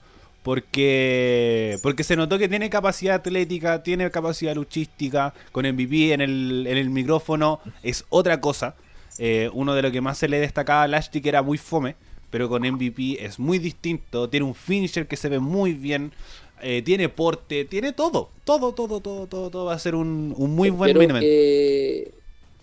Porque, 0.48 1.78
porque 1.84 2.06
se 2.06 2.16
notó 2.16 2.38
que 2.38 2.48
tiene 2.48 2.70
capacidad 2.70 3.16
atlética, 3.16 3.84
tiene 3.84 4.10
capacidad 4.10 4.56
luchística. 4.56 5.34
Con 5.52 5.68
MVP 5.68 6.14
en 6.14 6.22
el, 6.22 6.66
en 6.68 6.78
el 6.78 6.90
micrófono 6.90 7.60
es 7.84 8.06
otra 8.08 8.40
cosa. 8.40 8.74
Eh, 9.20 9.50
uno 9.52 9.76
de 9.76 9.82
lo 9.82 9.92
que 9.92 10.00
más 10.00 10.18
se 10.18 10.30
le 10.30 10.40
destacaba 10.40 10.84
a 10.84 10.88
Lashley 10.88 11.22
que 11.22 11.28
era 11.28 11.42
muy 11.42 11.58
fome. 11.58 11.98
Pero 12.30 12.48
con 12.48 12.62
MVP 12.62 13.18
es 13.26 13.40
muy 13.40 13.60
distinto. 13.60 14.30
Tiene 14.30 14.46
un 14.46 14.56
finisher 14.56 15.06
que 15.06 15.18
se 15.18 15.28
ve 15.28 15.40
muy 15.40 15.74
bien. 15.74 16.14
eh, 16.62 16.82
tiene 16.82 17.10
porte, 17.10 17.66
tiene 17.66 17.92
todo. 17.92 18.30
Todo, 18.46 18.72
todo, 18.72 19.02
todo, 19.02 19.28
todo, 19.28 19.50
todo. 19.50 19.66
Va 19.66 19.74
a 19.74 19.80
ser 19.80 19.96
un, 19.96 20.34
un 20.38 20.56
muy 20.56 20.70
buen 20.70 20.92
espero 20.92 21.00
main 21.00 21.10
event. 21.10 21.24
que, 21.26 22.14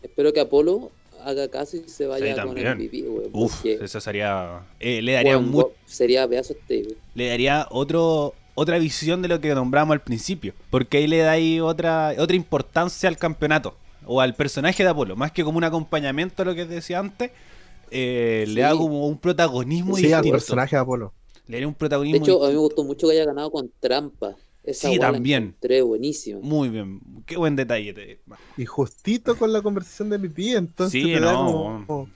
espero 0.02 0.32
que 0.32 0.40
Apolo 0.40 0.90
haga 1.24 1.48
caso 1.48 1.76
y 1.76 1.88
se 1.88 2.06
vaya 2.06 2.26
Sí, 2.26 2.32
con 2.40 2.46
también. 2.54 2.66
el 2.68 2.74
MVP, 2.76 3.02
weón. 3.08 3.30
Uf, 3.32 3.64
eso 3.64 4.00
sería. 4.00 4.60
eh, 4.80 5.02
le 5.02 5.12
daría 5.12 5.36
go- 5.36 5.72
sería 5.86 6.28
pedazo 6.28 6.52
este. 6.54 6.96
le 7.14 7.28
daría 7.28 7.66
otro 7.70 8.34
otra 8.56 8.78
visión 8.78 9.20
de 9.20 9.26
lo 9.28 9.40
que 9.40 9.52
nombramos 9.54 9.92
al 9.94 10.00
principio. 10.02 10.52
Porque 10.70 10.98
ahí 10.98 11.06
le 11.08 11.18
da 11.18 11.32
ahí 11.32 11.58
otra, 11.60 12.14
otra 12.18 12.36
importancia 12.36 13.08
al 13.08 13.16
campeonato. 13.18 13.76
o 14.06 14.20
al 14.20 14.34
personaje 14.34 14.82
de 14.82 14.90
Apolo, 14.90 15.16
más 15.16 15.32
que 15.32 15.42
como 15.42 15.56
un 15.56 15.64
acompañamiento 15.64 16.42
a 16.42 16.44
lo 16.44 16.54
que 16.54 16.66
decía 16.66 16.98
antes, 16.98 17.30
eh, 17.90 18.44
Sí. 18.46 18.52
le 18.52 18.60
da 18.60 18.72
como 18.76 19.06
un 19.08 19.16
protagonismo 19.18 19.96
Sí, 19.96 20.12
al 20.12 20.20
distinto. 20.20 20.32
personaje 20.36 20.76
de 20.76 20.82
Apolo. 20.82 21.14
Le 21.46 21.58
da 21.60 21.66
un 21.66 21.72
De 21.72 21.78
protagonismo 21.78 22.22
hecho, 22.22 22.44
a 22.44 22.48
mí 22.48 22.52
me 22.52 22.58
gustó 22.60 22.84
mucho 22.84 23.06
que 23.08 23.14
haya 23.14 23.24
ganado 23.24 23.50
con 23.50 23.70
trampa. 23.80 24.36
Esa 24.64 24.88
Sí, 24.88 24.98
también. 24.98 25.54
buenísima. 25.84 26.40
Muy 26.42 26.70
bien, 26.70 27.00
qué 27.26 27.36
buen 27.36 27.54
detalle. 27.54 27.92
te- 27.92 28.20
Y 28.56 28.64
justito 28.64 29.36
con 29.36 29.52
la 29.52 29.60
conversación 29.60 30.08
de 30.08 30.18
mi 30.18 30.28
tía, 30.30 30.56
entonces 30.58 31.02
Sí, 31.02 31.12
te 31.12 31.20
da 31.20 31.32
no. 31.32 31.44
como... 31.44 31.86
como, 31.86 32.08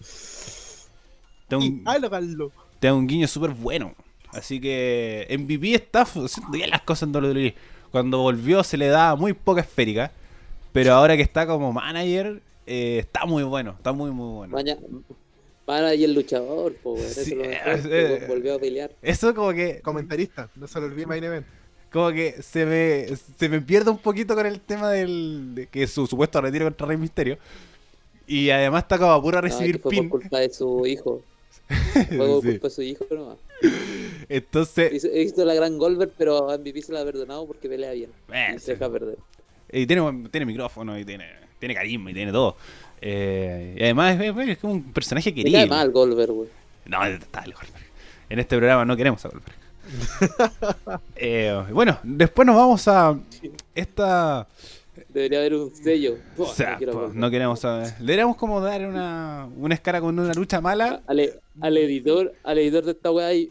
Te 1.49 1.57
da 1.57 1.63
"Y 1.65 1.69
un, 1.69 1.83
hágalo". 1.87 2.53
te 2.81 2.87
da 2.87 2.95
un 2.95 3.07
guiño 3.07 3.27
súper 3.29 3.51
bueno. 3.51 3.95
Así 4.33 4.61
que 4.61 5.27
MVP 5.31 5.75
está 5.75 6.03
haciendo 6.03 6.51
bien 6.53 6.71
las 6.71 6.83
cosas 6.83 7.05
en 7.09 7.13
WWE. 7.15 7.55
Cuando 7.91 8.19
volvió 8.19 8.63
se 8.65 8.77
le 8.77 8.89
daba 8.89 9.17
muy 9.17 9.33
poca 9.33 9.63
esférica, 9.63 10.13
pero 10.73 10.93
ahora 10.95 11.17
que 11.17 11.23
está 11.23 11.47
como 11.47 11.73
manager, 11.73 12.43
eh, 12.67 12.99
está 13.01 13.25
muy 13.25 13.43
bueno, 13.43 13.75
está 13.77 13.93
muy 13.93 14.11
muy 14.11 14.35
bueno. 14.37 14.55
Maña, 15.67 15.95
el 16.05 16.15
luchador, 16.15 16.75
po, 16.77 16.93
weón, 16.95 17.07
eso 17.07 17.35
lo 17.35 17.45
mejor, 17.45 17.81
eh. 17.93 18.25
volvió 18.29 18.55
a 18.55 18.59
pelear. 18.59 18.91
Eso 19.03 19.35
como 19.35 19.53
que 19.53 19.81
Comentarista, 19.83 20.51
no 20.57 20.67
se 20.67 20.81
lo 20.81 20.87
olvide 20.87 21.07
Main 21.07 21.25
Event. 21.25 21.47
Como 21.93 22.11
que 22.13 22.43
se 22.43 22.65
me, 22.67 23.07
se 23.39 23.49
me 23.49 23.61
pierde 23.61 23.91
un 23.91 23.99
poquito 23.99 24.35
con 24.35 24.47
el 24.47 24.61
tema 24.61 24.91
del 24.91 25.55
de 25.55 25.67
que 25.67 25.87
su 25.87 26.07
supuesto 26.07 26.41
retiro 26.41 26.67
contra 26.67 26.87
Rey 26.87 26.97
Misterio. 26.97 27.39
Y 28.27 28.51
además 28.51 28.83
está 28.83 28.99
como 28.99 29.13
a 29.13 29.23
puro 29.23 29.37
No, 29.39 29.43
recibir 29.43 29.77
que 29.77 29.83
fue 29.83 29.91
pin. 29.93 30.09
por 30.11 30.21
culpa 30.21 30.39
de 30.41 30.51
su 30.51 30.87
hijo. 30.87 31.23
Fue 31.69 32.17
por 32.17 32.43
Sí. 32.43 32.49
culpa 32.51 32.69
de 32.69 32.75
su 32.75 32.83
hijo 32.83 33.07
nomás. 33.11 33.37
Entonces, 34.29 34.93
Hizo, 34.93 35.09
hizo 35.09 35.45
la 35.45 35.55
gran 35.55 35.79
Goldberg, 35.79 36.13
pero 36.17 36.51
a 36.51 36.57
MVP 36.59 36.83
se 36.83 36.93
la 36.93 37.01
ha 37.01 37.05
perdonado 37.05 37.47
porque 37.47 37.69
pelea 37.69 37.93
bien. 37.93 38.11
eh, 38.33 38.55
Y 38.57 38.59
se 38.59 38.73
deja 38.73 38.91
perder. 38.91 39.17
y 39.71 39.87
tiene, 39.87 40.29
tiene 40.31 40.47
micrófono 40.47 40.99
y 40.99 41.05
tiene, 41.05 41.27
tiene 41.59 41.75
carisma 41.75 42.11
y 42.11 42.15
tiene 42.15 42.33
todo. 42.33 42.57
Eh, 43.01 43.77
y 43.79 43.83
además 43.83 44.21
es, 44.21 44.37
es 44.49 44.59
como 44.59 44.73
un 44.75 44.93
personaje 44.93 45.31
Me 45.31 45.43
cae 45.43 45.53
querido. 45.53 45.69
mal 45.69 45.91
Goldberg, 45.91 46.33
güey. 46.33 46.49
No, 46.87 47.05
está 47.05 47.41
el 47.45 47.53
Goldberg. 47.53 47.85
En 48.31 48.39
este 48.39 48.57
programa 48.57 48.85
no 48.85 48.97
queremos 48.97 49.25
a 49.25 49.29
Goldberg. 49.29 49.57
Eh, 51.17 51.65
bueno, 51.73 51.99
después 52.03 52.47
nos 52.47 52.57
vamos 52.57 52.87
a 52.89 53.19
esta. 53.75 54.47
Debería 55.09 55.39
haber 55.41 55.55
un 55.55 55.75
sello. 55.75 56.17
O 56.37 56.47
sea, 56.47 56.79
no 57.13 57.31
queremos 57.31 57.61
saber. 57.61 57.89
Le 57.99 58.07
deberíamos 58.07 58.37
como 58.37 58.61
dar 58.61 58.87
una, 58.87 59.49
una 59.57 59.75
escala 59.75 60.01
con 60.01 60.19
una 60.19 60.33
lucha 60.35 60.61
mala. 60.61 61.03
al, 61.07 61.41
al 61.61 61.77
editor, 61.77 62.33
al 62.45 62.59
editor 62.59 62.85
de 62.85 62.93
esta 62.93 63.11
weá 63.11 63.33
y 63.35 63.51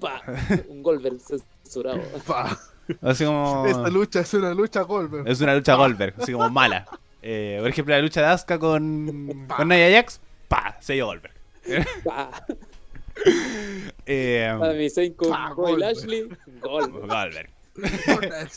pa, 0.00 0.22
un 0.68 0.82
Goldberg 0.82 1.18
censurado. 1.20 2.00
Pa, 2.26 2.56
Así 3.02 3.24
como. 3.24 3.66
Esta 3.66 3.88
lucha 3.88 4.20
es 4.20 4.34
una 4.34 4.54
lucha 4.54 4.82
Goldberg. 4.82 5.28
Es 5.28 5.40
una 5.40 5.54
lucha 5.54 5.74
Goldberg, 5.74 6.14
así 6.18 6.32
como 6.32 6.48
mala. 6.50 6.86
Eh, 7.22 7.58
por 7.60 7.68
ejemplo, 7.68 7.94
la 7.94 8.00
lucha 8.02 8.20
de 8.20 8.26
Asuka 8.28 8.58
con, 8.58 9.46
con 9.48 9.68
Nia 9.68 9.90
Jax, 9.90 10.20
pa, 10.46 10.76
sello 10.80 11.06
Goldberg. 11.06 11.34
Pa, 12.04 12.30
Eh, 14.06 14.46
a 14.46 14.56
mi 14.72 14.88
con 15.14 15.30
Bobby 15.30 15.54
Goldberg. 15.54 15.78
Lashley, 15.80 16.28
Goldberg. 16.60 17.08
Goldberg. 17.08 17.50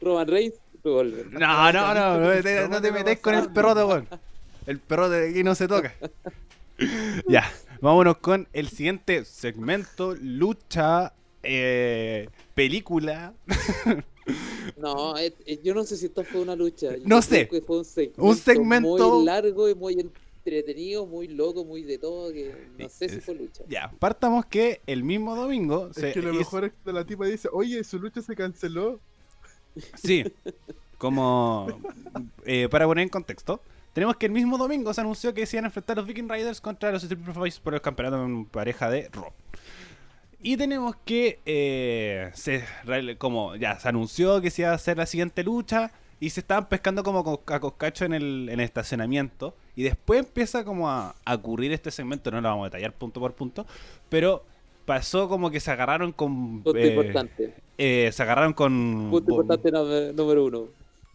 Roman 0.00 0.26
Reigns, 0.28 0.54
Goldberg. 0.82 1.32
No, 1.32 1.72
no, 1.72 1.94
no, 1.94 2.18
no 2.20 2.42
te, 2.42 2.68
no 2.68 2.80
te 2.82 2.92
metes 2.92 3.18
con 3.20 3.34
el 3.34 3.50
perrote, 3.52 3.84
weón. 3.84 4.08
El 4.66 4.78
perrote 4.78 5.14
de 5.16 5.30
aquí 5.30 5.44
no 5.44 5.54
se 5.54 5.68
toca. 5.68 5.94
Ya, 7.28 7.48
vámonos 7.80 8.16
con 8.16 8.48
el 8.52 8.68
siguiente 8.68 9.24
segmento, 9.24 10.16
lucha, 10.20 11.12
eh, 11.42 12.28
película. 12.54 13.32
No, 14.76 15.16
eh, 15.18 15.34
eh, 15.46 15.58
yo 15.64 15.74
no 15.74 15.82
sé 15.82 15.96
si 15.96 16.06
esto 16.06 16.22
fue 16.24 16.40
una 16.40 16.54
lucha. 16.54 16.96
Yo 16.96 17.02
No 17.06 17.20
sé. 17.22 17.48
fue 17.66 17.78
un 17.78 17.84
segmento, 17.84 18.22
Un 18.22 18.36
segmento- 18.36 19.16
muy 19.16 19.24
largo 19.24 19.68
y 19.68 19.74
muy 19.74 19.96
entretenido, 20.44 21.06
muy 21.06 21.28
loco, 21.28 21.64
muy 21.64 21.82
de 21.82 21.98
todo, 21.98 22.32
que 22.32 22.68
no 22.78 22.88
sé 22.88 23.08
si 23.08 23.20
fue 23.20 23.34
lucha. 23.34 23.62
Ya, 23.68 23.92
partamos 23.98 24.44
que 24.46 24.80
el 24.86 25.04
mismo 25.04 25.36
domingo 25.36 25.92
se 25.92 26.08
Es 26.08 26.14
que 26.14 26.22
lo 26.22 26.30
hizo- 26.30 26.38
mejor 26.38 26.64
es 26.64 26.72
que 26.84 26.92
la 26.92 27.04
tipa 27.04 27.26
dice, 27.26 27.48
oye, 27.52 27.82
su 27.84 27.98
lucha 27.98 28.20
se 28.22 28.34
canceló. 28.34 29.00
Sí, 29.94 30.24
como 30.98 31.66
eh, 32.44 32.68
para 32.70 32.86
poner 32.86 33.02
en 33.04 33.08
contexto, 33.08 33.60
tenemos 33.92 34.16
que 34.16 34.26
el 34.26 34.32
mismo 34.32 34.58
domingo 34.58 34.92
se 34.92 35.00
anunció 35.00 35.32
que 35.32 35.46
se 35.46 35.56
iban 35.56 35.64
a 35.64 35.68
enfrentar 35.68 35.96
los 35.96 36.06
Viking 36.06 36.28
Riders 36.28 36.60
contra 36.60 36.90
los 36.92 37.02
Street 37.02 37.22
Profits 37.24 37.60
por 37.60 37.74
el 37.74 37.80
campeonato 37.80 38.22
en 38.24 38.44
pareja 38.46 38.90
de 38.90 39.08
Raw. 39.12 39.30
Y 40.44 40.56
tenemos 40.56 40.96
que, 41.04 41.38
eh, 41.46 42.30
se, 42.34 42.64
como 43.18 43.54
ya 43.56 43.78
se 43.78 43.88
anunció 43.88 44.40
que 44.40 44.50
se 44.50 44.62
iba 44.62 44.72
a 44.72 44.74
hacer 44.74 44.96
la 44.96 45.06
siguiente 45.06 45.44
lucha 45.44 45.92
y 46.18 46.30
se 46.30 46.40
estaban 46.40 46.68
pescando 46.68 47.02
como 47.04 47.22
co- 47.22 47.42
a 47.46 47.60
coscacho 47.60 48.04
en 48.04 48.12
el, 48.14 48.48
en 48.48 48.58
el 48.58 48.64
estacionamiento. 48.64 49.54
Y 49.74 49.82
después 49.84 50.20
empieza 50.20 50.64
como 50.64 50.88
a, 50.90 51.14
a 51.24 51.34
ocurrir 51.34 51.72
este 51.72 51.90
segmento, 51.90 52.30
no 52.30 52.40
lo 52.40 52.48
vamos 52.48 52.64
a 52.64 52.68
detallar 52.70 52.92
punto 52.92 53.20
por 53.20 53.32
punto, 53.34 53.66
pero 54.08 54.44
pasó 54.84 55.28
como 55.28 55.50
que 55.50 55.60
se 55.60 55.70
agarraron 55.70 56.12
con... 56.12 56.62
Punto 56.62 56.76
eh, 56.78 56.88
importante. 56.88 57.54
eh, 57.78 58.10
se 58.12 58.22
agarraron 58.22 58.52
con... 58.52 59.08
Punto 59.10 59.30
importante 59.30 59.70
no- 59.70 60.12
número 60.12 60.44
uno. 60.44 60.68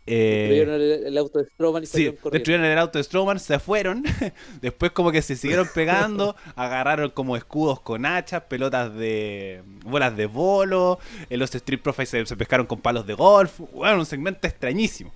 eh, 0.08 0.48
Destruyeron 0.50 0.76
el, 0.76 1.08
el 1.08 1.18
auto 1.18 1.40
de 1.40 1.46
Strowman 1.46 1.84
y 1.84 1.86
Sí, 1.86 2.06
destruyeron 2.32 2.66
el 2.66 2.78
auto 2.80 2.98
de 2.98 3.04
Strowman, 3.04 3.40
se 3.40 3.60
fueron. 3.60 4.04
Después, 4.62 4.92
como 4.92 5.12
que 5.12 5.22
se 5.22 5.36
siguieron 5.36 5.68
pegando. 5.76 6.36
agarraron 6.56 7.10
como 7.12 7.36
escudos 7.38 7.80
con 7.82 8.06
hachas, 8.06 8.44
pelotas 8.44 8.96
de. 8.96 9.62
bolas 9.84 10.16
de 10.18 10.26
bolo. 10.28 10.98
eh, 11.30 11.38
los 11.38 11.54
Street 11.54 11.82
Profits 11.82 12.10
se, 12.10 12.26
se 12.26 12.38
pescaron 12.38 12.66
con 12.66 12.80
palos 12.80 13.06
de 13.06 13.14
golf. 13.14 13.60
Bueno, 13.74 14.00
un 14.00 14.06
segmento 14.06 14.48
extrañísimo. 14.48 15.12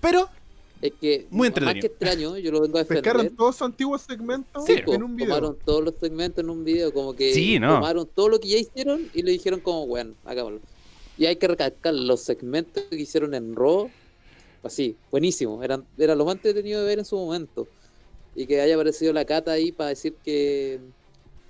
Pero, 0.00 0.28
Es 0.82 0.92
que, 1.00 1.26
Muy 1.30 1.48
más 1.48 1.54
que 1.54 1.60
entretenido. 1.60 1.86
extraño, 1.86 2.38
yo 2.38 2.50
lo 2.50 2.60
vengo 2.60 2.76
a 2.76 2.80
defender. 2.82 3.02
Pescaron 3.04 3.36
todos 3.36 3.54
sus 3.56 3.62
antiguos 3.62 4.02
segmentos 4.02 4.64
Sí, 4.66 4.72
en 4.72 4.84
po, 4.84 4.92
un 4.92 5.14
video. 5.16 5.28
tomaron 5.36 5.58
todos 5.64 5.84
los 5.84 5.94
segmentos 6.00 6.42
en 6.42 6.50
un 6.50 6.64
video, 6.64 6.92
como 6.92 7.14
que 7.14 7.32
Sí, 7.32 7.58
¿no? 7.60 7.74
tomaron 7.76 8.08
todo 8.14 8.28
lo 8.28 8.40
que 8.40 8.48
ya 8.48 8.58
hicieron 8.58 9.08
y 9.14 9.22
le 9.22 9.30
dijeron 9.30 9.60
como, 9.60 9.86
bueno, 9.86 10.14
hagámoslo. 10.24 10.60
Y 11.16 11.26
hay 11.26 11.36
que 11.36 11.46
recalcar 11.46 11.94
los 11.94 12.20
segmentos 12.22 12.82
que 12.90 12.96
hicieron 12.96 13.32
en 13.34 13.54
Raw, 13.54 13.88
así, 14.64 14.96
buenísimo, 15.12 15.62
eran, 15.62 15.84
era 15.96 16.16
lo 16.16 16.24
más 16.24 16.34
entretenido 16.34 16.80
de 16.80 16.86
ver 16.86 16.98
en 16.98 17.04
su 17.04 17.16
momento. 17.16 17.68
Y 18.34 18.46
que 18.46 18.60
haya 18.60 18.74
aparecido 18.74 19.12
la 19.12 19.24
cata 19.24 19.52
ahí 19.52 19.70
para 19.70 19.90
decir 19.90 20.14
que, 20.24 20.80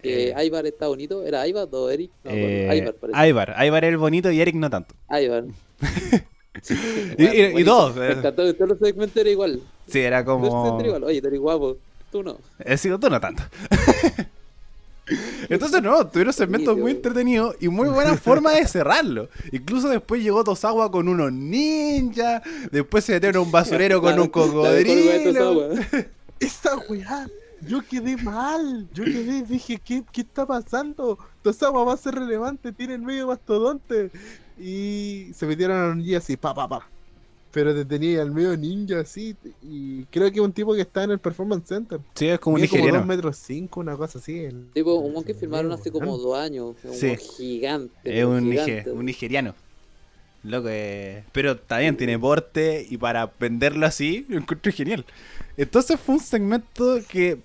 que 0.02 0.28
Eh. 0.36 0.44
Ivar 0.44 0.66
está 0.66 0.88
bonito, 0.88 1.24
¿era 1.24 1.46
Ivar 1.48 1.68
o 1.70 1.88
Eric? 1.88 2.10
No, 2.24 2.32
me 2.32 2.36
eh, 2.36 2.64
acuerdo. 2.64 2.82
Ivar 2.82 2.94
parece. 2.96 3.28
Ivar. 3.30 3.66
Ivar 3.66 3.84
era 3.84 3.92
el 3.92 3.98
bonito 3.98 4.30
y 4.30 4.40
Eric 4.42 4.56
no 4.56 4.68
tanto. 4.68 4.94
Ivar. 5.08 5.44
Sí, 6.60 6.74
Y- 7.18 7.60
y- 7.60 7.64
todos, 7.64 7.96
eh. 7.96 8.12
encantó 8.12 8.44
que 8.44 8.52
todos 8.54 8.70
los 8.70 8.78
segmentos 8.78 9.16
era 9.16 9.30
igual. 9.30 9.60
Sí, 9.88 10.00
era 10.00 10.22
Todos 10.24 10.40
los 10.42 10.50
como. 10.50 10.78
era 10.80 10.86
igual. 10.88 11.04
Oye, 11.04 11.20
tú 11.22 11.28
eres 11.28 11.40
guapo, 11.40 11.76
tú 12.10 12.22
no. 12.22 12.36
He 12.58 12.76
sido 12.76 12.98
tú 12.98 13.08
no 13.08 13.20
tanto. 13.20 13.42
Entonces, 15.48 15.82
no, 15.82 16.06
tuvieron 16.06 16.32
segmentos 16.32 16.78
muy 16.78 16.92
entretenidos 16.92 17.56
y 17.60 17.68
muy 17.68 17.88
buena 17.88 18.16
forma 18.18 18.52
de 18.52 18.66
cerrarlo. 18.66 19.28
Incluso 19.50 19.88
después 19.88 20.22
llegó 20.22 20.44
Tosawa 20.44 20.90
con 20.90 21.08
unos 21.08 21.32
ninjas. 21.32 22.42
Después 22.70 23.04
se 23.04 23.12
metieron 23.14 23.36
a 23.38 23.40
un 23.44 23.50
basurero 23.52 24.00
con 24.00 24.18
un 24.18 24.28
cocodrilo. 24.28 25.70
Esa 26.38 26.76
weá, 26.88 27.26
yo 27.66 27.82
quedé 27.88 28.16
mal. 28.16 28.86
Yo 28.94 29.04
quedé, 29.04 29.42
dije, 29.42 29.80
¿qué, 29.84 30.02
qué 30.12 30.20
está 30.22 30.46
pasando? 30.46 31.18
Tosawa 31.42 31.84
va 31.84 31.94
a 31.94 31.96
ser 31.98 32.14
relevante, 32.14 32.72
tiene 32.72 32.94
el 32.94 33.02
medio 33.02 33.26
mastodonte. 33.26 34.10
Y 34.62 35.32
se 35.34 35.46
metieron 35.46 35.76
a 35.76 35.86
los 35.88 35.96
ninjas 35.96 36.22
así, 36.24 36.36
pa, 36.36 36.54
pa, 36.54 36.68
pa. 36.68 36.88
Pero 37.50 37.74
te 37.74 37.84
tenía 37.84 38.22
al 38.22 38.30
medio 38.30 38.56
ninja 38.56 39.00
así. 39.00 39.36
Y 39.62 40.04
creo 40.04 40.30
que 40.30 40.38
es 40.38 40.44
un 40.44 40.52
tipo 40.52 40.74
que 40.74 40.80
está 40.82 41.04
en 41.04 41.10
el 41.10 41.18
Performance 41.18 41.66
Center. 41.68 42.00
Sí, 42.14 42.28
es 42.28 42.38
como 42.40 42.54
un 42.54 42.60
Mide 42.62 42.68
como 42.70 42.78
nigeriano. 42.80 43.06
2 43.06 43.16
metros 43.16 43.36
5, 43.36 43.80
una 43.80 43.96
cosa 43.96 44.18
así. 44.18 44.38
el- 44.44 44.68
Tipo, 44.72 44.94
un 44.94 45.12
mon 45.12 45.22
que 45.24 45.34
firmaron 45.34 45.70
hace 45.72 45.90
como 45.90 46.16
dos 46.16 46.38
años. 46.38 46.76
Como 46.80 46.94
Sí. 46.94 47.14
gigante. 47.16 47.92
Es 48.04 48.24
un, 48.24 48.48
nige- 48.50 48.64
gigante. 48.64 48.90
un 48.92 49.04
nigeriano. 49.04 49.54
Loco, 50.44 50.68
eh, 50.70 51.24
pero 51.32 51.56
también 51.58 51.96
tiene 51.96 52.18
porte 52.18 52.84
y 52.88 52.96
para 52.96 53.30
venderlo 53.38 53.86
así, 53.86 54.24
lo 54.28 54.38
encuentro 54.38 54.72
genial. 54.72 55.04
Entonces 55.56 56.00
fue 56.00 56.14
un 56.16 56.20
segmento 56.20 56.98
que 57.08 57.38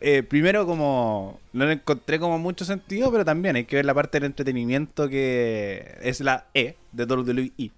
eh, 0.00 0.22
primero 0.22 0.66
como 0.66 1.40
no 1.52 1.66
le 1.66 1.72
encontré 1.74 2.18
como 2.20 2.38
mucho 2.38 2.64
sentido, 2.64 3.10
pero 3.10 3.24
también 3.24 3.56
hay 3.56 3.64
que 3.64 3.76
ver 3.76 3.84
la 3.84 3.94
parte 3.94 4.18
del 4.20 4.26
entretenimiento 4.26 5.08
que 5.08 5.96
es 6.02 6.20
la 6.20 6.46
E 6.54 6.76
de 6.92 7.04
WWE. 7.04 7.72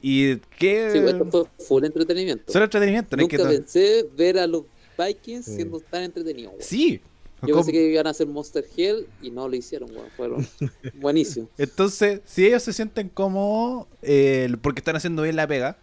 Y 0.00 0.36
que 0.58 0.90
Sí, 0.92 1.00
pues, 1.00 1.12
esto 1.14 1.24
fue 1.30 1.44
full 1.66 1.84
entretenimiento. 1.84 2.52
solo 2.52 2.64
entretenimiento, 2.64 3.16
no 3.16 3.22
hay 3.22 3.28
que 3.28 3.36
Nunca 3.38 3.50
to- 3.50 3.56
pensé 3.56 4.06
ver 4.16 4.38
a 4.38 4.46
los 4.46 4.62
Vikings 4.96 5.44
Sí. 5.44 5.54
siendo 5.56 5.80
tan 5.80 6.04
entretenidos. 6.04 6.54
Sí. 6.60 7.00
Yo 7.42 7.48
Como- 7.54 7.56
pensé 7.56 7.72
que 7.72 7.90
iban 7.92 8.06
a 8.06 8.10
hacer 8.10 8.26
Monster 8.26 8.64
Hell 8.76 9.06
y 9.22 9.30
no 9.30 9.48
lo 9.48 9.54
hicieron, 9.54 9.90
weón. 9.90 10.06
Fueron 10.16 10.46
buenísimos. 10.94 11.48
Entonces, 11.58 12.20
si 12.24 12.46
ellos 12.46 12.62
se 12.62 12.72
sienten 12.72 13.08
cómodos 13.08 13.86
eh, 14.02 14.48
porque 14.62 14.80
están 14.80 14.96
haciendo 14.96 15.22
bien 15.22 15.36
la 15.36 15.46
pega, 15.46 15.78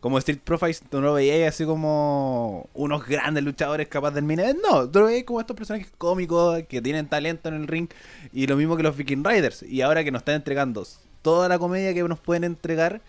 como 0.00 0.18
Street 0.18 0.40
Profits, 0.42 0.82
tú 0.90 1.00
no 1.00 1.08
lo 1.08 1.14
veías 1.14 1.54
así 1.54 1.64
como 1.64 2.68
unos 2.74 3.06
grandes 3.06 3.44
luchadores 3.44 3.86
capaces 3.88 4.14
del 4.26 4.30
event, 4.30 4.58
No, 4.62 4.88
tú 4.88 5.00
lo 5.00 5.06
veías 5.06 5.24
como 5.24 5.40
estos 5.40 5.56
personajes 5.56 5.88
cómicos 5.98 6.62
que 6.68 6.80
tienen 6.80 7.08
talento 7.08 7.48
en 7.48 7.54
el 7.54 7.68
ring 7.68 7.88
y 8.32 8.46
lo 8.46 8.56
mismo 8.56 8.76
que 8.76 8.82
los 8.82 8.96
Viking 8.96 9.22
Riders. 9.22 9.62
Y 9.62 9.82
ahora 9.82 10.02
que 10.02 10.10
nos 10.10 10.20
están 10.20 10.36
entregando 10.36 10.86
toda 11.22 11.48
la 11.48 11.58
comedia 11.58 11.92
que 11.92 12.02
nos 12.02 12.18
pueden 12.18 12.44
entregar, 12.44 13.02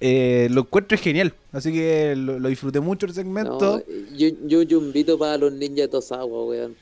eh, 0.00 0.48
lo 0.50 0.60
encuentro 0.60 0.96
genial. 0.96 1.34
Así 1.52 1.72
que 1.72 2.14
lo, 2.16 2.48
disfruté 2.48 2.78
mucho 2.80 3.06
el 3.06 3.14
segmento. 3.14 3.78
No, 3.78 4.16
yo, 4.16 4.28
yo, 4.46 4.62
yo 4.62 4.78
invito 4.78 5.18
para 5.18 5.36
los 5.38 5.52
ninjas 5.52 5.76
de 5.76 5.88
Tosawa, 5.88 6.44
weón. 6.44 6.76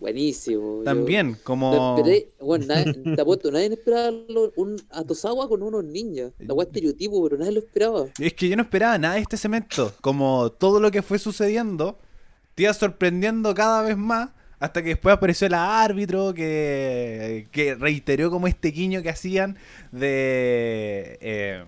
Buenísimo. 0.00 0.78
Yo- 0.78 0.84
También, 0.84 1.32
no 1.32 1.36
como. 1.44 1.96
esperé, 1.98 2.28
bueno, 2.40 2.66
nadie, 2.66 2.92
te 2.92 3.20
apuesto, 3.20 3.50
nadie 3.50 3.66
esperaba 3.72 4.10
lo- 4.28 4.52
un, 4.56 4.76
a 4.90 5.04
Tosawa 5.04 5.48
con 5.48 5.62
unos 5.62 5.84
ninjas. 5.84 6.32
La 6.38 6.54
weá 6.54 6.66
estereotipo, 6.66 7.22
pero 7.22 7.38
nadie 7.38 7.52
lo 7.52 7.60
esperaba. 7.60 8.06
Es 8.18 8.34
que 8.34 8.48
yo 8.48 8.56
no 8.56 8.62
esperaba 8.62 8.96
nada 8.98 9.14
de 9.14 9.20
este 9.20 9.36
segmento. 9.36 9.92
Como 10.00 10.50
todo 10.52 10.80
lo 10.80 10.90
que 10.90 11.02
fue 11.02 11.18
sucediendo, 11.18 11.98
te 12.54 12.64
iba 12.64 12.74
sorprendiendo 12.74 13.54
cada 13.54 13.82
vez 13.82 13.96
más. 13.96 14.30
Hasta 14.60 14.82
que 14.82 14.88
después 14.88 15.14
apareció 15.14 15.46
el 15.46 15.54
árbitro 15.54 16.34
que, 16.34 17.46
que 17.52 17.76
reiteró 17.76 18.28
como 18.28 18.48
este 18.48 18.70
guiño 18.72 19.02
que 19.02 19.10
hacían 19.10 19.56
de... 19.92 21.18
eh, 21.20 21.64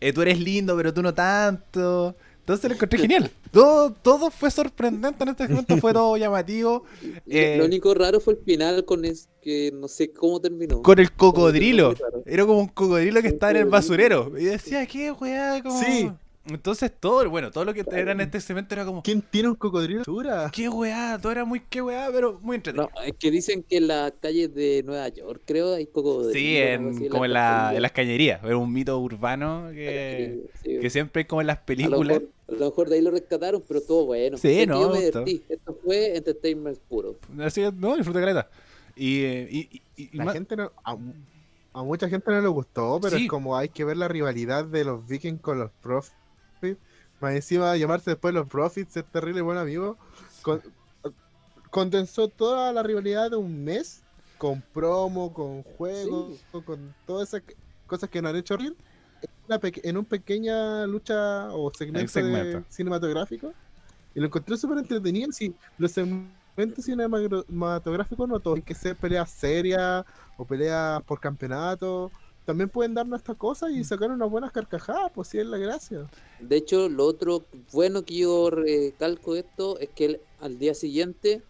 eh, 0.00 0.12
tú 0.12 0.22
eres 0.22 0.38
lindo, 0.38 0.76
pero 0.76 0.94
tú 0.94 1.02
no 1.02 1.12
tanto. 1.14 2.14
Entonces 2.48 2.70
lo 2.70 2.76
encontré 2.76 2.98
genial. 2.98 3.30
Todo, 3.52 3.92
todo 3.92 4.30
fue 4.30 4.50
sorprendente 4.50 5.22
en 5.22 5.30
este 5.30 5.46
segmento, 5.46 5.76
fue 5.78 5.92
todo 5.92 6.16
llamativo. 6.18 6.84
Eh, 7.26 7.56
Lo 7.58 7.64
único 7.64 7.92
raro 7.94 8.20
fue 8.20 8.34
el 8.34 8.40
final 8.40 8.84
con 8.84 9.04
es 9.06 9.28
que 9.40 9.70
no 9.72 9.88
sé 9.88 10.12
cómo 10.12 10.40
terminó. 10.40 10.82
Con 10.82 10.98
el 10.98 11.12
cocodrilo. 11.12 11.94
Era 12.26 12.46
como 12.46 12.60
un 12.60 12.68
cocodrilo 12.68 13.20
que 13.22 13.28
estaba 13.28 13.50
en 13.52 13.56
el 13.58 13.64
basurero. 13.66 14.32
Y 14.38 14.44
decía, 14.44 14.86
¿qué 14.86 15.12
weá? 15.12 15.62
Como... 15.62 15.78
Sí. 15.82 16.10
Entonces 16.48 16.90
todo, 16.98 17.28
bueno, 17.28 17.50
todo 17.50 17.64
lo 17.64 17.74
que 17.74 17.84
era 17.92 18.12
en 18.12 18.20
este 18.20 18.40
segmento 18.40 18.74
era 18.74 18.84
como, 18.84 19.02
¿Quién 19.02 19.22
tiene 19.22 19.48
un 19.48 19.54
cocodrilo? 19.54 20.02
Qué 20.52 20.68
weá, 20.68 21.18
todo 21.20 21.32
era 21.32 21.44
muy 21.44 21.60
qué 21.60 21.82
weá, 21.82 22.08
pero 22.12 22.38
muy 22.42 22.56
entretenido. 22.56 22.90
No, 22.94 23.02
es 23.02 23.14
que 23.18 23.30
dicen 23.30 23.62
que 23.62 23.76
en 23.76 23.88
las 23.88 24.12
calles 24.20 24.54
de 24.54 24.82
Nueva 24.84 25.08
York, 25.08 25.42
creo, 25.44 25.74
hay 25.74 25.86
cocodrilos. 25.86 26.32
sí, 26.32 26.56
en, 26.56 27.08
como 27.08 27.24
en, 27.24 27.32
la, 27.34 27.72
en 27.74 27.82
las 27.82 27.92
cañerías. 27.92 28.42
Era 28.42 28.56
un 28.56 28.72
mito 28.72 28.98
urbano 28.98 29.68
que, 29.72 30.44
Sí, 30.62 30.78
que 30.80 30.90
siempre 30.90 31.20
hay 31.20 31.24
como 31.26 31.40
en 31.40 31.48
las 31.48 31.58
a, 31.58 31.60
lo 31.60 31.66
películas. 31.66 32.20
mejor, 32.20 32.28
a 32.48 32.52
lo 32.52 32.58
mejor 32.70 32.88
de 32.88 32.96
ahí 32.96 33.02
lo 33.02 33.10
rescataron, 33.10 33.62
pero 33.66 33.80
estuvo 33.80 34.06
bueno. 34.06 34.38
Sí, 34.38 34.48
que 34.48 34.66
no, 34.66 34.80
Yo 34.80 34.90
me 34.90 35.04
está- 35.04 35.20
divertí. 35.24 35.44
Esto 35.52 35.78
fue 35.84 36.16
entertainment 36.16 36.78
puro. 36.88 37.16
Así 37.40 37.60
que, 37.62 37.72
no, 37.72 37.96
disfruta 37.96 38.20
caleta. 38.20 38.48
Y, 38.96 39.18
y, 39.24 39.68
y- 39.70 39.82
y- 40.12 40.16
La 40.16 40.24
más- 40.24 40.34
gente 40.34 40.56
no, 40.56 40.72
a, 40.82 40.96
a 41.74 41.82
mucha 41.84 42.08
gente 42.08 42.30
no 42.30 42.40
le 42.40 42.48
gustó, 42.48 42.98
pero 43.00 43.16
Sí. 43.16 43.24
es 43.24 43.28
como 43.28 43.56
hay 43.56 43.68
que 43.68 43.84
ver 43.84 43.96
la 43.96 44.08
rivalidad 44.08 44.64
de 44.64 44.84
los 44.84 45.06
Vikings 45.06 45.40
con 45.40 45.58
los 45.58 45.70
Profits. 46.58 46.80
Más 47.20 47.34
encima 47.34 47.76
llamarse 47.76 48.10
después 48.10 48.32
los 48.34 48.46
Profits, 48.46 48.92
ser 48.92 49.04
terrible 49.04 49.40
buen 49.42 49.58
amigo. 49.58 49.96
Con- 50.42 50.62
condensó 51.70 52.28
toda 52.28 52.72
la 52.72 52.82
rivalidad 52.82 53.30
de 53.30 53.36
un 53.36 53.64
mes 53.64 54.02
con 54.38 54.62
promo, 54.72 55.32
con 55.32 55.62
juegos, 55.62 56.40
con 56.64 56.94
todas 57.06 57.28
esas 57.28 57.42
cosas 57.86 58.08
que 58.08 58.22
nos 58.22 58.30
han 58.30 58.36
hecho 58.36 58.56
reír 58.56 58.76
en 59.82 59.96
una, 59.96 60.04
pequeña 60.04 60.86
lucha 60.86 61.50
o 61.52 61.72
segmento, 61.74 62.20
de- 62.20 62.64
cinematográfico. 62.68 63.52
Y 64.14 64.20
lo 64.20 64.26
encontré 64.26 64.56
súper 64.56 64.78
entretenido. 64.78 65.30
Sí, 65.32 65.54
los 65.76 65.92
segmentos 65.92 66.84
cinematográficos 66.84 68.28
no 68.28 68.40
todos 68.40 68.54
tienen 68.56 68.62
que 68.64 68.74
ser 68.74 68.96
peleas 68.96 69.30
serias 69.30 70.04
o 70.36 70.44
peleas 70.44 71.02
por 71.02 71.20
campeonato. 71.20 72.10
También 72.48 72.70
pueden 72.70 72.94
darnos 72.94 73.18
estas 73.20 73.36
cosas 73.36 73.72
y 73.72 73.84
sacar 73.84 74.10
unas 74.10 74.30
buenas 74.30 74.52
carcajadas, 74.52 75.12
pues 75.14 75.28
sí 75.28 75.36
es 75.38 75.44
la 75.44 75.58
gracia. 75.58 76.06
De 76.40 76.56
hecho, 76.56 76.88
lo 76.88 77.04
otro 77.04 77.44
bueno 77.74 78.06
que 78.06 78.16
yo 78.20 78.48
recalco 78.48 79.34
de 79.34 79.40
esto 79.40 79.78
es 79.80 79.90
que 79.90 80.04
el- 80.06 80.20
al 80.40 80.58
día 80.58 80.72
siguiente 80.72 81.42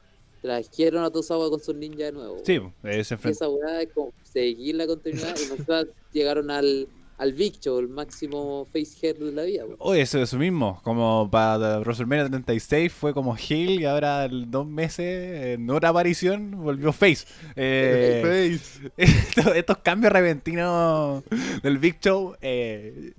trajeron 0.42 1.04
a 1.04 1.10
Tosawa 1.10 1.50
con 1.50 1.60
sus 1.60 1.76
ninjas 1.76 1.98
de 1.98 2.12
nuevo. 2.12 2.38
sí, 2.44 2.56
se 2.56 2.58
Y 2.58 2.98
enfrentó. 3.14 3.28
esa 3.28 3.48
weá 3.48 3.82
es 3.82 3.92
como 3.92 4.12
seguir 4.24 4.74
la 4.74 4.88
continuidad 4.88 5.36
y 5.38 5.46
nosotros 5.50 5.86
llegaron 6.12 6.50
al, 6.50 6.88
al 7.18 7.32
Big 7.32 7.58
Show, 7.60 7.78
el 7.80 7.88
máximo 7.88 8.66
facehead 8.72 9.16
de 9.16 9.32
la 9.32 9.42
vida. 9.42 9.64
Oye, 9.78 10.02
eso, 10.02 10.22
eso 10.22 10.38
mismo. 10.38 10.80
Como 10.84 11.28
para 11.30 11.80
WrestleMania 11.80 12.28
36 12.28 12.92
fue 12.92 13.12
como 13.12 13.36
Hill 13.36 13.80
y 13.80 13.84
ahora 13.84 14.24
en 14.26 14.50
dos 14.50 14.66
meses, 14.66 15.54
en 15.58 15.68
otra 15.70 15.88
aparición, 15.90 16.52
volvió 16.62 16.92
Face. 16.92 17.26
Eh, 17.56 18.58
Face. 18.60 18.92
estos, 18.96 19.56
estos 19.56 19.78
cambios 19.78 20.12
repentinos 20.12 21.24
del 21.62 21.78
Big 21.78 21.98
Show. 22.00 22.36
eh, 22.40 23.12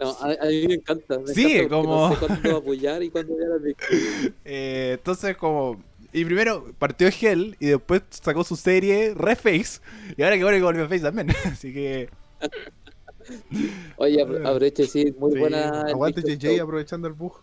No, 0.00 0.10
a, 0.20 0.32
a 0.32 0.46
mí 0.46 0.66
me 0.68 0.74
encanta. 0.74 1.18
Me 1.20 1.32
Sí, 1.32 1.52
encanta 1.52 1.68
como- 1.76 2.08
No 2.10 2.14
sé 2.16 2.26
cuándo 2.26 2.56
apoyar 2.58 3.02
y 3.02 3.10
cuándo 3.10 3.32
llegar 3.34 3.52
al 3.52 3.60
Big 3.60 3.76
Show. 3.78 4.32
eh, 4.44 4.96
entonces, 4.98 5.36
como. 5.36 5.80
Y 6.12 6.24
primero 6.24 6.66
partió 6.80 7.06
Hell 7.08 7.56
y 7.60 7.66
después 7.66 8.02
sacó 8.10 8.42
su 8.42 8.56
serie 8.56 9.14
Reface. 9.14 9.80
Y 10.16 10.22
ahora 10.24 10.36
que 10.36 10.42
bueno 10.42 10.58
que 10.58 10.64
volvió 10.64 10.88
Face 10.88 11.00
también. 11.02 11.28
Así 11.44 11.72
que. 11.72 12.08
Oye, 13.96 14.24
apro- 14.24 14.40
aproveche, 14.46 14.86
sí, 14.86 15.14
muy 15.18 15.32
Sí, 15.32 15.38
buena. 15.38 15.82
Aguante 15.82 16.22
JJ 16.22 16.56
Show. 16.56 16.64
aprovechando 16.64 17.08
el 17.08 17.14
bug. 17.14 17.34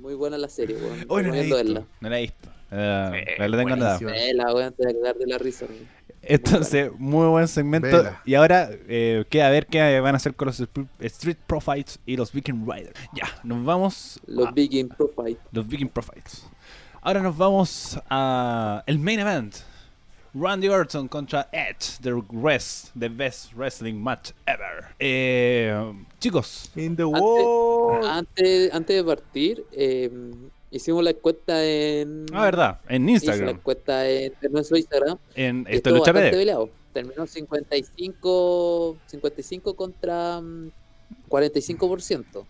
Muy 0.00 0.14
buena 0.14 0.38
la 0.38 0.48
serie, 0.48 0.76
weón. 0.76 1.06
No 1.08 1.14
la 1.16 1.20
he 1.20 1.22
Recomiendo 1.24 1.42
visto. 1.42 1.56
verla. 1.56 1.84
No 2.00 2.08
la 2.10 2.18
he 2.18 2.22
visto. 2.22 2.48
Eh, 2.70 3.24
Eh, 3.38 3.48
la 3.48 3.56
tengo 3.56 3.76
nada. 3.76 3.98
Vela, 3.98 4.54
weón, 4.54 4.72
te 4.74 4.84
voy 4.92 5.08
a 5.08 5.12
de 5.12 5.26
la 5.26 5.38
risa. 5.38 5.66
weón. 5.66 5.96
Entonces, 6.22 6.90
muy 6.98 7.26
buen 7.28 7.46
segmento. 7.48 7.88
Vela. 7.88 8.20
Y 8.24 8.34
ahora 8.34 8.68
eh, 8.88 9.24
queda 9.30 9.48
ver 9.50 9.66
qué 9.66 10.00
van 10.00 10.14
a 10.14 10.16
hacer 10.16 10.34
con 10.34 10.46
los 10.46 10.60
Street 11.00 11.36
Profits 11.46 11.98
y 12.06 12.16
los 12.16 12.32
Viking 12.32 12.66
Riders. 12.68 12.98
Ya, 13.14 13.26
nos 13.44 13.64
vamos 13.64 14.20
Los 14.26 14.48
a 14.48 14.50
Big 14.52 14.74
in 14.74 14.88
Profile. 14.88 15.38
los 15.52 15.66
Viking 15.66 15.88
Profits. 15.88 16.46
Ahora 17.00 17.20
nos 17.20 17.36
vamos 17.36 18.00
a 18.10 18.82
el 18.86 18.98
main 18.98 19.20
event. 19.20 19.54
Randy 20.38 20.68
Orton 20.68 21.08
contra 21.08 21.48
Edge, 21.52 21.98
the 22.02 22.12
rest, 22.30 22.90
the 22.98 23.08
best 23.08 23.52
wrestling 23.54 23.94
match 23.94 24.32
ever. 24.46 24.94
Eh, 24.98 25.72
chicos, 26.18 26.70
In 26.76 26.94
the 26.96 27.04
Antes- 27.04 27.20
wall. 27.22 28.04
Antes, 28.04 28.72
antes 28.74 28.96
de 28.96 29.04
partir, 29.04 29.64
eh, 29.72 30.10
hicimos 30.70 31.02
la 31.02 31.10
encuesta 31.10 31.64
en. 31.64 32.26
ah, 32.34 32.42
verdad, 32.44 32.80
en 32.88 33.08
Hice 33.08 33.26
la 33.26 33.32
Instagram, 33.32 33.56
encuesta 33.56 34.08
en, 34.10 34.32
en 34.42 34.52
nuestro 34.52 34.76
Instagram. 34.76 35.18
en 35.34 35.66
y 35.70 35.76
esto 35.76 35.90
lucha 35.90 36.12
peleado. 36.12 36.68
Terminó 36.92 37.26
55, 37.26 38.96
55 39.06 39.74
contra 39.76 40.40
mm, 40.40 40.70
45%. 41.28 42.44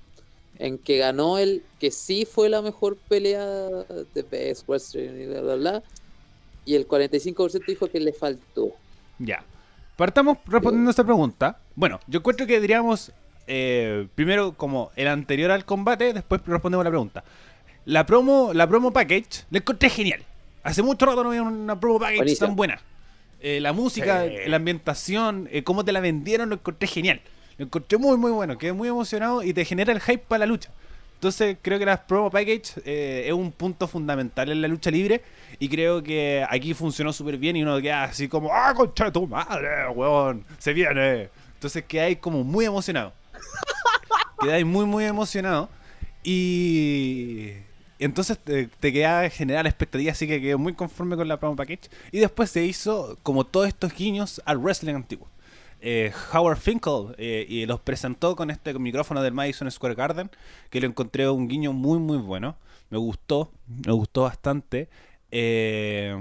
En 0.58 0.78
que 0.78 0.96
ganó 0.98 1.36
el 1.38 1.62
que 1.78 1.90
sí 1.90 2.24
fue 2.24 2.48
la 2.48 2.62
mejor 2.62 2.96
pelea 2.96 3.46
de 4.14 4.22
Best 4.22 4.66
Wrestling 4.66 5.10
y 5.20 5.26
bla 5.26 5.40
bla 5.42 5.54
bla. 5.56 5.82
Y 6.66 6.74
el 6.74 6.86
45% 6.86 7.64
dijo 7.66 7.86
que 7.88 8.00
le 8.00 8.12
faltó. 8.12 8.72
Ya. 9.18 9.42
Partamos 9.96 10.36
respondiendo 10.46 10.90
a 10.90 10.92
esta 10.92 11.04
pregunta. 11.04 11.58
Bueno, 11.74 12.00
yo 12.06 12.18
encuentro 12.18 12.46
que 12.46 12.54
deberíamos 12.54 13.12
eh, 13.46 14.08
primero 14.14 14.52
como 14.52 14.90
el 14.96 15.08
anterior 15.08 15.50
al 15.52 15.64
combate, 15.64 16.12
después 16.12 16.42
respondemos 16.44 16.84
la 16.84 16.90
pregunta. 16.90 17.24
La 17.86 18.04
promo, 18.04 18.52
la 18.52 18.68
promo 18.68 18.92
package, 18.92 19.44
la 19.50 19.58
encontré 19.58 19.88
genial. 19.88 20.22
Hace 20.64 20.82
mucho 20.82 21.06
rato 21.06 21.22
no 21.22 21.30
había 21.30 21.42
una 21.42 21.78
promo 21.78 21.98
package 22.00 22.16
Buenísima. 22.18 22.46
tan 22.48 22.56
buena. 22.56 22.80
Eh, 23.40 23.60
la 23.60 23.72
música, 23.72 24.24
Sí. 24.24 24.34
la 24.50 24.56
ambientación, 24.56 25.48
eh, 25.52 25.62
cómo 25.62 25.84
te 25.84 25.92
la 25.92 26.00
vendieron, 26.00 26.48
lo 26.48 26.56
encontré 26.56 26.88
genial. 26.88 27.20
Lo 27.56 27.66
encontré 27.66 27.96
muy, 27.96 28.16
muy 28.18 28.32
bueno. 28.32 28.58
Quedé 28.58 28.72
muy 28.72 28.88
emocionado 28.88 29.42
y 29.42 29.54
te 29.54 29.64
genera 29.64 29.92
el 29.92 30.00
hype 30.00 30.24
para 30.26 30.40
la 30.40 30.46
lucha. 30.46 30.70
Entonces 31.16 31.56
creo 31.62 31.78
que 31.78 31.86
la 31.86 32.06
promo 32.06 32.30
package 32.30 32.74
eh, 32.84 33.24
es 33.26 33.32
un 33.32 33.50
punto 33.50 33.88
fundamental 33.88 34.50
en 34.50 34.60
la 34.60 34.68
lucha 34.68 34.90
libre 34.90 35.22
y 35.58 35.66
creo 35.66 36.02
que 36.02 36.44
aquí 36.48 36.74
funcionó 36.74 37.10
súper 37.10 37.38
bien 37.38 37.56
y 37.56 37.62
uno 37.62 37.80
queda 37.80 38.04
así 38.04 38.28
como 38.28 38.52
¡Ah, 38.52 38.74
concha 38.74 39.06
de 39.06 39.12
tu 39.12 39.26
madre, 39.26 39.88
weón! 39.88 40.44
¡Se 40.58 40.74
viene! 40.74 41.30
Entonces 41.54 41.84
quedáis 41.84 42.18
como 42.18 42.44
muy 42.44 42.66
emocionado. 42.66 43.14
quedáis 44.40 44.66
muy, 44.66 44.84
muy 44.84 45.04
emocionado 45.04 45.70
y... 46.22 47.52
Entonces 47.98 48.38
te, 48.38 48.66
te 48.66 48.92
queda 48.92 49.30
generar 49.30 49.66
expectativa, 49.66 50.12
así 50.12 50.26
que 50.26 50.38
quedé 50.38 50.56
muy 50.56 50.74
conforme 50.74 51.16
con 51.16 51.26
la 51.28 51.40
promo 51.40 51.56
package. 51.56 51.88
Y 52.12 52.18
después 52.18 52.50
se 52.50 52.62
hizo 52.62 53.16
como 53.22 53.44
todos 53.46 53.68
estos 53.68 53.94
guiños 53.94 54.42
al 54.44 54.58
wrestling 54.58 54.96
antiguo. 54.96 55.26
Eh, 55.80 56.12
Howard 56.32 56.58
Finkel 56.58 57.14
eh, 57.18 57.46
y 57.48 57.66
los 57.66 57.80
presentó 57.80 58.34
con 58.36 58.50
este 58.50 58.72
micrófono 58.78 59.22
del 59.22 59.32
Madison 59.34 59.70
Square 59.70 59.94
Garden, 59.94 60.30
que 60.70 60.80
lo 60.80 60.86
encontré 60.86 61.28
un 61.28 61.48
guiño 61.48 61.72
muy 61.72 61.98
muy 61.98 62.18
bueno. 62.18 62.56
Me 62.90 62.98
gustó, 62.98 63.50
me 63.86 63.92
gustó 63.92 64.22
bastante. 64.22 64.88
Eh, 65.30 66.16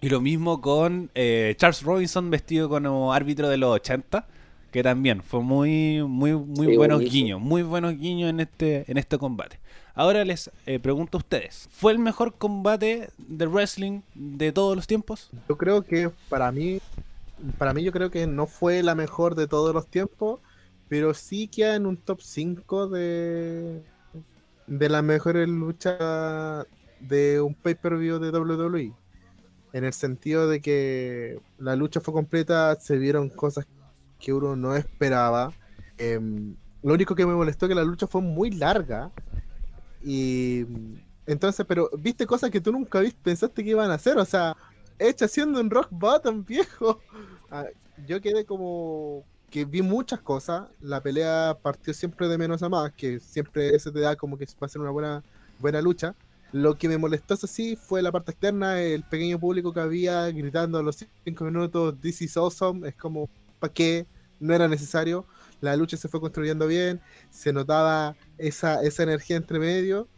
y 0.00 0.08
lo 0.08 0.20
mismo 0.20 0.60
con 0.60 1.10
eh, 1.14 1.54
Charles 1.56 1.82
Robinson 1.82 2.30
vestido 2.30 2.68
como 2.68 3.12
árbitro 3.14 3.48
de 3.48 3.56
los 3.56 3.70
80, 3.76 4.26
que 4.70 4.82
también 4.82 5.22
fue 5.22 5.40
muy 5.40 6.02
muy 6.02 6.32
muy 6.34 6.66
Sí, 6.68 6.76
buenos 6.76 6.96
buenísimo. 6.98 7.12
guiños, 7.12 7.40
muy 7.40 7.62
buenos 7.62 7.96
guiños 7.98 8.30
en 8.30 8.40
este 8.40 8.90
en 8.90 8.98
este 8.98 9.16
combate. 9.18 9.60
Ahora 9.94 10.24
les 10.24 10.50
eh, 10.66 10.78
pregunto 10.80 11.16
a 11.18 11.20
ustedes, 11.20 11.68
¿fue 11.70 11.92
el 11.92 12.00
mejor 12.00 12.34
combate 12.34 13.10
de 13.16 13.46
wrestling 13.46 14.00
de 14.14 14.50
todos 14.52 14.74
los 14.74 14.86
tiempos? 14.86 15.30
Yo 15.48 15.56
creo 15.56 15.82
que 15.82 16.10
para 16.28 16.50
mí, 16.50 16.80
para 17.58 17.74
mí 17.74 17.82
yo 17.84 17.92
creo 17.92 18.10
que 18.10 18.26
no 18.26 18.46
fue 18.46 18.82
la 18.82 18.94
mejor 18.94 19.34
de 19.34 19.48
todos 19.48 19.74
los 19.74 19.88
tiempos, 19.90 20.40
pero 20.88 21.14
sí 21.14 21.48
queda 21.48 21.76
en 21.76 21.86
un 21.86 21.96
top 22.02 22.20
5 22.22 22.88
de, 22.88 23.84
de 24.66 24.88
las 24.88 25.02
mejores 25.04 25.48
luchas 25.48 26.66
de 27.00 27.40
un 27.40 27.54
pay-per-view 27.54 28.18
de 28.18 28.30
WWE. 28.30 28.96
En 29.72 29.84
el 29.84 29.92
sentido 29.94 30.48
de 30.48 30.60
que 30.62 31.40
la 31.58 31.76
lucha 31.76 32.00
fue 32.00 32.14
completa, 32.14 32.76
se 32.80 32.98
vieron 32.98 33.30
cosas 33.30 33.66
que 34.18 34.32
uno 34.32 34.56
no 34.56 34.76
esperaba. 34.76 35.56
em, 35.98 36.56
Lo 36.82 36.94
único 36.94 37.14
que 37.14 37.26
me 37.26 37.34
molestó 37.34 37.66
es 37.66 37.70
que 37.70 37.74
la 37.76 37.84
lucha 37.84 38.06
fue 38.08 38.22
muy 38.22 38.50
larga. 38.52 39.12
Y 40.00 40.64
entonces, 41.26 41.64
pero 41.66 41.90
viste 41.98 42.26
cosas 42.26 42.50
que 42.50 42.60
tú 42.60 42.72
nunca 42.72 43.00
pensaste 43.22 43.64
que 43.64 43.70
iban 43.70 43.90
a 43.90 43.94
hacer. 43.94 44.18
O 44.18 44.24
sea, 44.24 44.56
hecha 44.98 45.26
haciendo 45.26 45.60
un 45.60 45.70
rock 45.70 45.88
bottom, 45.90 46.44
viejo. 46.46 47.00
Ah, 47.50 47.66
yo 48.06 48.20
quedé 48.20 48.44
como 48.44 49.24
que 49.50 49.64
vi 49.64 49.82
muchas 49.82 50.20
cosas. 50.20 50.68
La 50.80 51.00
pelea 51.02 51.56
partió 51.62 51.94
siempre 51.94 52.28
de 52.28 52.38
menos 52.38 52.62
a 52.62 52.68
más, 52.68 52.92
que 52.92 53.20
siempre 53.20 53.74
eso 53.74 53.92
te 53.92 54.00
da 54.00 54.16
como 54.16 54.36
que 54.36 54.46
va 54.46 54.66
a 54.66 54.68
ser 54.68 54.80
una 54.80 54.90
buena, 54.90 55.22
buena 55.60 55.80
lucha. 55.80 56.14
Lo 56.52 56.76
que 56.76 56.88
me 56.88 56.98
molestó, 56.98 57.34
eso 57.34 57.46
sí, 57.46 57.76
fue 57.76 58.02
la 58.02 58.12
parte 58.12 58.30
externa, 58.32 58.80
el 58.80 59.02
pequeño 59.04 59.38
público 59.40 59.72
que 59.72 59.80
había 59.80 60.30
gritando 60.30 60.78
a 60.78 60.82
los 60.82 61.04
5 61.24 61.44
minutos, 61.44 62.00
This 62.00 62.22
is 62.22 62.36
awesome. 62.36 62.88
Es 62.88 62.94
como, 62.94 63.28
¿para 63.58 63.72
qué? 63.72 64.06
No 64.40 64.54
era 64.54 64.68
necesario. 64.68 65.26
La 65.60 65.76
lucha 65.76 65.96
se 65.96 66.08
fue 66.08 66.20
construyendo 66.20 66.66
bien, 66.66 67.00
se 67.30 67.52
notaba 67.52 68.16
esa, 68.38 68.82
esa 68.82 69.02
energía 69.02 69.36
entre 69.36 69.58
medio. 69.58 70.08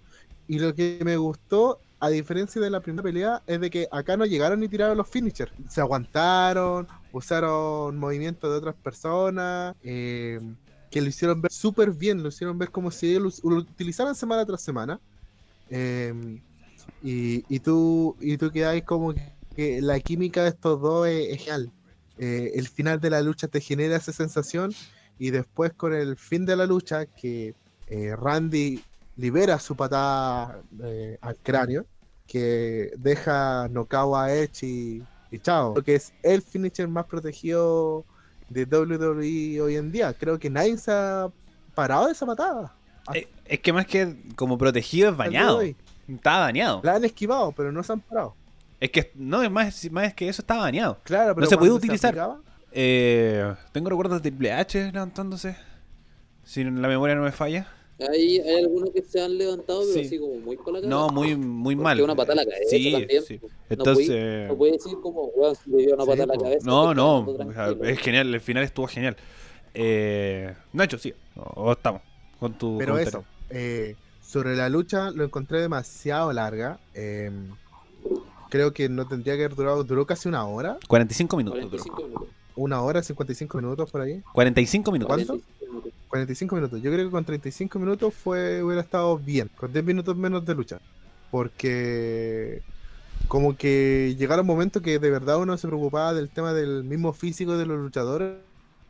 Y 0.49 0.59
lo 0.59 0.75
que 0.75 0.99
me 1.05 1.17
gustó, 1.17 1.81
a 1.99 2.09
diferencia 2.09 2.61
de 2.61 2.71
la 2.71 2.81
primera 2.81 3.03
pelea, 3.03 3.43
es 3.47 3.61
de 3.61 3.71
que 3.71 3.89
acá 3.91 4.17
no 4.17 4.27
llegaron 4.27 4.61
ni 4.61 4.69
tiraron 4.69 4.97
los 4.97 5.09
finishers. 5.09 5.53
Se 5.69 5.81
aguantaron, 5.81 6.87
usaron 7.13 7.97
movimientos 7.97 8.51
de 8.51 8.59
otras 8.59 8.75
personas, 8.75 9.75
eh, 9.83 10.41
que 10.91 11.01
lo 11.01 11.09
hicieron 11.09 11.41
ver 11.41 11.53
súper 11.53 11.93
bien, 11.93 12.23
lo 12.23 12.29
hicieron 12.29 12.59
ver 12.59 12.71
como 12.71 12.91
si 12.91 13.11
ellos 13.11 13.41
lo, 13.43 13.57
utilizaran 13.57 14.15
semana 14.15 14.45
tras 14.45 14.63
semana. 14.63 15.01
Eh, 15.71 16.41
y, 17.03 17.45
y 17.49 17.61
tú 17.61 18.17
y 18.21 18.37
tú 18.37 18.51
quedáis 18.51 18.85
como 18.85 19.15
que 19.55 19.81
la 19.83 19.99
química 20.01 20.43
de 20.43 20.51
estos 20.51 20.81
dos 20.81 21.09
es, 21.09 21.35
es 21.35 21.39
genial. 21.39 21.73
Eh, 22.19 22.53
el 22.55 22.69
final 22.69 23.01
de 23.01 23.11
la 23.11 23.21
lucha 23.21 23.47
te 23.49 23.61
genera 23.61 23.97
esa 23.97 24.13
sensación 24.13 24.73
y 25.19 25.31
después 25.31 25.73
con 25.75 25.93
el 25.93 26.17
fin 26.17 26.47
de 26.47 26.57
la 26.57 26.67
lucha 26.67 27.07
que 27.07 27.55
eh, 27.89 28.17
Randy 28.17 28.83
libera 29.17 29.59
su 29.59 29.75
patada 29.77 30.61
eh, 30.83 31.19
al 31.21 31.37
cráneo 31.37 31.87
que 32.27 32.91
deja 32.99 33.69
knockout 33.69 34.15
a 34.17 34.35
Edge 34.35 34.67
y, 34.67 35.03
y 35.31 35.39
chao. 35.39 35.75
Lo 35.77 35.83
que 35.83 35.95
es 35.95 36.13
el 36.23 36.43
finisher 36.43 36.89
más 36.89 37.07
protegido 37.07 38.05
de 38.49 38.65
WWE 38.65 39.61
hoy 39.61 39.77
en 39.77 39.93
día. 39.93 40.13
Creo 40.15 40.39
que 40.39 40.51
nadie 40.51 40.77
se 40.79 40.91
ha 40.93 41.29
parado 41.75 42.07
de 42.07 42.13
esa 42.13 42.27
patada. 42.27 42.75
Eh, 43.15 43.29
es 43.45 43.61
que 43.61 43.73
más 43.73 43.87
que 43.87 44.17
como 44.35 44.59
protegido 44.59 45.11
es 45.11 45.17
bañado. 45.17 45.59
hoy. 45.59 45.77
Está 46.09 46.41
bañado. 46.41 46.81
La 46.85 46.95
han 46.95 47.05
esquivado, 47.05 47.53
pero 47.53 47.73
no 47.73 47.83
se 47.83 47.93
han 47.93 48.01
parado. 48.01 48.35
Es 48.79 48.91
que 48.91 49.11
no, 49.15 49.43
es 49.43 49.51
más, 49.51 49.91
más 49.91 50.15
que 50.15 50.29
eso 50.29 50.43
está 50.43 50.57
bañado. 50.57 50.99
Claro, 51.03 51.35
pero 51.35 51.45
No 51.45 51.51
se 51.51 51.57
puede 51.57 51.73
utilizar. 51.73 52.17
Eh, 52.73 53.55
tengo 53.73 53.89
recuerdos 53.89 54.23
de 54.23 54.31
Triple 54.31 54.53
H 54.53 54.93
levantándose. 54.93 55.57
Si 56.45 56.63
la 56.63 56.89
memoria 56.89 57.15
no 57.15 57.23
me 57.23 57.33
falla. 57.33 57.67
Hay, 57.99 58.39
hay 58.41 58.57
algunos 58.65 58.91
que 58.91 59.01
se 59.03 59.21
han 59.23 59.39
levantado, 59.39 59.81
pero 59.81 59.93
Sí. 59.95 60.01
así 60.07 60.19
como 60.19 60.35
muy 60.35 60.57
por 60.57 60.73
la 60.75 60.81
cara. 60.81 60.91
No, 60.91 61.09
muy, 61.09 61.35
muy 61.35 61.75
Porque 61.75 61.83
mal. 61.85 62.01
una 62.03 62.15
patada 62.15 62.43
a 62.43 62.45
la 62.45 62.51
cabeza 62.51 62.71
Sí, 62.71 62.93
también, 62.93 63.23
sí. 63.23 63.41
Entonces. 63.71 64.49
No 64.49 64.57
puede 64.57 64.73
decir 64.73 64.99
como, 65.03 65.25
weón, 65.35 65.55
si 65.57 65.71
le 65.71 65.77
dio 65.79 65.95
una 65.95 66.05
Sí, 66.05 66.11
patada 66.11 66.25
a 66.25 66.37
la 66.37 66.43
cabeza. 66.43 66.67
No, 66.67 66.95
no, 66.95 67.27
es 67.85 67.99
genial, 68.01 68.35
el 68.35 68.41
final 68.41 68.65
estuvo 68.65 68.87
genial. 68.87 69.17
Eh, 69.73 70.55
Nacho, 70.73 70.99
sí, 70.99 71.15
o, 71.37 71.73
estamos 71.73 72.03
con 72.39 72.53
tu 72.59 72.77
Pero 72.79 72.93
comentario. 72.93 73.21
eso, 73.21 73.25
eh, 73.51 73.97
sobre 74.23 74.57
la 74.57 74.69
lucha 74.69 75.11
lo 75.11 75.25
encontré 75.25 75.61
demasiado 75.61 76.33
larga. 76.33 76.79
eh, 76.95 77.31
creo 78.49 78.73
que 78.73 78.89
no 78.89 79.07
tendría 79.09 79.37
que 79.37 79.45
haber 79.45 79.57
durado, 79.57 79.85
duró 79.85 80.07
casi 80.07 80.29
una 80.29 80.47
hora. 80.47 80.79
45 80.89 81.37
minutos. 81.37 81.59
duró. 81.61 81.71
45 81.83 82.03
minutos. 82.05 82.29
Una 82.55 82.81
hora, 82.83 83.03
55 83.03 83.59
minutos 83.59 83.91
por 83.91 84.01
ahí. 84.01 84.23
45 84.33 84.93
minutos. 84.93 85.15
¿Cuánto? 85.27 85.45
45 85.67 85.73
minutos. 85.73 85.93
45 86.09 86.55
minutos. 86.55 86.83
Yo 86.83 86.93
creo 86.93 87.05
que 87.05 87.11
con 87.11 87.25
35 87.25 87.79
minutos 87.79 88.15
fue 88.15 88.63
hubiera 88.63 88.83
estado 88.83 89.19
bien. 89.19 89.51
Con 89.57 89.73
10 89.73 89.85
minutos 89.85 90.17
menos 90.17 90.45
de 90.45 90.55
lucha. 90.55 90.81
Porque 91.31 92.63
como 93.29 93.57
que 93.57 94.15
llegaron 94.19 94.47
momentos 94.47 94.83
que 94.83 94.99
de 94.99 95.11
verdad 95.11 95.39
uno 95.39 95.57
se 95.57 95.67
preocupaba 95.67 96.15
del 96.15 96.29
tema 96.29 96.53
del 96.53 96.85
mismo 96.85 97.13
físico 97.13 97.57
de 97.57 97.67
los 97.67 97.79
luchadores. 97.79 98.37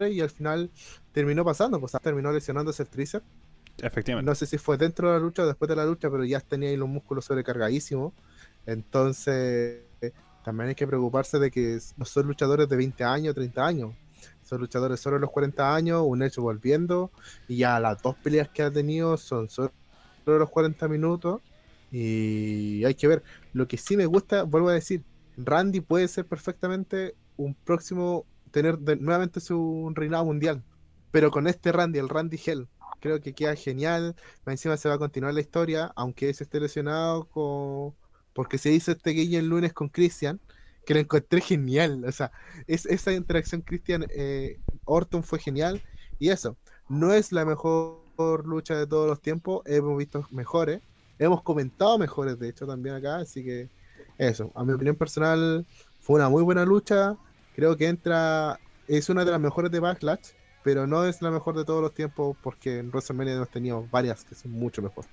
Y 0.01 0.21
al 0.21 0.31
final 0.31 0.71
terminó 1.13 1.45
pasando. 1.45 1.81
Pues 1.81 1.93
terminó 2.03 2.33
lesionándose 2.33 2.83
el 2.83 2.89
tríceps. 2.89 3.27
Efectivamente. 3.79 4.29
No 4.29 4.35
sé 4.35 4.47
si 4.47 4.59
fue 4.59 4.79
dentro 4.79 5.09
de 5.09 5.15
la 5.15 5.21
lucha 5.21 5.43
o 5.43 5.47
después 5.47 5.69
de 5.69 5.77
la 5.77 5.85
lucha, 5.85 6.11
pero 6.11 6.25
ya 6.25 6.41
tenía 6.41 6.71
ahí 6.71 6.77
los 6.77 6.89
músculos 6.89 7.25
sobrecargadísimos. 7.27 8.13
Entonces, 8.65 9.83
también 10.45 10.69
hay 10.71 10.75
que 10.75 10.87
preocuparse 10.87 11.39
de 11.39 11.51
que 11.51 11.79
no 11.97 12.05
son 12.05 12.27
luchadores 12.27 12.69
de 12.69 12.77
20 12.77 13.05
años, 13.05 13.35
30 13.35 13.67
años. 13.67 13.95
Son 14.47 14.61
luchadores 14.61 15.01
solo 15.01 15.19
los 15.19 15.31
40 15.31 15.75
años, 15.75 16.03
un 16.07 16.23
hecho 16.23 16.41
volviendo. 16.43 17.11
Y 17.49 17.59
ya 17.59 17.81
las 17.81 18.01
dos 18.01 18.15
peleas 18.17 18.49
que 18.49 18.63
ha 18.63 18.71
tenido 18.71 19.17
son 19.17 19.51
solo 19.51 19.73
los 20.25 20.49
40 20.51 20.89
minutos. 20.89 21.43
Y 21.91 22.85
hay 22.85 22.95
que 22.95 23.09
ver. 23.09 23.23
Lo 23.53 23.67
que 23.69 23.77
sí 23.77 23.97
me 23.97 24.07
gusta, 24.07 24.43
vuelvo 24.45 24.69
a 24.69 24.75
decir, 24.75 25.03
Randy 25.37 25.81
puede 25.81 26.09
ser 26.09 26.27
perfectamente 26.27 27.15
un 27.37 27.55
próximo, 27.55 28.25
tener 28.51 28.79
de- 28.79 28.97
nuevamente 28.97 29.41
su 29.41 29.91
reinado 29.95 30.25
mundial. 30.25 30.63
Pero 31.11 31.31
con 31.31 31.47
este 31.47 31.73
Randy, 31.73 31.99
el 31.99 32.09
Randy 32.09 32.39
Hell, 32.45 32.69
creo 33.01 33.21
que 33.21 33.33
queda 33.35 33.55
genial. 33.57 34.15
Encima 34.47 34.77
se 34.77 34.89
va 34.89 34.95
a 34.97 34.99
continuar 34.99 35.35
la 35.35 35.41
historia, 35.41 35.93
aunque 35.97 36.33
se 36.35 36.45
esté 36.45 36.61
lesionado 36.61 37.25
con... 37.29 37.95
porque 38.33 38.59
se 38.59 38.73
hizo 38.73 38.93
este 38.93 39.11
gay 39.13 39.35
el 39.37 39.49
lunes 39.49 39.73
con 39.73 39.89
Christian, 39.89 40.41
que 40.87 40.95
lo 40.95 41.01
encontré 41.01 41.43
genial. 41.43 42.03
O 42.07 42.13
sea, 42.13 42.33
es, 42.67 42.87
esa 42.87 43.13
interacción 43.13 43.61
Christian 43.61 44.07
eh, 44.09 44.59
Orton 44.87 45.23
fue 45.23 45.39
genial. 45.39 45.83
Y 46.19 46.31
eso, 46.31 46.57
no 46.89 47.13
es 47.13 47.33
la 47.33 47.45
mejor 47.45 48.47
lucha 48.47 48.75
de 48.75 48.87
todos 48.87 49.07
los 49.07 49.21
tiempos, 49.21 49.63
hemos 49.67 49.99
visto 49.99 50.27
mejores, 50.31 50.81
hemos 51.19 51.43
comentado 51.43 51.99
mejores 51.99 52.39
de 52.39 52.49
hecho 52.49 52.67
también 52.67 52.95
acá, 52.95 53.17
así 53.17 53.45
que 53.45 53.69
eso, 54.17 54.51
a 54.55 54.65
mi 54.65 54.73
opinión 54.73 54.97
personal 54.97 55.67
fue 56.01 56.17
una 56.17 56.31
muy 56.31 56.43
buena 56.43 56.65
lucha, 56.65 57.17
creo 57.55 57.77
que 57.77 57.89
entra, 57.89 58.59
es 58.89 59.11
una 59.11 59.23
de 59.23 59.33
las 59.33 59.41
mejores 59.41 59.71
de 59.71 59.81
Backlash, 59.81 60.31
pero 60.63 60.87
no 60.87 61.05
es 61.05 61.21
la 61.21 61.31
mejor 61.31 61.57
de 61.57 61.65
todos 61.67 61.83
los 61.83 61.93
tiempos 61.93 62.37
porque 62.43 62.79
en 62.79 62.89
WrestleMania 62.89 63.35
hemos 63.35 63.51
tenido 63.51 63.87
varias 63.91 64.25
que 64.25 64.35
son 64.35 64.53
mucho 64.53 64.81
mejor. 64.81 65.05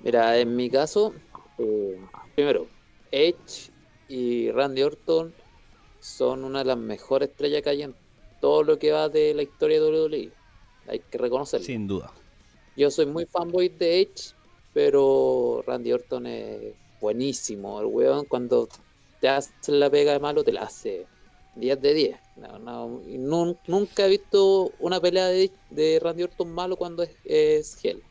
Mira, 0.00 0.36
en 0.36 0.56
mi 0.56 0.68
caso, 0.68 1.14
eh, 1.58 1.98
primero, 2.34 2.66
Edge 3.12 3.70
y 4.08 4.50
Randy 4.50 4.82
Orton 4.82 5.34
son 6.00 6.44
una 6.44 6.60
de 6.60 6.64
las 6.64 6.78
mejores 6.78 7.28
estrellas 7.30 7.62
que 7.62 7.70
hay 7.70 7.82
en 7.82 7.94
todo 8.40 8.62
lo 8.62 8.78
que 8.78 8.92
va 8.92 9.08
de 9.08 9.34
la 9.34 9.42
historia 9.42 9.80
de 9.80 9.90
WWE. 9.90 10.32
Hay 10.86 11.00
que 11.00 11.18
reconocerlo. 11.18 11.66
Sin 11.66 11.86
duda. 11.86 12.12
Yo 12.76 12.90
soy 12.90 13.06
muy 13.06 13.26
fanboy 13.26 13.68
de 13.68 14.00
Edge, 14.00 14.34
pero 14.72 15.62
Randy 15.66 15.92
Orton 15.92 16.26
es 16.26 16.74
buenísimo. 17.00 17.80
El 17.80 17.86
weón 17.86 18.24
cuando 18.24 18.68
te 19.20 19.28
hace 19.28 19.50
la 19.72 19.90
pega 19.90 20.12
de 20.12 20.20
malo 20.20 20.44
te 20.44 20.52
la 20.52 20.62
hace 20.62 21.06
10 21.56 21.82
de 21.82 21.94
10. 21.94 22.16
No, 22.36 22.58
no, 22.58 23.58
nunca 23.66 24.06
he 24.06 24.08
visto 24.08 24.72
una 24.78 25.00
pelea 25.00 25.26
de, 25.26 25.50
de 25.70 25.98
Randy 26.00 26.22
Orton 26.22 26.50
malo 26.50 26.76
cuando 26.76 27.02
es, 27.02 27.10
es 27.24 27.84
Hell. 27.84 28.02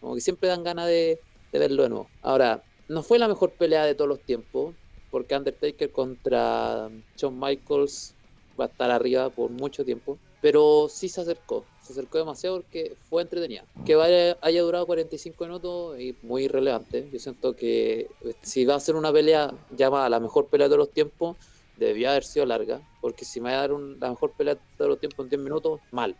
Como 0.00 0.14
que 0.14 0.20
siempre 0.20 0.48
dan 0.48 0.62
ganas 0.62 0.86
de, 0.86 1.18
de 1.52 1.58
verlo 1.58 1.82
de 1.82 1.88
nuevo. 1.88 2.08
Ahora, 2.22 2.62
no 2.88 3.02
fue 3.02 3.18
la 3.18 3.28
mejor 3.28 3.52
pelea 3.52 3.84
de 3.84 3.94
todos 3.94 4.08
los 4.08 4.20
tiempos, 4.20 4.74
porque 5.12 5.36
Undertaker 5.36 5.92
contra 5.92 6.90
Shawn 7.16 7.38
Michaels 7.38 8.14
va 8.58 8.64
a 8.64 8.68
estar 8.68 8.90
arriba 8.90 9.28
por 9.28 9.50
mucho 9.50 9.84
tiempo, 9.84 10.18
pero 10.40 10.88
sí 10.88 11.08
se 11.08 11.20
acercó, 11.20 11.66
se 11.82 11.92
acercó 11.92 12.16
demasiado 12.16 12.56
porque 12.56 12.96
fue 13.10 13.20
entretenida. 13.20 13.64
Que 13.84 13.94
vaya, 13.94 14.38
haya 14.40 14.62
durado 14.62 14.86
45 14.86 15.44
minutos 15.44 16.00
y 16.00 16.16
muy 16.22 16.44
irrelevante. 16.44 17.08
Yo 17.12 17.18
siento 17.18 17.54
que 17.54 18.08
eh, 18.24 18.34
si 18.40 18.64
va 18.64 18.74
a 18.76 18.80
ser 18.80 18.96
una 18.96 19.12
pelea 19.12 19.52
llamada 19.76 20.08
la 20.08 20.18
mejor 20.18 20.46
pelea 20.48 20.70
de 20.70 20.78
los 20.78 20.90
tiempos, 20.90 21.36
debió 21.76 22.10
haber 22.10 22.24
sido 22.24 22.46
larga, 22.46 22.80
porque 23.02 23.26
si 23.26 23.40
me 23.40 23.50
va 23.50 23.58
a 23.58 23.68
dar 23.68 23.70
la 23.70 24.08
mejor 24.08 24.32
pelea 24.32 24.54
de 24.54 24.60
todos 24.78 24.88
los 24.88 24.98
tiempos 24.98 25.26
en 25.26 25.30
10 25.30 25.42
minutos, 25.42 25.80
mal, 25.90 26.16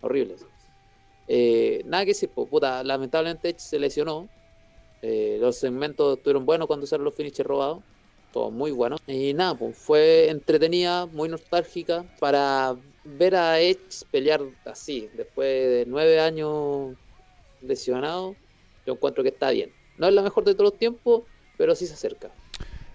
horrible. 0.00 0.34
Eh, 1.28 1.82
nada 1.84 2.04
que 2.04 2.10
decir, 2.10 2.30
pues, 2.34 2.48
puta, 2.48 2.82
lamentablemente 2.82 3.54
se 3.56 3.78
lesionó. 3.78 4.28
Eh, 5.00 5.38
los 5.40 5.56
segmentos 5.56 6.16
estuvieron 6.16 6.44
buenos 6.44 6.66
cuando 6.66 6.84
usaron 6.84 7.04
los 7.04 7.14
finishes 7.14 7.46
robados. 7.46 7.84
Muy 8.50 8.70
bueno. 8.70 8.96
Y 9.06 9.34
nada, 9.34 9.54
pues 9.54 9.76
fue 9.76 10.28
entretenida, 10.30 11.06
muy 11.06 11.28
nostálgica. 11.28 12.04
Para 12.20 12.76
ver 13.04 13.36
a 13.36 13.60
Edge 13.60 14.04
pelear 14.10 14.42
así, 14.64 15.08
después 15.16 15.48
de 15.48 15.84
nueve 15.86 16.20
años 16.20 16.94
lesionado, 17.62 18.36
yo 18.86 18.94
encuentro 18.94 19.22
que 19.22 19.30
está 19.30 19.50
bien. 19.50 19.72
No 19.98 20.08
es 20.08 20.14
la 20.14 20.22
mejor 20.22 20.44
de 20.44 20.54
todos 20.54 20.70
los 20.70 20.78
tiempos, 20.78 21.22
pero 21.56 21.74
sí 21.74 21.86
se 21.86 21.94
acerca. 21.94 22.30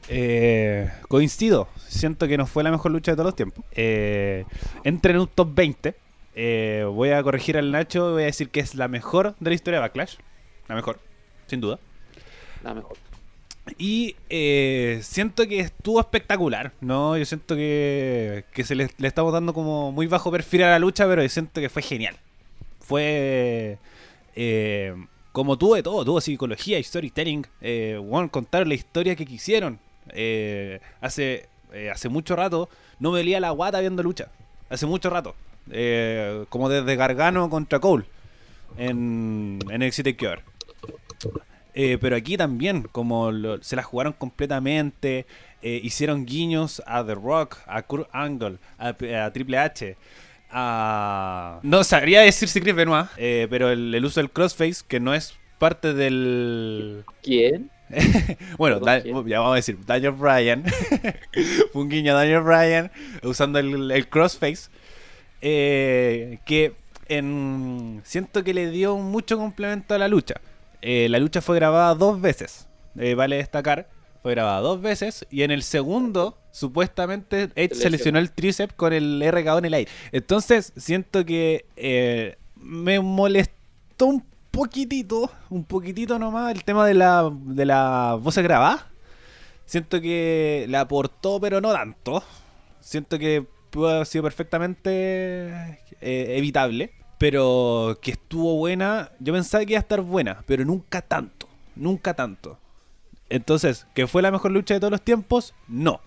Eh, 0.07 0.89
coincido. 1.07 1.67
Siento 1.87 2.27
que 2.27 2.37
no 2.37 2.45
fue 2.45 2.63
la 2.63 2.71
mejor 2.71 2.91
lucha 2.91 3.11
de 3.11 3.15
todos 3.15 3.27
los 3.27 3.35
tiempos. 3.35 3.65
Eh, 3.71 4.45
entra 4.83 5.11
en 5.11 5.19
un 5.19 5.27
top 5.27 5.53
20. 5.53 5.95
Eh, 6.33 6.85
voy 6.87 7.09
a 7.09 7.21
corregir 7.23 7.57
al 7.57 7.71
Nacho 7.71 8.09
y 8.09 8.13
voy 8.13 8.23
a 8.23 8.27
decir 8.27 8.49
que 8.49 8.59
es 8.59 8.75
la 8.75 8.87
mejor 8.87 9.35
de 9.39 9.49
la 9.49 9.55
historia 9.55 9.79
de 9.79 9.81
Backlash. 9.81 10.15
La 10.67 10.75
mejor, 10.75 10.99
sin 11.47 11.61
duda. 11.61 11.79
La 12.63 12.73
mejor. 12.73 12.97
Y 13.77 14.15
eh, 14.29 14.99
siento 15.03 15.47
que 15.47 15.59
estuvo 15.59 15.99
espectacular, 15.99 16.73
¿no? 16.81 17.17
Yo 17.17 17.25
siento 17.25 17.55
que, 17.55 18.45
que 18.53 18.63
se 18.63 18.75
le, 18.75 18.89
estamos 18.99 19.33
dando 19.33 19.53
como 19.53 19.91
muy 19.91 20.07
bajo 20.07 20.31
perfil 20.31 20.63
a 20.63 20.71
la 20.71 20.79
lucha, 20.79 21.07
pero 21.07 21.21
yo 21.23 21.29
siento 21.29 21.61
que 21.61 21.69
fue 21.69 21.81
genial. 21.81 22.15
fue 22.79 23.77
eh, 24.35 24.95
como 25.31 25.57
tuvo 25.57 25.75
de 25.75 25.83
todo, 25.83 26.03
tuvo 26.03 26.19
psicología, 26.21 26.81
storytelling, 26.83 27.47
eh, 27.61 27.99
bueno, 28.03 28.29
contar 28.29 28.67
la 28.67 28.73
historia 28.73 29.15
que 29.15 29.25
quisieron. 29.25 29.79
Eh, 30.09 30.79
hace, 30.99 31.47
eh, 31.73 31.89
hace 31.89 32.09
mucho 32.09 32.35
rato 32.35 32.69
no 32.99 33.11
me 33.11 33.19
dolía 33.19 33.39
la 33.39 33.51
guata 33.51 33.79
viendo 33.79 34.03
lucha. 34.03 34.29
Hace 34.69 34.85
mucho 34.85 35.09
rato. 35.09 35.35
Eh, 35.69 36.45
como 36.49 36.69
desde 36.69 36.95
Gargano 36.95 37.49
contra 37.49 37.79
Cole 37.79 38.05
en, 38.77 39.59
en 39.69 39.81
el 39.81 39.91
City 39.91 40.15
Cure. 40.15 40.41
Eh, 41.73 41.97
pero 42.01 42.15
aquí 42.15 42.35
también, 42.37 42.83
como 42.91 43.31
lo- 43.31 43.61
se 43.63 43.75
la 43.75 43.83
jugaron 43.83 44.13
completamente, 44.13 45.25
eh, 45.61 45.79
hicieron 45.83 46.25
guiños 46.25 46.81
a 46.85 47.05
The 47.05 47.15
Rock, 47.15 47.57
a 47.65 47.81
Kurt 47.83 48.09
Angle, 48.11 48.57
a, 48.77 48.89
a 49.25 49.31
Triple 49.31 49.57
H, 49.57 49.95
a... 50.49 51.59
No 51.63 51.83
sabría 51.83 52.21
decir 52.21 52.49
si 52.49 52.59
Chris 52.61 52.75
Benoit, 52.75 53.07
eh, 53.17 53.47
pero 53.49 53.69
el, 53.71 53.93
el 53.95 54.03
uso 54.05 54.19
del 54.19 54.29
crossface, 54.31 54.83
que 54.87 54.99
no 54.99 55.13
es 55.13 55.33
parte 55.59 55.93
del... 55.93 57.03
¿Quién? 57.23 57.69
Bueno, 58.57 58.79
Perdón, 58.79 58.85
Da- 58.85 59.01
¿quién? 59.01 59.27
ya 59.27 59.39
vamos 59.39 59.53
a 59.53 59.55
decir, 59.55 59.77
Daniel 59.85 60.11
Bryan, 60.13 60.63
Fue 61.73 61.81
un 61.81 61.89
guiño 61.89 62.13
a 62.13 62.15
Daniel 62.15 62.41
Bryan 62.41 62.91
usando 63.23 63.59
el, 63.59 63.91
el 63.91 64.07
crossface, 64.09 64.69
eh, 65.41 66.39
que 66.45 66.73
en, 67.07 68.01
siento 68.05 68.43
que 68.43 68.53
le 68.53 68.69
dio 68.69 68.97
mucho 68.97 69.37
complemento 69.37 69.93
a 69.93 69.97
la 69.97 70.07
lucha. 70.07 70.35
Eh, 70.81 71.07
la 71.09 71.19
lucha 71.19 71.41
fue 71.41 71.55
grabada 71.55 71.93
dos 71.95 72.19
veces, 72.21 72.67
eh, 72.97 73.13
vale 73.15 73.37
destacar, 73.37 73.89
fue 74.21 74.31
grabada 74.31 74.59
dos 74.61 74.81
veces 74.81 75.25
y 75.29 75.43
en 75.43 75.51
el 75.51 75.63
segundo 75.63 76.37
supuestamente 76.51 77.49
Edge 77.55 77.75
se 77.75 77.89
lesionó. 77.89 78.19
el 78.19 78.31
tríceps 78.31 78.73
con 78.73 78.93
el 78.93 79.23
RKO 79.31 79.57
en 79.59 79.65
el 79.65 79.73
aire. 79.73 79.91
Entonces 80.11 80.73
siento 80.75 81.25
que 81.25 81.65
eh, 81.75 82.37
me 82.55 82.99
molestó 82.99 84.05
un 84.05 84.25
poquitito, 84.51 85.31
un 85.49 85.63
poquitito 85.63 86.19
nomás 86.19 86.51
el 86.53 86.63
tema 86.63 86.85
de 86.85 86.93
la, 86.93 87.31
de 87.31 87.65
la 87.65 88.17
voz 88.21 88.37
grabada. 88.37 88.87
Siento 89.65 90.01
que 90.01 90.65
la 90.69 90.81
aportó, 90.81 91.39
pero 91.39 91.61
no 91.61 91.71
tanto. 91.71 92.23
Siento 92.81 93.17
que 93.17 93.45
pudo 93.69 93.89
haber 93.89 94.05
sido 94.05 94.23
perfectamente 94.23 95.79
eh, 96.01 96.37
evitable. 96.37 96.91
Pero 97.21 97.99
que 98.01 98.09
estuvo 98.09 98.57
buena. 98.57 99.11
Yo 99.19 99.31
pensaba 99.31 99.63
que 99.63 99.73
iba 99.73 99.79
a 99.79 99.83
estar 99.83 100.01
buena, 100.01 100.43
pero 100.47 100.65
nunca 100.65 101.03
tanto. 101.03 101.47
Nunca 101.75 102.15
tanto. 102.15 102.57
Entonces, 103.29 103.85
¿que 103.93 104.07
fue 104.07 104.23
la 104.23 104.31
mejor 104.31 104.49
lucha 104.49 104.73
de 104.73 104.79
todos 104.79 104.89
los 104.89 105.03
tiempos? 105.03 105.53
No. 105.67 106.01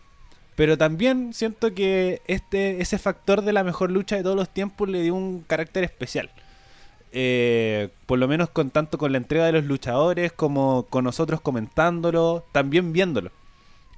Pero 0.57 0.77
también 0.77 1.33
siento 1.33 1.73
que 1.73 2.21
este, 2.27 2.81
ese 2.81 2.99
factor 2.99 3.43
de 3.43 3.53
la 3.53 3.63
mejor 3.63 3.93
lucha 3.93 4.17
de 4.17 4.25
todos 4.25 4.35
los 4.35 4.49
tiempos 4.49 4.89
le 4.89 5.03
dio 5.03 5.15
un 5.15 5.43
carácter 5.43 5.85
especial. 5.85 6.33
Eh, 7.13 7.91
por 8.07 8.19
lo 8.19 8.27
menos 8.27 8.51
con 8.51 8.71
tanto 8.71 8.99
con 8.99 9.13
la 9.13 9.19
entrega 9.19 9.47
de 9.47 9.53
los 9.53 9.67
luchadores 9.67 10.33
como 10.33 10.87
con 10.91 11.05
nosotros 11.05 11.41
comentándolo, 11.41 12.45
también 12.51 12.93
viéndolo. 12.93 13.31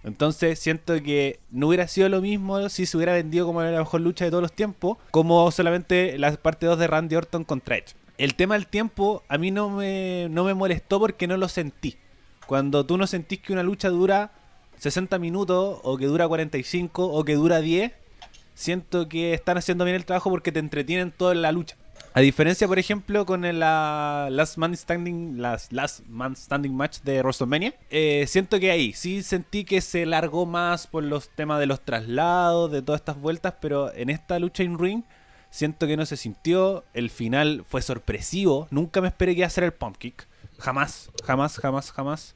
Entonces 0.06 0.60
siento 0.60 0.94
que 1.02 1.40
no 1.50 1.66
hubiera 1.66 1.88
sido 1.88 2.08
lo 2.08 2.20
mismo 2.22 2.68
si 2.68 2.86
se 2.86 2.96
hubiera 2.96 3.14
vendido 3.14 3.44
como 3.44 3.60
la 3.60 3.80
mejor 3.80 4.00
lucha 4.00 4.24
de 4.24 4.30
todos 4.30 4.40
los 4.40 4.52
tiempos, 4.52 4.98
como 5.10 5.50
solamente 5.50 6.16
la 6.16 6.32
parte 6.36 6.64
2 6.64 6.78
de 6.78 6.86
Randy 6.86 7.16
Orton 7.16 7.42
contra 7.42 7.76
Edge. 7.76 7.96
El 8.16 8.36
tema 8.36 8.54
del 8.54 8.68
tiempo 8.68 9.24
a 9.28 9.36
mí 9.36 9.50
no 9.50 9.68
me, 9.68 10.28
no 10.30 10.44
me 10.44 10.54
molestó 10.54 11.00
porque 11.00 11.26
no 11.26 11.36
lo 11.36 11.48
sentí. 11.48 11.96
Cuando 12.46 12.86
tú 12.86 12.96
no 12.96 13.08
sentís 13.08 13.40
que 13.40 13.52
una 13.52 13.64
lucha 13.64 13.88
dura 13.88 14.30
60 14.78 15.18
minutos, 15.18 15.80
o 15.82 15.96
que 15.96 16.06
dura 16.06 16.28
45, 16.28 17.04
o 17.04 17.24
que 17.24 17.34
dura 17.34 17.60
10, 17.60 17.90
siento 18.54 19.08
que 19.08 19.34
están 19.34 19.58
haciendo 19.58 19.84
bien 19.84 19.96
el 19.96 20.04
trabajo 20.04 20.30
porque 20.30 20.52
te 20.52 20.60
entretienen 20.60 21.10
toda 21.10 21.34
la 21.34 21.50
lucha. 21.50 21.76
A 22.16 22.20
diferencia, 22.20 22.66
por 22.66 22.78
ejemplo, 22.78 23.26
con 23.26 23.44
el, 23.44 23.58
la 23.58 24.28
Last 24.30 24.56
Man 24.56 24.74
Standing, 24.74 25.42
las 25.42 25.70
Last 25.70 26.00
Man 26.08 26.34
Standing 26.34 26.74
Match 26.74 27.00
de 27.02 27.20
WrestleMania, 27.20 27.74
eh, 27.90 28.24
siento 28.26 28.58
que 28.58 28.70
ahí 28.70 28.94
sí 28.94 29.22
sentí 29.22 29.66
que 29.66 29.82
se 29.82 30.06
largó 30.06 30.46
más 30.46 30.86
por 30.86 31.04
los 31.04 31.28
temas 31.28 31.60
de 31.60 31.66
los 31.66 31.82
traslados, 31.82 32.72
de 32.72 32.80
todas 32.80 33.02
estas 33.02 33.20
vueltas, 33.20 33.56
pero 33.60 33.92
en 33.92 34.08
esta 34.08 34.38
lucha 34.38 34.62
in 34.62 34.78
ring 34.78 35.02
siento 35.50 35.86
que 35.86 35.98
no 35.98 36.06
se 36.06 36.16
sintió. 36.16 36.86
El 36.94 37.10
final 37.10 37.66
fue 37.68 37.82
sorpresivo. 37.82 38.66
Nunca 38.70 39.02
me 39.02 39.08
esperé 39.08 39.34
que 39.34 39.40
iba 39.40 39.46
a 39.46 39.50
ser 39.50 39.64
el 39.64 39.74
pump 39.74 39.98
kick. 39.98 40.26
Jamás, 40.58 41.10
jamás, 41.22 41.58
jamás, 41.58 41.92
jamás. 41.92 42.34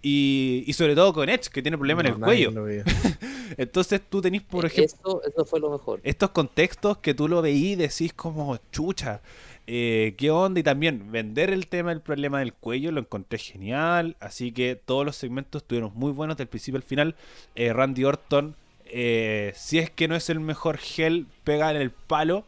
Y, 0.00 0.62
y 0.66 0.72
sobre 0.74 0.94
todo 0.94 1.12
con 1.12 1.28
Edge, 1.28 1.50
que 1.50 1.60
tiene 1.60 1.76
problema 1.76 2.02
en 2.02 2.06
el 2.08 2.14
cuello. 2.14 2.52
Entonces 3.56 4.00
tú 4.08 4.20
tenés, 4.20 4.42
por 4.42 4.64
ejemplo, 4.64 4.94
Eso, 4.94 5.22
eso 5.24 5.44
fue 5.44 5.58
lo 5.58 5.70
mejor. 5.70 6.00
estos 6.04 6.30
contextos 6.30 6.98
que 6.98 7.14
tú 7.14 7.26
lo 7.28 7.42
veís 7.42 7.64
y 7.72 7.76
decís 7.76 8.12
como 8.12 8.56
chucha, 8.70 9.20
eh, 9.66 10.14
qué 10.16 10.30
onda 10.30 10.60
y 10.60 10.62
también 10.62 11.10
vender 11.10 11.50
el 11.50 11.66
tema 11.66 11.90
del 11.90 12.00
problema 12.00 12.38
del 12.38 12.54
cuello 12.54 12.90
lo 12.92 13.00
encontré 13.00 13.38
genial, 13.38 14.16
así 14.20 14.52
que 14.52 14.76
todos 14.76 15.04
los 15.04 15.16
segmentos 15.16 15.62
estuvieron 15.62 15.92
muy 15.94 16.12
buenos 16.12 16.36
del 16.36 16.46
principio 16.46 16.76
al 16.78 16.84
final. 16.84 17.16
Eh, 17.54 17.72
Randy 17.72 18.04
Orton, 18.04 18.54
eh, 18.86 19.52
si 19.56 19.78
es 19.78 19.90
que 19.90 20.08
no 20.08 20.14
es 20.14 20.30
el 20.30 20.40
mejor 20.40 20.78
gel, 20.78 21.26
pega 21.44 21.70
en 21.70 21.76
el 21.78 21.90
palo, 21.90 22.44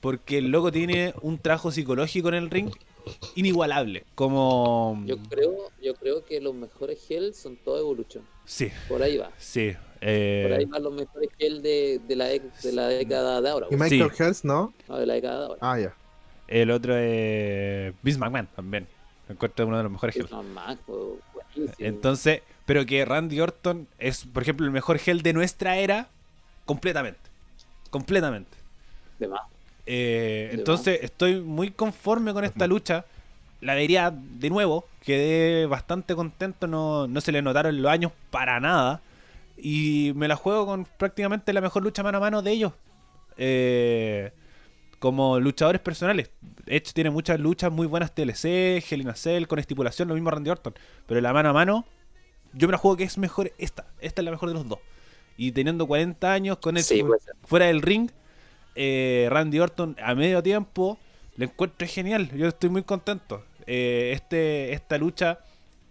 porque 0.00 0.38
el 0.38 0.50
loco 0.50 0.70
tiene 0.70 1.12
un 1.20 1.38
trabajo 1.38 1.72
psicológico 1.72 2.28
en 2.28 2.34
el 2.34 2.48
ring 2.50 2.70
inigualable, 3.34 4.04
como... 4.14 5.02
Yo 5.06 5.16
creo, 5.28 5.70
yo 5.82 5.94
creo 5.94 6.24
que 6.24 6.40
los 6.40 6.54
mejores 6.54 6.98
gel 7.06 7.34
son 7.34 7.56
todos 7.56 7.80
Evolution. 7.80 8.24
Sí, 8.44 8.70
Por 8.88 9.02
ahí 9.02 9.16
va. 9.16 9.30
sí. 9.38 9.72
Por 9.72 10.08
eh, 10.08 10.56
ahí 10.58 10.64
van 10.66 10.82
los 10.82 10.92
mejores 10.92 11.30
gel 11.38 11.62
de, 11.62 12.00
de, 12.06 12.16
la, 12.16 12.30
dec- 12.30 12.52
de 12.62 12.72
la 12.72 12.88
década 12.88 13.40
de 13.40 13.48
ahora. 13.48 13.66
Y. 13.70 13.76
Michael 13.76 14.10
Sí. 14.14 14.22
Hells, 14.22 14.44
¿no? 14.44 14.72
No, 14.88 14.98
de 14.98 15.06
la 15.06 15.14
década 15.14 15.38
de 15.40 15.46
ahora. 15.46 15.58
Ah, 15.62 15.78
ya. 15.80 15.94
el 16.48 16.70
otro 16.70 16.96
es 16.96 17.94
Vince 18.02 18.18
McMahon 18.18 18.46
también. 18.54 18.86
Encuentro 19.28 19.66
uno 19.66 19.78
de 19.78 19.82
los 19.84 19.92
mejores 19.92 20.14
buenísimo. 20.16 21.74
Entonces, 21.78 22.42
pero 22.66 22.84
que 22.86 23.04
Randy 23.04 23.40
Orton 23.40 23.88
es, 23.98 24.24
por 24.26 24.42
ejemplo, 24.42 24.66
el 24.66 24.72
mejor 24.72 24.98
gel 24.98 25.22
de 25.22 25.32
nuestra 25.32 25.78
era, 25.78 26.08
completamente. 26.66 27.18
Completamente. 27.90 28.56
De 29.18 29.28
más. 29.28 29.40
Eh, 29.86 30.50
entonces, 30.52 30.98
estoy 31.02 31.40
muy 31.40 31.70
conforme 31.70 32.32
con 32.32 32.44
esta 32.44 32.66
lucha. 32.66 33.04
La 33.60 33.74
vería 33.74 34.10
de 34.12 34.50
nuevo. 34.50 34.84
Quedé 35.04 35.66
bastante 35.66 36.14
contento. 36.14 36.66
No, 36.66 37.06
no 37.08 37.20
se 37.20 37.32
le 37.32 37.40
notaron 37.42 37.80
los 37.80 37.90
años 37.90 38.12
para 38.30 38.60
nada. 38.60 39.00
Y 39.56 40.12
me 40.14 40.28
la 40.28 40.36
juego 40.36 40.66
con 40.66 40.84
prácticamente 40.98 41.52
la 41.52 41.60
mejor 41.60 41.82
lucha 41.82 42.02
mano 42.02 42.18
a 42.18 42.20
mano 42.20 42.42
de 42.42 42.50
ellos. 42.50 42.72
Eh, 43.38 44.32
como 44.98 45.38
luchadores 45.40 45.80
personales. 45.80 46.30
Edge 46.66 46.92
tiene 46.92 47.10
muchas 47.10 47.38
luchas 47.38 47.70
muy 47.70 47.86
buenas 47.86 48.14
TLC, 48.14 48.82
Hell 48.90 49.02
in 49.02 49.08
a 49.08 49.14
Cell, 49.14 49.46
con 49.46 49.58
estipulación, 49.58 50.08
lo 50.08 50.14
mismo 50.14 50.30
Randy 50.30 50.50
Orton. 50.50 50.74
Pero 51.06 51.20
la 51.20 51.32
mano 51.32 51.50
a 51.50 51.52
mano, 51.52 51.84
yo 52.52 52.66
me 52.68 52.72
la 52.72 52.78
juego 52.78 52.96
que 52.96 53.04
es 53.04 53.16
mejor 53.18 53.52
esta. 53.58 53.86
Esta 54.00 54.20
es 54.20 54.24
la 54.24 54.30
mejor 54.30 54.48
de 54.48 54.54
los 54.54 54.68
dos. 54.68 54.78
Y 55.36 55.52
teniendo 55.52 55.86
40 55.86 56.32
años 56.32 56.58
con 56.58 56.76
Sí, 56.78 56.96
ser. 56.96 57.04
fuera 57.44 57.66
del 57.66 57.82
ring, 57.82 58.10
eh, 58.76 59.28
Randy 59.30 59.58
Orton 59.60 59.96
a 60.02 60.14
medio 60.14 60.42
tiempo, 60.42 61.00
le 61.36 61.46
encuentro 61.46 61.86
genial. 61.88 62.30
Yo 62.36 62.48
estoy 62.48 62.70
muy 62.70 62.84
contento. 62.84 63.44
Eh, 63.66 64.12
este, 64.14 64.72
esta 64.72 64.98
lucha 64.98 65.40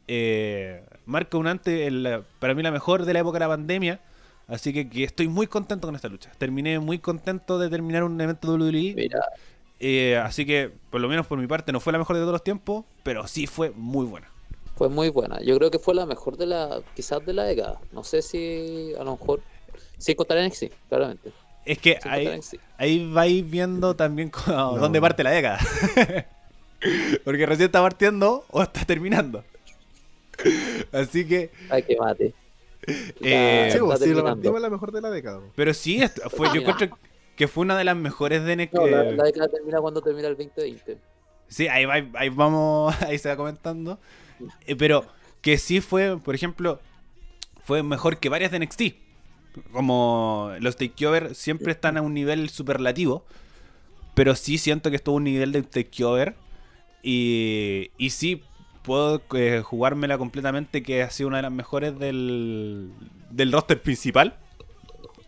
eh, 0.08 0.86
marca 1.06 1.38
un 1.38 1.48
antes, 1.48 1.92
para 2.40 2.54
mí 2.56 2.64
la 2.64 2.72
mejor 2.72 3.06
de 3.06 3.14
la 3.14 3.20
época 3.20 3.38
de 3.40 3.46
la 3.46 3.50
pandemia. 3.50 4.02
Así 4.48 4.74
que, 4.74 4.90
que 4.90 5.04
estoy 5.04 5.28
muy 5.28 5.48
contento 5.48 5.88
con 5.88 5.96
esta 5.96 6.10
lucha. 6.10 6.32
Terminé 6.38 6.80
muy 6.80 7.00
contento 7.00 7.58
de 7.60 7.70
terminar 7.70 8.04
un 8.04 8.20
evento 8.22 8.48
WWE. 8.54 8.96
Mira, 8.96 9.20
Eh, 9.80 10.18
así 10.18 10.46
que, 10.46 10.72
por 10.90 11.02
lo 11.02 11.10
menos 11.10 11.28
por 11.28 11.38
mi 11.40 11.48
parte, 11.48 11.72
no 11.72 11.80
fue 11.82 11.94
la 11.94 12.00
mejor 12.00 12.16
de 12.16 12.22
todos 12.22 12.34
los 12.34 12.44
tiempos, 12.44 12.86
pero 13.04 13.28
sí 13.28 13.48
fue 13.48 13.72
muy 13.72 14.06
buena. 14.06 14.34
fue 14.76 14.90
muy 14.90 15.10
buena. 15.10 15.42
Yo 15.42 15.58
creo 15.58 15.72
que 15.72 15.80
fue 15.80 15.96
la 15.96 16.06
mejor 16.06 16.38
de 16.38 16.46
la, 16.48 16.84
quizás 16.96 17.24
de 17.26 17.34
la 17.34 17.44
década. 17.46 17.84
No 17.92 18.04
sé 18.04 18.22
si 18.22 18.94
a 19.00 19.04
lo 19.04 19.12
mejor. 19.14 19.46
Sí, 19.98 20.16
contra 20.16 20.46
NXT, 20.46 20.66
claramente. 20.90 21.36
Es 21.66 21.80
que 21.80 21.98
ahí, 22.04 22.40
ahí 22.78 23.12
vais 23.12 23.50
viendo 23.50 23.96
también 23.96 24.32
No. 24.48 24.78
dónde 24.78 25.02
parte 25.02 25.24
la 25.24 25.32
década. 25.32 25.60
Porque 27.24 27.46
recién 27.46 27.68
está 27.68 27.82
partiendo 27.82 28.46
o 28.52 28.62
está 28.62 28.86
terminando. 28.86 29.44
Así 30.92 31.26
que, 31.28 31.50
Ay, 31.70 31.84
que 31.84 31.96
mate. 31.98 32.34
Eh, 32.88 33.70
Sí, 33.72 33.78
está 33.78 33.80
pues, 33.86 34.00
sí, 34.00 34.14
la 34.14 34.24
partimos 34.24 34.62
la 34.62 34.70
mejor 34.70 34.92
de 34.92 35.02
la 35.02 35.10
década. 35.10 35.40
pero 35.56 35.74
sí, 35.74 36.02
fue, 36.30 36.48
yo 36.50 36.54
Mira. 36.56 36.72
encuentro 36.72 36.98
que 37.36 37.48
fue 37.48 37.64
una 37.64 37.78
de 37.78 37.84
las 37.84 37.96
mejores 37.96 38.44
de 38.44 38.56
NXT. 38.56 38.74
No, 38.76 38.86
la, 38.88 39.04
la 39.04 39.24
década 39.24 39.48
termina 39.48 39.80
cuando 39.82 40.02
termina 40.02 40.28
el 40.28 40.36
2020. 40.38 40.98
Sí, 41.48 41.68
ahí, 41.68 41.86
va- 41.86 42.20
ahí 42.20 42.30
vamos, 42.30 42.94
ahí 43.02 43.18
se 43.18 43.30
va 43.30 43.36
comentando. 43.38 44.00
Eh, 44.68 44.76
pero 44.76 45.06
que 45.42 45.58
sí 45.58 45.82
fue, 45.82 46.18
por 46.20 46.36
ejemplo, 46.36 46.80
fue 47.64 47.82
mejor 47.82 48.18
que 48.20 48.30
varias 48.30 48.52
de 48.52 48.60
NXT. 48.60 48.82
Como 49.72 50.52
los 50.60 50.76
takeover 50.76 51.36
siempre 51.36 51.72
están 51.72 51.98
a 51.98 52.02
un 52.02 52.14
nivel 52.14 52.50
superlativo. 52.50 53.26
Pero 54.14 54.36
sí 54.36 54.58
siento 54.58 54.90
que 54.90 54.96
estuvo 54.96 55.16
a 55.16 55.18
un 55.18 55.26
nivel 55.26 55.52
de 55.52 55.64
takeover. 55.64 56.36
Y, 57.04 57.92
y 57.98 58.10
sí 58.12 58.44
puedo 58.84 59.22
eh, 59.34 59.62
jugármela 59.64 60.18
completamente 60.18 60.84
que 60.84 61.04
ha 61.04 61.10
sido 61.10 61.28
una 61.28 61.38
de 61.38 61.44
las 61.44 61.52
mejores 61.52 61.98
del, 62.00 62.92
del 63.30 63.52
roster 63.52 63.82
principal. 63.82 64.38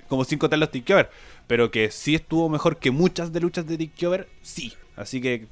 Como 0.08 0.24
sin 0.24 0.40
contar 0.40 0.60
los 0.60 0.72
takeover. 0.72 1.10
Pero 1.48 1.72
que 1.72 1.92
sí 1.92 2.16
estuvo 2.16 2.50
mejor 2.50 2.78
que 2.78 2.92
muchas 2.92 3.32
de 3.34 3.40
luchas 3.42 3.66
de 3.68 3.78
takeover, 3.78 4.30
sí. 4.42 4.74
Así 4.96 5.22
que 5.22 5.48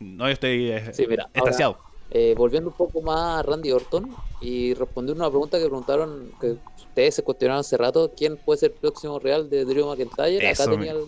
no 0.00 0.26
yo 0.26 0.32
estoy 0.32 0.70
eh, 0.70 0.92
Sí, 0.92 1.06
mira, 1.08 1.28
ahora-. 1.34 1.85
Eh, 2.10 2.34
volviendo 2.36 2.70
un 2.70 2.76
poco 2.76 3.02
más 3.02 3.40
a 3.40 3.42
Randy 3.42 3.72
Orton 3.72 4.14
y 4.40 4.74
respondiendo 4.74 5.22
una 5.24 5.30
pregunta 5.30 5.58
que 5.58 5.64
preguntaron, 5.64 6.30
que 6.40 6.56
ustedes 6.78 7.16
se 7.16 7.22
cuestionaron 7.22 7.60
hace 7.60 7.76
rato, 7.76 8.12
¿quién 8.16 8.36
puede 8.36 8.58
ser 8.60 8.70
el 8.72 8.76
próximo 8.78 9.18
real 9.18 9.50
de 9.50 9.64
Drew 9.64 9.86
McIntyre? 9.86 10.48
Eso 10.50 10.62
Acá 10.62 10.72
tenía 10.72 10.92
el- 10.92 11.04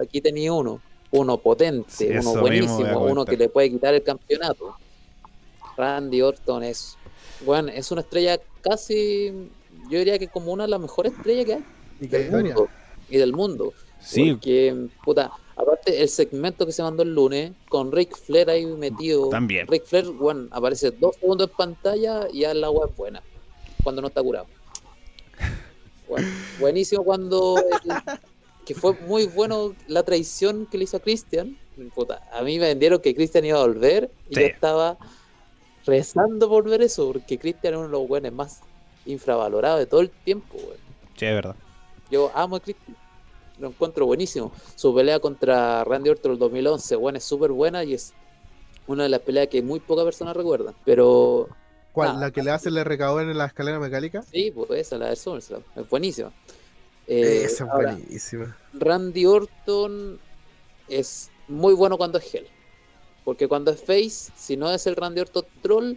aquí 0.00 0.20
tenía 0.20 0.52
uno, 0.52 0.80
uno 1.10 1.38
potente, 1.38 1.90
Sí, 1.90 2.08
uno 2.10 2.40
buenísimo, 2.40 3.00
uno 3.06 3.24
que 3.24 3.36
le 3.36 3.48
puede 3.48 3.70
quitar 3.70 3.94
el 3.94 4.02
campeonato. 4.02 4.76
Randy 5.76 6.22
Orton 6.22 6.62
es, 6.62 6.96
bueno, 7.44 7.68
es 7.68 7.90
una 7.90 8.00
estrella 8.02 8.40
casi, 8.62 9.32
yo 9.90 9.98
diría 9.98 10.18
que 10.18 10.28
como 10.28 10.52
una 10.52 10.64
de 10.64 10.70
las 10.70 10.80
mejores 10.80 11.12
estrellas 11.12 11.44
que 11.46 11.52
hay 11.54 11.62
Y 12.00 12.06
del 12.06 12.22
historia. 12.22 12.54
mundo 12.54 12.70
y 13.08 13.18
del 13.18 13.32
mundo. 13.32 13.72
Sí, 14.00 14.32
Porque, 14.32 14.88
puta, 15.04 15.32
aparte 15.56 16.02
el 16.02 16.08
segmento 16.08 16.66
que 16.66 16.72
se 16.72 16.82
mandó 16.82 17.02
el 17.02 17.14
lunes, 17.14 17.52
con 17.68 17.90
Ric 17.90 18.16
Flair 18.16 18.50
ahí 18.50 18.66
metido. 18.66 19.28
También. 19.30 19.66
Ric 19.66 19.84
Flair, 19.86 20.06
bueno, 20.10 20.48
aparece 20.50 20.90
dos 20.92 21.16
segundos 21.16 21.48
en 21.50 21.56
pantalla 21.56 22.28
y 22.32 22.40
ya 22.40 22.54
la 22.54 22.66
agua 22.68 22.86
es 22.90 22.96
buena. 22.96 23.22
Cuando 23.82 24.02
no 24.02 24.08
está 24.08 24.22
curado. 24.22 24.46
Bueno, 26.08 26.28
buenísimo 26.60 27.02
cuando. 27.04 27.56
el- 27.58 27.92
que 28.64 28.74
fue 28.74 28.94
muy 29.06 29.26
bueno 29.26 29.76
la 29.86 30.02
traición 30.02 30.66
que 30.66 30.76
le 30.76 30.84
hizo 30.84 30.96
a 30.96 31.00
Christian. 31.00 31.56
Puta, 31.94 32.20
a 32.32 32.42
mí 32.42 32.58
me 32.58 32.66
vendieron 32.66 33.00
que 33.00 33.14
Christian 33.14 33.44
iba 33.44 33.58
a 33.58 33.62
volver 33.66 34.10
y 34.28 34.34
Sí. 34.34 34.40
yo 34.40 34.46
estaba 34.48 34.98
rezando 35.84 36.48
por 36.48 36.68
ver 36.68 36.82
eso, 36.82 37.12
porque 37.12 37.38
Christian 37.38 37.74
es 37.74 37.78
uno 37.78 37.86
de 37.86 37.92
los 37.92 38.08
buenos 38.08 38.32
más 38.32 38.60
infravalorados 39.04 39.78
de 39.78 39.86
todo 39.86 40.00
el 40.00 40.10
tiempo, 40.10 40.56
weón. 40.56 40.78
sí, 41.16 41.26
es 41.26 41.34
verdad. 41.34 41.54
Yo 42.10 42.32
amo 42.34 42.56
a 42.56 42.60
Christian. 42.60 42.96
Lo 43.58 43.68
encuentro 43.68 44.06
buenísimo. 44.06 44.52
Su 44.74 44.94
pelea 44.94 45.20
contra 45.20 45.82
Randy 45.84 46.10
Orton 46.10 46.32
el 46.32 46.38
2011, 46.38 46.96
bueno, 46.96 47.18
es 47.18 47.24
súper 47.24 47.52
buena 47.52 47.84
y 47.84 47.94
es 47.94 48.12
una 48.86 49.04
de 49.04 49.08
las 49.08 49.20
peleas 49.20 49.48
que 49.48 49.62
muy 49.62 49.80
pocas 49.80 50.04
personas 50.04 50.36
recuerdan. 50.36 50.74
Pero 50.84 51.48
¿Cuál? 51.96 52.20
¿La 52.20 52.30
que 52.30 52.42
le 52.42 52.50
hace 52.50 52.68
el 52.68 52.84
recado 52.84 53.20
en 53.22 53.36
la 53.38 53.46
escalera 53.46 53.78
mecánica? 53.80 54.22
sí, 54.22 54.52
pues 54.54 54.68
esa, 54.72 54.98
la 54.98 55.08
de 55.08 55.16
SummerSlam, 55.16 55.62
es 55.74 55.88
buenísima. 55.88 56.30
Eh, 57.06 57.44
Esa 57.44 57.64
es 57.64 57.70
ahora, 57.70 57.92
buenísima. 57.92 58.56
Randy 58.74 59.24
Orton 59.24 60.18
es 60.88 61.30
muy 61.48 61.72
bueno 61.72 61.96
cuando 61.96 62.18
es 62.18 62.34
Hell. 62.34 62.46
Porque 63.24 63.48
cuando 63.48 63.70
es 63.70 63.80
Face, 63.80 64.30
si 64.36 64.56
no 64.58 64.70
es 64.70 64.86
el 64.86 64.94
Randy 64.94 65.20
Orton 65.22 65.44
troll, 65.62 65.94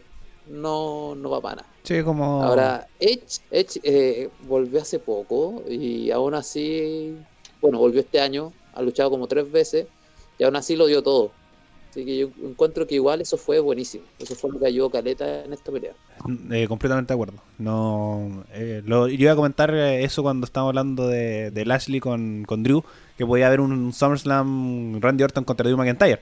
no, 0.47 1.15
no 1.15 1.29
va 1.29 1.41
para 1.41 1.55
nada. 1.57 1.69
Sí, 1.83 2.01
como... 2.01 2.43
Ahora, 2.43 2.87
Edge, 2.99 3.41
Edge 3.51 3.79
eh, 3.83 4.29
volvió 4.47 4.81
hace 4.81 4.99
poco 4.99 5.63
y 5.67 6.11
aún 6.11 6.33
así, 6.33 7.17
bueno, 7.61 7.79
volvió 7.79 8.01
este 8.01 8.19
año, 8.19 8.53
ha 8.73 8.81
luchado 8.81 9.09
como 9.09 9.27
tres 9.27 9.51
veces 9.51 9.87
y 10.37 10.43
aún 10.43 10.55
así 10.55 10.75
lo 10.75 10.87
dio 10.87 11.03
todo. 11.03 11.31
Así 11.89 12.05
que 12.05 12.17
yo 12.19 12.29
encuentro 12.43 12.85
que 12.85 12.95
igual 12.95 13.19
eso 13.19 13.35
fue 13.35 13.59
buenísimo. 13.59 14.03
Eso 14.19 14.35
fue 14.35 14.51
lo 14.51 14.59
que 14.59 14.67
ayudó 14.67 14.91
Caleta 14.91 15.43
en 15.43 15.53
esta 15.53 15.71
pelea. 15.71 15.93
Eh, 16.51 16.67
completamente 16.67 17.11
de 17.11 17.15
acuerdo. 17.15 17.41
No, 17.57 18.43
eh, 18.53 18.83
yo 18.85 19.07
iba 19.07 19.31
a 19.31 19.35
comentar 19.35 19.73
eh, 19.73 20.03
eso 20.03 20.21
cuando 20.21 20.45
estábamos 20.45 20.69
hablando 20.69 21.07
de, 21.07 21.49
de 21.49 21.65
Lashley 21.65 21.99
con, 21.99 22.43
con 22.45 22.61
Drew, 22.61 22.83
que 23.17 23.25
podía 23.25 23.47
haber 23.47 23.59
un 23.59 23.91
SummerSlam 23.91 25.01
Randy 25.01 25.23
Orton 25.23 25.43
contra 25.43 25.67
Drew 25.67 25.77
McIntyre. 25.77 26.21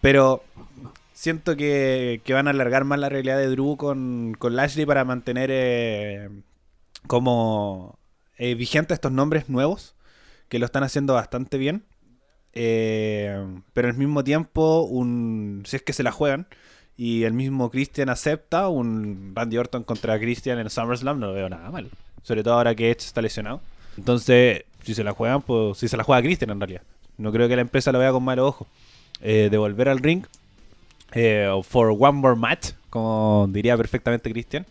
Pero 0.00 0.44
siento 1.12 1.56
que, 1.56 2.20
que 2.22 2.32
van 2.32 2.46
a 2.46 2.50
alargar 2.50 2.84
más 2.84 3.00
la 3.00 3.08
realidad 3.08 3.38
de 3.38 3.48
Drew 3.48 3.76
con, 3.76 4.36
con 4.38 4.54
Lashley 4.54 4.86
para 4.86 5.04
mantener 5.04 5.50
eh, 5.52 6.28
como 7.08 7.98
vigentes 8.38 8.96
estos 8.96 9.12
nombres 9.12 9.48
nuevos, 9.48 9.93
que 10.54 10.60
lo 10.60 10.66
están 10.66 10.84
haciendo 10.84 11.14
bastante 11.14 11.58
bien. 11.58 11.82
Eh, 12.52 13.44
pero 13.72 13.88
al 13.88 13.96
mismo 13.96 14.22
tiempo, 14.22 14.82
un, 14.82 15.64
si 15.66 15.74
es 15.74 15.82
que 15.82 15.92
se 15.92 16.04
la 16.04 16.12
juegan, 16.12 16.46
y 16.96 17.24
el 17.24 17.32
mismo 17.32 17.72
Christian 17.72 18.08
acepta 18.08 18.68
un 18.68 19.32
Randy 19.34 19.58
Orton 19.58 19.82
contra 19.82 20.16
Christian 20.16 20.60
en 20.60 20.70
SummerSlam, 20.70 21.18
no 21.18 21.26
lo 21.26 21.32
veo 21.32 21.48
nada 21.48 21.72
mal. 21.72 21.90
Sobre 22.22 22.44
todo 22.44 22.54
ahora 22.54 22.72
que 22.76 22.92
Edge 22.92 23.04
está 23.04 23.20
lesionado. 23.20 23.62
Entonces, 23.98 24.62
si 24.84 24.94
se 24.94 25.02
la 25.02 25.10
juegan, 25.10 25.42
pues 25.42 25.76
si 25.76 25.88
se 25.88 25.96
la 25.96 26.04
juega 26.04 26.22
Christian 26.22 26.50
en 26.50 26.60
realidad. 26.60 26.82
No 27.18 27.32
creo 27.32 27.48
que 27.48 27.56
la 27.56 27.62
empresa 27.62 27.90
lo 27.90 27.98
vea 27.98 28.12
con 28.12 28.22
malo 28.22 28.46
ojo. 28.46 28.68
Eh, 29.22 29.48
de 29.50 29.58
volver 29.58 29.88
al 29.88 29.98
ring 29.98 30.24
eh, 31.14 31.50
for 31.64 31.96
one 31.98 32.20
more 32.20 32.36
match, 32.36 32.74
como 32.90 33.48
diría 33.50 33.76
perfectamente 33.76 34.30
Christian, 34.30 34.66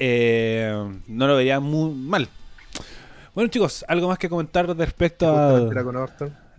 eh, 0.00 0.74
no 1.06 1.28
lo 1.28 1.36
vería 1.36 1.60
muy 1.60 1.94
mal. 1.94 2.28
Bueno 3.34 3.50
chicos, 3.50 3.84
algo 3.88 4.08
más 4.08 4.18
que 4.18 4.28
comentar 4.28 4.64
respecto 4.76 5.26
a 5.26 5.58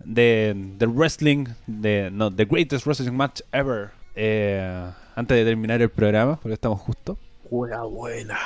de, 0.04 0.54
de 0.54 0.86
wrestling, 0.86 1.46
de 1.66 2.10
no, 2.12 2.30
the 2.34 2.44
greatest 2.44 2.86
wrestling 2.86 3.12
match 3.12 3.40
ever. 3.50 3.90
eh, 4.14 4.90
antes 5.14 5.36
de 5.36 5.44
terminar 5.44 5.80
el 5.80 5.88
programa, 5.88 6.36
porque 6.36 6.54
estamos 6.54 6.80
justo. 6.80 7.16
Buena, 7.50 7.82
buena. 7.84 8.38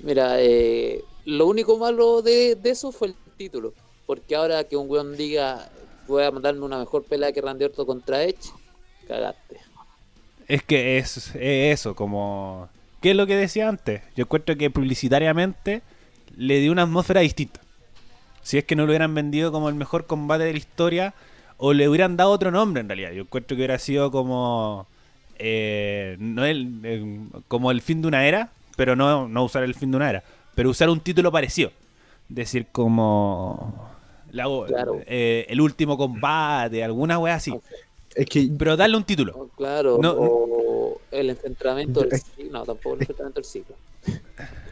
Mira, 0.00 0.40
eh, 0.40 1.02
lo 1.24 1.46
único 1.46 1.78
malo 1.78 2.20
de, 2.20 2.56
de 2.56 2.70
eso 2.70 2.90
fue 2.90 3.08
el 3.08 3.14
título. 3.36 3.72
Porque 4.06 4.34
ahora 4.34 4.64
que 4.64 4.76
un 4.76 4.90
weón 4.90 5.16
diga, 5.16 5.68
voy 6.08 6.24
a 6.24 6.30
mandarme 6.30 6.62
una 6.62 6.78
mejor 6.78 7.04
pelea 7.04 7.32
que 7.32 7.40
Randy 7.40 7.64
Orton 7.64 7.86
contra 7.86 8.22
Edge, 8.24 8.50
cagaste. 9.06 9.60
Es 10.48 10.62
que 10.62 10.98
es, 10.98 11.16
es 11.36 11.78
eso, 11.78 11.94
como... 11.94 12.68
¿Qué 13.00 13.12
es 13.12 13.16
lo 13.16 13.26
que 13.26 13.36
decía 13.36 13.68
antes? 13.68 14.02
Yo 14.16 14.22
encuentro 14.22 14.56
que 14.56 14.70
publicitariamente 14.70 15.82
le 16.36 16.60
dio 16.60 16.72
una 16.72 16.82
atmósfera 16.82 17.20
distinta. 17.20 17.60
Si 18.42 18.58
es 18.58 18.64
que 18.64 18.76
no 18.76 18.84
lo 18.84 18.90
hubieran 18.90 19.14
vendido 19.14 19.52
como 19.52 19.68
el 19.68 19.74
mejor 19.74 20.06
combate 20.06 20.44
de 20.44 20.52
la 20.52 20.58
historia, 20.58 21.14
o 21.56 21.72
le 21.72 21.88
hubieran 21.88 22.16
dado 22.16 22.30
otro 22.30 22.50
nombre 22.50 22.80
en 22.80 22.88
realidad. 22.88 23.12
Yo 23.12 23.22
encuentro 23.22 23.56
que 23.56 23.60
hubiera 23.60 23.78
sido 23.78 24.10
como... 24.10 24.86
eh, 25.38 26.16
no 26.18 26.44
el, 26.44 26.80
eh, 26.82 27.18
como 27.48 27.70
el 27.70 27.80
fin 27.80 28.02
de 28.02 28.08
una 28.08 28.26
era, 28.26 28.50
pero 28.76 28.96
no, 28.96 29.28
no 29.28 29.44
usar 29.44 29.62
el 29.62 29.74
fin 29.74 29.90
de 29.90 29.96
una 29.96 30.10
era, 30.10 30.24
pero 30.54 30.68
usar 30.70 30.90
un 30.90 31.00
título 31.00 31.30
parecido. 31.32 31.70
Decir 32.28 32.66
como... 32.72 33.88
la- 34.32 34.44
Claro. 34.66 35.00
eh, 35.06 35.46
el 35.48 35.60
último 35.60 35.96
combate, 35.96 36.82
alguna 36.84 37.18
wea 37.18 37.36
así. 37.36 37.54
Es 38.14 38.26
que 38.26 38.48
Pero 38.58 38.76
darle 38.76 38.96
un 38.96 39.04
título. 39.04 39.32
Oh, 39.36 39.48
claro, 39.56 39.98
No, 40.00 40.12
o 40.16 41.00
el 41.10 41.30
enfrentamiento 41.30 42.00
del 42.02 42.20
ciclo. 42.20 42.50
No, 42.52 42.64
tampoco 42.64 42.94
el 42.96 43.00
enfrentamiento 43.00 43.40
del 43.40 43.44
ciclo. 43.44 43.76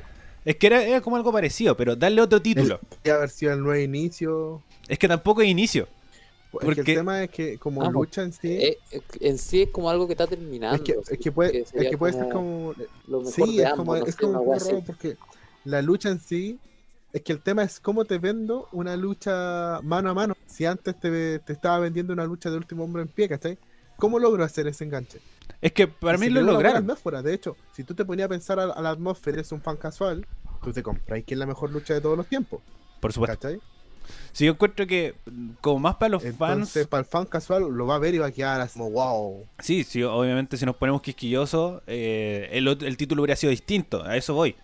Es 0.44 0.56
que 0.56 0.66
era, 0.66 0.82
era 0.82 1.00
como 1.00 1.16
algo 1.16 1.32
parecido, 1.32 1.76
pero 1.76 1.94
darle 1.96 2.20
otro 2.20 2.42
título. 2.42 2.80
podría 2.80 3.14
haber 3.14 3.30
sido 3.30 3.52
el 3.52 3.62
nuevo 3.62 3.80
inicio. 3.80 4.62
Es 4.88 4.98
que 4.98 5.06
tampoco 5.08 5.42
es 5.42 5.48
inicio. 5.48 5.84
Es 5.84 6.58
que 6.58 6.66
Porque- 6.66 6.80
el 6.80 6.84
tema 6.98 7.22
es 7.24 7.30
que 7.30 7.58
como 7.58 7.80
Vamos. 7.80 7.94
lucha 7.94 8.22
en 8.22 8.32
sí, 8.32 8.48
Eh, 8.52 8.78
eh, 8.90 9.00
en 9.20 9.38
sí 9.38 9.62
es 9.62 9.70
como 9.70 9.88
algo 9.88 10.06
que 10.06 10.12
está 10.14 10.26
terminando. 10.26 10.76
es 10.76 10.82
que, 10.82 10.96
es 11.12 11.18
que 11.18 11.32
puede, 11.32 11.60
es 11.60 11.70
que 11.72 11.96
puede 11.96 12.12
ser 12.12 12.28
como 12.28 12.74
lo 13.06 13.18
mejor 13.20 13.32
Sí, 13.32 13.56
de 13.56 13.62
es 13.62 13.68
ambos, 13.70 13.78
como, 13.78 13.96
no 13.96 14.04
es 14.06 14.16
como 14.16 14.40
un 14.40 14.58
raro 14.60 14.82
porque 14.84 15.16
la 15.64 15.80
lucha 15.80 16.10
en 16.10 16.20
sí, 16.20 16.58
es 17.12 17.22
que 17.22 17.32
el 17.32 17.40
tema 17.40 17.62
es 17.62 17.78
cómo 17.80 18.04
te 18.04 18.18
vendo 18.18 18.68
una 18.72 18.96
lucha 18.96 19.80
mano 19.82 20.10
a 20.10 20.14
mano. 20.14 20.36
Si 20.46 20.66
antes 20.66 20.98
te, 20.98 21.38
te 21.38 21.52
estaba 21.52 21.78
vendiendo 21.78 22.12
una 22.12 22.24
lucha 22.26 22.50
de 22.50 22.56
último 22.56 22.84
hombre 22.84 23.02
en 23.02 23.08
pie, 23.08 23.28
¿cachai? 23.28 23.56
¿Cómo 23.96 24.18
logro 24.18 24.42
hacer 24.44 24.66
ese 24.66 24.84
enganche? 24.84 25.20
Es 25.60 25.72
que 25.72 25.86
para 25.88 26.16
Y 26.16 26.20
mí 26.20 26.26
si 26.26 26.32
lo 26.32 26.42
lograron. 26.42 26.78
atmósfera. 26.78 27.22
De 27.22 27.34
hecho, 27.34 27.56
si 27.72 27.84
tú 27.84 27.94
te 27.94 28.04
ponías 28.04 28.26
a 28.26 28.28
pensar 28.28 28.58
a, 28.58 28.64
a 28.64 28.82
la 28.82 28.90
atmósfera, 28.90 29.36
eres 29.38 29.52
un 29.52 29.60
fan 29.60 29.76
casual, 29.76 30.26
tú 30.62 30.72
te 30.72 30.82
compras 30.82 31.22
que 31.24 31.34
es 31.34 31.38
la 31.38 31.46
mejor 31.46 31.70
lucha 31.70 31.94
de 31.94 32.00
todos 32.00 32.16
los 32.16 32.26
tiempos, 32.26 32.60
Por 33.00 33.12
supuesto. 33.12 33.36
¿cachai? 33.48 33.60
Si 34.32 34.44
yo 34.46 34.52
encuentro 34.52 34.86
que, 34.86 35.14
como 35.60 35.78
más 35.78 35.94
para 35.96 36.10
los 36.10 36.24
Entonces, 36.24 36.72
fans. 36.82 36.86
para 36.88 37.00
el 37.02 37.06
fan 37.06 37.26
casual 37.26 37.62
lo 37.70 37.86
va 37.86 37.94
a 37.94 37.98
ver 37.98 38.14
y 38.14 38.18
va 38.18 38.26
a 38.26 38.30
quedar 38.32 38.60
así 38.60 38.78
como 38.78 38.90
wow. 38.90 39.46
Sí, 39.60 39.84
sí, 39.84 40.02
obviamente 40.02 40.56
si 40.56 40.66
nos 40.66 40.74
ponemos 40.76 41.02
quisquillosos, 41.02 41.82
eh, 41.86 42.48
el, 42.52 42.66
el 42.66 42.96
título 42.96 43.22
hubiera 43.22 43.36
sido 43.36 43.50
distinto. 43.50 44.02
A 44.04 44.16
eso 44.16 44.34
voy. 44.34 44.56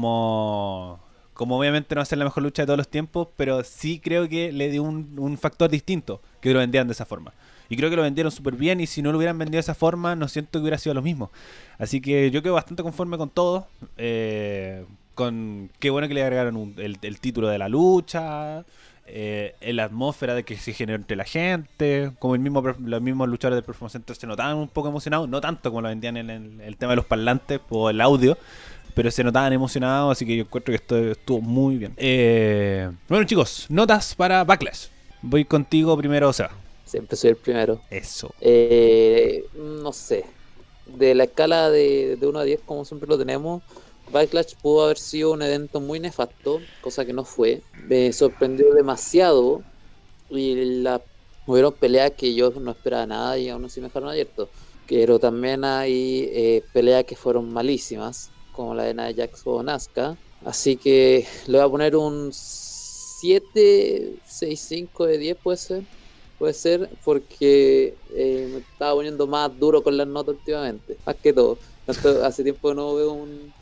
Como. 0.00 1.00
Como 1.34 1.58
obviamente 1.58 1.94
no 1.94 1.98
va 1.98 2.02
a 2.04 2.06
ser 2.06 2.16
la 2.16 2.24
mejor 2.24 2.42
lucha 2.42 2.62
de 2.62 2.66
todos 2.66 2.78
los 2.78 2.88
tiempos, 2.88 3.28
pero 3.36 3.62
sí 3.62 4.00
creo 4.00 4.26
que 4.26 4.52
le 4.52 4.70
dio 4.70 4.82
un, 4.82 5.16
un 5.18 5.36
factor 5.36 5.68
distinto 5.68 6.22
que 6.40 6.50
lo 6.52 6.60
vendían 6.60 6.86
de 6.88 6.92
esa 6.94 7.04
forma. 7.04 7.34
Y 7.68 7.76
creo 7.76 7.90
que 7.90 7.96
lo 7.96 8.02
vendieron 8.02 8.30
súper 8.30 8.54
bien 8.54 8.80
y 8.80 8.86
si 8.86 9.02
no 9.02 9.12
lo 9.12 9.18
hubieran 9.18 9.38
vendido 9.38 9.56
de 9.56 9.60
esa 9.60 9.74
forma, 9.74 10.14
no 10.14 10.28
siento 10.28 10.58
que 10.58 10.62
hubiera 10.62 10.78
sido 10.78 10.94
lo 10.94 11.02
mismo. 11.02 11.30
Así 11.78 12.00
que 12.00 12.30
yo 12.30 12.42
quedo 12.42 12.54
bastante 12.54 12.82
conforme 12.82 13.18
con 13.18 13.30
todo. 13.30 13.68
eh, 13.96 14.84
con 15.16 15.70
qué 15.80 15.90
bueno 15.90 16.06
que 16.06 16.14
le 16.14 16.22
agregaron 16.22 16.74
el, 16.76 17.18
título 17.18 17.48
de 17.48 17.58
la 17.58 17.68
lucha, 17.68 18.64
eh, 19.06 19.56
la 19.62 19.84
atmósfera 19.84 20.34
de 20.34 20.44
que 20.44 20.56
se 20.56 20.74
generó 20.74 20.96
entre 20.96 21.16
la 21.16 21.24
gente, 21.24 22.12
como 22.20 22.34
el 22.34 22.40
mismo, 22.40 22.62
los 22.62 23.02
mismos 23.02 23.26
luchadores 23.28 23.56
del 23.56 23.64
Performance 23.64 23.92
Center 23.92 24.14
se 24.14 24.26
notaban 24.26 24.56
un 24.58 24.68
poco 24.68 24.88
emocionados, 24.88 25.28
no 25.28 25.40
tanto 25.40 25.70
como 25.70 25.80
lo 25.80 25.88
vendían 25.88 26.18
en 26.18 26.30
el, 26.30 26.60
el 26.60 26.76
tema 26.76 26.92
de 26.92 26.96
los 26.96 27.06
parlantes 27.06 27.60
o 27.70 27.88
el 27.88 28.00
audio, 28.02 28.36
pero 28.94 29.10
se 29.10 29.24
notaban 29.24 29.52
emocionados, 29.52 30.12
así 30.12 30.26
que 30.26 30.36
yo 30.36 30.42
encuentro 30.42 30.72
que 30.72 30.76
esto 30.76 30.96
estuvo 30.96 31.40
muy 31.40 31.76
bien. 31.76 31.94
Eh, 31.96 32.90
bueno 33.08 33.24
chicos, 33.24 33.66
notas 33.70 34.14
para 34.14 34.44
Backlash. 34.44 34.88
Voy 35.22 35.46
contigo 35.46 35.96
primero, 35.96 36.28
o 36.28 36.32
sea, 36.32 36.50
Siempre 36.96 37.16
soy 37.18 37.30
el 37.30 37.36
primero. 37.36 37.82
eso. 37.90 38.34
Eh, 38.40 39.44
no 39.54 39.92
sé. 39.92 40.24
De 40.86 41.14
la 41.14 41.24
escala 41.24 41.70
de, 41.70 42.16
de 42.16 42.26
1 42.26 42.38
a 42.38 42.44
10, 42.44 42.60
como 42.64 42.86
siempre 42.86 43.06
lo 43.06 43.18
tenemos, 43.18 43.62
Backlash 44.10 44.54
pudo 44.62 44.84
haber 44.84 44.96
sido 44.96 45.32
un 45.32 45.42
evento 45.42 45.78
muy 45.78 46.00
nefasto, 46.00 46.58
cosa 46.80 47.04
que 47.04 47.12
no 47.12 47.26
fue. 47.26 47.60
Me 47.86 48.10
sorprendió 48.14 48.72
demasiado. 48.72 49.62
Y 50.30 50.80
la 50.80 51.02
hubieron 51.46 51.74
peleas 51.74 52.12
que 52.12 52.34
yo 52.34 52.50
no 52.50 52.70
esperaba 52.70 53.04
nada 53.04 53.38
y 53.38 53.50
aún 53.50 53.66
así 53.66 53.82
me 53.82 53.88
dejaron 53.88 54.08
abierto. 54.08 54.48
Pero 54.88 55.18
también 55.18 55.64
hay 55.64 56.30
eh, 56.32 56.62
peleas 56.72 57.04
que 57.04 57.14
fueron 57.14 57.52
malísimas, 57.52 58.30
como 58.52 58.74
la 58.74 58.84
de 58.84 58.94
Nia 58.94 59.28
o 59.44 59.62
Nazca. 59.62 60.16
Así 60.46 60.78
que 60.78 61.26
le 61.46 61.58
voy 61.58 61.66
a 61.66 61.70
poner 61.70 61.94
un 61.94 62.30
7, 62.32 64.14
6, 64.24 64.60
5 64.60 65.04
de 65.04 65.18
10 65.18 65.36
puede 65.42 65.58
ser. 65.58 65.95
Puede 66.38 66.52
ser 66.52 66.90
porque 67.04 67.94
eh, 68.12 68.48
me 68.52 68.58
estaba 68.58 68.94
poniendo 68.94 69.26
más 69.26 69.58
duro 69.58 69.82
con 69.82 69.96
las 69.96 70.06
notas 70.06 70.34
últimamente. 70.36 70.96
Más 71.06 71.16
que 71.16 71.32
todo. 71.32 71.58
Tanto- 71.86 72.24
hace 72.24 72.42
tiempo 72.42 72.74
no 72.74 72.94
veo 72.94 73.12
un... 73.12 73.52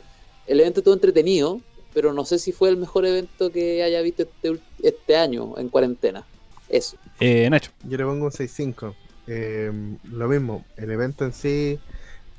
El 0.47 0.59
evento 0.59 0.81
estuvo 0.81 0.93
entretenido, 0.93 1.59
pero 1.93 2.13
no 2.13 2.25
sé 2.25 2.37
si 2.37 2.51
fue 2.51 2.69
el 2.69 2.77
mejor 2.77 3.05
evento 3.05 3.51
que 3.51 3.81
haya 3.81 4.01
visto 4.01 4.23
este, 4.23 4.59
este 4.83 5.15
año 5.15 5.57
en 5.57 5.69
cuarentena. 5.69 6.23
Eso. 6.69 6.97
Eh, 7.19 7.49
Nacho. 7.49 7.71
Yo 7.83 7.97
le 7.97 8.03
pongo 8.03 8.25
un 8.25 8.31
6-5. 8.31 8.95
Eh, 9.27 9.71
lo 10.11 10.27
mismo, 10.27 10.65
el 10.77 10.91
evento 10.91 11.25
en 11.25 11.33
sí 11.33 11.79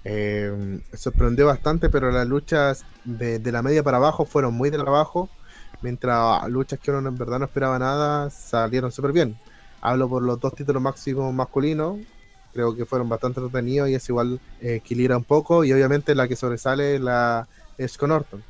eh, 0.05 0.81
sorprendió 0.95 1.47
bastante, 1.47 1.89
pero 1.89 2.13
las 2.13 2.27
luchas 2.29 2.85
de, 3.05 3.39
de 3.41 3.53
la 3.53 3.63
media 3.63 3.83
para 3.83 3.97
abajo 3.97 4.25
fueron 4.25 4.55
muy 4.55 4.71
de 4.71 4.77
abajo, 4.77 5.29
mientras 5.83 6.49
luchas 6.49 6.79
que 6.79 6.93
uno 6.93 7.09
en 7.09 7.17
verdad 7.17 7.41
no 7.41 7.47
esperaba 7.47 7.79
nada 7.79 8.31
salieron 8.31 8.93
súper 8.93 9.13
bien. 9.13 9.37
Hablo 9.87 10.09
por 10.09 10.23
los 10.23 10.41
dos 10.41 10.53
títulos 10.55 10.83
máximos 10.83 11.33
masculinos, 11.33 11.99
creo 12.53 12.75
que 12.75 12.85
fueron 12.87 13.09
bastante 13.09 13.41
entretenidos 13.41 13.89
y 13.89 13.95
es 13.95 14.09
igual 14.09 14.41
eh, 14.61 14.77
equilibra 14.77 15.17
un 15.17 15.25
poco, 15.25 15.65
y 15.65 15.73
obviamente 15.73 16.15
la 16.15 16.27
que 16.27 16.35
sobresale 16.35 16.99
la 16.99 17.49
es 17.79 17.97
con 17.97 18.11
Orton. 18.11 18.43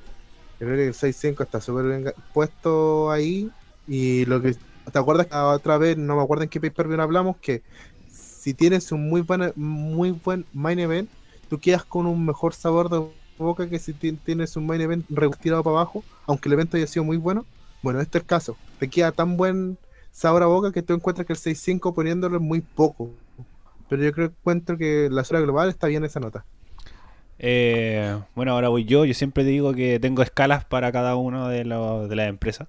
Creo 0.59 0.77
que 0.77 0.87
el 0.89 0.95
6-5 0.95 1.43
está 1.43 1.61
súper 1.61 1.87
bien 1.87 2.13
puesto 2.33 3.11
ahí, 3.11 3.51
y 3.87 4.25
lo 4.27 4.41
que 4.41 4.57
¿Te 4.93 4.99
acuerdas 5.01 5.27
que 5.27 5.35
otra 5.37 5.79
vez, 5.79 5.97
no 5.99 6.17
me 6.17 6.23
acuerdo 6.23 6.45
en 6.45 6.49
qué 6.49 6.61
pay 6.61 6.71
per 6.71 6.87
view 6.89 7.01
hablamos, 7.01 7.37
que 7.39 7.63
si 8.09 8.55
tienes 8.55 8.93
un 8.93 9.09
muy 9.09 9.21
buen, 9.23 9.53
muy 9.57 10.13
buen 10.13 10.47
main 10.53 10.79
event, 10.79 11.11
tú 11.51 11.59
quedas 11.59 11.85
con 11.85 12.07
un 12.07 12.25
mejor 12.25 12.55
sabor 12.55 12.89
de 12.89 13.05
boca 13.39 13.69
que 13.69 13.79
si 13.81 13.93
ti- 13.95 14.13
tienes 14.13 14.57
un 14.57 14.67
main 14.67 14.81
event 14.81 15.05
retirado 15.11 15.65
para 15.65 15.79
abajo, 15.79 16.05
aunque 16.27 16.49
el 16.49 16.55
evento 16.55 16.77
haya 16.77 16.87
sido 16.87 17.05
muy 17.05 17.17
bueno? 17.17 17.45
Bueno, 17.83 18.01
este 18.01 18.19
es 18.19 18.23
el 18.23 18.27
caso. 18.29 18.57
Te 18.79 18.89
queda 18.89 19.13
tan 19.13 19.37
buen 19.37 19.77
sabor 20.17 20.43
a 20.43 20.47
boca 20.47 20.73
que 20.73 20.83
tú 20.83 20.95
encuentras 20.95 21.27
que 21.27 21.33
el 21.35 21.39
6-5 21.39 21.95
poniéndolo 21.95 22.37
es 22.37 22.43
muy 22.43 22.61
poco. 22.63 23.13
Pero 23.89 24.03
yo 24.05 24.13
creo 24.13 24.27
encuentro 24.29 24.79
que 24.79 25.09
la 25.11 25.25
zona 25.25 25.41
global 25.41 25.69
está 25.71 25.89
bien 25.89 26.05
esa 26.05 26.21
nota. 26.21 26.47
Eh, 27.39 28.19
bueno, 28.35 28.53
ahora 28.53 28.69
voy 28.69 28.85
yo. 28.85 29.05
Yo 29.05 29.15
siempre 29.15 29.45
digo 29.45 29.75
que 29.75 30.01
tengo 30.01 30.23
escalas 30.23 30.65
para 30.65 30.93
cada 30.93 31.17
uno 31.17 31.49
de, 31.49 31.65
los- 31.65 32.09
de 32.09 32.17
las 32.17 32.29
empresas. 32.29 32.69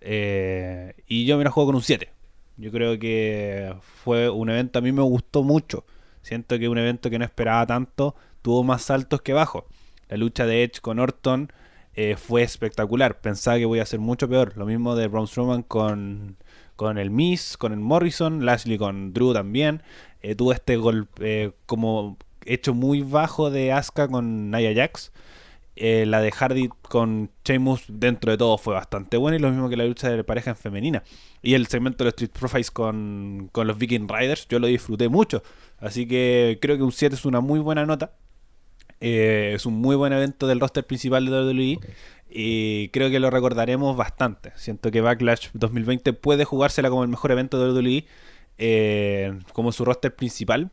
Eh, 0.00 0.94
y 1.06 1.26
yo 1.26 1.38
me 1.38 1.44
la 1.44 1.50
juego 1.50 1.68
con 1.68 1.76
un 1.76 1.82
7. 1.82 2.10
Yo 2.56 2.72
creo 2.72 2.98
que 2.98 3.74
fue 4.04 4.30
un 4.30 4.50
evento, 4.50 4.78
a 4.78 4.82
mí 4.82 4.92
me 4.92 5.02
gustó 5.02 5.42
mucho. 5.42 5.84
Siento 6.22 6.58
que 6.58 6.68
un 6.68 6.78
evento 6.78 7.10
que 7.10 7.18
no 7.18 7.24
esperaba 7.24 7.66
tanto 7.66 8.16
tuvo 8.42 8.64
más 8.64 8.82
saltos 8.82 9.22
que 9.22 9.32
bajos. 9.32 9.64
La 10.08 10.16
lucha 10.18 10.46
de 10.46 10.64
Edge 10.64 10.80
con 10.80 10.98
Orton 11.00 11.52
eh, 11.94 12.16
fue 12.16 12.42
espectacular. 12.42 13.20
Pensaba 13.20 13.58
que 13.58 13.66
voy 13.66 13.80
a 13.80 13.86
ser 13.86 14.00
mucho 14.00 14.28
peor. 14.28 14.56
Lo 14.56 14.66
mismo 14.66 14.96
de 14.96 15.08
Braun 15.08 15.26
Strowman 15.28 15.62
con, 15.62 16.36
con 16.82 16.98
el 16.98 17.10
Miz, 17.10 17.56
con 17.56 17.72
el 17.72 17.80
Morrison, 17.80 18.44
Lashley 18.44 18.78
con 18.78 19.12
Drew 19.12 19.32
también. 19.32 19.82
Eh, 20.22 20.34
tuvo 20.34 20.52
este 20.52 20.76
golpe 20.76 21.44
eh, 21.44 21.52
como 21.66 22.18
hecho 22.44 22.74
muy 22.74 23.02
bajo 23.02 23.50
de 23.50 23.72
Asuka 23.72 24.08
con 24.08 24.50
Nia 24.50 24.74
Jax. 24.74 25.12
Eh, 25.74 26.04
la 26.06 26.20
de 26.20 26.30
Hardy 26.30 26.68
con 26.82 27.30
Sheamus 27.44 27.84
dentro 27.88 28.30
de 28.30 28.36
todo 28.36 28.58
fue 28.58 28.74
bastante 28.74 29.16
buena 29.16 29.38
y 29.38 29.40
lo 29.40 29.50
mismo 29.50 29.70
que 29.70 29.76
la 29.76 29.86
lucha 29.86 30.10
de 30.10 30.22
pareja 30.22 30.50
en 30.50 30.56
femenina. 30.56 31.02
Y 31.42 31.54
el 31.54 31.66
segmento 31.66 32.04
de 32.04 32.10
los 32.10 32.12
Street 32.12 32.30
Profits 32.38 32.70
con, 32.70 33.48
con 33.52 33.66
los 33.66 33.78
Viking 33.78 34.06
Riders, 34.08 34.46
yo 34.48 34.58
lo 34.58 34.66
disfruté 34.66 35.08
mucho. 35.08 35.42
Así 35.78 36.06
que 36.06 36.58
creo 36.60 36.76
que 36.76 36.82
un 36.82 36.92
7 36.92 37.14
es 37.14 37.24
una 37.24 37.40
muy 37.40 37.60
buena 37.60 37.86
nota. 37.86 38.12
Es 39.00 39.66
un 39.66 39.74
muy 39.74 39.96
buen 39.96 40.12
evento 40.12 40.46
del 40.46 40.60
roster 40.60 40.86
principal 40.86 41.24
de 41.24 41.32
WWE 41.32 41.80
y 42.34 42.88
creo 42.88 43.10
que 43.10 43.20
lo 43.20 43.30
recordaremos 43.30 43.96
bastante. 43.96 44.52
Siento 44.56 44.90
que 44.90 45.00
Backlash 45.00 45.48
2020 45.52 46.12
puede 46.14 46.44
jugársela 46.44 46.88
como 46.88 47.02
el 47.02 47.08
mejor 47.08 47.32
evento 47.32 47.58
de 47.58 47.72
WWE 47.72 48.06
eh, 48.58 49.38
como 49.52 49.72
su 49.72 49.84
roster 49.84 50.14
principal. 50.14 50.70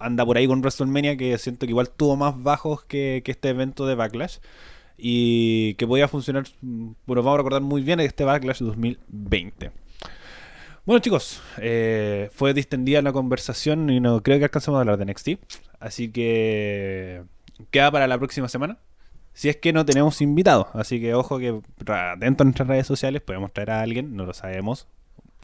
Anda 0.00 0.24
por 0.24 0.36
ahí 0.36 0.46
con 0.46 0.60
WrestleMania 0.60 1.16
que 1.16 1.36
siento 1.38 1.66
que 1.66 1.70
igual 1.70 1.90
tuvo 1.90 2.16
más 2.16 2.42
bajos 2.42 2.84
que, 2.84 3.22
este 3.26 3.48
evento 3.48 3.86
de 3.86 3.94
Backlash 3.94 4.38
y 4.96 5.74
que 5.74 5.86
podía 5.86 6.08
funcionar, 6.08 6.44
bueno, 6.60 7.22
vamos 7.22 7.34
a 7.34 7.38
recordar 7.38 7.62
muy 7.62 7.82
bien 7.82 8.00
este 8.00 8.24
Backlash 8.24 8.60
2020. 8.60 9.72
Bueno 10.86 11.00
chicos, 11.00 11.42
eh, 11.58 12.28
fue 12.32 12.52
distendida 12.54 13.00
la 13.02 13.12
conversación 13.12 13.88
y 13.90 14.00
no 14.00 14.22
creo 14.22 14.38
que 14.38 14.44
alcancemos 14.44 14.78
a 14.78 14.80
hablar 14.82 14.98
de 14.98 15.06
NXT. 15.06 15.30
Así 15.80 16.10
que 16.10 17.22
queda 17.70 17.90
para 17.90 18.06
la 18.06 18.18
próxima 18.18 18.48
semana. 18.48 18.78
Si 19.34 19.48
es 19.48 19.56
que 19.56 19.72
no 19.72 19.84
tenemos 19.84 20.20
invitados. 20.22 20.68
Así 20.72 21.00
que 21.00 21.14
ojo 21.14 21.38
que 21.38 21.60
atentos 21.86 22.44
a 22.44 22.44
nuestras 22.44 22.68
redes 22.68 22.86
sociales. 22.86 23.20
Podemos 23.20 23.52
traer 23.52 23.70
a 23.72 23.82
alguien, 23.82 24.16
no 24.16 24.24
lo 24.24 24.32
sabemos. 24.32 24.86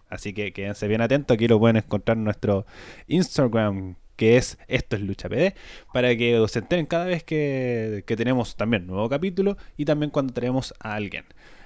Así 0.08 0.32
que 0.32 0.52
quédense 0.52 0.88
bien 0.88 1.00
atentos. 1.00 1.34
Aquí 1.34 1.48
lo 1.48 1.58
pueden 1.58 1.76
encontrar 1.76 2.16
en 2.16 2.24
nuestro 2.24 2.66
Instagram, 3.08 3.96
que 4.16 4.36
es 4.36 4.58
Esto 4.68 4.96
es 4.96 5.02
Lucha 5.02 5.28
PD, 5.28 5.54
para 5.92 6.16
que 6.16 6.44
se 6.48 6.60
enteren 6.60 6.86
cada 6.86 7.04
vez 7.04 7.24
que, 7.24 8.04
que 8.06 8.16
tenemos 8.16 8.56
también 8.56 8.86
nuevo 8.86 9.08
capítulo 9.08 9.56
y 9.76 9.84
también 9.84 10.10
cuando 10.10 10.32
tenemos 10.32 10.72
a 10.80 10.94
alguien. 10.94 11.24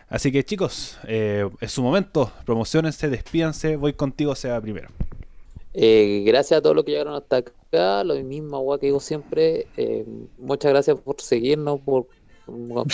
Así 0.09 0.31
que 0.33 0.45
chicos, 0.45 0.99
eh, 1.05 1.49
es 1.61 1.73
su 1.73 1.83
momento. 1.83 2.33
Promocionense, 2.45 3.09
despídanse. 3.09 3.77
Voy 3.77 3.95
contigo, 3.95 4.35
sea 4.35 4.61
primero. 4.61 4.89
Eh, 5.75 6.23
gracias 6.25 6.59
a 6.59 6.63
todos 6.63 6.77
los 6.77 6.85
que 6.85 6.93
llegaron 6.93 7.15
hasta 7.15 7.39
acá, 7.39 8.05
lo 8.05 8.15
mismo 8.23 8.57
agua 8.57 8.79
que 8.79 8.87
digo 8.87 9.01
siempre. 9.01 9.67
eh, 9.77 10.07
muchas 10.39 10.71
gracias 10.71 10.99
por 11.01 11.21
seguirnos, 11.21 11.81
por 11.81 12.07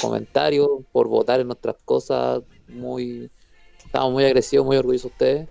comentarios, 0.01 0.69
por 0.93 1.09
votar 1.09 1.41
en 1.41 1.49
nuestras 1.49 1.77
cosas. 1.85 2.43
Muy, 2.69 3.31
estamos 3.85 4.13
muy 4.13 4.25
agresivos, 4.25 4.67
muy 4.67 4.77
orgullosos 4.77 5.11
de 5.11 5.15
ustedes. 5.15 5.49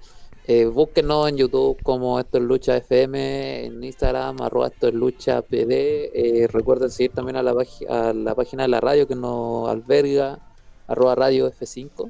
Eh, 0.51 0.65
búsquenos 0.65 1.29
en 1.29 1.37
YouTube 1.37 1.79
como 1.83 2.19
Esto 2.19 2.39
es 2.39 2.43
Lucha 2.43 2.75
FM, 2.77 3.65
en 3.65 3.83
Instagram, 3.83 4.41
arroba 4.41 4.69
Esto 4.69 4.87
es 4.87 4.95
Lucha 4.95 5.43
PD. 5.43 6.09
Eh, 6.11 6.47
recuerden 6.47 6.89
seguir 6.89 7.11
también 7.11 7.35
a 7.35 7.43
la, 7.43 7.53
a 7.87 8.13
la 8.13 8.33
página 8.33 8.63
de 8.63 8.69
la 8.69 8.81
radio 8.81 9.07
que 9.07 9.13
nos 9.13 9.69
alberga, 9.69 10.39
arroba 10.87 11.13
radio 11.13 11.51
F5. 11.51 12.09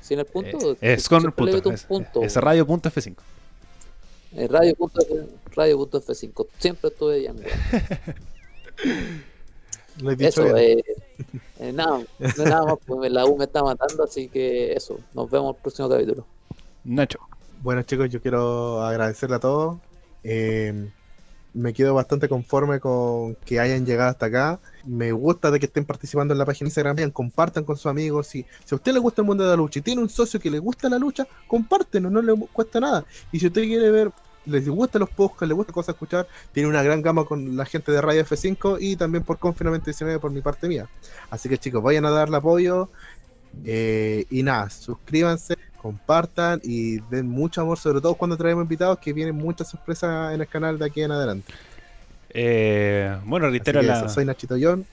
¿Sin 0.00 0.18
el 0.18 0.24
punto? 0.24 0.72
Eh, 0.80 0.94
es 0.94 1.06
con 1.10 1.22
el 1.26 1.32
punto. 1.32 1.70
Es, 1.70 1.84
punto. 1.84 2.22
es 2.22 2.36
radio.f5. 2.36 3.16
Eh, 4.32 4.46
Radio 4.48 4.74
punto 4.74 5.00
F- 5.00 5.26
Radio.f5. 5.54 6.46
Siempre 6.58 6.90
estuve 6.90 7.18
bien. 7.20 7.36
weón. 7.36 7.48
Lo 10.00 10.12
he 10.12 10.16
dicho 10.16 10.44
Eso, 10.44 10.56
eh, 10.56 10.84
eh, 11.58 11.72
nada, 11.72 11.98
no 12.18 12.44
nada 12.44 12.64
más, 12.64 12.78
pues 12.86 13.10
la 13.10 13.26
U 13.26 13.36
me 13.36 13.44
está 13.46 13.62
matando, 13.64 14.04
así 14.04 14.28
que 14.28 14.72
eso. 14.72 15.00
Nos 15.14 15.28
vemos 15.30 15.50
en 15.50 15.56
el 15.56 15.62
próximo 15.62 15.88
capítulo. 15.88 16.24
Nacho. 16.84 17.18
Bueno 17.62 17.82
chicos, 17.82 18.08
yo 18.10 18.22
quiero 18.22 18.80
agradecerle 18.82 19.36
a 19.36 19.40
todos. 19.40 19.78
Eh, 20.22 20.88
me 21.58 21.72
quedo 21.72 21.92
bastante 21.94 22.28
conforme 22.28 22.78
con 22.78 23.34
que 23.44 23.58
hayan 23.58 23.84
llegado 23.84 24.10
hasta 24.10 24.26
acá. 24.26 24.60
Me 24.86 25.10
gusta 25.10 25.50
de 25.50 25.58
que 25.58 25.66
estén 25.66 25.84
participando 25.84 26.32
en 26.32 26.38
la 26.38 26.46
página 26.46 26.66
de 26.66 26.68
Instagram. 26.68 27.10
Compartan 27.10 27.64
con 27.64 27.76
sus 27.76 27.86
amigos. 27.86 28.28
Si, 28.28 28.46
si 28.64 28.74
a 28.74 28.76
usted 28.76 28.92
le 28.92 29.00
gusta 29.00 29.22
el 29.22 29.26
mundo 29.26 29.42
de 29.42 29.50
la 29.50 29.56
lucha 29.56 29.80
y 29.80 29.82
tiene 29.82 30.00
un 30.00 30.08
socio 30.08 30.38
que 30.38 30.50
le 30.50 30.60
gusta 30.60 30.88
la 30.88 30.98
lucha, 30.98 31.26
compártenlo, 31.48 32.10
no 32.10 32.22
le 32.22 32.32
cuesta 32.52 32.78
nada. 32.78 33.04
Y 33.32 33.40
si 33.40 33.48
usted 33.48 33.62
quiere 33.62 33.90
ver, 33.90 34.12
les 34.46 34.68
gusta 34.68 35.00
los 35.00 35.10
podcasts, 35.10 35.48
le 35.48 35.54
gusta 35.54 35.72
cosas 35.72 35.94
escuchar, 35.94 36.28
tiene 36.52 36.68
una 36.68 36.82
gran 36.82 37.02
gama 37.02 37.24
con 37.24 37.56
la 37.56 37.64
gente 37.64 37.90
de 37.90 38.00
Radio 38.00 38.24
F5 38.24 38.78
y 38.80 38.94
también 38.94 39.24
por 39.24 39.38
Confinamiento 39.38 39.86
19 39.86 40.20
por 40.20 40.30
mi 40.30 40.40
parte 40.40 40.68
mía. 40.68 40.88
Así 41.28 41.48
que 41.48 41.58
chicos, 41.58 41.82
vayan 41.82 42.06
a 42.06 42.10
darle 42.10 42.36
apoyo. 42.36 42.88
Eh, 43.64 44.26
y 44.30 44.42
nada, 44.42 44.70
suscríbanse, 44.70 45.56
compartan 45.80 46.60
y 46.62 46.98
den 47.10 47.28
mucho 47.28 47.60
amor, 47.60 47.78
sobre 47.78 48.00
todo 48.00 48.14
cuando 48.14 48.36
traemos 48.36 48.62
invitados, 48.62 48.98
que 48.98 49.12
vienen 49.12 49.36
muchas 49.36 49.68
sorpresas 49.68 50.34
en 50.34 50.40
el 50.40 50.48
canal 50.48 50.78
de 50.78 50.86
aquí 50.86 51.02
en 51.02 51.12
adelante. 51.12 51.52
Eh, 52.30 53.16
bueno, 53.24 53.48
reitero 53.48 53.80
la, 53.82 53.98
eso, 53.98 54.08
soy 54.08 54.24
Nachito 54.24 54.56
John. 54.60 54.84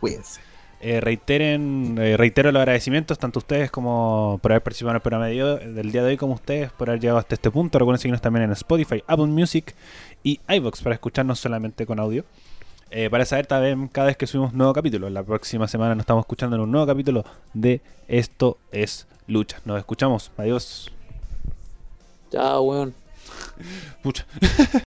Cuídense. 0.00 0.40
eh, 0.80 1.00
reiteren, 1.00 1.96
eh, 1.98 2.16
reitero 2.16 2.50
los 2.52 2.60
agradecimientos 2.60 3.18
tanto 3.18 3.38
a 3.38 3.40
ustedes 3.40 3.70
como 3.70 4.38
por 4.42 4.52
haber 4.52 4.62
participado 4.62 4.92
en 4.92 4.96
el 4.96 5.02
programa 5.02 5.26
de 5.26 5.72
del 5.74 5.92
día 5.92 6.02
de 6.02 6.08
hoy 6.08 6.16
como 6.16 6.34
ustedes 6.34 6.72
por 6.72 6.88
haber 6.88 7.00
llegado 7.00 7.18
hasta 7.18 7.34
este 7.34 7.50
punto. 7.50 7.78
Recuerden 7.78 8.00
seguirnos 8.00 8.22
también 8.22 8.44
en 8.44 8.52
Spotify, 8.52 9.04
Apple 9.06 9.26
Music 9.26 9.74
y 10.22 10.40
iVoox 10.48 10.82
para 10.82 10.94
escucharnos 10.94 11.38
solamente 11.38 11.84
con 11.84 12.00
audio. 12.00 12.24
Eh, 12.92 13.08
para 13.08 13.24
saber 13.24 13.46
también 13.46 13.86
cada 13.86 14.08
vez 14.08 14.16
que 14.16 14.26
subimos 14.26 14.52
nuevo 14.52 14.72
capítulo. 14.72 15.08
La 15.10 15.22
próxima 15.22 15.68
semana 15.68 15.94
nos 15.94 16.02
estamos 16.02 16.22
escuchando 16.22 16.56
en 16.56 16.62
un 16.62 16.72
nuevo 16.72 16.86
capítulo 16.86 17.24
de 17.54 17.80
Esto 18.08 18.58
es 18.72 19.06
Lucha. 19.28 19.60
Nos 19.64 19.78
escuchamos. 19.78 20.32
Adiós. 20.36 20.90
Chao, 22.32 22.62
weón. 22.62 22.94
Pucha. 24.02 24.26